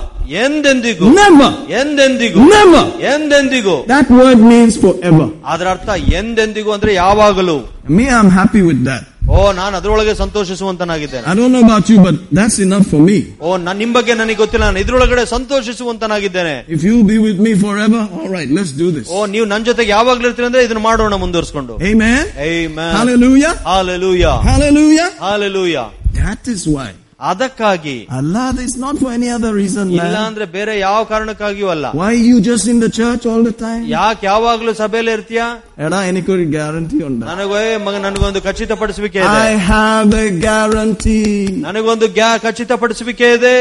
[0.43, 1.51] ಎಂದೆಂದಿಗೂ Never.
[1.81, 2.83] ಎಂದೆಂದಿಗೂ Never.
[3.13, 5.27] ಎಂದೆಂದಿಗೂ That word means forever.
[5.53, 5.89] ಅದರ ಅರ್ಥ
[6.21, 7.57] ಎಂದೆಂದಿಗೂ ಅಂದ್ರೆ ಯಾವಾಗಲೂ
[7.99, 9.03] Me, I'm happy with that.
[9.35, 13.19] ಓ ನಾನು ಅದರೊಳಗೆ ಸಂತೋಷಿಸುವಂತನಾಗಿದ್ದೇನೆ I don't know about you, but that's enough for me.
[13.41, 18.01] ಓ ನಾನು ನಿಮ್ ಬಗ್ಗೆ ನನಗೆ ಗೊತ್ತಿಲ್ಲ ನಾನು ಇದ್ರೊಳಗಡೆ ಸಂತೋಷಿಸುವಂತನಾಗಿದ್ದೇನೆ If you'll be with me forever,
[18.19, 19.07] all right, let's do this.
[19.17, 22.23] ಓ ನೀವು ನನ್ನ ಜೊತೆಗೆ ಯಾವಾಗ್ಲೂ ಇರ್ತೀರಿ ಅಂದ್ರೆ ಇದನ್ನ ಮಾಡೋಣ ಮುಂದುವರ್ಸ್ಕೊಂಡು Amen.
[22.51, 22.93] Amen.
[22.99, 23.55] Hallelujah.
[23.73, 24.35] Hallelujah.
[24.51, 25.09] Hallelujah.
[25.29, 25.87] Hallelujah.
[26.21, 26.91] That is why.
[27.31, 30.25] ಅದಕ್ಕಾಗಿ Allah is not for any other reason, ಇಲ್ಲ man.
[30.29, 33.83] ಅಂದ್ರೆ ಬೇರೆ ಯಾವ ಕಾರಣಕ್ಕಾಗಿಯೂ ಅಲ್ಲ Why you just in the church all the time?
[33.93, 35.43] ಯಾಕೆ ಯಾವಾಗ್ಲೂ ಸಭೆಯಲ್ಲಿ ಇರ್ತೀಯ
[35.85, 41.29] ಎಡ ಎನಿಕೋರಿ ಗ್ಯಾರಂಟಿ ಉಂಟ ನನಗೆ ಮಗ ನನಗೊಂದು ಖಚಿತಪಡಿಸುವಿಕೆ ಇದೆ I have a guarantee.
[41.67, 43.55] ನನಗೊಂದು ಗ್ಯಾ ಖಚಿತಪಡಿಸುವಿಕೆ ಇದೆ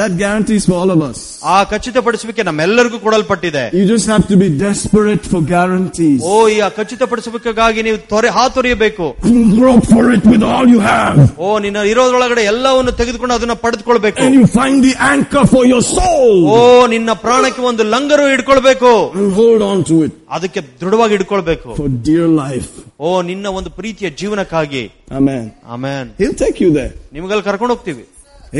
[0.00, 1.20] That guarantee is for all of us.
[1.54, 6.18] ಆ ಖಚಿತಪಡಿಸುವಿಕೆ ನಮ್ಮೆಲ್ಲರಿಗೂ ಕೊಡಲ್ಪಟ್ಟಿದೆ You just have to be desperate for guarantees.
[6.24, 9.08] ಓ ಈ ಆ ಖಚಿತಪಡಿಸುವಿಕೆಗಾಗಿ ನೀವು ತೊರೆ ಹಾತೊರೆಯಬೇಕು
[9.54, 11.20] Grope for it with all you have.
[11.40, 15.96] ಓ ನಿನ್ನ ಇರೋದ್ರೊಳಗಡೆ ಎಲ್ಲವನ್ನು ತೆಗೆದುಕೊಂಡು ಅದನ್ನ ಪಡೆದುಕೊಳ್ಬೇಕು And you find the anchor for your O
[15.98, 16.88] soul.
[16.94, 22.26] ನಿನ್ನ ಪ್ರಾಣಕ್ಕೆ ಒಂದು ಲಂಗರು ಹಿಡ್ಕೊಳ್ಬೇಕು And hold on to it ಅದಕ್ಕೆ ದೃಢವಾಗಿ ಹಿಡ್ಕೊಳ್ಬೇಕು for dear
[22.42, 22.70] life.
[23.00, 24.82] ಓ ನಿನ್ನ ಒಂದು ಪ್ರೀತಿಯ ಜೀವನಕ್ಕಾಗಿ
[25.20, 25.44] Amen.
[25.74, 26.92] Amen He'll take you there.
[27.16, 28.04] ನಿಮ್ಗಲ್ಲಿ ಕರ್ಕೊಂಡು ಹೋಗ್ತೀವಿ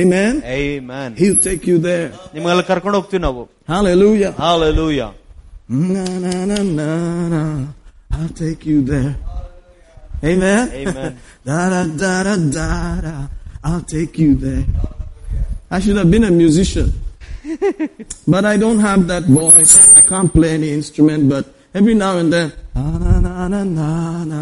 [0.03, 0.33] Amen.
[0.61, 1.11] Amen.
[1.21, 2.09] He'll take you there.
[2.35, 3.43] ನಿಮ್ಗೆಲ್ಲ ಕರ್ಕೊಂಡು ಹೋಗ್ತೀವಿ ನಾವು
[3.75, 4.33] Hallelujah.
[4.47, 5.11] Hallelujah.
[5.93, 6.89] Na na na na
[7.35, 7.43] na.
[8.17, 9.13] I'll take you there.
[10.31, 10.65] Amen.
[10.83, 11.13] Amen.
[11.49, 12.67] da da da da da
[13.07, 13.15] da.
[13.63, 14.65] I'll take you there.
[15.71, 16.89] I should have been a musician.
[18.27, 19.73] but I don't have that voice.
[19.95, 23.89] I can't play any instrument, but every now and then, na na na na na
[24.25, 24.41] na.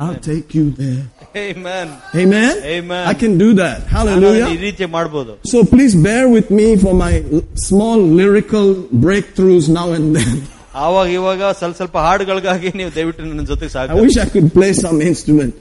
[0.00, 1.02] I'll take you there.
[1.36, 1.88] Amen.
[2.14, 2.52] Amen.
[2.64, 3.08] Amen.
[3.08, 3.78] I can do that.
[3.80, 4.48] ನಾನು ಈ Hallelujah.
[4.66, 8.68] ರೀತಿ ಮಾಡ್ಬೋದು So please bear with me for my l- small lyrical
[9.06, 10.36] breakthroughs now and then.
[10.84, 14.72] ಆವಾಗ ಇವಾಗ ಸ್ವಲ್ಪ ಸ್ವಲ್ಪ ಹಾಡುಗಳಿಗಾಗಿ ನೀವು ದಯವಿಟ್ಟು ನನ್ನ ಜೊತೆ I ಸಾಕು wish I could play
[14.84, 15.52] some instrument.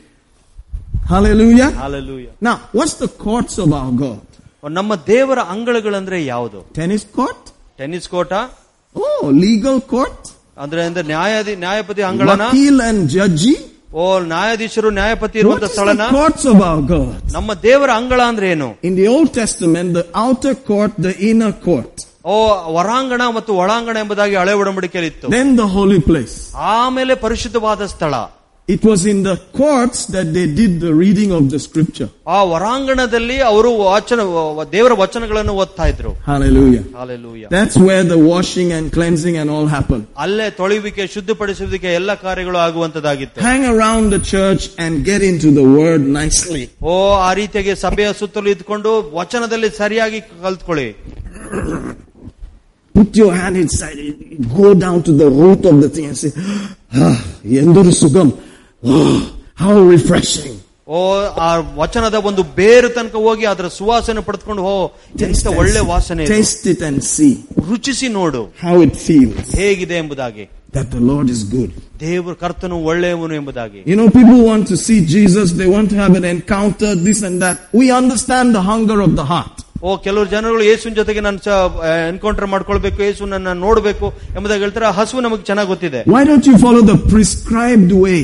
[1.11, 1.69] Hallelujah.
[1.73, 2.32] Hallelujah.
[2.41, 4.21] Now, what's the courts of our God?
[4.78, 7.43] ನಮ್ಮ ದೇವರ ಅಂಗಳಗಳಂದ್ರೆ ಯಾವುದು Tennis court?
[7.80, 8.34] ಟೆನ್ನಿಸ್ ಕೋಟ
[8.95, 10.21] Oh, legal court?
[10.63, 13.55] ಅಂದ್ರೆ ಅಂದ್ರೆ ನ್ಯಾಯಾಧಿ ನ್ಯಾಯಪತಿ ಅಂಗಳನ Vakil and judgy?
[13.93, 17.13] ಓ ನ್ಯಾಯಾಧೀಶರು ನ್ಯಾಯಪತಿ What ಇರುವಂತ is ಸ್ಥಳನ the courts of our God?
[17.38, 21.93] ನಮ್ಮ ದೇವರ ಅಂಗಳ ಅಂದ್ರೆ ಏನು In the Old Testament, the outer court, the inner court.
[22.25, 22.36] ಓ
[22.75, 26.36] ಹೊರಾಂಗಣ ಮತ್ತು ಒಳಾಂಗಣ ಎಂಬುದಾಗಿ ಹಳೆ ಒಡಂಬಡಿಕೆಯಲ್ಲಿ ಇತ್ತು Then the holy place.
[26.73, 28.13] ಆಮೇಲೆ ಪರಿಶುದ್ಧವಾದ ಸ್ಥಳ
[28.69, 32.07] It was in the courts that they did the reading of the scripture.
[32.36, 34.21] ಆ ಹೊರಾಂಗಣದಲ್ಲಿ ಅವರು ವಚನ
[34.73, 36.82] ದೇವರ ವಚನಗಳನ್ನು ಓದ್ತಾ ಇದ್ರು Hallelujah.
[36.97, 40.03] Hallelujah That's where the washing and cleansing and all happened.
[40.25, 46.03] ಅಲ್ಲೇ ತೊಳೆಯುವಿಕೆ ಶುದ್ಧಪಡಿಸುವಿಕೆ ಎಲ್ಲ ಕಾರ್ಯಗಳು ಆಗುವಂತದ್ದಾಗಿತ್ತು Hang around the church and get into the word
[46.19, 46.65] nicely.
[46.91, 46.95] ಓ
[47.28, 50.89] ಆ ರೀತಿಯಾಗಿ ಸಭೆಯ ಸುತ್ತಲೂ ಇದ್ಕೊಂಡು ವಚನದಲ್ಲಿ ಸರಿಯಾಗಿ ಕಲ್ತ್ಕೊಳ್ಳಿ
[52.95, 54.15] Put your hand inside it.
[54.55, 56.32] Go down to the root of the thing and say,
[57.05, 57.15] ah,
[57.45, 58.30] Yendur Sugam.
[58.84, 59.15] Oh,
[59.63, 60.55] how refreshing.
[60.88, 60.99] ಓ
[61.45, 61.47] ಆ
[61.80, 64.75] ವಚನದ ಒಂದು ಬೇರು ತನಕ ಹೋಗಿ ಅದರ ಸುವಾಸನೆ ಪಡೆದುಕೊಂಡು ಹೋ
[65.28, 66.32] ಎಂತ ಒಳ್ಳೆ ವಾಸನೆ ಇದು.
[66.36, 67.34] Taste it and see
[67.71, 70.45] ರುಚಿಸಿ ನೋಡು how it feels ಹೇಗಿದೆ ಎಂಬುದಾಗಿ
[70.78, 71.71] that the Lord is good.
[72.05, 76.15] ದೇವರು ಕರ್ತನು ಒಳ್ಳೆಯವನು ಎಂಬುದಾಗಿ You know, people want to see Jesus, they want to have
[76.21, 77.57] an encounter, this and that.
[77.82, 79.55] We understand the hunger of the heart.
[79.86, 81.39] ಓ ಕೆಲವರು ಜನಗಳು ಯೇಸುವಿನ ಜೊತೆಗೆ ನಾನು
[82.11, 84.07] ಎನ್ಕೌಂಟರ್ ಮಾಡ್ಕೊಳ್ಬೇಕು ಯೇಸುನನ್ನ ನೋಡ್ಬೇಕು
[84.38, 88.19] ಎಂಬುದಾಗಿ ಹೇಳ್ತಾರೆ ಆ ಹಸು ನಮಗೆ ಚೆನ್ನಾಗಿ ಗೊತ್ತಿದೆ Why don't you follow the prescribed way?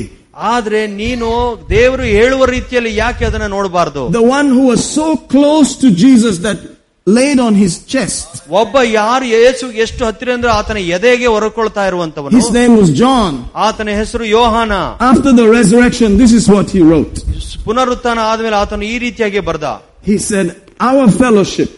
[0.50, 1.28] ಆದ್ರೆ ನೀನು
[1.70, 6.58] ದೇವರು ಹೇಳುವ ರೀತಿಯಲ್ಲಿ ಯಾಕೆ ಅದನ್ನ ನೋಡಬಾರ್ದು The one who was so close to Jesus that
[7.06, 8.26] laid on his chest.
[8.60, 13.32] ಒಬ್ಬ ಯಾರು ಯೇಸು ಎಷ್ಟು ಹತ್ತಿರ ಅಂದ್ರೆ ಆತನ ಎದೆಗೆ ಹೊರಕೊಳ್ತಾ ಇರುವಂತವನು His name was John.
[13.66, 14.72] ಆತನ ಹೆಸರು ಯೋಹಾನ
[15.10, 17.16] After the resurrection, this is what he wrote.
[17.66, 19.64] ಪುನರುತ್ಥಾನ ಆದ್ಮೇಲೆ ಆತನು ಈ ರೀತಿಯಾಗಿ ಬರ್ದ
[20.10, 20.46] He said,
[20.90, 21.70] Our fellowship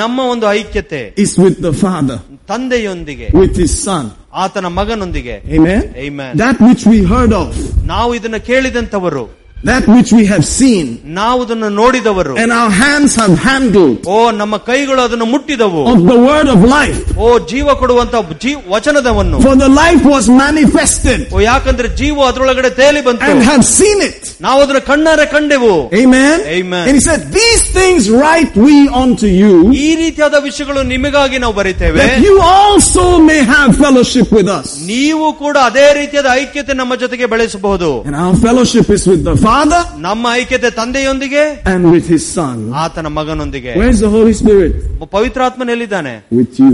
[0.00, 2.18] ನಮ್ಮ ಒಂದು ಐಕ್ಯತೆ is with the Father,
[2.52, 4.04] ತಂದೆಯೊಂದಿಗೆ with his Son.
[4.34, 5.82] ಆತನ ಮಗನೊಂದಿಗೆ Amen?
[6.06, 6.32] Amen.
[6.36, 7.50] That which we heard of,
[7.84, 9.24] ನಾವು ಇದನ್ನ ಕೇಳಿದಂತವರು
[9.64, 10.86] that which we have seen,
[11.18, 16.18] ನಾವು ಅದನ್ನು ನೋಡಿದವರು and our hands have handled ಓ ನಮ್ಮ ಕೈಗಳು ಅದನ್ನು ಮುಟ್ಟಿದವು of the
[16.26, 16.98] word of life.
[17.24, 23.02] ಓ ಜೀವ ಕೊಡುವಂತ ji ವಚನದವನ್ನು For the life was manifested ಓ ಯಾಕಂದ್ರೆ ಜೀವ ಅದರೊಳಗಡೆ ತೇಲಿ
[23.08, 24.20] ಬಂತು and have seen it.
[24.46, 26.36] ನಾವು ಅದನ್ನ ಕಣ್ಣಾರೆ ಕಂಡೆವು Amen?
[26.58, 26.84] Amen.
[26.88, 29.54] And he said, These things write we unto you,
[29.86, 34.68] ಈ ರೀತಿಯಾದ ವಿಷಯಗಳು ನಿಮಗಾಗಿ ನಾವು ಬರಿತೇವೆ that you also may have fellowship with us.
[34.92, 39.47] ನೀವು ಕೂಡ ಅದೇ ರೀತಿಯಾದ ಐಕ್ಯತೆ ನಮ್ಮ ಜೊತೆಗೆ ಬೆಳೆಸಬಹುದು And our fellowship is with the Father
[39.48, 41.42] ನಮ್ಮ ಐಕ್ಯತೆ ತಂದೆಯೊಂದಿಗೆ
[41.72, 42.56] and with his Son.
[42.82, 44.72] ಆತನ ಮಗನೊಂದಿಗೆ Where's the Holy Spirit?
[45.14, 46.70] ಪವಿತ್ರಾತ್ಮನೆಲ್ಲಿದ್ದಾನೆ With you.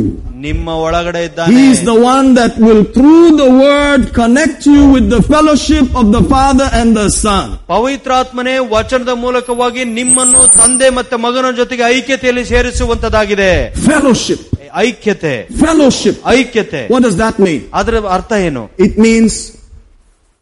[0.47, 5.07] ನಿಮ್ಮ ಒಳಗಡೆ ಇದ್ದಾನೆ He is the one that will, through the word, connect you with
[5.11, 7.47] the fellowship of the Father and the Son.
[7.75, 13.53] ಪವಿತ್ರಾತ್ಮನೇ ವಚನದ ಮೂಲಕವಾಗಿ ನಿಮ್ಮನ್ನು ತಂದೆ ಮತ್ತೆ ಮಗನ ಜೊತೆಗೆ ಐಕ್ಯತೆಯಲ್ಲಿ ಸೇರಿಸುವಂತದಾಗಿದೆ
[13.89, 14.43] Fellowship.
[14.85, 16.17] ಐಕ್ಯತೆ Fellowship.
[16.39, 17.63] ಐಕ್ಯತೆ What does that mean?
[17.81, 19.33] ಅದರ ಅರ್ಥ ಏನು It means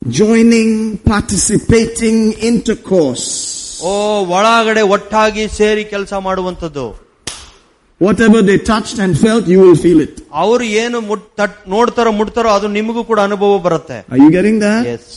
[0.02, 0.70] joining,
[1.12, 2.18] participating,
[2.50, 3.26] intercourse.
[3.84, 3.92] ಓ
[4.36, 6.86] ಒಳಗಡೆ ಒಟ್ಟಾಗಿ ಸೇರಿ ಕೆಲಸ ಮಾಡುವಂತದ್ದು
[8.00, 10.12] Whatever they touched and felt, you will feel it.
[10.42, 14.82] ಅವರು ಏನು ಮುಟ್- ತಟ್- ನೋಡ್ತಾರೋ ಮುಟ್ತಾರೋ ಅದು ನಿಮಗೂ ಕೂಡ ಅನುಭವ ಬರುತ್ತೆ Are you getting that?
[14.94, 15.14] Yes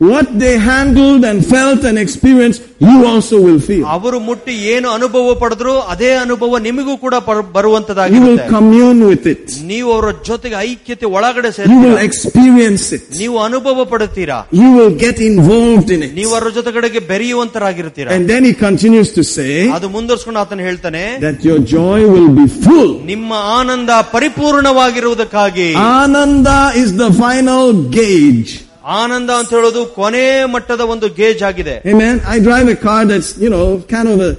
[0.00, 3.84] What they handled and felt and experienced, you also will feel.
[3.96, 9.26] ಅವರು ಮುಟ್ಟಿ ಏನು ಅನುಭವ ಪಡೆದ್ರು ಅದೇ ಅನುಭವ ನಿಮಗೂ ಕೂಡ per- You will ಬರುವಂತದಾಗಿರುತ್ತೆ commune with
[9.32, 9.44] it.
[9.70, 13.04] ನೀವು ಅವರ ಜೊತೆಗೆ ಐಕ್ಯತೆ ಒಳಗಡೆ You will ಸೇರ್ತೀರಾ experience it.
[13.20, 16.36] ನೀವು ಅನುಭವ ಪಡುತ್ತೀರಾ You will get involved in ನೀವು it.
[16.36, 21.60] ಅವರ ಜೊತೆಗಡೆಗೆ ಬೆರೆಯುವಂತರಾಗಿರ್ತೀರಾ And then he continues to say ಅದು ಮುಂದುವರ್ಸ್ಕೊಂಡು ಆತನ ಹೇಳ್ತಾನೆ that your
[21.76, 22.90] joy will be full.
[23.12, 27.64] ನಿಮ್ಮ ಆನಂದ ಪರಿಪೂರ್ಣವಾಗಿರುವುದಕ್ಕಾಗಿ Ananda is the final
[27.98, 28.52] gauge.
[28.98, 30.24] ಆನಂದ ಅಂತ ಹೇಳೋದು ಕೊನೆ
[30.54, 32.16] ಮಟ್ಟದ ಒಂದು ಗೇಜ್ ಆಗಿದೆ Amen.
[32.34, 33.64] I drive a car that's, you know,
[33.94, 34.32] kind of a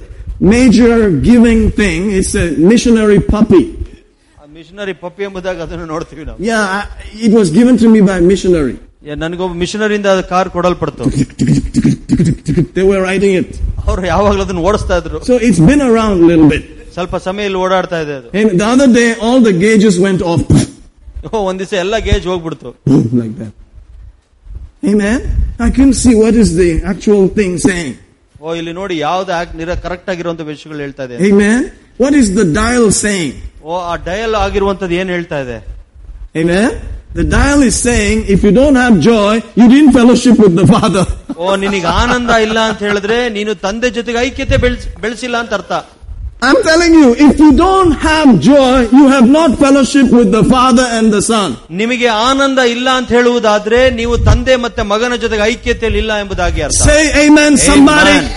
[0.52, 0.94] major
[1.28, 1.98] giving thing.
[2.18, 3.64] It's a missionary puppy.
[4.56, 6.82] Missionary ಪಪ್ಪಿ ಎಂಬುದಾಗ ಅದನ್ನು ನೋಡ್ತೀವಿ ನಾವು Yeah, I,
[7.26, 8.76] it was given to me by a missionary.
[9.02, 11.04] ಏ, ನನಗೊಬ್ಬ ಮಿಷನರಿಯಿಂದ ಅದು ಕಾರ್ ಕೊಡಲ್ಪಡ್ತು
[12.76, 13.50] They were riding it.
[13.84, 16.64] ಅವರು ಯಾವಾಗಲೂ ಅದನ್ನು ಓಡಿಸ್ತಾ ಇದ್ರು So it's been around a little bit.
[16.96, 20.44] ಸ್ವಲ್ಪ ಸಮಯ ಇಲ್ಲಿ ಓಡಾಡ್ತಾ ಇದೆ ಅದು And the other day, all the gauges went off.
[21.26, 22.70] ಓ, ಒಂದ್ ದಿವಸ ಎಲ್ಲ ಗೇಜ್ ಹೋಗ್ಬಿಡ್ತು
[23.20, 23.52] like that.
[24.82, 25.18] Amen.
[25.58, 27.94] I couldn't see what is the actual thing saying.
[28.40, 29.32] ಓ ಇಲ್ಲಿ ನೋಡಿ ಯಾವ್ದು
[29.84, 31.60] ಕರೆಕ್ಟ್ ಆಗಿರುವಂತ ವಿಷಯಗಳು ಹೇಳ್ತಾ ಇದೆ Amen.
[32.02, 33.32] What is the dial saying?
[33.64, 35.58] ಓ ಆ ಡಯಲ್ ಆಗಿರುವಂತದ್ದು ಏನ್ ಹೇಳ್ತಾ ಇದೆ
[36.34, 36.68] Amen.
[37.14, 41.04] The dial is saying, if you don't have joy, you didn't fellowship with the Father.
[41.42, 45.72] ಓ ನಿನಗೆ ಆನಂದ ಇಲ್ಲ ಅಂತ ಹೇಳಿದ್ರೆ ನೀನು ತಂದೆ ಜೊತೆಗೆ ಐಕ್ಯತೆ ಬೆಳ್ಸ್ ಬೆಳೆಸಿಲ್ಲ ಅಂತ ಅರ್ಥ
[46.42, 50.86] I'm telling you, if you don't have joy, you have not fellowship with the Father
[50.96, 51.48] and the Son.
[51.80, 57.02] ನಿಮಗೆ ಆನಂದ ಇಲ್ಲ ಅಂತ ಹೇಳುವುದಾದ್ರೆ ನೀವು ತಂದೆ ಮತ್ತೆ ಮಗನ ಜೊತೆಗೆ ಐಕ್ಯತೆಯಲ್ಲಿ ಇಲ್ಲ ಎಂಬುದಾಗಿ ಅರ್ಥ Say
[57.24, 58.16] amen, somebody.
[58.16, 58.28] Amen.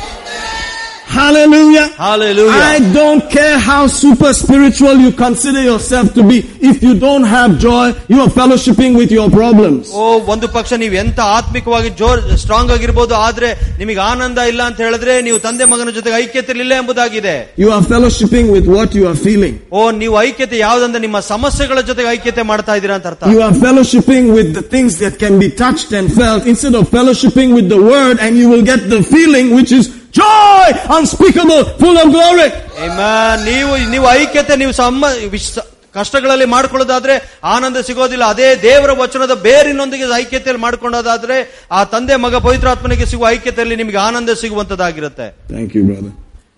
[1.10, 1.88] Hallelujah.
[1.98, 2.52] Hallelujah.
[2.54, 6.38] I don't care how super spiritual you consider yourself to be.
[6.62, 9.84] If you don't have joy, you are fellowshipping with your problems.
[10.02, 10.04] ಓ
[10.34, 13.50] ಒಂದು ಪಕ್ಷ ನೀವು ಎಂತ ಆತ್ಮಿಕವಾಗಿ ಜೋರ್ ಸ್ಟ್ರಾಂಗ್ ಆಗಿರ್ಬೋದು ಆದ್ರೆ
[13.82, 18.48] ನಿಮಗೆ ಆನಂದ ಇಲ್ಲ ಅಂತ ಹೇಳಿದ್ರೆ ನೀವು ತಂದೆ ಮಗನ ಜೊತೆಗೆ ಐಕ್ಯತೆ ಇಲ್ಲ ಎಂಬುದಾಗಿದೆ You are fellowshipping
[18.56, 19.56] with what you are feeling.
[19.80, 24.28] ಓ ನೀವು ಐಕ್ಯತೆ ಯಾವ್ದಂದ್ರೆ ನಿಮ್ಮ ಸಮಸ್ಯೆಗಳ ಜೊತೆಗೆ ಐಕ್ಯತೆ ಮಾಡ್ತಾ ಇದ್ದೀರಾ ಅಂತ ಅರ್ಥ You are fellowshipping
[24.38, 28.18] with the things that can be touched and felt instead of fellowshipping with the word
[28.28, 30.66] and you will get the feeling which is joy
[30.98, 32.48] unspeakable, full of glory.
[32.86, 33.36] Amen.
[33.50, 40.62] ನೀವು ನೀವು ಐಕ್ಯತೆ ನೀವು ಸಮ ವಿಶ್ವ- ಕಷ್ಟಗಳಲ್ಲಿ ಮಾಡ್ಕೊಳ್ಳೋದಾದ್ರೆ ಆನಂದ ಸಿಗೋದಿಲ್ಲ ಅದೇ ದೇವರ ವಚನದ ಬೇರಿನೊಂದಿಗೆ ಐಕ್ಯತೆಯಲ್ಲಿ
[40.62, 41.38] ಮಾಡ್ಕೊಳ್ಳೋದಾದ್ರೆ
[41.72, 46.12] ಆ ತಂದೆ ಮಗ ಪವಿತ್ರಾತ್ಮನಿಗೆ ಸಿಗುವ ಐಕ್ಯತೆಯಲ್ಲಿ ನಿಮಗೆ ಆನಂದ ಸಿಗುವಂತದ್ದಾಗಿರುತ್ತೆ Thank you, brother.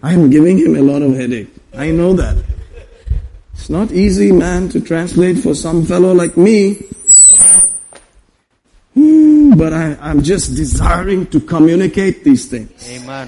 [0.04, 1.52] I am giving him a lot of headache.
[1.78, 2.38] I know that.
[3.54, 6.58] It's not easy, man, to translate for some fellow like me.
[8.96, 12.70] Hmm, But I, I'm just desiring to communicate these things.
[12.90, 13.28] Amen.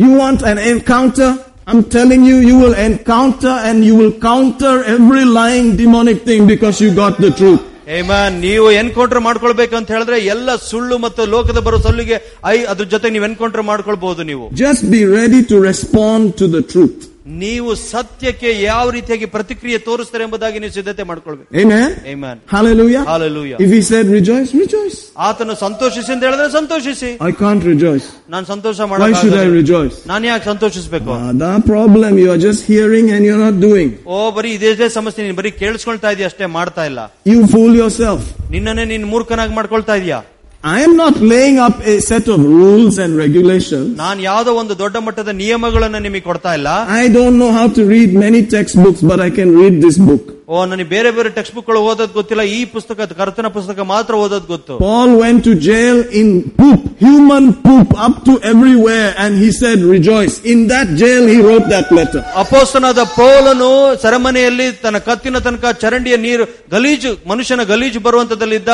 [0.00, 1.28] You want an encounter?
[1.66, 6.80] I'm telling you, you will encounter and you will counter every lying demonic thing because
[6.80, 7.62] you got the truth.
[7.88, 8.30] Amen.
[8.44, 12.16] ನೀವು encounter ಮಾಡ್ಕೊಳ್ಬೇಕು ಅಂತ ಹೇಳಿದ್ರೆ ಎಲ್ಲ ಸುಳ್ಳು ಮತ್ತು ಲೋಕದ ಬರೋ ಸೊಲ್ಲಿಗೆ
[12.52, 16.98] I ಅದ್ರ ಜೊತೆ ನೀವು ಎನ್ಕೌಂಟರ್ ಮಾಡ್ಕೊಳ್ಬಹುದು ನೀವು Just be ready to respond to the truth.
[17.38, 21.88] ನೀವು ಸತ್ಯಕ್ಕೆ ಯಾವ ರೀತಿಯಾಗಿ ಪ್ರತಿಕ್ರಿಯೆ ತೋರಿಸ್ತಾರೆ ಎಂಬುದಾಗಿ ನೀವು ಸಿದ್ಧತೆ ಮಾಡ್ಕೊಳ್ಬೇಕು Amen?
[22.12, 22.36] Amen.
[22.46, 23.02] Hallelujah.
[23.04, 23.56] Hallelujah.
[23.58, 24.98] If he said rejoice, rejoice.
[25.28, 28.06] ಆತನು ಸಂತೋಷಿಸಿ ಅಂತ ಹೇಳಿದ್ರೆ ಸಂತೋಷಿಸಿ I can't rejoice.
[28.34, 29.96] ನಾನು ಸಂತೋಷ Why should I ಮಾಡಲ್ಲ rejoice?
[30.12, 33.90] ನಾನು ಯಾಕೆ ಸಂತೋಷಿಸ್ಬೇಕು Ah, the problem you are just hearing and you're not doing.
[34.08, 38.22] ಓ ಬರೀ ಇದೇ ಸಮಸ್ಯೆ ನೀನ್ ಬರೀ ಕೇಳಿಸ್ಕೊಳ್ತಾ ಇದೀಯ ಅಷ್ಟೇ ಮಾಡ್ತಾ ಇಲ್ಲ You fool yourself.
[38.50, 40.20] ನಿನ್ನನ್ನೇ ನೀನ್ ಮೂರ್ಖನಾಗಿ ಮಾಡ್ಕೊಳ್ತಾ ಇದೀಯಾ
[40.64, 43.88] I am not laying up a set of rules and regulations.
[44.00, 46.70] ನಾನ್ ಯಾವ್ದೋ ಒಂದು ದೊಡ್ಡ ಮಟ್ಟದ ನಿಯಮಗಳನ್ನ ನಿಮಗೆ ಕೊಡ್ತಾ ಇಲ್ಲ
[47.02, 50.24] I don't know how to read many textbooks, but I can read this book.
[50.48, 54.44] ಓ ನನಗೆ ಬೇರೆ ಬೇರೆ ಟೆಕ್ಸ್ಟ್ ಬುಕ್ ಗಳು ಓದೋದ್ ಗೊತ್ತಿಲ್ಲ ಈ ಪುಸ್ತಕ ಕರ್ತನ ಪುಸ್ತಕ ಮಾತ್ರ ಓದೋದ್
[54.52, 59.78] ಗೊತ್ತು Paul went to jail in poop, human poop, up to everywhere, and he said,
[59.94, 60.34] rejoice.
[60.52, 62.20] In that jail, he wrote that letter.
[62.42, 63.70] ಅಪೋಸ್ತನಾದ ಪೌಲನು
[64.04, 66.46] ಸೆರೆಮನೆಯಲ್ಲಿ ತನ್ನ ಕತ್ತಿನ ತನಕ ಚರಂಡಿಯ ನೀರು
[66.76, 68.70] ಗಲೀಜು ಮನುಷ್ಯನ ಗಲೀಜು ಬರುವಂತದಲ್ಲಿದ್ದ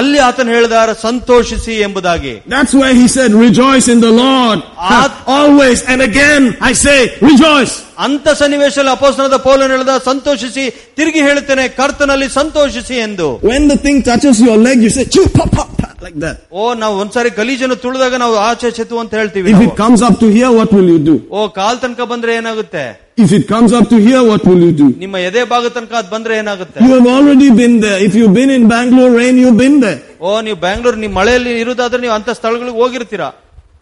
[0.00, 0.88] ಅಲ್ಲಿ ಆತನ ಹೇಳಿದಾರ
[1.30, 4.58] ಸಂತೋಷಿಸಿ ಎಂಬುದಾಗಿ That's why he said, rejoice in the Lord.
[4.96, 7.74] At- Always and again, I say, rejoice.
[8.06, 10.64] ಅಂತ ಸನ್ನಿವೇಶದಲ್ಲಿ ಅಪೋಸ್ತನದ ಪೌಲನು ಹೇಳಿದ ಸಂತೋಷಿಸಿ
[10.98, 15.50] ತಿರುಗಿ ಹೇಳುತ್ತೇನೆ ಕರ್ತನಲ್ಲಿ ಸಂತೋಷಿಸಿ ಎಂದು When the thing touches your leg, you say, chew, pop,
[15.58, 16.36] pop, pop, like that.
[16.52, 19.66] ಓ ನಾವು ಒಂದ್ಸಾರಿ ಗಲೀಜನ್ನು ತುಳಿದಾಗ ನಾವು ಆಚೆ ಚೆತ್ತು ಅಂತ ಹೇಳ್ತೀವಿ If ನಾವು.
[19.68, 21.14] it comes up to here, what will you do?
[21.30, 22.84] ಓ ಕಾಲ್ ತನಕ ಬಂದ್ರೆ ಏನಾಗುತ್ತೆ
[23.24, 24.86] If it comes up to here, what will you do?
[25.02, 27.98] ನಿಮ್ಮ ಎದೆ ಭಾಗ ತನಕ ಅದ್ ಬಂದ್ರೆ ಏನಾಗುತ್ತೆ You have already been there.
[28.08, 30.00] If you've been in Bangalore rain, you've been there.
[30.20, 33.30] ಓ ನೀವು ಬ್ಯಾಂಗ್ಳೂರ್ ನಿಮ್ ಮಳೆಯಲ್ಲಿ ಇರುದಾದ್ರೆ ನೀವು ಅಂತ ಸ್ಥಳಗಳಿಗೆ ಹೋಗಿರ್ತೀರಾ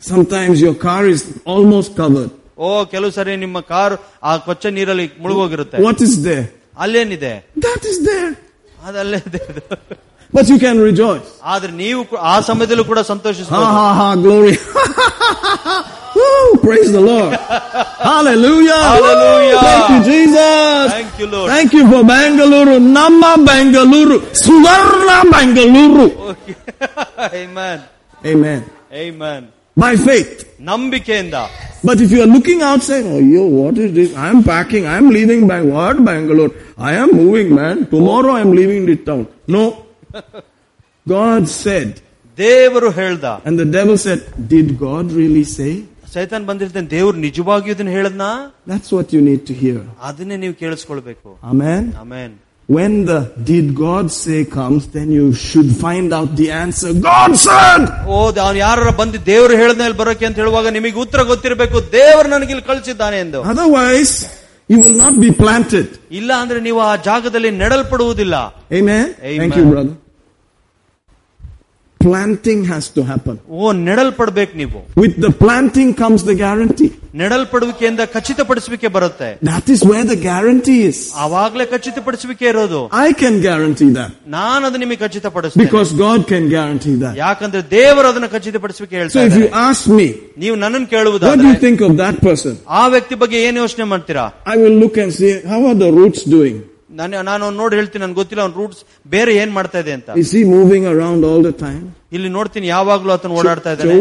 [0.03, 2.31] Sometimes your car is almost covered.
[2.59, 6.45] ಓ ಕೆಲವು ಸರಿ ನಿಮ್ಮ ಕಾರ್ ಆ ಕೊಚ್ಚ ನೀರಲ್ಲಿ ಮುಳುಗೋಗಿರುತ್ತೆ What is there?
[6.79, 7.35] ಅಲ್ಲೇನಿದೆ
[7.67, 8.33] That is there.
[8.89, 9.62] ಅದಲ್ಲೇ ಇದೆ ಅದು.
[10.33, 11.27] But you can rejoice.
[11.45, 14.55] ಆದ್ರೆ ನೀವು ಕೂಡ- ಆ ಸಮಯದಲ್ಲೂ ಕೂಡ Ha ಸಂತೋಷಿಸಬಹುದು ha ha, glory.
[16.17, 17.33] Woo, praise the Lord.
[18.09, 18.81] Hallelujah.
[18.91, 19.59] Hallelujah.
[19.69, 20.93] Thank you, Jesus.
[20.93, 21.49] Thank you, Lord.
[21.51, 22.79] Thank you for Bangalore.
[22.99, 24.19] Nama Bangalore.
[24.43, 26.07] Suvarna Bangalore.
[27.43, 27.79] Amen.
[28.25, 28.61] Amen.
[29.05, 29.43] Amen.
[29.77, 30.35] By faith.
[30.71, 31.39] ನಂಬಿಕೆಯಿಂದ
[31.89, 34.11] But if you are looking outside, oh, yo, what is this?
[34.17, 34.85] I am packing.
[34.87, 35.65] I am leaving Bang.
[35.73, 36.53] What Bangalore?
[36.91, 37.77] I am moving, man.
[37.95, 39.25] Tomorrow I am leaving this town.
[39.57, 39.65] No.
[41.07, 41.91] God said,
[42.39, 44.21] ದೇವರು ಹೇಳ್ದ and the devil said,
[44.55, 45.73] did God really say?
[46.15, 48.25] ಸೈತಾನ್ ಬಂದಿರ್ತೇನೆ ದೇವ್ರು ನಿಜವಾಗಿಯೂ ಇದನ್ನ ಹೇಳದ್ನ
[48.73, 49.79] That's what you need to hear.
[50.09, 51.85] ಅದನ್ನೇ ನೀವು ಕೇಳಿಸ್ಕೊಳ್ಬೇಕು Amen.
[52.03, 52.35] Amen
[52.69, 53.19] When the
[53.51, 56.91] did God say comes, then you should find out the answer.
[57.11, 57.83] God said!
[58.12, 62.53] ಓ ಅವ್ನು ಯಾರ ಬಂದು ದೇವ್ರು ಹೇಳ್ದ ಇಲ್ಲಿ ಬರೋಕೆ ಅಂತ ಹೇಳುವಾಗ ನಿಮಗೆ ಉತ್ತರ ಗೊತ್ತಿರಬೇಕು ದೇವರು ನನಗೆ
[62.55, 64.15] ಇಲ್ಲಿ ಕಳಿಸಿದ್ದಾನೆ ಎಂದು Otherwise,
[64.69, 65.89] you will not be planted.
[66.11, 68.35] ಇಲ್ಲ ಅಂದ್ರೆ ನೀವು ಆ ಜಾಗದಲ್ಲಿ ನೆಡಲ್ಪಡುವುದಿಲ್ಲ
[68.73, 69.07] Amen?
[69.23, 69.39] Amen.
[69.41, 69.95] Thank you, brother.
[72.01, 73.37] Planting has to happen.
[73.59, 76.89] ಓ ನೆಡಲ್ಪಡ್ಬೇಕು ನೀವು With the planting comes the guarantee.
[77.21, 80.99] ನೆಡಲ್ಪಡುವಿಕೆಯಿಂದ ಖಚಿತಪಡಿಸುವಿಕೆ ಬರುತ್ತೆ That is where the guarantee is.
[81.25, 84.11] ಆವಾಗ್ಲೇ ಖಚಿತಪಡಿಸುವಿಕೆ ಇರೋದು I can guarantee that.
[84.37, 87.15] ನಾನು ಅದು ನಿಮಗೆ ಖಚಿತಪಡಿಸ್ತೇನೆ Because God can guarantee that.
[87.25, 89.65] ಯಾಕಂದ್ರೆ ದೇವರು ಅದನ್ನ ಖಚಿತಪಡಿಸುವಿಕೆ So ಹೇಳ್ತಾ if you ಇದ್ದಾರೆ.
[89.69, 90.09] ask me,
[90.45, 92.55] ನೀವು ನನ್ನನ್ನು what do ಕೇಳುವುದಾದ್ರೆ you think of that person?
[92.81, 96.23] ಆ ವ್ಯಕ್ತಿ ಬಗ್ಗೆ ಏನ್ ಯೋಚನೆ ಮಾಡ್ತೀರಾ I will look and see, how are the roots
[96.37, 96.59] doing?
[96.90, 98.82] ನಾನು ನಾನು ನೋಡಿ ಹೇಳ್ತೀನಿ ನನ್ಗೆ ಗೊತ್ತಿಲ್ಲ ಅವ್ನು ರೂಟ್ಸ್
[99.16, 101.84] ಬೇರೆ ಏನ್ ಮಾಡ್ತಾ ಇದೆ ಅಂತ is he moving around all the time
[102.18, 103.98] ಇಲ್ಲಿ ನೋಡ್ತೀನಿ ಯಾವಾಗ್ಲೂ ಆತನ ಓಡಾಡ್ತಾ ಇದ್ದಾನೆ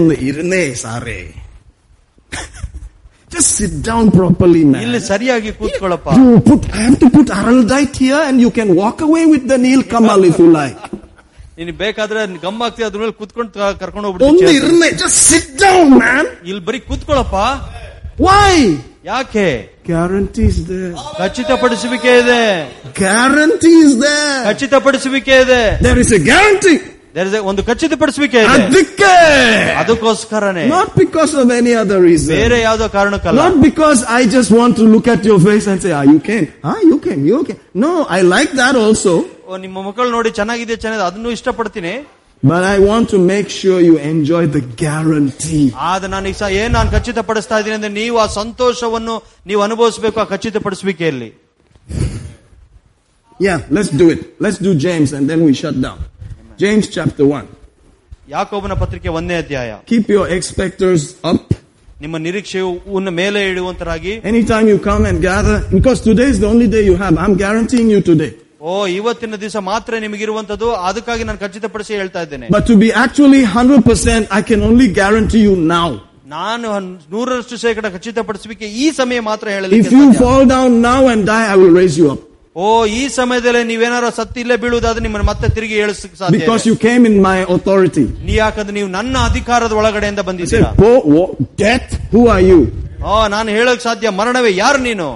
[0.00, 1.18] ಒಂದು ಇರನೇ ಸಾರೇ
[3.30, 4.80] Just sit down properly, man.
[4.80, 9.48] You, you put, I have to put araldite here and you can walk away with
[9.48, 10.78] the Nilkamal if you like.
[14.96, 16.26] Just sit down, man.
[18.18, 18.78] Why?
[19.05, 19.45] ಯಾಕೆ
[19.87, 20.91] Guarantee is there.
[21.19, 22.41] ಖಚಿತಪಡಿಸುವಿಕೆ ಇದೆ
[22.99, 24.37] Guarantee is there.
[24.47, 26.77] ಖಚಿತಪಡಿಸುವಿಕೆ ಇದೆ There is a guarantee.
[27.15, 29.13] There is a- ಒಂದು ಖಚಿತಪಡಿಸುವಿಕೆ ಇದೆ ಅದಕ್ಕೆ
[29.81, 34.73] ಅದಕ್ಕೋಸ್ಕರನೇ not because of any other reason ಬೇರೆ ಯಾವ್ದೋ ಕಾರಣಕ್ಕಲ್ಲ not because I just want
[34.75, 37.57] to look at your face and say ah you can ah you can you can
[37.85, 39.13] no I like that also
[39.47, 41.93] ಓ, ನಿಮ್ಮ ಮಕ್ಕಳು ನೋಡಿ ಚೆನ್ನಾಗಿದೆ ಚೆನ್ನಾಗಿದೆ ಅದನ್ನು ಇಷ್ಟಪಡ್ತೀನಿ
[42.43, 46.89] but I want to make sure you enjoy the guarantee ಆದ್ರೆ ನಾನು ಈಗ ಏನ್ ನಾನು
[46.95, 49.15] ಖಚಿತಪಡಿಸ್ತಾ ಇದ್ದೀನಿ ಅಂದ್ರೆ ನೀವು ಆ ಸಂತೋಷವನ್ನು
[49.51, 51.29] ನೀವು ಅನುಭವಿಸಬೇಕು ಆ ಖಚಿತಪಡಿಸುವಿಕೆಯಲ್ಲಿ
[53.39, 55.99] yeah let's do it let's do James and then we shut down
[56.63, 57.45] James chapter 1
[58.33, 61.45] ಯಾಕೋಬನ ಪತ್ರಿಕೆ ಒಂದೇ ಅಧ್ಯಾಯ keep your expectors up
[62.03, 62.67] ನಿಮ್ಮ ನಿರೀಕ್ಷೆಯು
[62.97, 66.95] ಉನ್ನ ಮೇಲೆ ಇಡುವಂತರಾಗಿ anytime you come and gather because today is the only day you
[67.03, 68.31] have I'm guaranteeing you today
[68.63, 73.83] ಓ ಇವತ್ತಿನ ದಿವಸ ಮಾತ್ರ ನಿಮಗಿರುವಂತದ್ದು ಅದಕ್ಕಾಗಿ ನಾನು ಖಚಿತಪಡಿಸಿ ಹೇಳ್ತಾ ಇದ್ದೇನೆ but to be actually 100%
[74.31, 75.89] I can only guarantee you now
[76.33, 80.19] ನಾನು ಹನ್- ನೂರರಷ್ಟು ಶೇಕಡ ಖಚಿತಪಡಿಸುವಿಕೆ ಈ ಸಮಯ ಮಾತ್ರ if ಹೇಳಲಿಕ್ಕೆ you ಸಾಧ್ಯ.
[80.23, 82.19] fall down now and die I will raise you up
[82.55, 86.69] ಓ ಈ ಸಮಯದಲ್ಲಿ ನೀವೇನಾರ ಸತ್ತಿ ಇಲ್ಲೇ ಬೀಳುವುದಾದ್ರೆ ನಿಮ್ಮನ್ನು ಮತ್ತೆ ತಿರುಗಿ ಏಳಿಸಕ್ಕೆ ಸಾಧ್ಯ because ಇದೆ.
[86.69, 91.01] you came in my authority ನೀ ಯಾಕಂದ್ರೆ ನೀವು ನನ್ನ ಅಧಿಕಾರದ ಒಳಗಡೆಯಿಂದ I said, ಬಂದಿದ್ದೀರಾ "Po-
[91.13, 91.29] wo-
[91.63, 92.59] death, who are you?
[93.05, 95.07] ಓ ನಾನು ಹೇಳಕ್ ಸಾಧ್ಯ ಮರಣವೇ ಯಾರು ನೀನು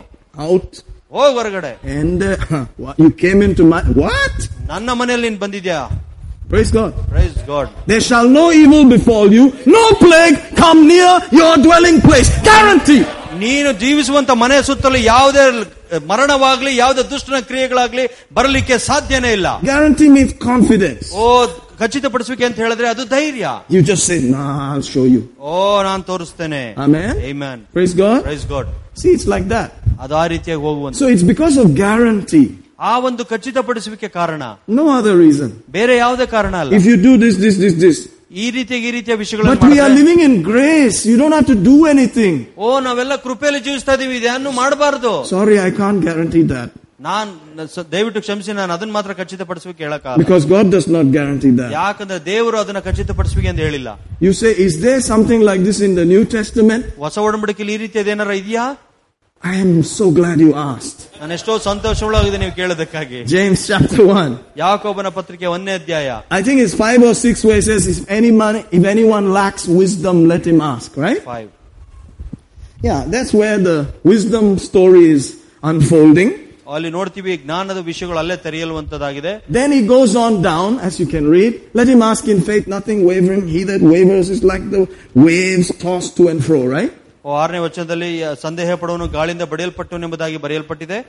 [0.46, 0.70] Out.
[1.12, 2.36] ಹೋಗ್ ಹೊರಗಡೆ And uh,
[2.84, 4.38] what, you came into my, what?
[4.72, 5.80] ನನ್ನ ಮನೆಯಲ್ಲಿ ನೀನ್ ಬಂದಿದ್ಯಾ
[6.54, 6.92] Praise God.
[7.12, 9.46] Praise god There shall no evil befall you,
[9.78, 11.12] no plague come near
[11.42, 12.30] your dwelling place.
[12.50, 13.02] Guarantee.
[13.44, 15.44] ನೀನು ಜೀವಿಸುವಂತ ಮನೆ ಸುತ್ತಲೂ ಯಾವುದೇ
[16.10, 18.04] ಮರಣವಾಗ್ಲಿ ಯಾವುದೇ ದುಷ್ಟನ ಕ್ರಿಯೆಗಳಾಗ್ಲಿ
[18.38, 21.06] ಬರಲಿಕ್ಕೆ ಸಾಧ್ಯನೇ ಇಲ್ಲ Guarantee means confidence.
[21.16, 21.26] ಓ
[21.82, 23.46] ಖಚಿತಪಡಿಸುವಿಕೆ ಅಂತ ಹೇಳಿದ್ರೆ ಅದು ಧೈರ್ಯ
[23.76, 25.22] You just say, nah, I'll show you.
[25.52, 25.56] ಓ
[25.90, 27.12] ನಾನ್ ತೋರಿಸ್ತೇನೆ Amen.
[27.32, 27.58] Amen.
[27.78, 28.20] Praise God.
[28.30, 28.70] Praise god
[29.02, 29.70] See, it's like that.
[30.00, 32.48] ಅದು ಆ ರೀತಿಯಾಗಿ ಹೋಗುವಂತ So it's because of guarantee.
[32.84, 34.44] ಆ ಒಂದು ಖಚಿತಪಡಿಸುವಿಕೆ ಕಾರಣ
[34.80, 35.50] No other reason.
[35.72, 37.98] ಬೇರೆ ಯಾವುದೇ ಕಾರಣ ಅಲ್ಲ If you do this, this, this, this.
[38.36, 41.00] ಈ ರೀತಿಯಾಗಿ ಈ ರೀತಿಯ But ವಿಷಯಗಳನ್ನು we are ಮಾಡಿದ್ರೆ, living in grace.
[41.10, 42.36] You don't have to do anything.
[42.60, 46.70] ಓ ನಾವೆಲ್ಲ ಕೃಪೆಯಲ್ಲಿ ಜೀವಿಸ್ತಾ ಇದೀವಿ ಇದನ್ನು ಮಾಡಬಾರ್ದು Sorry, I can't guarantee that.
[47.00, 47.30] ನಾನ್
[47.72, 51.70] ಸ- ದಯವಿಟ್ಟು ಕ್ಷಮಿಸಿ ನಾನು ಅದನ್ನ ಮಾತ್ರ ಖಚಿತಪಡಿಸುವಿಕೆ ಹೇಳಕ್ಕಾಗಲ್ಲ Because God does not guarantee that.
[51.80, 53.90] ಯಾಕಂದ್ರೆ ದೇವರು ಅದನ್ನ ಖಚಿತಪಡಿಸುವಿಕೆ ಅಂತ ಹೇಳಿಲ್ಲ
[54.26, 56.84] You say, is there something like this in the New Testament?
[57.04, 58.66] ಹೊಸ ಒಡಂಬಡಿಕೆಯಲ್ಲಿ ಈ ರೀತಿಯದ ಏನಾರ ಇದೆಯಾ
[59.46, 61.00] I am so glad you asked.
[61.22, 64.38] ನಾನು ಎಷ್ಟೋ ಸಂತೋಷವಾಗಿದೆ ನೀವು ಕೇಳೋದಕ್ಕಾಗಿ James chapter 1.
[64.62, 66.08] ಯಾಕೋಬನ ಪತ್ರಿಕೆ ಒಂದೇ ಅಧ್ಯಾಯ
[66.38, 69.66] I think it's five or six where it says, if any money, if anyone lacks
[69.82, 71.22] wisdom, let him ask, right?
[71.32, 71.50] Five
[72.88, 73.78] Yeah, that's where the
[74.12, 75.26] wisdom story is
[75.72, 76.32] unfolding.
[76.76, 81.54] ಅಲ್ಲಿ ನೋಡ್ತೀವಿ ಜ್ಞಾನದ ವಿಷಯಗಳು ಅಲ್ಲೇ ತೆರೆಯಲ್ವಂತದಾಗಿದೆ Then he goes on down, as you can read.
[81.80, 83.44] Let him ask in faith, nothing wavering.
[83.56, 84.84] He that wavers is like the
[85.28, 86.94] waves tossed to and fro, right?
[87.28, 91.00] ಓ, ಆರನೇ ವಚನದಲ್ಲಿ ಆ, ಸಂದೇಹ ಪಡುವನು ಗಾಳಿಯಿಂದ ಬಡಿಯಲ್ಪಟ್ಟನೆಂಬುದಾಗಿ ಬರೆಯಲ್ಪಟ್ಟಿದೆ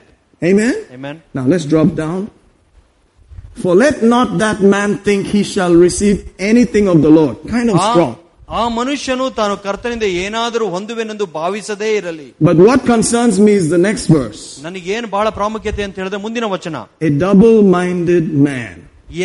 [0.41, 0.73] Amen?
[0.93, 1.15] Amen.
[1.33, 2.21] Now let's drop down.
[3.57, 7.35] For let not that man think he shall receive anything of the Lord.
[7.49, 8.13] Kind of ಆ- strong.
[8.51, 14.05] ಆ ಮನುಷ್ಯನು ತಾನು ಕರ್ತನಿಂದ ಏನಾದರೂ ಹೊಂದುವೆನೆಂದು ಭಾವಿಸದೇ ಇರಲಿ But what concerns me is the next
[14.09, 14.41] verse.
[14.63, 18.75] ನನಗೇನು ಬಹಳ ಪ್ರಾಮುಖ್ಯತೆ ಅಂತ ಹೇಳಿದ್ರೆ ಮುಂದಿನ ವಚನ A double-minded man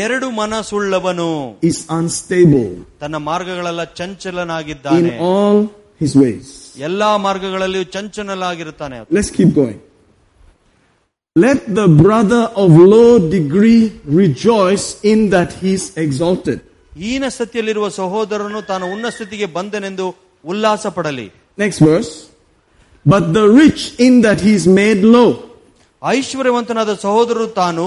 [0.01, 1.28] ಎರಡು ಮನಸ್ಸುಳ್ಳವನು
[1.62, 2.70] is unstable
[3.01, 5.59] ತನ್ನ ಮಾರ್ಗಗಳೆಲ್ಲ in ಚಂಚಲನಾಗಿದ್ದಾನೆ all
[6.01, 6.48] his ways.
[6.89, 9.78] ಎಲ್ಲಾ ಮಾರ್ಗಗಳಲ್ಲಿಯೂ ಚಂಚಲನಾಗಿರುತ್ತಾನೆ Let's keep going.
[11.36, 13.82] Let the brother of low degree
[14.20, 16.59] rejoice in that he is exalted.
[17.02, 20.06] ಹೀನ ಸ್ಥಿತಿಯಲ್ಲಿರುವ ಸಹೋದರನು ತಾನು ಉನ್ನ ಸ್ಥಿತಿಗೆ ಬಂದನೆಂದು
[20.44, 21.27] ಉಲ್ಲಾಸ ಪಡಲಿ
[21.64, 22.10] Next verse.
[23.06, 25.31] But the rich in that he is made low.
[26.02, 27.86] ಐಶ್ವರ್ಯವಂತನಾದ ಸಹೋದರರು ತಾನು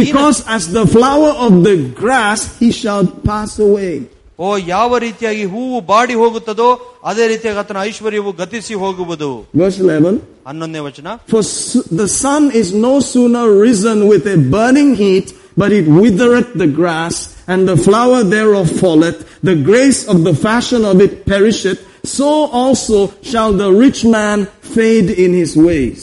[0.00, 3.92] Because as the flower of the grass he shall pass away.
[4.38, 6.68] ಓ ಯಾವ ರೀತಿಯಾಗಿ ಹೂವು ಬಾಡಿ ಹೋಗುತ್ತದೋ
[7.10, 9.28] ಅದೇ ರೀತಿಯಾಗಿ ಆತನ ಐಶ್ವರ್ಯವು ಗತಿಸಿ ಹೋಗುವುದು
[9.60, 10.14] Verse 11.
[10.48, 15.26] ಹನ್ನೊಂದನೇ ವಚನ For su- the sun is no sooner risen with a burning heat,
[15.56, 17.16] but it withereth the grass,
[17.48, 19.18] and the flower thereof falleth.
[19.42, 21.80] The grace of the fashion of it perisheth.
[22.14, 24.38] So also shall the rich man
[24.74, 26.00] fade in his ways.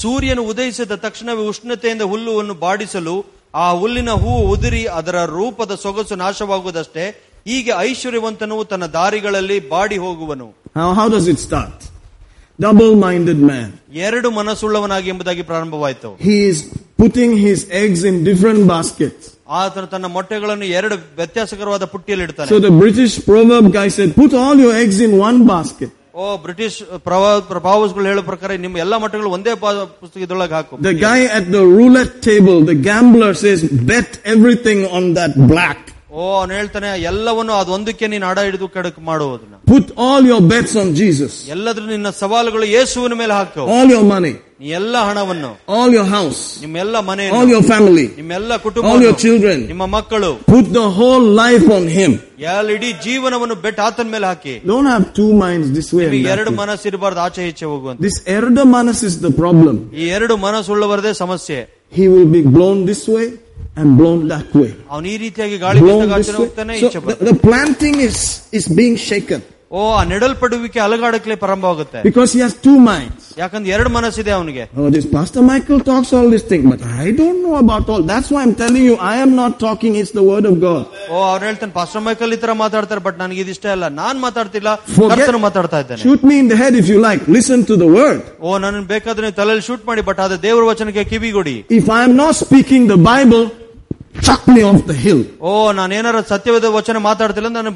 [0.00, 3.14] ಸೂರ್ಯನು ಉದಯಿಸಿದ ತಕ್ಷಣವೇ ಉಷ್ಣತೆಯಿಂದ ಹುಲ್ಲುವನ್ನು ಬಾಡಿಸಲು
[3.56, 7.04] ಆ ಹುಲ್ಲಿನ ಹೂವು ಉದುರಿ ಅದರ ರೂಪದ ಸೊಗಸು ನಾಶವಾಗುವುದಷ್ಟೇ
[7.46, 11.76] ಹೀಗೆ ಐಶ್ವರ್ಯವಂತನು ತನ್ನ ದಾರಿಗಳಲ್ಲಿ ಬಾಡಿ ಹೋಗುವನು Now, how does it start?
[12.58, 13.68] Double-minded man.
[14.06, 16.58] ಎರಡು ಮನಸ್ಸುಳ್ಳವನಾಗಿ ಎಂಬುದಾಗಿ ಪ್ರಾರಂಭವಾಯಿತು He is
[16.98, 19.24] putting his eggs in different baskets.
[19.60, 24.56] ಆತನು ತನ್ನ ಮೊಟ್ಟೆಗಳನ್ನು ಎರಡು ವ್ಯತ್ಯಾಸಕರವಾದ ಪುಟ್ಟಿಯಲ್ಲಿ ಇಡ್ತಾನೆ So the British proverb guy said, put all
[24.64, 25.92] your eggs in one basket.
[26.14, 31.18] O British ಪ್ರಭಾವ ಪ್ರಭಾವಗಳು ಹೇಳೋ ಪ್ರಕಾರ ನಿಮ್ಮ ಎಲ್ಲಾ ಮೊಟ್ಟೆಗಳು ಒಂದೇ ಪಾ- ಪುಸ್ತಕದೊಳಗೆ ಹಾಕು The guy
[31.38, 33.60] at the roulette table, the gambler says,
[33.92, 35.80] bet everything on that black.
[36.12, 40.88] ಓ ಅವನು ಹೇಳ್ತಾನೆ ಎಲ್ಲವನ್ನು ಅದೊಂದಕ್ಕೆ ನೀನು ಅಡ ಹಿಡಿದು ಕಡಕ್ ಮಾಡುವುದನ್ನ Put all your bets on
[41.00, 41.32] Jesus.
[41.54, 46.40] ಎಲ್ಲದ್ರೂ ನಿನ್ನ ಸವಾಲುಗಳು ಯೇಸುವಿನ ಮೇಲೆ ಹಾಕು All your money, ನೀ ಎಲ್ಲ ಹಣವನ್ನು all your house,
[46.64, 49.58] ನಿಮ್ಮೆಲ್ಲ ಮನೆ all your family, ನಿಮ್ಮೆಲ್ಲ all ಕುಟುಂಬ your children.
[49.72, 52.12] ನಿಮ್ಮ ಮಕ್ಕಳು Put the whole life on him.
[52.52, 56.28] ಎಲ್ಲ ಇಡೀ ಜೀವನವನ್ನು ಬೆಟ್ ಆತನ ಮೇಲೆ ಹಾಕಿ Don't have two minds this way and ನಿಮಗೆ
[56.28, 56.58] that ಎರಡು way.
[56.62, 59.76] ಮನಸ್ಸು ಇರಬಾರ್ದು ಆಚೆ ಈಚೆ ಹೋಗುವಂತ This erda manas is the problem.
[60.00, 61.58] ಈ ಎರಡು ಮನಸ್ಸುಳ್ಳವರದೇ ಸಮಸ್ಯೆ
[61.92, 63.26] He will be blown this way
[63.75, 64.73] and blown that way.
[66.23, 66.45] So
[66.99, 69.41] the, the planting is, is being shaken.
[69.70, 73.22] ಓ ಆ ನೆಡಲ್ಪಡುವಿಕೆ ಅಲಗಾಡಕ್ಲೆ ಪ್ರಾರಂಭವಾಗುತ್ತೆ because he has two minds.
[73.40, 77.40] ಯಾಕಂದ್ರೆ ಎರಡು ಮನಸ್ಸಿದೆ ಅವನಿಗೆ Oh, this Pastor Michael talks all this thing, but I don't
[77.44, 78.02] know about all.
[78.12, 80.84] That's why I'm telling you, I am not talking, it's the word of God.
[81.10, 85.12] ಓ ಅವ್ರು ಹೇಳ್ತಾನೆ pastor Michael ಈ ತರ ಮಾತಾಡ್ತಾರೆ but ನನಗೆ ಇದಿಷ್ಟ ಇಲ್ಲ ನಾನ್ ಮಾತಾಡ್ತಿಲ್ಲ Forget-
[85.16, 87.24] ಕರ್ತನು ಮಾತಾಡ್ತಾ ಇದ್ದಾನೆ Shoot me in the head if you like.
[87.38, 88.22] Listen to the word.
[88.46, 92.16] ಓ ನನ್ನ ಬೇಕಾದ್ರೆ ನೀವು ತಲೆಯಲ್ಲಿ ಶೂಟ್ ಮಾಡಿ ಬಟ್ ಅದೇ ದೇವರ ವಚನಕ್ಕೆ ಕಿವಿಗೊಡಿ If I am
[92.24, 93.44] not speaking the Bible,
[94.26, 95.22] chuck me off the hill.
[95.48, 95.50] ಓ
[95.80, 97.72] ನಾನು ಏನಾರ ಸತ್ಯವಾದ ವಚನ ಮಾತಾಡ್ತಿಲ್ಲ ನಾನು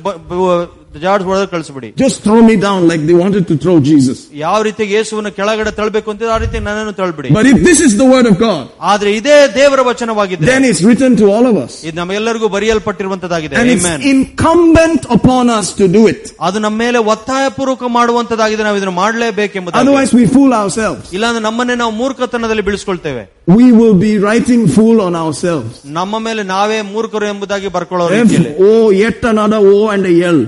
[1.03, 4.19] ಜಾಡ್ಸ್ ಹೊಡೆದ್ರೆ ಕಳಿಸ್ಬಿಡಿ Just throw me down like they wanted to throw Jesus.
[4.45, 8.09] ಯಾವ ರೀತಿ ಯೇಸುವನ್ನ ಕೆಳಗಡೆ ತಳ್ಬೇಕು ಅಂತ ಆ ರೀತಿ ನನ್ನನ್ನು ತಳ್ಬಿಡಿ But if this is the
[8.15, 11.75] word of God, ಆದ್ರೆ ಇದೇ ದೇವರ ವಚನವಾಗಿದೆ then it's written to all of us.
[11.89, 14.03] ಇದು ನಮ್ಮೆಲ್ಲರಿಗೂ ಬರೆಯಲ್ಪಟ್ಟಿರುವಂತದ್ದಾಗಿದೆ And it's Amen.
[14.15, 16.23] incumbent upon us to do it.
[16.49, 21.05] ಅದು ನಮ್ಮ ಮೇಲೆ ಒತ್ತಾಯಪೂರ್ವಕ ಮಾಡುವಂತದ್ದಾಗಿದೆ ನಾವು ಇದನ್ನು ಮಾಡಲೇಬೇಕೆಂಬುದು Otherwise we fool ourselves.
[21.19, 23.25] ಇಲ್ಲಾಂದ್ರೆ ನಮ್ಮನ್ನೇ ನಾವು ಮೂರ್ಖತನದಲ್ಲಿ ಬೀಳಿಸ್ಕೊಳ್ತೇವೆ
[23.59, 25.71] We will be writing fool on ourselves.
[26.01, 30.41] ನಮ್ಮ ಮೇಲೆ ನಾವೇ ಮೂರ್ಖರು ಎಂಬುದಾಗಿ ಬರ್ಕೊಳ್ಳೋ ರೀತಿಯಲ್ಲಿ F O yet another O and a L.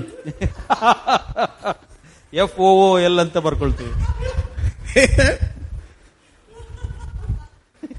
[2.32, 3.94] F O O L ಅಂತ ಬರ್ಕೊಳ್ತೀವಿ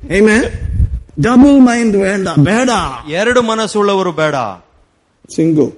[0.10, 0.44] Amen.
[1.18, 2.80] Double mind venda beda.
[3.20, 4.36] ಎರಡು ಮನಸ್ಸುಳ್ಳವರು ಬೇಡ
[5.30, 5.70] Single.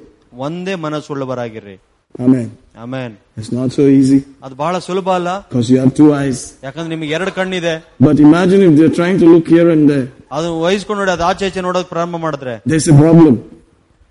[0.45, 1.75] ಒಂದೇ ಮನಸ್ಸುಳ್ಳವರಾಗಿರ್ರಿ
[2.15, 2.47] Amen.
[2.83, 6.39] Amen It's not so easy ಅದು ಬಹಳ ಸುಲಭ ಅಲ್ಲ because you have two eyes.
[6.65, 10.07] ಯಾಕಂದ್ರೆ ನಿಮ್ಗೆ ಎರಡು ಕಣ್ಣಿದೆ But imagine if they're trying to look here and there.
[10.37, 13.35] ಅದು ವಹಿಸ್ಕೊಂಡು ನೋಡಿ ಅದು ಆಚೆ ಈಚೆ ನೋಡೋಕ್ ಪ್ರಾರಂಭ ಮಾಡಿದ್ರೆ There's a problem.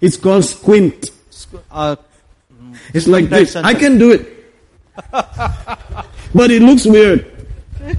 [0.03, 1.01] It's called squint.
[1.73, 1.85] ಆ,
[2.94, 3.56] it's like this.
[3.56, 4.28] I can do it.
[5.12, 7.26] but it looks weird.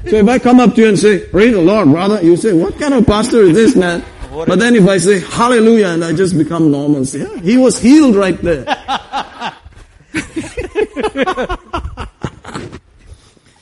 [0.08, 2.52] So if I come up to you and say, praise the Lord, brother, you say,
[2.52, 4.04] what kind of pastor is this man?
[4.30, 7.80] But then if I say hallelujah and I just become normal, say, yeah, he was
[7.80, 8.64] healed right there.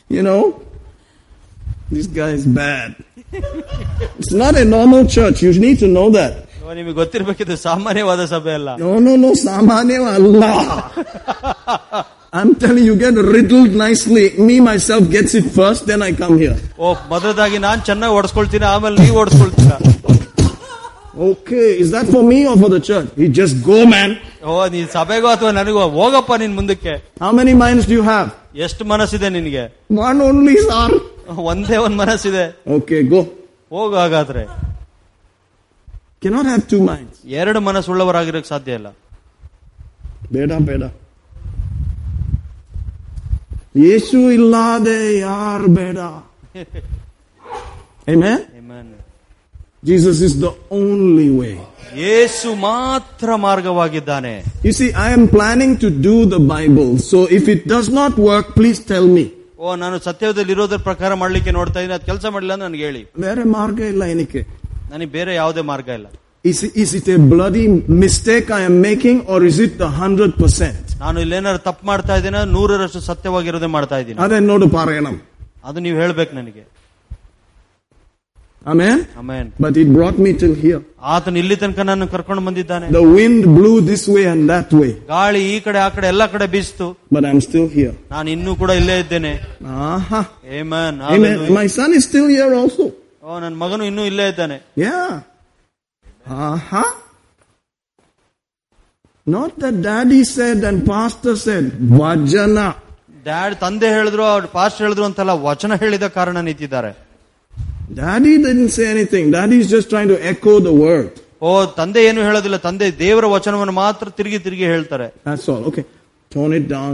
[0.09, 0.63] you know,
[1.91, 2.97] this guy is bad.
[3.33, 5.43] It's not a normal church.
[5.43, 6.48] You need to know that.
[6.73, 8.71] ಅನಿಮಿಗೆ ಗೊತ್ತಿರಬೇಕಿದು ಸಾಮಾನ್ಯವಾದ ಸಭೆ ಅಲ್ಲ.
[8.83, 10.43] No no no ಸಾಮಾನ್ಯವಲ್ಲ.
[12.35, 16.03] I am telling you get a riddled nicely me my self gets it first then
[16.09, 19.73] I come here ಓ ಮದರಗಾಗಿ ನಾನು ಚೆನ್ನಾಗಿ ಓಡಿಸ್ಕೊಳ್ತೀನಿ ಆಮೇಲೆ ನೀ ಓಡಿಸ್ಕೊಳ್ತೀಯ
[21.29, 24.15] okay is that for me or for the church he just go man
[24.51, 25.85] ಓ ನೀ ಸಭೆಗೋ ಅಥವಾ ನನಗೋ?
[25.99, 26.93] ಹೋಗಪ್ಪ ನಿನ್ ಮುಂದಕ್ಕೆ.
[27.23, 28.29] How many minds do you have
[28.67, 29.65] ಎಷ್ಟು ಮನಸ್ಸು ನಿನಗೆ?
[29.99, 30.95] ಮನ್ ಓನ್ಲಿ ಸಾರ್
[31.51, 32.45] ಒಂದೇ ಒಂದ್ ಮನಸ್ಸಿದೆ.
[32.77, 33.21] ಓಕೆ ಗೋ
[33.77, 34.43] ಹೋಗು ಹಾಗಾದ್ರೆ.
[36.22, 37.16] Cannot have two minds.
[37.42, 38.90] ಎರಡು ಮನಸ್ಸುಳ್ಳವರಾಗಿರಕ್ ಸಾಧ್ಯ ಇಲ್ಲ
[40.32, 40.88] Beda, beda.
[43.76, 46.08] Yeshu illade yar beda.
[48.08, 48.40] Amen?
[48.60, 48.88] Amen.
[49.84, 51.54] Jesus is the only way.
[52.04, 54.34] ಯೇಸು ಮಾತ್ರ ಮಾರ್ಗವಾಗಿದ್ದಾನೆ
[54.68, 56.92] You see, I am planning to do the Bible.
[57.10, 59.26] So if it does not work, please tell me.
[59.60, 63.44] ಓ ನಾನು ಸತ್ಯದಲ್ಲಿ ಇರೋದ್ರ ಪ್ರಕಾರ ಮಾಡ್ಲಿಕ್ಕೆ ನೋಡ್ತಾ ಇದ್ದೀನಿ ಅದು ಕೆಲಸ ಮಾಡಿಲ್ಲ ಅಂತ ನನಗೆ ಹೇಳಿ ಬೇರೆ
[63.58, 64.42] ಮಾರ್ಗ ಇಲ್ಲ ಏನಕ್ಕೆ
[64.93, 66.09] ನನಗೆ ಬೇರೆ ಯಾವುದೇ ಮಾರ್ಗ ಇಲ್ಲ
[66.45, 67.67] Is, it a bloody
[68.03, 70.85] mistake I am making or is it the hundred percent?
[71.01, 75.17] ನಾನು ಇಲ್ಲೇನಾದ್ರು ತಪ್ಪು ಮಾಡ್ತಾ ಇದ್ದೀನ ನೂರರಷ್ಟು ಸತ್ಯವಾಗಿರೋದೇ ಮಾಡ್ತಾ ಇದ್ದೀನಿ ಅದೇ ನೋಡು ಪಾರಾಯಣಂ
[75.69, 76.63] ಅದು ನೀವು ಹೇಳ್ಬೇಕು ನನಗೆ
[78.67, 79.07] Amen?
[79.17, 79.53] Amen.
[79.59, 80.85] But it brought me till here.
[81.01, 85.01] The wind blew this way and that way.
[87.11, 87.95] But I'm still here.
[88.15, 88.55] ನಾನು ಇನ್ನೂ
[91.17, 91.53] Amen.
[91.61, 92.93] My son is still here also.
[93.24, 95.12] ಓ ನನ್ನ ಮಗನು ಇನ್ನೂ ಇಲ್ಲೇ ಇದ್ದಾನೆ Yeah.
[96.48, 96.84] Aha.
[99.28, 101.66] Not that daddy said and pastor said,
[102.00, 102.68] Vajana.
[103.28, 106.92] Dad ತಂದೆ ಹೇಳಿದ್ರು ಅವ್ರ ಪಾಸ್ಟ್ ಹೇಳಿದ್ರು ಅಂತಲ್ಲ ವಚನ ಹೇಳಿದ ಕಾರಣ ನಿಂತಿದ್ದಾರೆ
[108.00, 109.26] Daddy didn't say anything.
[109.36, 111.10] Daddy is just trying to echo the word.
[111.48, 115.64] ಓ ತಂದೆ ಏನು ಹೇಳೋದಿಲ್ಲ ತಂದೆ ದೇವರ ವಚನವನ್ನು ಮಾತ್ರ ತಿರುಗಿ ತಿರುಗಿ ಹೇಳ್ತಾರೆ That's all.
[115.72, 115.86] Okay.
[116.32, 116.94] Tone it down.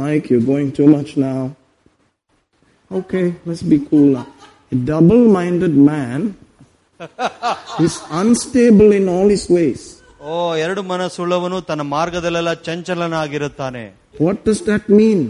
[0.00, 1.40] Mike, you're going too much now.
[2.90, 4.26] Okay, let's be cool now.
[4.72, 6.18] A double minded man
[7.80, 9.82] is unstable in all his ways.
[10.30, 10.32] ಓ
[10.64, 13.84] ಎರಡು ಮನಸ್ಸುಳ್ಳವನು ತನ್ನ ಮಾರ್ಗದಲ್ಲೆಲ್ಲ ಚಂಚಲನಾಗಿರುತ್ತಾನೆ
[14.26, 15.20] What does that mean?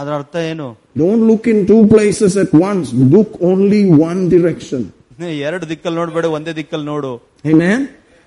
[0.00, 0.66] ಅದರ ಅರ್ಥ ಏನು
[1.02, 2.86] Don't look in two places at once.
[3.14, 4.82] Look only one direction.
[5.48, 7.12] ಎರಡು ದಿಕ್ಕಲ್ಲಿ ನೋಡ್ಬೇಡ ಒಂದೇ ದಿಕ್ಕಲ್ಲಿ ನೋಡು
[7.52, 7.80] Amen.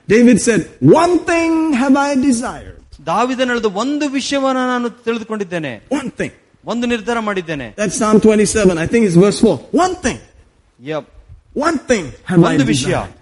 [0.07, 0.61] David said,
[1.01, 2.79] One thing have I desired.
[3.11, 6.31] ದಾವಿದನ ಹೇಳಿದ ಒಂದು ವಿಷಯವನ್ನ ನಾನು ತಿಳಿದುಕೊಂಡಿದ್ದೇನೆ One thing.
[6.73, 8.77] ಒಂದು ನಿರ್ಧಾರ ಮಾಡಿದ್ದೇನೆ That's Psalm 27.
[8.85, 9.57] I think it's verse 4.
[9.83, 10.19] One thing.
[10.91, 11.09] ಯಪ್.
[11.67, 13.13] One thing have I ಒಂದು ವಿಷಯ desired.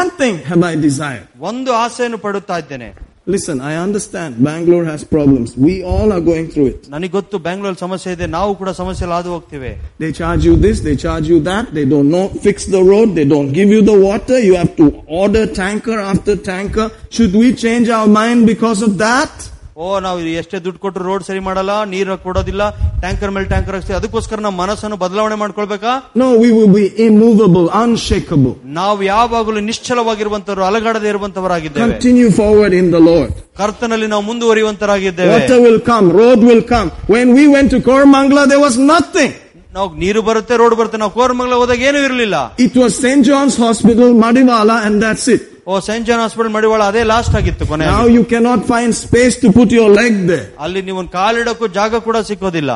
[0.00, 1.26] One thing have I desired.
[1.50, 2.90] ಒಂದು ಆಸೆಯನ್ನು ಪಡುತ್ತಾ ಇದ್ದೇನೆ
[3.26, 5.48] Listen, I understand Bangalore has problems.
[5.56, 6.80] We all are going through it.
[6.94, 10.96] ನನಗೆ ಗೊತ್ತು ಬೆಂಗಳೂರಲ್ಲಿ ಸಮಸ್ಯೆ ಇದೆ ನಾವು ಕೂಡ ಸಮಸ್ಯೆ ಹಾದು ಹೋಗ್ತಿವೆ They charge you this, they
[11.04, 14.38] charge you that, they don't know, fix the road, they don't give you the water,
[14.48, 14.86] you have to
[15.22, 16.86] order tanker after tanker.
[17.16, 19.34] Should we change our mind because of that?
[19.76, 22.62] ಓ ನಾವು ಎಷ್ಟೇ ದುಡ್ಡು ಕೊಟ್ಟರು road ಸರಿ ಮಾಡಲ್ಲ ನೀರು ಕೊಡೋದಿಲ್ಲ
[23.02, 28.54] tanker ಮೇಲೆ ಟ್ಯಾಂಕರ್ ಹಾಕ್ತೀವಿ ಅದಕ್ಕೋಸ್ಕರ ನಮ್ಮ ಮನಸ್ಸನ್ನು ಬದಲಾವಣೆ ಮಾಡ್ಕೊಳ್ಬೇಕಾ No, we will be immovable, unshakable.
[28.78, 33.30] ನಾವು ಯಾವಾಗಲೂ ನಿಶ್ಚಲವಾಗಿರುವಂತವ್ರು ಅಲಗಾಡದೆ ಇರುವಂತವರಾಗಿದ್ದೇವೆ Continue forward in the Lord.
[33.60, 36.90] ಕರ್ತನಲ್ಲಿ ನಾವು ಮುಂದುವರಿಯುವಂತರಾಗಿದ್ದೇವೆ Water will come, road will come.
[37.08, 39.32] When we went to Koramangala, there was nothing.
[39.76, 42.36] ನಾವು ನೀರು ಬರುತ್ತೆ ರೋಡ್ ಬರುತ್ತೆ ನಾವು ಕೋರಮಂಗಲ ಹೋದಾಗ ಏನೂ ಇರಲಿಲ್ಲ
[42.66, 43.22] It was St.
[43.28, 45.42] John's Hospital, Madiwala, and that's it.
[45.66, 49.48] O Saint John hospital Madiwala ಅದೇ ಲಾಸ್ಟ್ ಆಗಿತ್ತು ಕೊನೆ Now you cannot find space to
[49.58, 50.46] put your leg there.
[50.64, 52.72] ಅಲ್ಲಿ ನೀವು ಒಂದು ಕಾಲಿಡಕ್ಕೂ ಜಾಗ ಕೂಡ ಸಿಕ್ಕೋದಿಲ್ಲ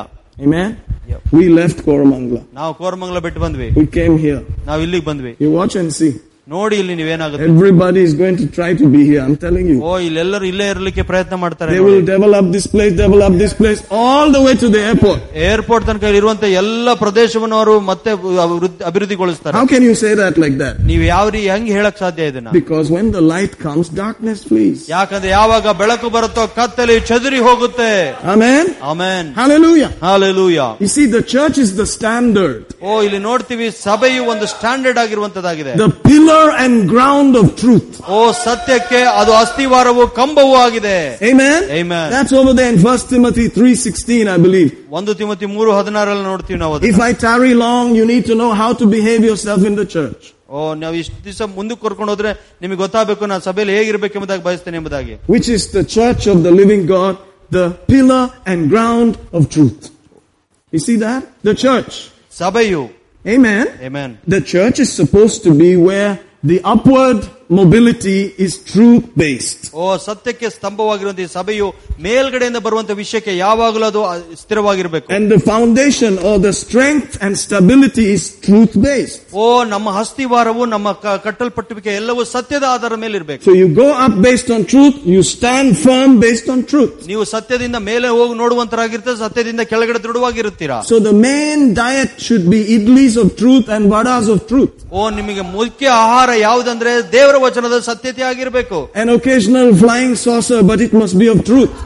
[0.46, 0.68] Amen?
[1.08, 1.22] Yep.
[1.38, 2.42] We left Koramangala.
[2.58, 4.40] ನಾವು ಕೋರಮಂಗಲ ಬಿಟ್ಟು ಬಂದ್ವಿ We came here.
[4.68, 6.12] ನಾವು ಇಲ್ಲಿಗೆ ಬಂದ್ವಿ You watch and see.
[6.48, 9.20] ನೋಡಿ ಇಲ್ಲಿ ನೀವೇನಾಗುತ್ತೆ Everybody is going to try to be here.
[9.26, 9.76] I'm telling you.
[9.82, 14.26] ಓ ಇಲ್ಲೆಲ್ಲರೂ ಇಲ್ಲೇ ಇರ್ಲಿಕ್ಕೆ ಪ್ರಯತ್ನ ಮಾಡ್ತಾರೆ They will develop this place, develop this place, all
[14.34, 15.20] the way to the airport.
[15.46, 18.10] Airport ತನಕ ಇರುವಂತ ಎಲ್ಲ ಪ್ರದೇಶವನ್ನು ಅವರು ಮತ್ತೆ
[18.44, 20.74] ಅಭಿವೃದ್ಧಿ- ಅಭಿವೃದ್ಧಿಗೊಳಿಸ್ತಾರೆ How can you say that like that?
[20.90, 24.76] ನೀವು ಯಾವ ರೀ ಹೆಂಗ್ ಹೇಳಕ್ ಸಾಧ್ಯ ಇದನ್ನ Because when the light comes, darkness flees.
[24.94, 27.90] ಯಾಕಂದ್ರೆ ಯಾವಾಗ ಬೆಳಕು ಬರುತ್ತೋ ಕತ್ತಲಿ ಚದುರಿ ಹೋಗುತ್ತೆ
[28.34, 28.64] Amen?
[28.92, 29.90] Amen Hallelujah.
[30.06, 35.74] Hallelujah You see, the church is the standard, ಓ ಇಲ್ಲಿ ನೋಡ್ತೀವಿ ಸಭೆಯು ಒಂದು standard ಆಗಿರುವಂತದ್ದಾಗಿದೆ
[35.84, 38.00] the pillar and ground of truth.
[38.08, 40.96] ಓ ಸತ್ಯಕ್ಕೆ ಅದು ಅಸ್ಥಿವಾರವು ಕಂಬವೂ ಆಗಿದೆ
[41.30, 41.60] Amen?
[41.80, 42.06] Amen.
[42.14, 44.70] That's over there in 1 Timothy 3.16, I believe.
[44.90, 46.90] ಒಂದು ತಿಮತಿ ಮೂರು ಹದಿನಾರಲ್ಲಿ ನೋಡ್ತೀವಿ ನಾವು ಅದನ್ನ.
[46.92, 50.22] If I tarry long, you need to know how to behave yourself in the church.
[50.48, 52.32] ಓ ನಾವು ಇಷ್ಟು ದಿವಸ ಮುಂದಕ್ಕೆ ಕರ್ಕೊಂಡು ಹೋದ್ರೆ
[52.62, 57.14] ನಿಮಗೆ ಗೊತ್ತಾಗಬೇಕು ನಾನು ಸಭೆಯಲ್ಲಿ ಹೇಗಿರ್ಬೇಕೆಂಬುದಾಗಿ ಬಯಸ್ತೇನೆ ಎಂಬುದಾಗಿ Which is the church of the living God,
[57.58, 59.82] the pillar and ground of truth.
[60.72, 61.22] You see that?
[61.48, 61.94] The church.
[62.42, 62.82] ಸಭೆಯು
[63.26, 63.66] Amen.
[63.80, 64.18] Amen.
[64.26, 69.62] The church is supposed to be where the upward mobility is truth based.
[69.76, 71.66] ಓ ಸತ್ಯಕ್ಕೆ ಸ್ತಂಭವಾಗಿರುವಂತಹ ಈ ಸಭೆಯು
[72.00, 74.00] ಮೇಲ್ಗಡೆಯಿಂದ ಬರುವಂತ ವಿಷಯಕ್ಕೆ ಯಾವಾಗಲೂ ಅದು
[74.42, 79.18] ಸ್ಥಿರವಾಗಿರ್ಬೇಕು And the foundation or the strength and stability is truth based.
[79.36, 84.16] ಓ ನಮ್ಮ ಹಸ್ತಿವಾರವು ನಮ್ಮ ಕ- ಕಟ್ಟಲ್ಪಟ್ಟುವಿಕೆ ಎಲ್ಲವೂ ಸತ್ಯದ ಆಧಾರದ ಮೇಲೆ ಇರಬೇಕು So you go up
[84.28, 86.94] based on truth, you stand firm based on truth.
[87.06, 93.16] ನೀವು ಸತ್ಯದಿಂದ ಮೇಲೆ ಹೋಗಿ ನೋಡುವಂತರಾಗಿರ್ತೀರ ಸತ್ಯದಿಂದ ಕೆಳಗಡೆ ದೃಢವಾಗಿರುತ್ತೀರಾ So the main diet should be idlis
[93.16, 94.74] of truth and vadas of truth.
[94.92, 100.93] ಓ ನಿಮಗೆ ಮುಖ್ಯ ಆಹಾರ ಯಾವುದಂದ್ರೆ ದೇವರ ವಚನದ ಸತ್ಯತೆ ಆಗಿರಬೇಕು an occasional flying saucer but it
[101.01, 101.73] must be of truth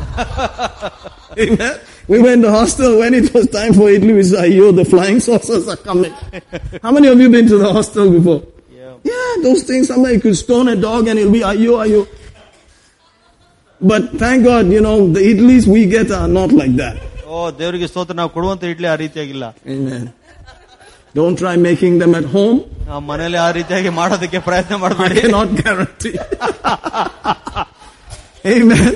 [2.08, 4.16] we were in the hostel when it was time for idli.
[4.16, 6.12] We said, yo, the flying saucers are coming.
[6.84, 8.44] How many of you been to the hostel before?
[8.72, 8.96] Yeah.
[9.04, 12.08] Yeah, those things, somebody could stone a dog and it'll be, "Ayo, you, are you?
[13.82, 17.02] But thank God, you know, the idlis we get are not like that.
[17.26, 17.52] Oh,
[19.68, 20.14] Amen.
[21.15, 22.59] Don't try making them at home.
[22.89, 26.17] ನಾವು ಮನೇಲಿ ಆ ರೀತಿಯಾಗಿ ಮಾಡೋದಕ್ಕೆ ಪ್ರಯತ್ನ I ಮಾಡಬೇಡಿ cannot guarantee.
[28.55, 28.93] Amen.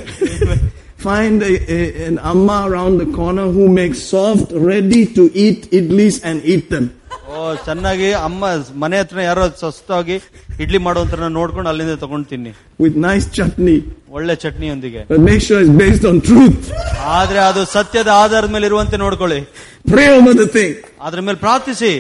[1.07, 6.16] Find a, a, an amma around the corner who makes soft, ready to eat idlis
[6.28, 6.85] and eat them.
[7.31, 7.35] ಓ
[7.66, 8.44] ಚೆನ್ನಾಗಿ ಅಮ್ಮ
[8.82, 10.16] ಮನೆ ಹತ್ರ ಯಾರೋ ಸ್ವಸ್ಥವಾಗಿ
[10.65, 13.77] ಇಡ್ಲಿ ಮಾಡುವಂತ ನೋಡ್ಕೊಂಡು ಅಲ್ಲಿಂದ ತಗೊಂಡು ತಿನ್ನಿ with nice chutney.
[14.16, 16.65] ಒಳ್ಳೆ ಚಟ್ನಿಯೊಂದಿಗೆ But make sure it's based on truth.
[17.19, 19.40] ಆದ್ರೆ ಅದು ಸತ್ಯದ ಆಧಾರದ ಮೇಲೆ ಇರುವಂತೆ ನೋಡ್ಕೊಳ್ಳಿ
[19.93, 20.73] Pray over the thing.
[21.07, 21.93] ಅದ್ರ ಮೇಲೆ ಪ್ರಾರ್ಥಿಸಿ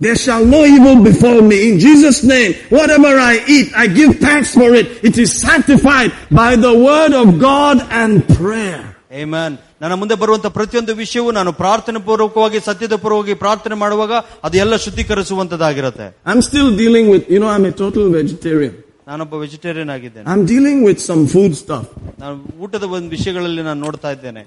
[0.00, 1.58] There shall no evil befall me.
[1.68, 4.88] In Jesus' name, whatever I eat, I give thanks for it.
[5.02, 8.82] It is sanctified by the word of God and prayer.
[9.22, 14.12] ಏಮನ್ ನನ್ನ ಮುಂದೆ ಬರುವಂತ ಪ್ರತಿಯೊಂದು ವಿಷಯವು ನಾನು ಪ್ರಾರ್ಥನೆ ಪೂರ್ವಕವಾಗಿ ಸತ್ಯದ ಪೂರ್ವಕವಾಗಿ ಪ್ರಾರ್ಥನೆ ಮಾಡುವಾಗ
[14.46, 18.74] ಅದು ಎಲ್ಲ ಶುದ್ಧೀಕರಿಸುವಂತದ್ದಾಗಿರುತ್ತೆ I'm still dealing with, you know, I'm a total vegetarian.
[19.08, 21.84] ನಾನೊಬ್ಬ ವೆಜಿಟೇರಿಯನ್ ಆಗಿದ್ದೇನೆ I'm dealing with some food stuff.
[22.22, 24.44] ನಾನು ಊಟದ ಒಂದು ವಿಷಯಗಳಲ್ಲಿ ನಾನು ನೋಡ್ತಾ ಇದ್ದೇನೆ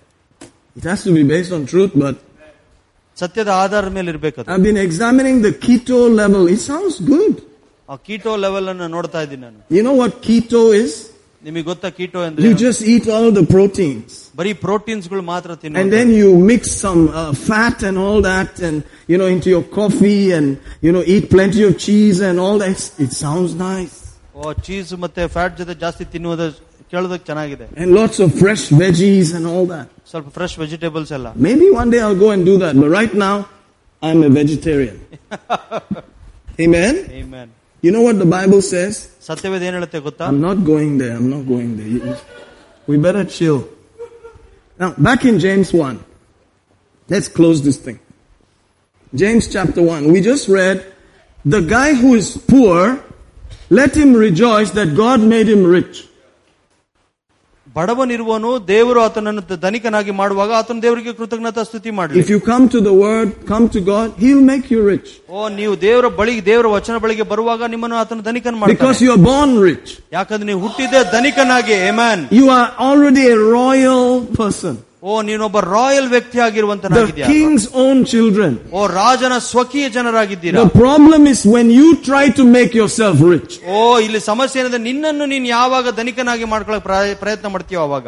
[0.75, 2.17] It has to be based on truth, but
[3.17, 6.43] ಸತ್ಯದ ಆಧಾರದ ಮೇಲೆ ಇರ್ಬೇಕದು I've been examining the keto level.
[6.55, 7.33] It sounds good.
[7.89, 10.91] ಆ ಕೀಟೋ ಲೆವೆಲ್ ಅನ್ನು ನೋಡ್ತಾ ಇದ್ದೀನಿ ನಾನು You know what keto is?
[11.47, 14.09] ನಿಮಗೆ ಗೊತ್ತಾ ಕೀಟೋ ಅಂದ್ರೆ You just eat all the proteins.
[14.39, 18.51] ಬರೀ ಪ್ರೋಟೀನ್ಸ್ ಗಳು ಮಾತ್ರ And ತಿನ್ನೋದು then you mix some uh, fat and all that
[18.67, 18.77] and,
[19.11, 20.47] you know, into your coffee and,
[20.85, 22.81] you know, eat plenty of cheese and all that.
[23.05, 23.95] It sounds nice.
[24.39, 26.47] ಓ cheese ಮತ್ತೆ fat ಜೊತೆ ಜಾಸ್ತಿ ತಿನ್ನುವುದು
[26.93, 29.87] ಕೇಳೋದಕ್ಕೆ ಚೆನ್ನಾಗಿದೆ And lots of fresh veggies and all that.
[30.11, 32.75] ಸ್ವಲ್ಪ fresh vegetables ಎಲ್ಲ Maybe one day I'll go and do that.
[32.83, 33.35] But right now,
[34.01, 34.97] I'm a vegetarian.
[36.59, 36.95] Amen?
[37.21, 37.47] Amen.
[37.83, 38.93] You know what the Bible says?
[39.27, 41.13] ಸತ್ಯವೇದ ಏನ್ ಹೇಳುತ್ತೆ ಗೊತ್ತಾ I'm not going there.
[41.19, 41.89] I'm not going there.
[41.95, 42.17] You-
[42.89, 43.57] We better chill.
[44.81, 45.97] Now, back in James 1.
[47.09, 47.99] Let's close this thing.
[49.21, 50.11] James chapter 1.
[50.13, 50.77] We just read,
[51.45, 52.81] the guy who is poor,
[53.79, 55.95] let him rejoice that God made him rich.
[57.75, 62.93] ಬಡವನಿರುವನು ದೇವರು ಆತನನ್ನು ಧನಿಕನಾಗಿ ಮಾಡುವಾಗ ಆತನ ದೇವರಿಗೆ ಕೃತಜ್ಞತಾ ಸ್ತುತಿ ಮಾಡಲಿ If you come to the
[63.01, 65.09] word, come to God, he'll make you rich.
[65.31, 69.23] ಓ ನೀವು ದೇವರ ಬಳಿ ದೇವರ ವಚನ ಬಳಿಗೆ ಬರುವಾಗ ನಿಮ್ಮನ್ನು ಆತನ ಧನಿಕನ್ Because ಮಾಡ್ತಾನೆ you are
[69.31, 69.89] born rich.
[70.17, 74.03] ಯಾಕಂದ್ರೆ ನೀವು ಹುಟ್ಟಿದ್ದೆ ಧನಿಕನಾಗಿ ಏಮನ್ You are already a royal
[74.41, 74.75] person.
[75.03, 78.51] ಓ ನೀನೊಬ್ಬ ರಾಯಲ್ ವ್ಯಕ್ತಿ The ಆಗಿರುವಂತನಾಗಿದ್ಯಾ king's own children.
[78.73, 83.53] ಓ ರಾಜನ ಸ್ವಕೀಯ ಜನರಾಗಿದ್ದೀರಾ The problem is when you try to make yourself rich.
[83.69, 88.07] ಓ ಇಲ್ಲಿ ಸಮಸ್ಯೆ ಏನಂದ್ರೆ ನಿನ್ನನ್ನು ನೀನು ಯಾವಾಗ ಧನಿಕನಾಗಿ ಮಾಡ್ಕೊಳಕ್ ಪ್ರಯ- ಪ್ರಯತ್ನ ಮಾಡ್ತೀಯೋ ಅವಾಗ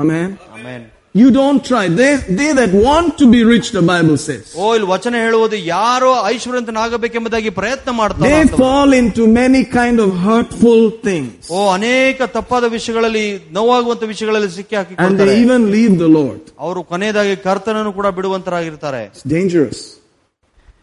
[0.00, 0.28] Amen.
[0.54, 1.88] Amen You don't try.
[1.90, 4.44] They, they that want to be rich, the Bible says.
[4.56, 10.80] ಓ ಇಲ್ಲಿ ವಚನ ಹೇಳುವುದು ಯಾರೋ ಐಶ್ವರ್ಯಂತನಾಗಬೇಕೆಂಬುದಾಗಿ ಪ್ರಯತ್ನ ಮಾಡ್ತಾರೆ They fall into many kind of hurtful
[11.08, 11.32] things.
[11.50, 13.26] ಓ ಅನೇಕ ತಪ್ಪಾದ ವಿಷಯಗಳಲ್ಲಿ
[13.58, 16.42] ನೋವಾಗುವಂತ ವಿಷಯಗಳಲ್ಲಿ ಸಿಕ್ಕಿ And ಹಾಕಿಕೊಳ್ತಾರೆ they even leave the Lord.
[16.66, 19.80] ಅವರು ಕೊನೆಯದಾಗಿ ಕರ್ತನನ್ನು ಕೂಡ ಬಿಡುವಂತರಾಗಿರ್ತಾರೆ It's dangerous.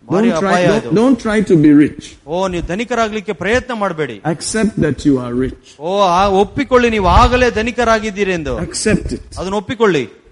[0.07, 2.03] ಭಾರಿ Don't try, ಅಪಾಯ don't, ಇದು don't try to be rich.
[2.27, 5.65] ಓ ನೀವು ಧನಿಕರಾಗ್ಲಿಕ್ಕೆ ಪ್ರಯತ್ನ ಮಾಡಬೇಡಿ Accept that you are rich.
[5.87, 9.25] ಓ ಆ ಒಪ್ಪಿಕೊಳ್ಳಿ ನೀವು ಆಗಲೇ ಧನಿಕರಾಗಿದ್ದೀರಿ ಎಂದು Accept it.
[9.39, 10.03] ಅದನ್ನ ಒಪ್ಪಿಕೊಳ್ಳಿ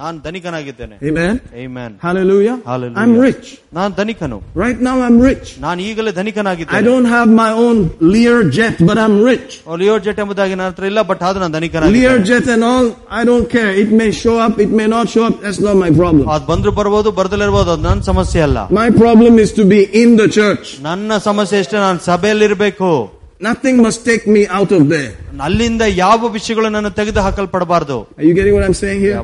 [0.00, 1.34] ನಾನು ಧನಿಕನಾಗಿದ್ದೇನೆ Amen.
[1.64, 1.90] Amen.
[2.04, 2.54] Hallelujah.
[2.70, 3.00] Hallelujah.
[3.02, 3.46] I'm rich.
[3.78, 5.46] ನಾನು ಧನಿಕನು Right now I'm rich.
[5.64, 7.78] ನಾನು ಈಗಲೇ I ಧನಿಕನಾಗಿದ್ದೇನೆ don't have my own
[8.14, 9.52] Lear jet, but I'm rich.
[9.82, 12.86] Leo jet ಎಂಬುದಾಗಿ ನನ್ನ ಹತ್ರ ಇಲ್ಲ ಬಟ್ ಆದ್ರೂ ನಾನು Lear ಧನಿಕನಾಗಿದ್ದೇನೆ jet and all,
[13.20, 13.70] I don't care.
[13.84, 15.36] It may show up, it may not show up.
[15.44, 16.24] That's not my problem.
[16.36, 20.28] ಅದ್ ಬಂದ್ರು ಬರ್ಬೋದು ಬರ್ದಲಿರ್ಬೋದು ಅದು ನನ್ನ ಸಮಸ್ಯೆ ಅಲ್ಲ My problem is to be in the
[20.38, 20.66] church.
[20.90, 22.92] ನನ್ನ ಸಮಸ್ಯೆ ಅಷ್ಟೇ ನಾನು ಸಭೆಯಲ್ಲಿರ್ಬೇಕು
[23.40, 25.12] Nothing must take me out of there.
[25.46, 29.22] ಅಲ್ಲಿಂದ ಯಾವ ವಿಷಯಗಳು ನನ್ನ ತೆಗೆದು ಹಾಕಲ್ಪಡಬಾರ್ದು Are you getting what I'm saying here?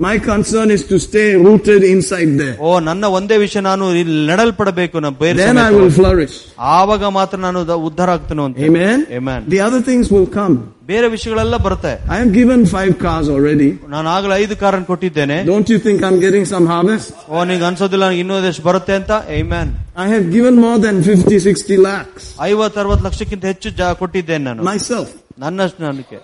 [0.00, 2.56] My concern is to stay rooted inside there.
[2.60, 5.76] ಓ ನನ್ನ ಒಂದೇ ವಿಷಯ ನಾನು ಇಲ್ಲಿ ನೆಡಲ್ಪಡಬೇಕು ನಾನು ಬೇರೆ Then I ಸಮೇತವಾಗಿ.
[5.78, 6.34] will flourish.
[6.76, 8.98] ಆವಾಗ ಮಾತ್ರ ನಾನು ದ- ಉದ್ಧಾರ ಆಗ್ತೇನೆ ಅಂತ Amen.
[9.18, 9.40] Amen.
[9.54, 10.56] The other things will come.
[10.86, 13.70] ಬೇರೆ ವಿಷಯಗಳೆಲ್ಲ ಬರುತ್ತೆ I have given five cars already.
[13.88, 17.08] ನಾನು ಆಗಲೇ ಐದು ಕಾರನ್ನು ಕೊಟ್ಟಿದ್ದೇನೆ Don't you think I'm getting some harvest?
[17.30, 19.10] ಓ ನಿಂಗೆ ಅನ್ಸೋದಿಲ್ಲ ನನಗೆ ಇನ್ನೂ ಎಷ್ಟು ಬರುತ್ತೆ ಅಂತ
[19.40, 19.72] amen
[20.04, 22.24] I have given more than 50, 60 lakhs.
[22.50, 25.08] ಐವತ್ ಅರವತ್ ಲಕ್ಷಕ್ಕಿಂತ ಹೆಚ್ಚು ಜಾ- ಕೊಟ್ಟಿದ್ದೇನೆ ನಾನು Myself.
[25.38, 26.20] ನನ್ನಷ್ಟು ನನಗೆ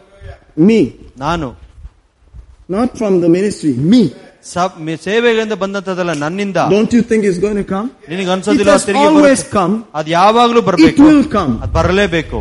[0.69, 0.81] Me.
[1.19, 1.49] ನಾನು
[2.69, 3.73] Not from the ministry.
[3.93, 4.03] Me.
[4.45, 7.89] ಸ- ಮೆ- ಸೇವೆಗಳಿಂದ ಬಂದಂತದಲ್ಲ ನನ್ನಿಂದ Don't you think it's going to come?
[8.09, 9.59] ನಿನಗೆ It ಅನ್ಸೋದಿಲ್ಲ has ಅದು ತಿರುಗಿ always ಬರುತ್ತೆ.
[9.59, 9.75] come.
[9.95, 11.53] ಅದು ಯಾವಾಗ್ಲೂ It ಬರ್ಬೇಕು will come.
[11.63, 12.39] ಅದು ಬರಲೇಬೇಕು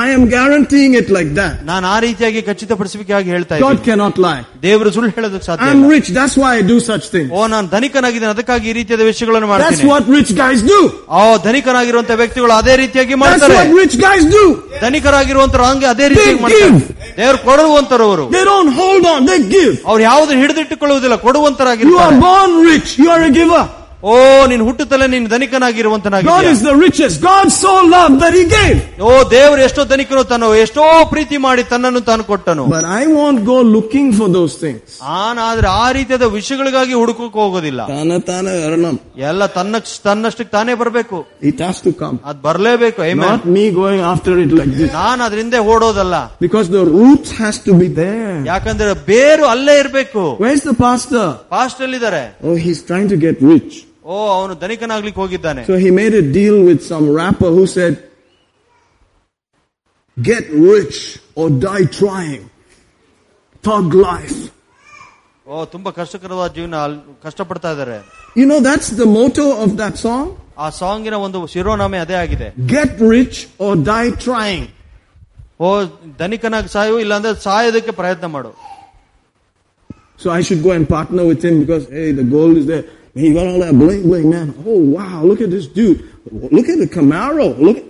[0.00, 1.52] I am guaranteeing it like that.
[1.68, 4.40] ನಾನು ಆ ರೀತಿಯಾಗಿ ಖಚಿತಪಡಿಸಬೇಕಾಗಿ ಹೇಳ್ತಾ God ಇದ್ದೀನಿ cannot lie.
[4.64, 5.92] ದೇವರು ಸುಳ್ಳು ಹೇಳೋದಕ್ಕೆ ಸಾಧ್ಯ I'm ಇಲ್ಲ.
[5.94, 6.08] rich.
[6.18, 7.30] That's why I do such things.
[7.32, 10.80] ಓ ನಾನು ಧನಿಕನಾಗಿದ್ದೇನೆ ಅದಕ್ಕಾಗಿ ಈ ರೀತಿಯಾದ ವಿಷಯಗಳನ್ನು That's ಮಾಡ್ತೀನಿ what rich guys do.
[11.18, 14.44] ಓ ಧನಿಕನಾಗಿರುವಂತ ವ್ಯಕ್ತಿಗಳು ಅದೇ ರೀತಿಯಾಗಿ That's ಮಾಡ್ತಾರೆ what rich guys do.
[14.84, 17.16] ಧನಿಕರಾಗಿರುವಂತರು ಹಂಗೆ ಅದೇ ರೀತಿಯಾಗಿ They ಮಾಡ್ತಾರೆ give.
[17.18, 19.20] ದೇವರು ಕೊಡುವಂತರವರು They don't hold on.
[19.32, 19.74] They give.
[19.90, 22.90] ಅವ್ರು ಯಾವುದನ್ನು ಹಿಡಿದಿಟ್ಟುಕೊಳ್ಳುವುದಿಲ್ಲ You are ಕೊಡುವಂತರಾಗಿರ್ತಾರೆ born rich.
[22.98, 23.64] You are a giver.
[24.02, 24.14] ಓ
[24.50, 27.14] ನೀನು ಹುಟ್ಟುತ್ತಲೇ ನೀನು God ಧನಿಕನಾಗಿರುವಂತನಾಗಿದ್ದೀಯ is the richest.
[27.22, 28.76] God so loved that He gave.
[29.06, 30.82] ಓ ದೇವರು ಎಷ್ಟೋ ಧನಿಕನು ತಾನು ಎಷ್ಟೋ
[31.12, 34.84] ಪ್ರೀತಿ ಮಾಡಿ ತನ್ನನ್ನು ತಾನು ಕೊಟ್ಟನು But I won't go looking for those things.
[35.20, 38.98] ಆನಾದ್ರೆ ಆ ರೀತಿಯಾದ ವಿಷಯಗಳಿಗಾಗಿ ಹುಡುಕಕ್ಕೆ ಹೋಗೋದಿಲ್ಲ Tana tana aranam.
[39.30, 39.74] ಎಲ್ಲ ತನ್ನ
[40.06, 41.18] ತನ್ನಷ್ಟಕ್ಕೆ ತಾನೇ ಬರಬೇಕು
[41.52, 42.18] It has to come.
[42.30, 43.26] ಅದ್ ಬರ್ಲೇಬೇಕು Amen.
[43.28, 44.92] Not me going after it like this.
[45.00, 46.14] ನಾನು ಅದ್ರಿಂದ ಓಡೋದಲ್ಲ
[46.46, 48.36] Because the roots has to be there.
[48.52, 51.26] ಯಾಕಂದ್ರೆ ಬೇರು ಅಲ್ಲೇ ಇರ್ಬೇಕು Where's the pastor?
[51.56, 53.74] Past ಅಲ್ಲಿದ್ದಾರೆ Oh, he's trying to get rich.
[54.04, 57.94] ಓ ಅವನು ಧನಿಕನಾಗ್ಲಿಕ್ಕೆ ಹೋಗಿದ್ದಾನೆ So he made a deal with some rapper who said,
[60.16, 60.98] get rich
[61.34, 62.44] or die trying.
[63.64, 64.38] Thug life.
[65.46, 67.98] ಓ ತುಂಬಾ ಕಷ್ಟಕರವಾದ ಜೀವನ ಅಲ್- ಕಷ್ಟಪಡ್ತಾ ಇದ್ದಾರೆ
[68.40, 70.24] You know, that's the motto of that song.
[70.64, 74.64] ಆ ಸಾಂಗಿನ ಒಂದು ಶಿರೋನಾಮೆ ಅದೇ ಆಗಿದೆ Get rich or die trying.
[75.66, 75.68] ಓ
[76.22, 78.52] ಧನಿಕನಾಗಿ ಸಾಯು ಇಲ್ಲಾಂದ್ರೆ ಸಾಯೋದಕ್ಕೆ ಪ್ರಯತ್ನ ಮಾಡು
[80.22, 82.84] So I should go and partner with him because, hey, the gold is there.
[83.16, 84.48] He got all that bling bling, man.
[84.66, 85.98] Oh, wow, look at this dude.
[86.56, 87.46] Look at the Camaro.
[87.58, 87.78] Look.
[87.78, 87.84] At...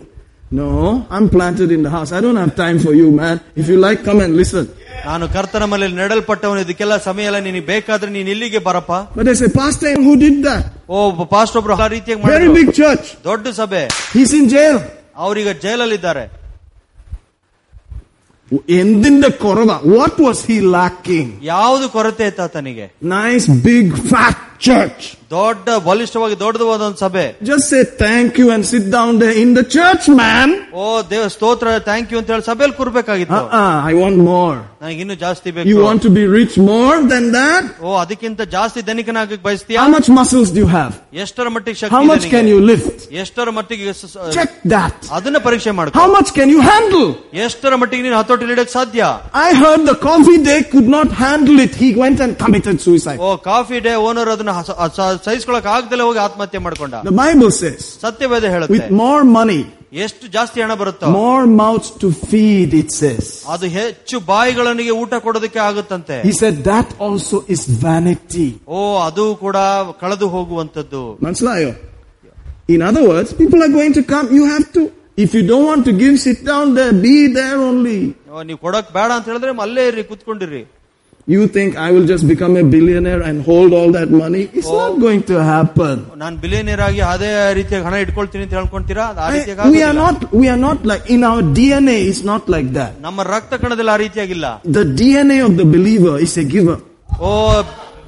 [0.50, 0.68] No,
[1.10, 2.12] I'm planted in the house.
[2.12, 3.40] I don't have time for you, man.
[3.56, 4.66] If you like, come and listen.
[5.06, 9.52] ನಾನು ಕರ್ತನ ಮೇಲೆ ನೆಡಲ್ಪಟ್ಟವನು ಇದಕ್ಕೆಲ್ಲ ಸಮಯ ಎಲ್ಲ ನಿನಗೆ ಬೇಕಾದ್ರೆ ನೀನ್ ಇಲ್ಲಿಗೆ ಬರಪ್ಪ But there's a
[9.58, 10.64] pastor who did that.
[10.88, 13.06] ಓ ಪಾಸ್ಟ್ ಒಬ್ರು ಆ ರೀತಿಯಾಗಿ Very ಮಾಡಿದ್ರು big church.
[13.28, 13.82] ದೊಡ್ಡ ಸಭೆ
[14.16, 14.78] He's in jail.
[15.26, 16.24] ಅವ್ರೀಗ ಜೈಲಲ್ಲಿದ್ದಾರೆ
[18.78, 25.68] ಎಂದಿಂದ Korava what was he lacking ಯಾವುದು ಕೊರತೆ ಇತ್ತ ಆತನಿಗೆ ನೈಸ್ ಬಿಗ್ ಫ್ಯಾಟ್ ಚರ್ಚ್ ದೊಡ್ಡ
[25.86, 30.06] ಬಲಿಷ್ಠವಾಗಿ ದೊಡ್ಡದಾದ ಒಂದು ಸಭೆ just say thank you and sit down they in the church
[30.18, 33.40] man ಓ ದೇವ ಸ್ತೋತ್ರ ಥ್ಯಾಂಕ್ ಯು ಅಂತ ಹೇಳಿ ಸಭೆಯಲ್ಲಿ ಕೂರ್ಬೇಕಾಗಿತ್ತು
[33.86, 37.68] ಐ ವಾಂಟ್ ಮೋರ್ ನನಗೆ ಇನ್ನೂ ಜಾಸ್ತಿ ಯು ಬೇಕು want to be rich more than that
[37.82, 42.20] ಓ ಅದಕ್ಕಿಂತ ಜಾಸ್ತಿ ಧನಿಕನಾಗಕ್ಕೆ ಬಯಸ್ತೀಯಾ how much muscles do have ಎಷ್ಟರ ಮಟ್ಟಿಗೆ ಹೌ ಶಕ್ತಿ ಮಚ್
[42.20, 42.56] ಇದೆ ಕ್ಯಾನ್ ನಿನಗೆ?
[42.56, 46.62] ಯು ಲಿಫ್ಟ್ ಎಷ್ಟರ ಮಟ್ಟಿಗೆ ಸ- ಸ- ಚೆಕ್ ದಟ್ ಅದನ್ನ ಪರೀಕ್ಷೆ ಮಾಡ್ಕೊ how much can you
[46.66, 47.06] handle
[47.44, 49.10] ಎಷ್ಟರ ಮಟ್ಟಿಗೆ ನೀನು ಹತೋಟಿ ಇಡಕ್ ಸಾಧ್ಯ
[49.42, 53.34] I heard the coffee day could not handle it he went and committed suicide O
[53.46, 58.44] coffee day owner ಅದನ್ನ ಹಸ- ಸ- ಸಹಿಸ್ಕೊಳಕ್ ಆಗ್ದಲೇ ಹೋಗಿ ಆತ್ಮಹತ್ಯೆ ಮಾಡ್ಕೊಂಡ ದ ಬೈಬಲ್ ಸೇಸ್ ಸತ್ಯವೇದ
[58.54, 59.58] ಹೇಳುತ್ತೆ ವಿತ್ ಮೋರ್ ಮನಿ
[60.04, 63.26] ಎಷ್ಟು ಜಾಸ್ತಿ ಹಣ ಬರುತ್ತೋ more mouths to feed, it says.
[63.48, 68.48] ಅದು ಹೆಚ್ಚು ಬಾಯಿಗಳನಿಗೆ ಊಟ ಕೊಡೋದಕ್ಕೆ ಆಗುತ್ತಂತೆ He said that also is vanity.
[68.70, 69.56] ಓ ಅದು ಕೂಡ
[70.02, 71.70] ಕಳೆದು ಹೋಗುವಂತದ್ದು Manslayo.
[72.68, 74.26] In other words, people are going to come.
[74.32, 74.82] You have to,
[75.16, 78.00] if you don't want to give, sit down there, be there only.
[78.30, 80.62] ಓ, ನೀವು ಕೊಡಕ್ ಬೇಡ ಅಂತ ಹೇಳಿದ್ರೆ ಅಲ್ಲೇ ಇರ್ರಿ ಕುತ್ಕೊಂಡಿರ್ರಿ
[81.28, 84.42] You think I will just become a billionaire and hold all that money?
[84.58, 84.76] It's Oh.
[84.80, 85.96] not going to happen.
[86.22, 89.88] ನಾನು billionaire ಆಗಿ ಅದೇ ರೀತಿಯಾಗಿ ಹಣ ಇಟ್ಕೊಳ್ತೀನಿ ಅಂತ ಹೇಳ್ಕೊಂತೀರಾ ಅದು ಆ I- ರೀತಿಯಾಗಿ we are
[89.88, 90.04] ಆಗೋದಿಲ್ಲ.
[90.04, 92.92] not, we are not like, in our DNA, it's not like that.
[93.06, 94.46] ನಮ್ಮ ರಕ್ತ ಕಣದಲ್ಲಿ ಆ ರೀತಿಯಾಗಿಲ್ಲ
[94.78, 96.78] The DNA of the believer is a giver.
[97.22, 97.32] ಓ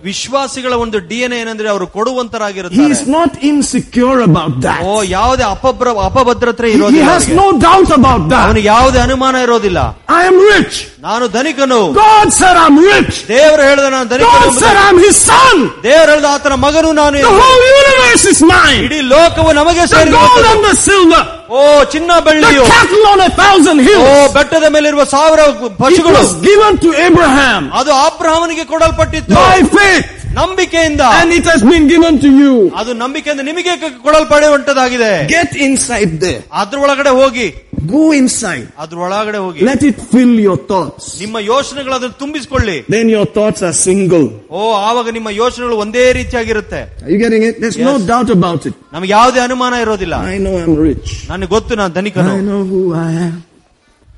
[0.05, 4.82] ವಿಶ್ವಾಸಿಗಳ ಒಂದು ಡಿಎನ್ಎ ಏನಂದ್ರೆ ಅವರು He ಕೊಡುವಂತರಾಗಿರುತ್ತಾರೆ is not insecure about that.
[4.85, 7.39] ಓ ಯಾವುದೇ ಅಪಭ್ರ ಅಪಭದ್ರತೆ He, he ಇರೋದಿಲ್ಲ has ಅವನಿಗೆ.
[7.40, 8.44] no doubt about that.
[8.48, 9.78] ಅವನಿಗೆ ಯಾವುದೇ ಅನುಮಾನ ಇರೋದಿಲ್ಲ
[10.19, 10.77] I am rich.
[11.06, 13.16] ನಾನು ಧನಿಕನು God said I'm rich.
[13.32, 14.62] ದೇವರು ಹೇಳಿದ ನಾನು ಧನಿಕನು God ಎಂಬುದಾಗಿ.
[14.62, 15.56] said I'm his son.
[15.89, 17.40] ದೇವರು ಹೇಳಿದ ಆತನ ಮಗನು ನಾನು The ಎಂದು.
[17.43, 18.81] whole universe is mine.
[18.86, 20.52] ಇಡೀ ಲೋಕವು ನಮಗೆ The gold ಸೇರಿರುವಂತದ್ದು.
[20.52, 21.23] and the silver.
[21.51, 21.60] ಓ
[21.93, 24.32] ಚಿನ್ನ The ಬೆಳ್ಳಿಯು cattle on a thousand O hills.
[24.39, 29.59] ಬೆಟ್ಟದ ಮೇಲಿರುವ ಸಾವಿರ It ಪಶುಗಳು was given to Abraham ಅದು ಅಬ್ರಹಾಮನಿಗೆ ಕೊಡಲ್ಪಟ್ಟಿತ್ತು by
[29.93, 30.06] faith.
[30.39, 32.52] ನಂಬಿಕೆಯಿಂದ And it has been given to you.
[32.81, 33.73] ಅದು ನಂಬಿಕೆಯಿಂದ ನಿಮಗೆ
[34.06, 36.43] ಕೊಡಲ್ಪಡುವಂತದಾಗಿದೆ Get inside there.
[36.62, 37.47] ಅದ್ರೊಳಗಡೆ ಹೋಗಿ
[37.93, 38.66] Go inside.
[38.82, 41.05] ಅದ್ರೊಳಗಡೆ ಹೋಗಿ Let it fill your thoughts.
[41.23, 44.27] ನಿಮ್ಮ ಯೋಚನೆಗಳು ಅದನ್ನು ತುಂಬಿಸ್ಕೊಳ್ಳಿ Then your thoughts are single.
[44.51, 47.56] ಓ ಆವಾಗ ನಿಮ್ಮ ಯೋಚನೆಗಳು ಒಂದೇ ರೀತಿಯಾಗಿರುತ್ತೆ Are you getting it?
[47.65, 48.06] There's no Yes.
[48.12, 48.77] doubt about it.
[48.97, 51.10] ನಮಗೆ ಯಾವುದೇ ಅನುಮಾನ ಇರೋದಿಲ್ಲ I know I'm rich.
[51.32, 53.36] ನನಗೆ ಗೊತ್ತು ನಾನು ಧನಿಕನು I know who I am.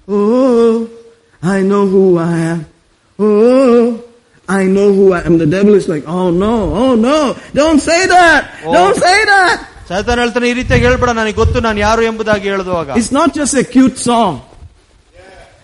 [0.09, 0.77] Oh,
[1.43, 2.61] I know who I am.
[3.19, 3.83] Oh,
[4.49, 5.39] I know who I am.
[5.39, 7.19] The devil is like, oh no, oh no,
[7.55, 8.41] don't say that.
[8.67, 8.73] Oh.
[8.77, 9.59] Don't say that.
[9.91, 13.67] ಸೈತಾನ್ ಹೇಳ್ತಾನೆ ಈ ರೀತಿಯಾಗಿ ಹೇಳ್ಬೇಡ ನನಗೆ ಗೊತ್ತು ನಾನು ಯಾರು ಎಂಬುದಾಗಿ ಹೇಳುವಾಗ It's not just a
[13.75, 14.35] cute song.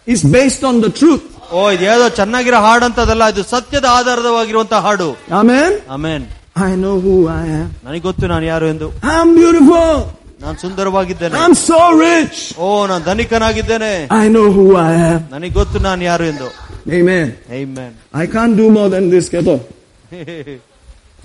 [0.07, 1.25] It's based on the truth.
[1.57, 5.09] ಓ ಇದು ಯಾವುದೋ ಚೆನ್ನಾಗಿರೋ ಹಾಡು ಅಂತದಲ್ಲ ಇದು ಸತ್ಯದ ಆಧಾರವಾಗಿರುವಂತಹ ಹಾಡು
[5.41, 5.71] Amen.
[5.97, 6.25] Amen
[6.69, 7.67] I know who I am.
[7.87, 9.91] ನನಗೆ ಗೊತ್ತು ನಾನು ಯಾರು ಎಂದು I'm beautiful.
[10.45, 12.39] ನಾನು ಸುಂದರವಾಗಿದ್ದೇನೆ I'm so rich.
[12.65, 13.93] ಓ ನಾನು ಧನಿಕನಾಗಿದ್ದೇನೆ
[14.23, 15.21] I know who I am.
[15.35, 16.49] ನನಗೆ ಗೊತ್ತು ನಾನು ಯಾರು ಎಂದು
[16.99, 17.37] Amen.
[17.51, 17.93] Amen.
[18.13, 19.57] I can't do more than this, Keto.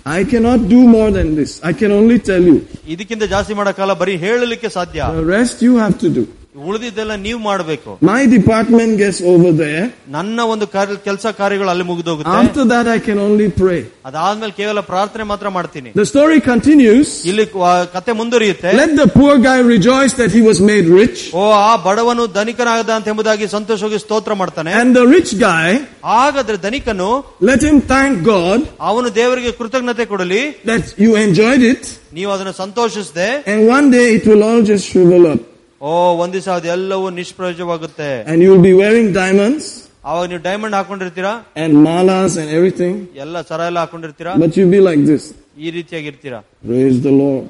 [0.05, 1.51] I cannot do more than this.
[1.63, 2.57] I can only tell you.
[2.93, 6.23] ಇದಕ್ಕಿಂತ ಜಾಸ್ತಿ ಮಾಡಕ್ಕಲ್ಲ ಬರೀ ಹೇಳಲಿಕ್ಕೆ ಸಾಧ್ಯ The rest you have to do.
[6.67, 9.83] ಉಳಿದಿದ್ದೆಲ್ಲ ನೀವು ಮಾಡಬೇಕು My department gets over there.
[10.15, 10.65] ನನ್ನ ಒಂದು
[11.07, 13.79] ಕೆಲಸ ಕಾರ್ಯಗಳು ಅಲ್ಲಿ ಮುಗಿದೋಗುತ್ತೆ After that, I can only pray.
[14.05, 17.09] ಅದಾದ್ಮೇಲೆ ಕೇವಲ ಪ್ರಾರ್ಥನೆ ಮಾತ್ರ ಮಾಡ್ತೀನಿ The story continues.
[17.29, 21.19] ಇಲ್ಲಿ ವ- ಕತೆ ಮುಂದುವರಿಯುತ್ತೆ Let the poor guy rejoice that he was made rich.
[21.33, 25.69] ಓ ಆ ಬಡವನು ಧನಿಕನಾಗದ ಅಂತ ಎಂಬುದಾಗಿ ಸಂತೋಷವಾಗಿ ಸ್ತೋತ್ರ ಮಾಡ್ತಾನೆ And the rich guy,
[26.05, 27.09] ಹಾಗಾದ್ರೆ ಧನಿಕನು
[27.51, 28.59] let him thank God
[28.89, 31.83] ಅವನು ದೇವರಿಗೆ ಕೃತಜ್ಞತೆ ಕೊಡಲಿ that you enjoyed it.
[32.13, 35.41] ನೀವು ಅದನ್ನು ಸಂತೋಷಿಸದೆ And one day it will all just shrivel up.
[35.81, 35.91] ಓ
[36.23, 39.65] ಒಂದ್ ದಿವಸ ಅದೆಲ್ಲವೂ ನಿಷ್ಪ್ರಯೋಜವಾಗುತ್ತೆ And you will be wearing diamonds
[40.05, 41.31] ಅವಾಗ ನೀವು ಡೈಮಂಡ್ ಹಾಕೊಂಡಿರ್ತೀರಾ
[41.63, 42.93] and malas and everything.
[43.23, 45.23] ಎಲ್ಲ ಸರ ಎಲ್ಲ ಹಾಕೊಂಡಿರ್ತೀರಾ But you'll be like this.
[45.57, 46.39] ಈ ರೀತಿಯಾಗಿರ್ತೀರಾ
[46.69, 47.45] Praise the Lord.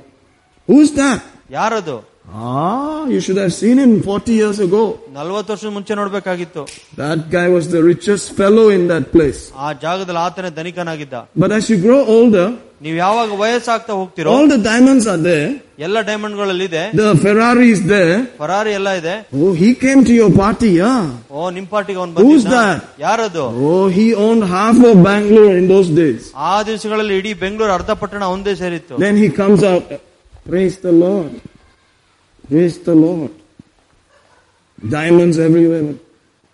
[0.67, 1.21] Who's that?
[1.49, 1.97] ಯಾರದು
[2.33, 4.81] Ah, you should have seen him 40 years ago.
[5.15, 6.61] ನಲ್ವತ್ತು ವರ್ಷದ ಮುಂಚೆ ನೋಡ್ಬೇಕಾಗಿತ್ತು
[7.01, 9.39] That guy was the richest fellow in that place.
[9.65, 12.45] ಆ ಜಾಗದಲ್ಲಿ ಆತನೇ ಧನಿಕನಾಗಿದ್ದ But as you grow older,
[12.85, 15.49] ನೀವು ಯಾವಾಗ ವಯಸ್ಸಾಗ್ತಾ ಹೋಗ್ತಿರೋ all the diamonds are there.
[15.87, 18.15] ಎಲ್ಲ ಡೈಮಂಡ್ ಗಳಲ್ಲಿ ಇದೆ The Ferrari is there.
[18.41, 21.01] Ferrari ಎಲ್ಲ ಇದೆ Oh, he came to your party, yeah.
[21.35, 22.81] ಓ ನಿಮ್ ಪಾರ್ಟಿಗೆ ಅವ್ನು Who's ಬಂದಿದ್ದ that?
[23.05, 26.21] ಯಾರದು Oh, he owned half of Bangalore in those days.
[26.49, 29.85] ಆ ದಿವಸಗಳಲ್ಲಿ ಇಡೀ ಬೆಂಗಳೂರು ಅರ್ಧ ಪಟ್ಟಣ ಒಂದೇ ಸೇರಿತ್ತು Then he comes out.
[30.51, 31.31] Praise the Lord.
[32.45, 33.31] Praise the Lord.
[34.79, 35.95] Diamonds everywhere.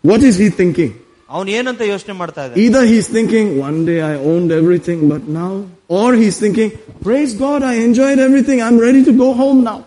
[0.04, 0.92] What is he thinking?
[1.30, 5.52] ಅವನು ಏನಂತ ಯೋಚನೆ ಮಾಡ್ತಾ ಇದ್ದ Either he's thinking, one day I owned everything, but now,
[5.90, 6.70] or he's thinking,
[7.08, 9.80] praise God, I enjoyed everything, I'm ready to go home now.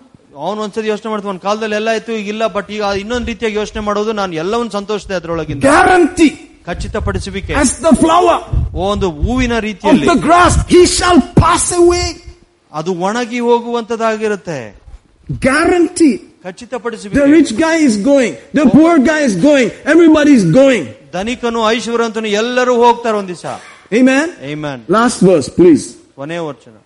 [0.43, 3.81] ಅವನು ಒಂದ್ಸತಿ ಯೋಚನೆ ಮಾಡ್ತಾನೆ ಒಂದ್ ಕಾಲದಲ್ಲಿ ಎಲ್ಲ ಆಯ್ತು ಈಗ ಇಲ್ಲ ಬಟ್ ಈಗ ಇನ್ನೊಂದ್ ರೀತಿಯಾಗಿ ಯೋಚನೆ
[3.89, 6.31] ಮಾಡೋದು ನಾನು ಎಲ್ಲವನ್ನು ಸಂತೋಷದೆ ಅದ್ರೊಳಗಿಂದ Guarantee,
[6.69, 8.37] ಖಚಿತಪಡಿಸುವಿಕೆ as the flower
[8.75, 12.07] ಓ ಒಂದು ಹೂವಿನ of ರೀತಿಯಲ್ಲಿ the grass, he shall pass away.
[12.73, 14.61] ಅದು ಒಣಗಿ ಹೋಗುವಂತದಾಗಿರುತ್ತೆ
[15.49, 16.17] Guarantee.
[16.17, 20.85] The ಖಚಿತಪಡಿಸುವಿಕೆ rich guy is going, the poor guy is going, everybody's going.
[21.17, 23.47] ಧನಿಕನು ಐಶ್ವರ್ಯವಂತನು ಎಲ್ಲರೂ ಹೋಗ್ತಾರೆ ಒಂದ್ ದಿವಸ
[24.01, 24.27] Amen.
[24.65, 25.85] Man Last verse, please.
[26.21, 26.77] ಕೊನೆ ವರ್ಷನ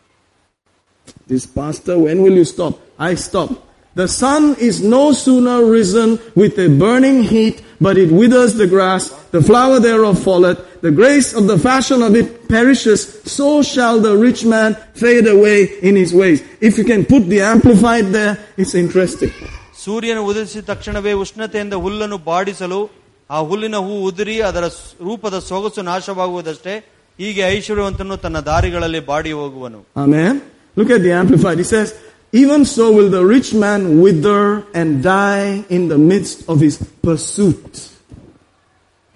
[1.32, 2.74] This pastor, when will you stop?
[3.08, 3.50] I stop.
[3.94, 6.10] The sun is no sooner risen
[6.40, 7.56] with a burning heat,
[7.86, 9.04] but it withers the grass,
[9.36, 13.00] the flower thereof falleth, the grace of the fashion of it perishes,
[13.36, 16.38] so shall the rich man fade away in his ways.
[16.60, 19.32] If you can put the amplified there, it's interesting.
[19.84, 22.80] ಸೂರ್ಯನು ಉದಯಿಸಿದ ತಕ್ಷಣವೇ ಉಷ್ಣತೆಯಿಂದ ಹುಲ್ಲನ್ನು ಬಾಡಿಸಲು
[23.30, 26.74] ಆ ಹುಲ್ಲಿನ ಹೂ ಉದುರಿ ಅದರ ಸ್- ರೂಪದ ಸೊಗಸು ನಾಶವಾಗುವುದಷ್ಟೇ
[27.18, 30.34] ಹೀಗೆ ಐಶ್ವರ್ಯವಂತನು ತನ್ನ ದಾರಿಗಳಲ್ಲಿ ಬಾಡಿ ಹೋಗುವನು Amen.
[30.76, 31.58] Look at the amplified.
[31.58, 31.88] He says,
[32.32, 34.40] even so will the rich man wither
[34.74, 36.76] and die in the midst of his
[37.06, 37.68] pursuit.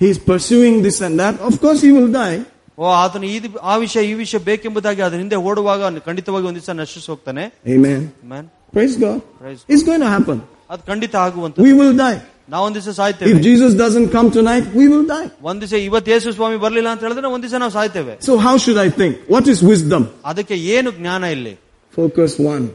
[0.01, 1.35] He's pursuing this and that.
[1.41, 2.39] Of course he will die.
[2.79, 6.59] ಓ ಆತನು ಈ the- ಆ ವಿಷಯ ಈ ವಿಷಯ ಬೇಕೆಂಬುದಾಗಿ ಅದರ ಹಿಂದೆ ಓಡುವಾಗ ಅವನು ಖಂಡಿತವಾಗಿ ಒಂದ್
[6.61, 7.45] ದಿವಸ ನಶಿಸಿ ಹೋಗ್ತಾನೆ
[7.77, 8.03] Amen.
[8.33, 9.19] Man Praise God.
[9.41, 10.39] Praise It's going to happen.
[10.73, 12.19] ಅದು ಖಂಡಿತ ಆಗುವಂತ We will die.
[12.49, 15.27] ನಾವೊಂದ್ ದಿವಸ ಸಾಯ್ತೇವೆ If Jesus doesn't come tonight, we will die.
[15.49, 18.79] ಒಂದ್ ದಿವಸ ಇವತ್ತು ಯೇಸು ಸ್ವಾಮಿ ಬರ್ಲಿಲ್ಲ ಅಂತ ಹೇಳಿದ್ರೆ ಒಂದ್ ದಿವಸ ನಾವು ಸಾಯ್ತೇವೆ So how should
[18.79, 19.15] I think?
[19.35, 20.05] What is wisdom?
[20.25, 21.55] ಅದಕ್ಕೆ ಏನು ಜ್ಞಾನ ಇಲ್ಲಿ
[21.95, 22.67] Focus one.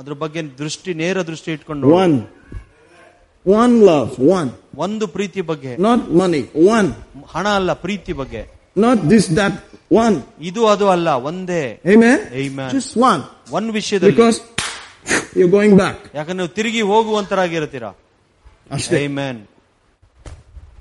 [0.00, 2.14] ಅದ್ರ ಬಗ್ಗೆ ದೃಷ್ಟಿ ನೇರ ದೃಷ್ಟಿ ಇಟ್ಕೊಂಡು One.
[3.46, 4.10] One love.
[4.38, 4.50] One.
[4.76, 6.42] ಒಂದು ಪ್ರೀತಿ ಬಗ್ಗೆ Not money.
[6.76, 6.88] One.
[7.34, 8.42] ಹಣ ಅಲ್ಲ ಪ್ರೀತಿ ಬಗ್ಗೆ
[8.76, 9.54] Not this, that.
[10.04, 10.16] One.
[10.40, 12.18] ಇದು ಅದು ಅಲ್ಲ ಒಂದೇ Amen?
[12.42, 12.70] Amen.
[12.76, 13.22] Just one.
[13.52, 14.38] ಒಂದ್ ವಿಷಯದಲ್ಲಿ Because
[15.36, 15.96] you're going back.
[16.14, 17.90] ಯಾಕಂದ್ರೆ ನೀವು ತಿರುಗಿ ಹೋಗುವಂತರಾಗಿರ್ತೀರಾ
[18.70, 18.96] Ashton.
[19.06, 19.36] Amen.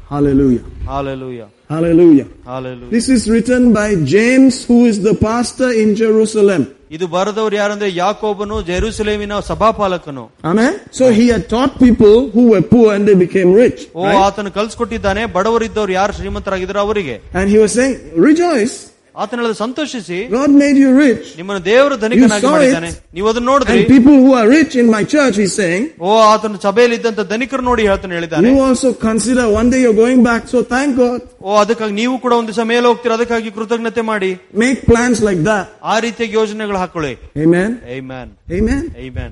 [0.09, 0.63] Hallelujah.
[0.85, 1.47] Hallelujah.
[1.69, 2.27] Hallelujah.
[2.43, 2.89] Hallelujah.
[2.89, 6.61] This is written by James, who is the pastor in Jerusalem.
[6.95, 10.73] ಇದು ಬರೆದವರು ಯಾರಂದ್ರೆ ಯಾಕೋಬನು ಜೆರೂಸಲೇಮಿನ ಸಭಾಪಾಲಕನು Amen.
[10.99, 13.79] So he had taught people who were poor and they became rich.
[13.95, 14.17] O right?
[14.25, 17.95] ಆತನು ಕಲ್ಸ್ಕೊಟ್ಟಿದ್ದಾನೆ ಬಡವರಿದ್ದವ್ರು ಯಾರು ಶ್ರೀಮಂತರಾಗಿದ್ರು ಅವರಿಗೆ And he was saying,
[18.29, 18.75] rejoice.
[19.15, 21.23] ಆತನ ಹೇಳಿದ ಸಂತೋಷಿಸಿ God made you rich.
[21.39, 22.99] ನಿಮ್ಮನ್ನು ದೇವರು ಧನಿಕನಾಗಿ You saw ಮಾಡಿದ್ದಾನೆ it.
[23.15, 26.59] ನೀವು ಅದನ್ನ ನೋಡಿದ್ರಿ And people who are rich in my church, he's saying, ಓ ಆತನ
[26.67, 30.43] ಸಭೆಯಲ್ಲಿ ಇದ್ದಂತ ಧನಿಕರು ನೋಡಿ ಹೇಳ್ತಾನೆ ಹೇಳಿದ್ದಾನೆ you also consider one day you're going back.
[30.53, 31.19] So thank God.
[31.41, 34.31] ಓ ಅದಕ್ಕಾಗಿ ನೀವು ಕೂಡ ಒಂದು ದಿವಸ ಮೇಲೆ ಹೋಗ್ತೀರಾ ಅದಕ್ಕಾಗಿ ಕೃತಜ್ಞತೆ ಮಾಡಿ
[34.65, 35.65] Make plans like that.
[35.93, 37.13] ಆ ರೀತಿಯಾಗಿ ಯೋಜನೆಗಳು ಹಾಕೊಳ್ಳಿ
[37.45, 37.69] Amen.
[37.99, 38.27] Amen.
[38.59, 38.83] Amen.
[39.07, 39.31] Amen.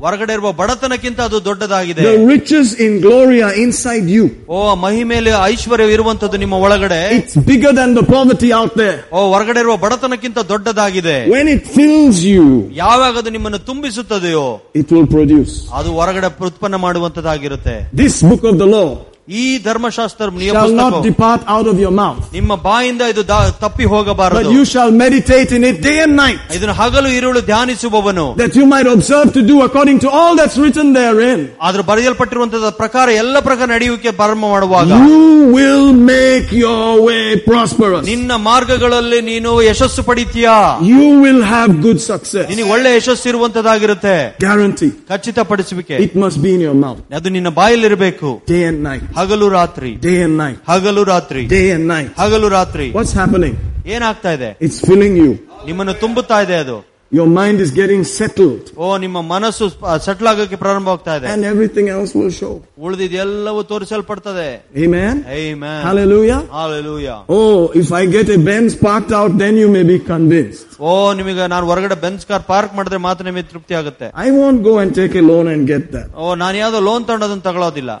[0.04, 4.24] ಹೊರಗಡೆ ಇರುವ ಬಡತನಕ್ಕಿಂತ ಅದು ದೊಡ್ಡದಾಗಿದೆ The riches in glory are inside you.
[4.50, 8.98] ಓ ಮಹಿಮೇಲೆ ಐಶ್ವರ್ಯ ಇರುವಂತದ್ದು ನಿಮ್ಮ ಒಳಗಡೆ It's bigger than the poverty out there.
[9.12, 12.46] ಓ ಹೊರಗಡೆ ಇರುವ ಬಡತನಕ್ಕಿಂತ ದೊಡ್ಡದಾಗಿದೆ When it fills you,
[12.82, 14.46] ಯಾವಾಗ ಅದು ನಿಮ್ಮನ್ನು ತುಂಬಿಸುತ್ತದೆಯೋ
[14.82, 15.54] it will produce.
[15.80, 18.88] ಅದು ಹೊರಗಡೆ ಉತ್ಪನ್ನ ಮಾಡುವಂತದ್ದಾಗಿರುತ್ತೆ This book of the law
[19.36, 23.38] ಈ ಧರ್ಮಶಾಸ್ತ್ರ ನಿಯಮ shall not ಪುಸ್ತಕವು depart out of your mouth, ನಿಮ್ಮ ಬಾಯಿಂದ ಇದು ದಾ-
[23.62, 28.26] ತಪ್ಪಿ but ಹೋಗಬಾರದು you shall meditate in it day and night, ಇದನ್ನು ಹಗಲು ಇರುಳು ಧ್ಯಾನಿಸುವವನು
[28.36, 31.40] that you might observe to do according to all that's written therein.
[31.62, 35.18] ಆದ್ರೆ ಬರೆಯಲ್ಪಟ್ಟಿರುವಂತಹ ಪ್ರಕಾರ ಎಲ್ಲ ಪ್ರಕಾರ ನಡೆಯುವಿಕೆ ಪ್ರಾರಂಭ ಮಾಡುವಾಗ You
[35.56, 38.04] will make your way prosperous.
[38.04, 40.54] ನಿನ್ನ ಮಾರ್ಗಗಳಲ್ಲಿ ನೀನು ಯಶಸ್ಸು ಪಡಿತೀಯಾ
[40.92, 42.46] You will have good success.
[42.48, 44.92] ನಿನಗೆ ಒಳ್ಳೆ ಯಶಸ್ಸು ಇರುವಂತದಾಗಿರುತ್ತೆ Guarantee.
[45.10, 47.02] ಖಚಿತಪಡಿಸುವಿಕೆ It must be in your mouth.
[47.12, 49.04] ಅದು ನಿನ್ನ ಬಾಯಲ್ಲಿರಬೇಕು Day and night.
[49.20, 50.58] ಹಗಲು ರಾತ್ರಿ Day and night.
[50.72, 52.10] ಹಗಲು ರಾತ್ರಿ Day and night.
[52.22, 53.56] ಹಗಲು ರಾತ್ರಿ What's happening?
[53.96, 55.32] ಏನಾಗ್ತಾ ಇದೆ It's filling you.
[55.70, 56.78] ನಿಮ್ಮನ್ನು ತುಂಬುತ್ತಾ ಇದೆ ಅದು
[57.12, 59.66] Your mind is getting settled ಓ ನಿಮ್ಮ ಮನಸ್ಸು
[60.06, 62.50] ಸೆಟ್ಲ್ ಆಗೋಕೆ ಪ್ರಾರಂಭವಾಗ್ತಾ ಇದೆ and everything else will show.
[62.86, 64.46] ಉಳಿದಿದೆಲ್ಲವೂ ತೋರಿಸಲ್ಪಡ್ತದೆ
[64.84, 65.14] Amen.
[65.42, 65.78] Amen.
[65.86, 66.40] Hallelujah.
[66.58, 67.18] Hallelujah.
[67.28, 67.52] Oh,
[67.82, 70.66] if I get a Benz parked out, then you may be convinced.
[70.88, 70.90] ಓ
[71.20, 74.92] ನಿಮಗೆ ನಾನು ಹೊರಗಡೆ ಬೆಂಚ್ ಕಾರ್ ಪಾರ್ಕ್ ಮಾಡಿದ್ರೆ ಮಾತ್ರ ನಿಮಗೆ ತೃಪ್ತಿ ಆಗುತ್ತೆ I won't go and
[75.00, 76.08] take a loan and get that.
[76.22, 77.92] ಓ ನಾನು ಯಾವ್ದೋ ಲೋನ್ ತಗೊಂಡೋದನ್ನ ತಗೊಳ್ಳೋದಿಲ್ಲ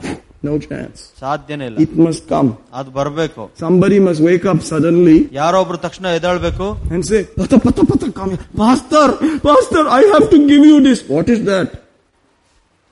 [0.42, 0.98] No chance.
[1.22, 2.50] ಸಾಧ್ಯನೇ ಇಲ್ಲ It must come.
[2.78, 7.82] ಅದು ಬರಬೇಕು Somebody must wake up suddenly ಯಾರೋ ಒಬ್ರು ತಕ್ಷಣ ಎದ್ದಾಳ್ಬೇಕು and say, Pata, pata,
[7.90, 8.44] pata, come here.
[8.62, 9.06] Pastor,
[9.48, 11.00] Pastor, I have to give you this.
[11.16, 11.68] What is that?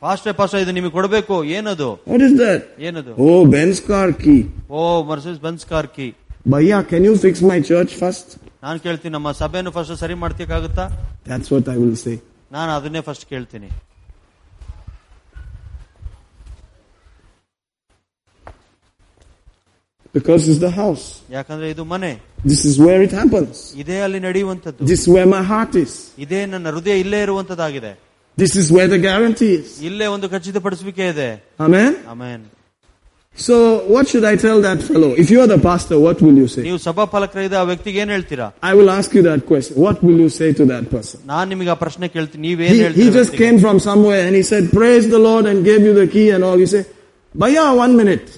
[0.03, 2.61] Fast fast ಇದು ನಿಮಗೆ ಕೊಡಬೇಕು ಏನದು What is that?
[2.89, 4.41] ಏನದು Oh, Benz car key.
[4.71, 4.81] O
[5.13, 6.09] ಮರ್ಸಿಸ್ Benz car Ki
[6.47, 8.27] Bhaiya, can you fix my church first?
[8.65, 10.85] ನಾನು ಕೇಳ್ತೀನಿ ನಮ್ಮ ಸಭೆಯನ್ನು first ಸರಿ ಮಾಡ್ತಿಕ್ಕಾಗುತ್ತಾ
[11.31, 12.17] That's what I will say.
[12.51, 13.69] ನಾನು ಅದನ್ನೇ ಫಸ್ಟ್ ಕೇಳ್ತೀನಿ
[20.15, 21.05] Because it's the house.
[21.37, 22.11] ಯಾಕಂದ್ರೆ ಇದು ಮನೆ
[22.53, 23.55] This is where it happens.
[23.83, 25.93] ಇದೇ ಅಲ್ಲಿ ನಡೆಯುವಂತದ್ದು This is where my heart is.
[26.25, 27.93] ಇದೇ ನನ್ನ ಹೃದಯ ಇಲ್ಲೇ ಇರುವಂತದ್ದಾಗಿದೆ
[28.39, 29.71] This is where the guarantee is.
[29.89, 31.31] ಇಲ್ಲೇ ಒಂದು ಖಚಿತಪಡಿಸುವಿಕೆ ಇದೆ
[31.67, 31.91] Amen?
[32.15, 32.45] Amen
[33.37, 33.55] So,
[33.93, 35.09] what should I tell that fellow?
[35.23, 36.63] If you are the pastor, what will you say?
[36.69, 39.73] ನೀವು ಸಭಾಪಾಲಕರಿದ್ದ ಆ ವ್ಯಕ್ತಿಗೆ ಏನ್ ಹೇಳ್ತೀರಾ I will ask you that question.
[39.87, 41.17] What will you say to that person?
[41.33, 43.41] ನಾನ್ ನಿಮಗೆ ಆ ಪ್ರಶ್ನೆ ಕೇಳ್ತೀನಿ ನೀವೇನ್ He, he ಹೇಳ್ತೀರಾ just ವ್ಯಕ್ತಿಗೆ?
[43.45, 46.43] came from somewhere and he said, Praise the Lord and gave you the key and
[46.49, 46.59] all.
[46.65, 46.83] You say,
[47.35, 48.29] Bhaiya, one minute.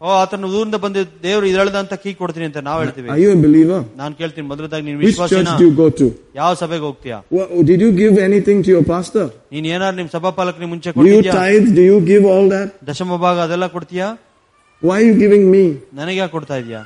[0.00, 3.78] ಓ ಆತನ ಊರಿಂದ ಬಂದ ದೇವರು ಇದ್ರಳ್ದಂತ ಕೀ ಕೊಡ್ತೀನಿ ಅಂತ ನಾವ್ ಹೇಳ್ತೀವಿ Are you a believer?
[4.00, 6.06] ನಾನ್ ಕೇಳ್ತೀನಿ ಮೊದಲದಾಗಿ ನೀನ್ Which church ವಿಶ್ವಾಸಿನ do you go to?
[6.40, 9.26] ಯಾವ ಸಭೆಗೆ ಹೋಗ್ತೀಯಾ What, did you give anything to your pastor?
[9.54, 11.68] ನೀನ್ ಏನಾರು ನಿಮ್ ಸಭಾಪಾಲಕನಿಗೆ ಮುಂಚೆ Do you ಕೊಟ್ಟಿದ್ಯಾ tithe?
[11.78, 12.70] Do you give all that?
[12.90, 14.08] ದಶಮ ಭಾಗ ಅದೆಲ್ಲ ಕೊಡ್ತೀಯಾ
[14.82, 15.64] Why are you giving me?
[16.00, 16.82] ನನಗೆ ಯಾಕೆ ಕೊಡ್ತಾ ಇದೀಯಾ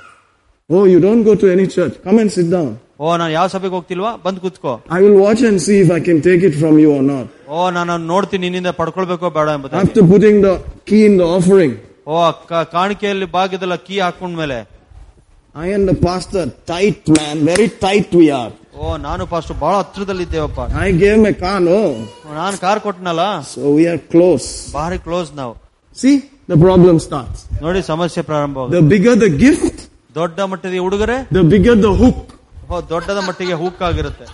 [0.71, 1.95] Oh, you don't go to any church.
[2.05, 2.71] Come and sit down.
[3.01, 6.19] ಓ ನಾನು ಯಾವ ಸಭೆಗೆ ಹೋಗ್ತಿಲ್ವಾ ಬಂದ್ ಕೂತ್ಕೋ I will watch and see if I can
[6.29, 7.27] take it from you or not.
[7.57, 10.55] ಓ ನಾನು ನೋಡ್ತೀನಿ ನಿನ್ನಿಂದ ಪಡ್ಕೊಳ್ಬೇಕೋ ಬೇಡ ಎಂಬುದಾಗಿ After putting the
[10.91, 11.75] key in the offering,
[12.08, 12.18] ಓ
[12.76, 14.58] ಕಾಣಿಕೆಯಲ್ಲಿ ಭಾಗ್ಯದಲ್ಲ ಕೀ ಹಾಕೊಂಡ ಮೇಲೆ.
[15.56, 20.62] I am pastor tight man very tight we are ಓ ನಾನು ಪಾಸ್ಟರ್ ಬಹಳ ಹತ್ರದಲ್ಲಿ ಇದ್ದೇವಪ್ಪ
[20.86, 21.68] ಐ ಗೇವ್ ಎ ಕಾನ್
[22.40, 23.24] ನಾನು ಕಾರ್ ಕೊಟ್ಟನಲ್ಲ?
[23.54, 24.48] ಸೊ ವಿ ಆರ್ ಕ್ಲೋಸ್
[24.78, 25.54] ಬಾರಿ ಕ್ಲೋಸ್ ನಾವು.
[26.02, 26.12] ಸಿ
[26.52, 29.82] ದ ಪ್ರಾಬ್ಲಮ್ ಸ್ಟಾರ್ಟ್ ನೋಡಿ ಸಮಸ್ಯೆ ಪ್ರಾರಂಭ ದ ಬಿಗರ್ ದ ಗಿಫ್ಟ್
[30.20, 31.18] ದೊಡ್ಡ ಮಟ್ಟದ ಉಡುಗೊರೆ?
[31.38, 32.30] ದ ಬಿಗರ್ ದ ಹುಕ್
[32.94, 34.26] ದೊಡ್ಡದ ಮಟ್ಟಿಗೆ ಹುಕ್ ಆಗಿರುತ್ತೆ.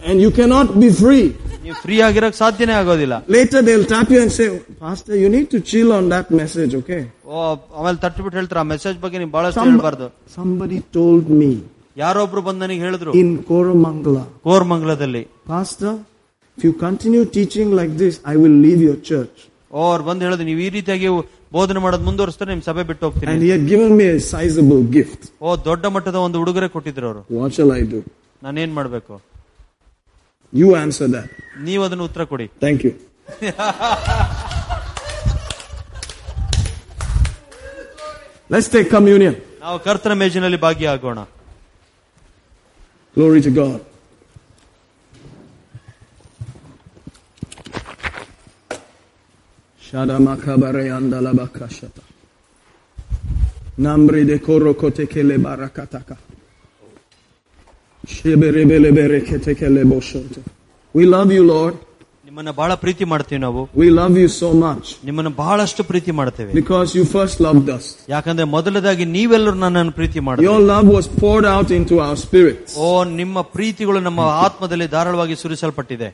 [0.00, 1.26] And you cannot be free.
[1.64, 4.46] ನೀವು ಫ್ರೀ ಆಗಿರಕ್ ಸಾಧ್ಯನೇ ಆಗೋದಿಲ್ಲ Later they'll tap you and say,
[4.82, 7.02] Pastor, you need to chill on that message, okay?
[7.28, 7.36] ಓ
[7.76, 11.50] ಆಮೇಲೆ ತಟ್ಟು ಬಿಟ್ಟು ಹೇಳ್ತಾರೆ ಆ ಮೆಸೇಜ್ ಬಗ್ಗೆ ನೀವು ಬಹಳಷ್ಟು Some- ಹೇಳ್ಬಾರ್ದು somebody told me
[11.96, 15.22] ಯಾರೊಬ್ರು ಬಂದು ನನಗೆ ಹೇಳಿದ್ರು in Koramangala, ಕೋರ್ಮಂಗಲದಲ್ಲಿ
[15.54, 15.92] Pastor,
[16.58, 19.36] if you continue teaching like this, I will leave your church.
[19.70, 21.08] ಓ ಅವ್ರು ಬಂದು ಹೇಳಿದ್ರು ನೀವು ಈ ರೀತಿಯಾಗಿ
[21.52, 25.22] ಬೋಧನೆ ಮಾಡೋದು ಮುಂದುವರಿಸ್ತಾರೆ ನಿಮ್ ಸಭೆ ಬಿಟ್ಟು ಹೋಗ್ತೀನಿ And he had given me a sizable gift.
[25.44, 28.00] ಓ ದೊಡ್ಡ ಮಟ್ಟದ ಒಂದು ಉಡುಗೊರೆ ಕೊಟ್ಟಿದ್ರು ಅವರು What shall I do?
[28.42, 29.14] ನಾನೇನ್ ಮಾಡ್ಬೇಕು
[30.52, 31.28] You answer that.
[31.68, 32.92] ನೀವು ಅದನ್ನ ಉತ್ತರ ಕೊಡಿ Thank you.
[38.50, 39.34] Let's take communion.
[39.64, 41.18] ನಾವು ಕರ್ತನ ಮೇಜಿನಲ್ಲಿ ಭಾಗಿಯಾಗೋಣ
[43.16, 43.80] Glory to God.
[49.80, 52.02] Shadamakabare andalabakashata.
[53.78, 56.16] Namri de korokotekele barakataka.
[58.08, 60.40] Sheberebelebere ketekele boshonto.
[60.94, 61.74] We love you, Lord.
[62.28, 66.88] ನಿಮ್ಮನ್ನ ಬಹಳ ಪ್ರೀತಿ ಮಾಡ್ತೀವಿ ನಾವು We love you so much ನಿಮ್ಮನ್ನ ಬಹಳಷ್ಟು ಪ್ರೀತಿ ಮಾಡ್ತೇವೆ because
[66.98, 67.84] you first loved us.
[68.14, 72.72] ಯಾಕಂದ್ರೆ ಮೊದಲದಾಗಿ ನೀವೆಲ್ಲರೂ ನನ್ನನ್ನು ಪ್ರೀತಿ ಮಾಡಿ Your love was poured out into our spirits.
[72.84, 72.88] ಓ
[73.20, 76.10] ನಿಮ್ಮ ಪ್ರೀತಿಗಳು ನಮ್ಮ ಆತ್ಮದಲ್ಲಿ ಧಾರಾಳವಾಗಿ ಸುರಿಸಲ್ಪಟ್ಟಿದೆ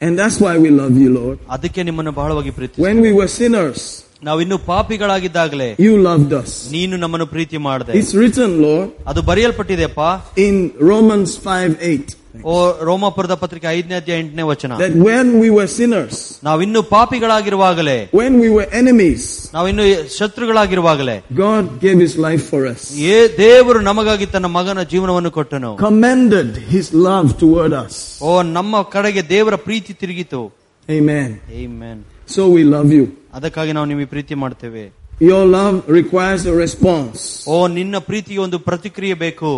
[0.00, 1.38] And that's why we love you, Lord.
[1.56, 3.80] ಅದಕ್ಕೆ ನಿಮ್ಮನ್ನು ಬಹಳವಾಗಿ ಪ್ರೀತಿ When we were sinners,
[4.22, 6.52] ನಾವು ಇನ್ನು ಪಾಪಿಗಳಾಗಿದ್ದಾಗಲೇ you loved us.
[6.76, 10.00] ನೀನು ನಮ್ಮನ್ನು ಪ್ರೀತಿ ಮಾಡಿದೆ It's written, Lord, ಅದು ಬರೆಯಲ್ಪಟ್ಟಿದೆಪ್ಪ
[10.46, 10.56] in
[10.92, 12.54] Romans 5 8, ಓ
[12.88, 16.14] ರೋಮಾಪುರದ ಪತ್ರಿಕೆ ಐದನೇ ಅಧ್ಯಾಯ ಎಂಟನೇ ವಚನ that when we were sinners,
[16.48, 19.22] ನಾವಿನ್ನು ಪಾಪಿಗಳಾಗಿರುವಾಗಲೇ when we were enemies,
[19.56, 19.84] ನಾವಿನ್ನು
[20.16, 22.82] ಶತ್ರುಗಳಾಗಿರುವಾಗಲೇ God gave his life for us,
[23.12, 27.94] ಏ ದೇವರು ನಮಗಾಗಿ ತನ್ನ ಮಗನ ಜೀವನವನ್ನು ಕೊಟ್ಟನು commended his love toward us.
[28.22, 30.42] ಓ ನಮ್ಮ ಕಡೆಗೆ ದೇವರ ಪ್ರೀತಿ ತಿರುಗಿತು
[30.88, 31.30] Amen.
[31.64, 31.98] Amen.
[32.28, 33.04] So we love you.
[33.34, 34.84] ಅದಕ್ಕಾಗಿ ನಾವು ನಿಮಗೆ ಪ್ರೀತಿ ಮಾಡ್ತೇವೆ
[35.20, 37.18] Your love requires a response.
[37.48, 39.50] ಓ ನಿನ್ನ ಪ್ರೀತಿಗೆ ಒಂದು ಪ್ರತಿಕ್ರಿಯೆ ಬೇಕು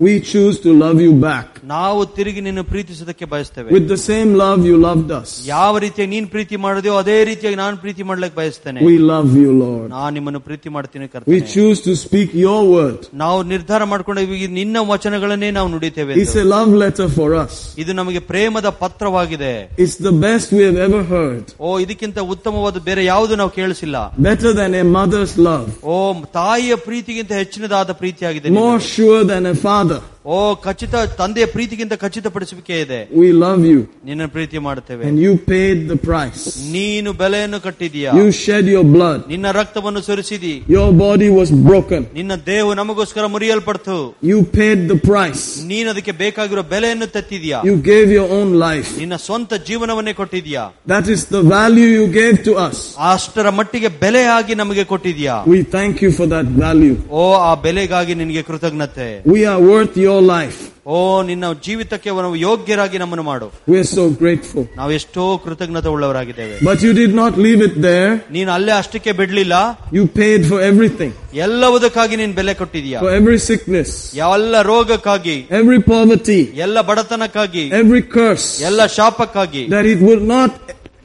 [0.00, 4.60] We choose to love you back ನಾವು ತಿರುಗಿ ನಿನ್ನ ಪ್ರೀತಿಸೋದಕ್ಕೆ ಬಯಸ್ತೇವೆ with the same love
[4.70, 5.28] you loved us.
[5.50, 9.84] ಯಾವ ರೀತಿಯಾಗಿ ನೀನ್ ಪ್ರೀತಿ ಮಾಡಿದೆಯೋ ಅದೇ ರೀತಿಯಾಗಿ ನಾನು ಪ್ರೀತಿ ಮಾಡ್ಲಿಕ್ಕೆ ಬಯಸ್ತೇನೆ We love you, Lord.
[9.94, 12.98] ನಾನು ನಿಮ್ಮನ್ನು ಪ್ರೀತಿ ಮಾಡ್ತೀನಿ We ಕರ್ತನೆ choose to speak your word.
[13.22, 16.44] ನಾವು ನಿರ್ಧಾರ ಮಾಡ್ಕೊಂಡೀವಿ ನಿನ್ನ ವಚನಗಳನ್ನೇ ನಾವು ನುಡಿತೇವೆ It's ಎಂದು.
[16.44, 17.54] a love letter for us.
[17.84, 19.54] ಇದು ನಮಗೆ ಪ್ರೇಮದ ಪತ್ರವಾಗಿದೆ
[19.86, 21.46] It's the best we have ever heard.
[21.60, 23.96] ಓ ಇದಕ್ಕಿಂತ ಉತ್ತಮವಾದ ಬೇರೆ ಯಾವುದು ನಾವು ಕೇಳಿಸಿಲ್ಲ
[24.30, 25.70] Better than a mother's love.
[25.86, 25.96] ಓ
[26.40, 28.68] ತಾಯಿಯ ಪ್ರೀತಿಗಿಂತ ಹೆಚ್ಚಿನದಾದ ಪ್ರೀತಿಯಾಗಿದೆ ನಿನ್ನದು.
[28.68, 29.82] More sure than a father.
[29.89, 33.80] mother ಓ ಖಚಿತ ತಂದೆಯ ಪ್ರೀತಿಗಿಂತ ಖಚಿತಪಡಿಸುವಿಕೆ ಇದೆ We love you.
[34.08, 36.42] ನಿನ್ನ ಪ್ರೀತಿ ಮಾಡುತ್ತೇವೆ And you paid the price.
[36.76, 39.18] ನೀನು ಬೆಲೆಯನ್ನು ಕಟ್ಟಿದೀಯಾ You shed your blood.
[39.32, 42.02] ನಿನ್ನ ರಕ್ತವನ್ನು ಸುರಿಸಿದಿ Your body was broken.
[42.18, 43.96] ನಿನ್ನ ದೇಹವು ನಮಗೋಸ್ಕರ ಮುರಿಯಲ್ಪಡ್ತು
[44.30, 45.44] You paid the price.
[45.70, 48.90] ನೀನು ಅದಕ್ಕೆ ಬೇಕಾಗಿರೋ ಬೆಲೆಯನ್ನು ತೆತ್ತಿದ್ಯಾ You gave your own life.
[49.02, 50.64] ನಿನ್ನ ಸ್ವಂತ ಜೀವನವನ್ನೇ ಕೊಟ್ಟಿದ್ಯಾ
[50.94, 52.78] That is the value you gave to us.
[53.12, 56.96] ಅಷ್ಟರ ಮಟ್ಟಿಗೆ ಬೆಲೆಯಾಗಿ ನಮಗೆ ಕೊಟ್ಟಿದ್ಯಾ We thank you for that value.
[57.12, 60.60] ಓ ಆ ಬೆಲೆಗಾಗಿ ನಿನಗೆ ಕೃತಜ್ಞತೆ We are worth your life.
[60.86, 64.64] ಓ ನಿನ್ನ ಜೀವಿತಕ್ಕೆ ನಾವು ಯೋಗ್ಯರಾಗಿ ನಮ್ಮನ್ನು ಮಾಡು We are so grateful.
[64.76, 68.10] ನಾವು ಎಷ್ಟೋ ಕೃತಜ್ಞತೆ ಉಳ್ಳವರಾಗಿದ್ದೇವೆ But you did not leave it there.
[68.30, 69.54] ನೀನು ಅಲ್ಲೇ ಅಷ್ಟಕ್ಕೆ ಬಿಡ್ಲಿಲ್ಲ
[69.98, 71.12] You paid for everything.
[71.46, 73.90] ಎಲ್ಲವುದಕ್ಕಾಗಿ ನೀನು ಬೆಲೆ ಕೊಟ್ಟಿದ್ಯಾ For every sickness,
[74.28, 78.48] ಎಲ್ಲ ರೋಗಕ್ಕಾಗಿ every poverty, ಎಲ್ಲ ಬಡತನಕ್ಕಾಗಿ every curse.
[78.70, 80.52] ಎಲ್ಲ ಶಾಪಕ್ಕಾಗಿ That it would not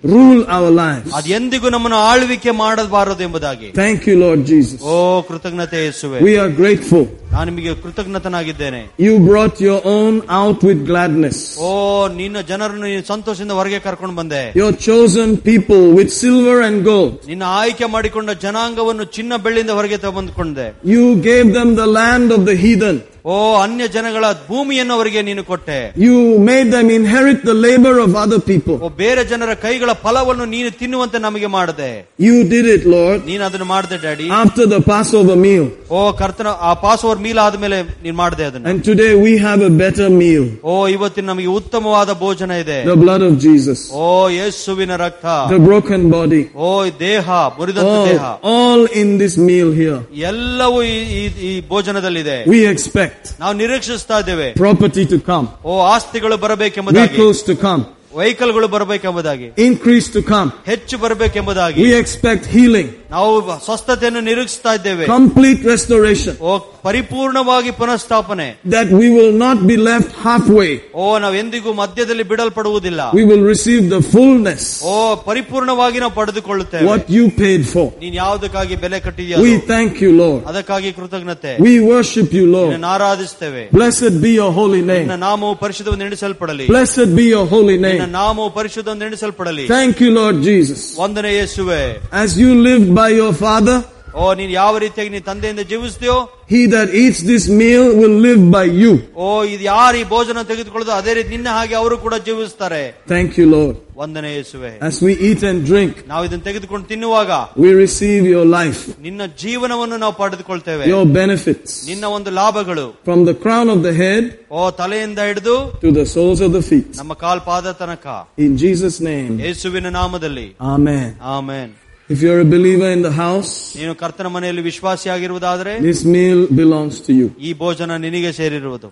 [0.03, 1.07] rule our lives.
[1.17, 4.77] ಅದು ಎಂದಿಗೂ ನಮ್ಮನ್ನು ಆಳ್ವಿಕೆ ಮಾಡಬಾರದು ಎಂಬುದಾಗಿ Thank you, Lord Jesus.
[4.91, 4.95] ಓ
[5.29, 7.03] ಕೃತಜ್ಞತೆ ಯೇಸುವೆ We are grateful.
[7.33, 11.37] ನಾನು ನಿಮಗೆ ಕೃತಜ್ಞತನಾಗಿದ್ದೇನೆ You brought your own out with gladness.
[11.61, 11.71] ಓ
[12.19, 17.13] ನಿನ್ನ ಜನರನ್ನು ನೀನು ಸಂತೋಷದಿಂದ ಹೊರಗೆ ಕರ್ಕೊಂಡು ಬಂದೆ Your chosen people with silver and gold.
[17.31, 22.57] ನಿನ್ನ ಆಯ್ಕೆ ಮಾಡಿಕೊಂಡ ಜನಾಂಗವನ್ನು ಚಿನ್ನ ಬೆಳ್ಳಿಯಿಂದ ಹೊರಗೆ ತಗೊಂಡ್ಕೊಂಡೆ You gave them the land of the
[22.65, 22.97] heathen.
[23.25, 26.15] ಓ ಅನ್ಯ ಜನಗಳ ಭೂಮಿಯನ್ನು ಅವರಿಗೆ ನೀನು ಕೊಟ್ಟೆ You
[26.49, 28.77] made them inherit the labor of other O people.
[28.97, 33.97] ಬೇರೆ ಜನರ ಕೈಗಳ ಫಲವನ್ನು ನೀನು ತಿನ್ನುವಂತೆ ನಮಗೆ ಮಾಡಿದೆ You did it, Lord, ನೀನು ಅದನ್ನು ಮಾಡಿದೆ
[33.97, 35.65] daddy after the Passover meal.
[35.91, 39.73] ಓ ಕರ್ತನ ಆ ಪಾಸ್ ಓವರ್ ಮೀಲ್ ಆದ್ಮೇಲೆ ನೀನ್ ಮಾಡಿದೆ ಅದನ್ನ And today we have a
[39.83, 40.45] better meal.
[40.65, 43.79] ಓ ಇವತ್ತಿನ ನಮಗೆ ಉತ್ತಮವಾದ ಭೋಜನ ಇದೆ The blood of Jesus.
[44.01, 44.07] ಓ
[44.37, 46.41] ಯೇಸುವಿನ ರಕ್ತ The broken body.
[46.63, 46.71] ಓ
[47.05, 47.27] ದೇಹ
[47.59, 49.99] ಮುರಿದಂತ ದೇಹ All, all in this meal here.
[50.31, 56.37] ಎಲ್ಲವೂ ಈ- ಈ- ಈ ಭೋಜನದಲ್ಲಿದೆ We expect ನಾವು ನಿರೀಕ್ಷಿಸ್ತಾ ಇದ್ದೇವೆ property to come, ಓ ಆಸ್ತಿಗಳು
[56.37, 57.81] ಬರಬೇಕೆಂಬುದಾಗಿ vehicles to come,
[58.15, 60.47] ವೆಹಿಕಲ್ಗಳು ಬರಬೇಕೆಂಬುದಾಗಿ increase to come.
[60.65, 63.33] ಹೆಚ್ಚು ಬರಬೇಕೆಂಬುದಾಗಿ We expect healing, ನಾವು
[63.65, 66.53] ಸ್ವಸ್ಥತೆಯನ್ನು ನಿರೀಕ್ಷಿಸ್ತಾ ಇದ್ದೇವೆ complete restoration, ಓ
[66.87, 70.71] ಪರಿಪೂರ್ಣವಾಗಿ ಪುನಃಸ್ಥಾಪನೆ that we will not be left halfway.
[70.95, 74.95] ಓ ನಾವು ಎಂದಿಗೂ ಮಧ್ಯದಲ್ಲಿ ಬಿಡಲ್ಪಡುವುದಿಲ್ಲ We will receive the fullness, ಓ
[75.29, 77.85] ಪರಿಪೂರ್ಣವಾಗಿ ನಾವು ಪಡೆದುಕೊಳ್ಳುತ್ತೇವೆ what you paid for.
[78.03, 80.41] ನೀನ್ ಯಾವುದಕ್ಕಾಗಿ ಬೆಲೆ ಕಟ್ಟಿದ್ಯಾ We thank you, Lord.
[80.53, 82.69] ಅದಕ್ಕಾಗಿ ಕೃತಜ್ಞತೆ We worship you, Lord.
[82.73, 85.23] ನಿನ್ನನ್ನು ಆರಾಧಿಸ್ತೇವೆ Blessed be your holy ನಿನ್ನ name.
[85.27, 88.11] ನಾಮವು ಪರಿಶುದ್ಧವೆಂದು ಎಣಿಸಲ್ಪಡಲಿ Blessed be your holy ನಿನ್ನ name.
[88.11, 90.81] ನಾಮವು ಪರಿಶುದ್ಧವೆಂದು ಎಣಿಸಲ್ಪಡಲಿ Thank you, Lord Jesus.
[90.99, 91.81] ವಂದನೆ ಯೇಸುವೆ
[92.23, 93.77] As you lived by your Father,
[94.19, 96.17] ಓ ನೀನ್ ಯಾವ ರೀತಿಯಾಗಿ ನೀನ್ ತಂದೆಯಿಂದ ಜೀವಿಸ್ತೀಯೋ
[96.51, 98.93] he that eats this meal will live by you.
[99.17, 102.81] ಓ ಇದು ಯಾರು ಈ ಭೋಜನ ತೆಗೆದುಕೊಳ್ಳೋದು ಅದೇ ರೀತಿ ನಿನ್ನ ಹಾಗೆ ಅವರು ಕೂಡ ಜೀವಿಸ್ತಾರೆ
[103.13, 103.75] Thank you, Lord.
[104.01, 107.31] ವಂದನೆ ಯೇಸುವೆ As we eat and drink, ನಾವು ಇದನ್ನು ತೆಗೆದುಕೊಂಡು ತಿನ್ನುವಾಗ
[107.63, 113.35] we receive your life, ನಿನ್ನ ಜೀವನವನ್ನು ನಾವು ಪಡೆದುಕೊಳ್ತೇವೆ your benefits, ನಿನ್ನ ಒಂದು ಲಾಭಗಳು from the
[113.45, 116.89] crown of the head ಓ ತಲೆಯಿಂದ ಹಿಡಿದು to the soles of the feet.
[117.01, 118.07] ನಮ್ಮ ಕಾಲ್ ಪಾದ ತನಕ
[118.47, 121.07] In Jesus' name, ಯೇಸುವಿನ ನಾಮದಲ್ಲಿ Amen.
[121.35, 121.71] Amen
[122.09, 127.11] If you're a believer in the house, ನೀನು ಕರ್ತನ ಮನೆಯಲ್ಲಿ ವಿಶ್ವಾಸಿಯಾಗಿರುವುದಾದರೆ this meal belongs to
[127.19, 127.27] you.
[127.47, 128.89] ಈ ಭೋಜನ ನಿನಗೆ ಸೇರಿರುವುದು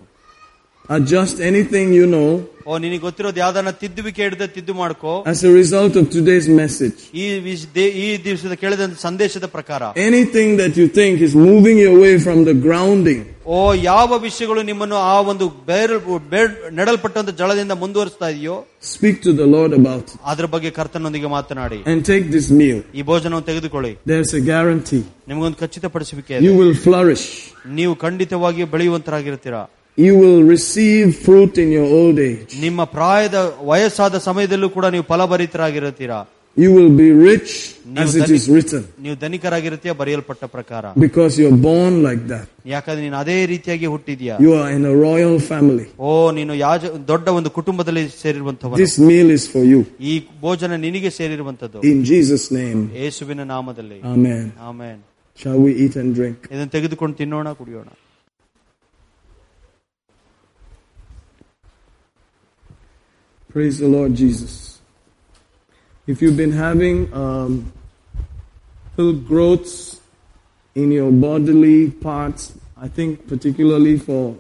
[0.90, 2.30] Adjust anything you know
[2.66, 6.98] ಓ ನಿನಗೆ ಗೊತ್ತಿರೋದು ಯಾವ್ದನ್ನ ತಿದ್ದುವಿಕೆ ಹಿಡಿದ ತಿದ್ದು ಮಾಡ್ಕೋ as a result of today's message.
[7.16, 11.90] ಈ ವಿಶ್- ದೇ- ಈ ದಿವಸದ ಕೇಳಿದಂತ ಸಂದೇಶದ ಪ್ರಕಾರ Anything that you think is moving you
[11.98, 15.98] away from the grounding, ಓ ಯಾವ ವಿಷಯಗಳು ನಿಮ್ಮನ್ನು ಆ ಒಂದು ಬೇರೆ
[16.34, 18.56] ಬೇರ್- ನೆಡಲ್ಪಟ್ಟಂತ ಜಳದಿಂದ ಮುಂದುವರಿಸ್ತಾ ಇದೆಯೋ
[18.96, 22.80] speak to the Lord about it ಅದ್ರ ಬಗ್ಗೆ ಕರ್ತನೊಂದಿಗೆ ಮಾತನಾಡಿ and take this meal.
[22.96, 25.04] ಈ ಭೋಜನವನ್ನು ತೆಗೆದುಕೊಳ್ಳಿ There's a guarantee.
[25.32, 26.44] ನಿಮಗೊಂದು ಖಚಿತಪಡಿಸುವಿಕೆ ಇದೆ.
[26.48, 27.26] You will flourish.
[27.80, 29.64] ನೀವು ಖಂಡಿತವಾಗಿ ಬೆಳೆಯುವಂತರಾಗಿರ್ತೀರಾ
[29.98, 32.50] You will receive fruit in your old age.
[32.62, 33.38] ನಿಮ್ಮ ಪ್ರಾಯದ
[33.70, 36.20] ವಯಸ್ಸಾದ ಸಮಯದಲ್ಲೂ ಕೂಡ ನೀವು ಫಲಭರಿತರಾಗಿರುತ್ತೀರಾ
[36.58, 37.52] You will be rich
[37.88, 42.46] ನೀವು as it Dhani- is written ನೀವು ಧನಿಕರಾಗಿರುತ್ತೀಯ ಬರೆಯಲ್ಪಟ್ಟ ಪ್ರಕಾರ because you're born like that.
[42.68, 45.86] ಯಾಕಂದ್ರೆ ನೀನು ಅದೇ ರೀತಿಯಾಗಿ ಹುಟ್ಟಿದ್ಯಾ You are in a royal family.
[46.02, 46.82] ಓ ನೀನು ಯಾಜ
[47.12, 49.82] ದೊಡ್ಡ ಒಂದು ಕುಟುಂಬದಲ್ಲಿ ಸೇರಿರುವಂತವ This meal is for you.
[50.10, 52.82] ಈ ಭೋಜನ ನಿನಗೆ ಸೇರಿರುವಂತದ್ದು In Jesus' name.
[53.02, 54.44] ಯೇಸುವಿನ ನಾಮದಲ್ಲಿ Amen.
[54.70, 55.00] Amen
[55.38, 56.38] Shall we eat and drink?
[56.54, 57.88] ಇದನ್ನು ತೆಗೆದುಕೊಂಡು ತಿನ್ನೋಣ ಕುಡಿಯೋಣ
[63.53, 64.81] Praise the Lord Jesus.
[66.07, 67.71] If you've been having um,
[68.97, 70.01] little growths
[70.75, 74.39] in your bodily parts, I think particularly for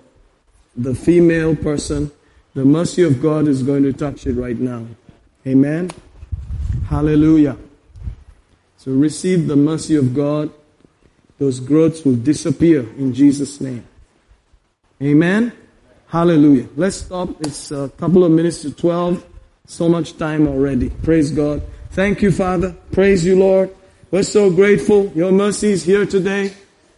[0.74, 2.10] the female person,
[2.54, 4.86] the mercy of God is going to touch it right now.
[5.46, 5.90] Amen.
[6.88, 7.58] Hallelujah.
[8.78, 10.50] So receive the mercy of God.
[11.38, 13.84] Those growths will disappear in Jesus' name.
[15.02, 15.52] Amen.
[16.12, 16.68] Hallelujah.
[16.76, 17.40] Let's stop.
[17.40, 19.24] It's a couple of minutes to 12.
[19.64, 20.90] So much time already.
[20.90, 21.62] Praise God.
[21.92, 22.76] Thank you, Father.
[22.90, 23.74] Praise you, Lord.
[24.10, 25.10] We're so grateful.
[25.14, 26.52] Your mercy is here today.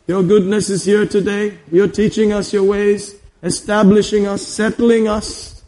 [0.08, 1.56] Your goodness is here today.
[1.70, 3.14] You're teaching us your ways,
[3.44, 5.62] establishing us, settling us.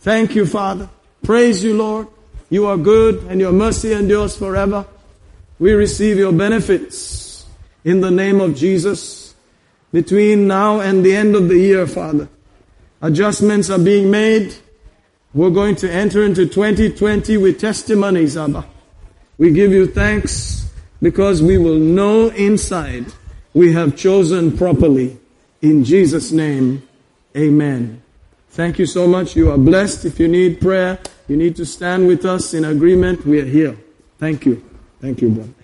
[0.00, 0.90] Thank you, Father.
[1.22, 2.08] Praise you, Lord.
[2.50, 4.84] You are good and your mercy endures forever.
[5.58, 7.46] We receive your benefits
[7.86, 9.34] in the name of Jesus
[9.92, 12.28] between now and the end of the year, Father.
[13.02, 14.54] Adjustments are being made.
[15.34, 18.64] We're going to enter into 2020 with testimonies, Abba.
[19.38, 20.70] We give you thanks
[21.00, 23.06] because we will know inside
[23.54, 25.18] we have chosen properly.
[25.60, 26.86] In Jesus' name,
[27.36, 28.02] amen.
[28.50, 29.34] Thank you so much.
[29.34, 30.04] You are blessed.
[30.04, 33.26] If you need prayer, you need to stand with us in agreement.
[33.26, 33.76] We are here.
[34.18, 34.62] Thank you.
[35.00, 35.61] Thank you, brother.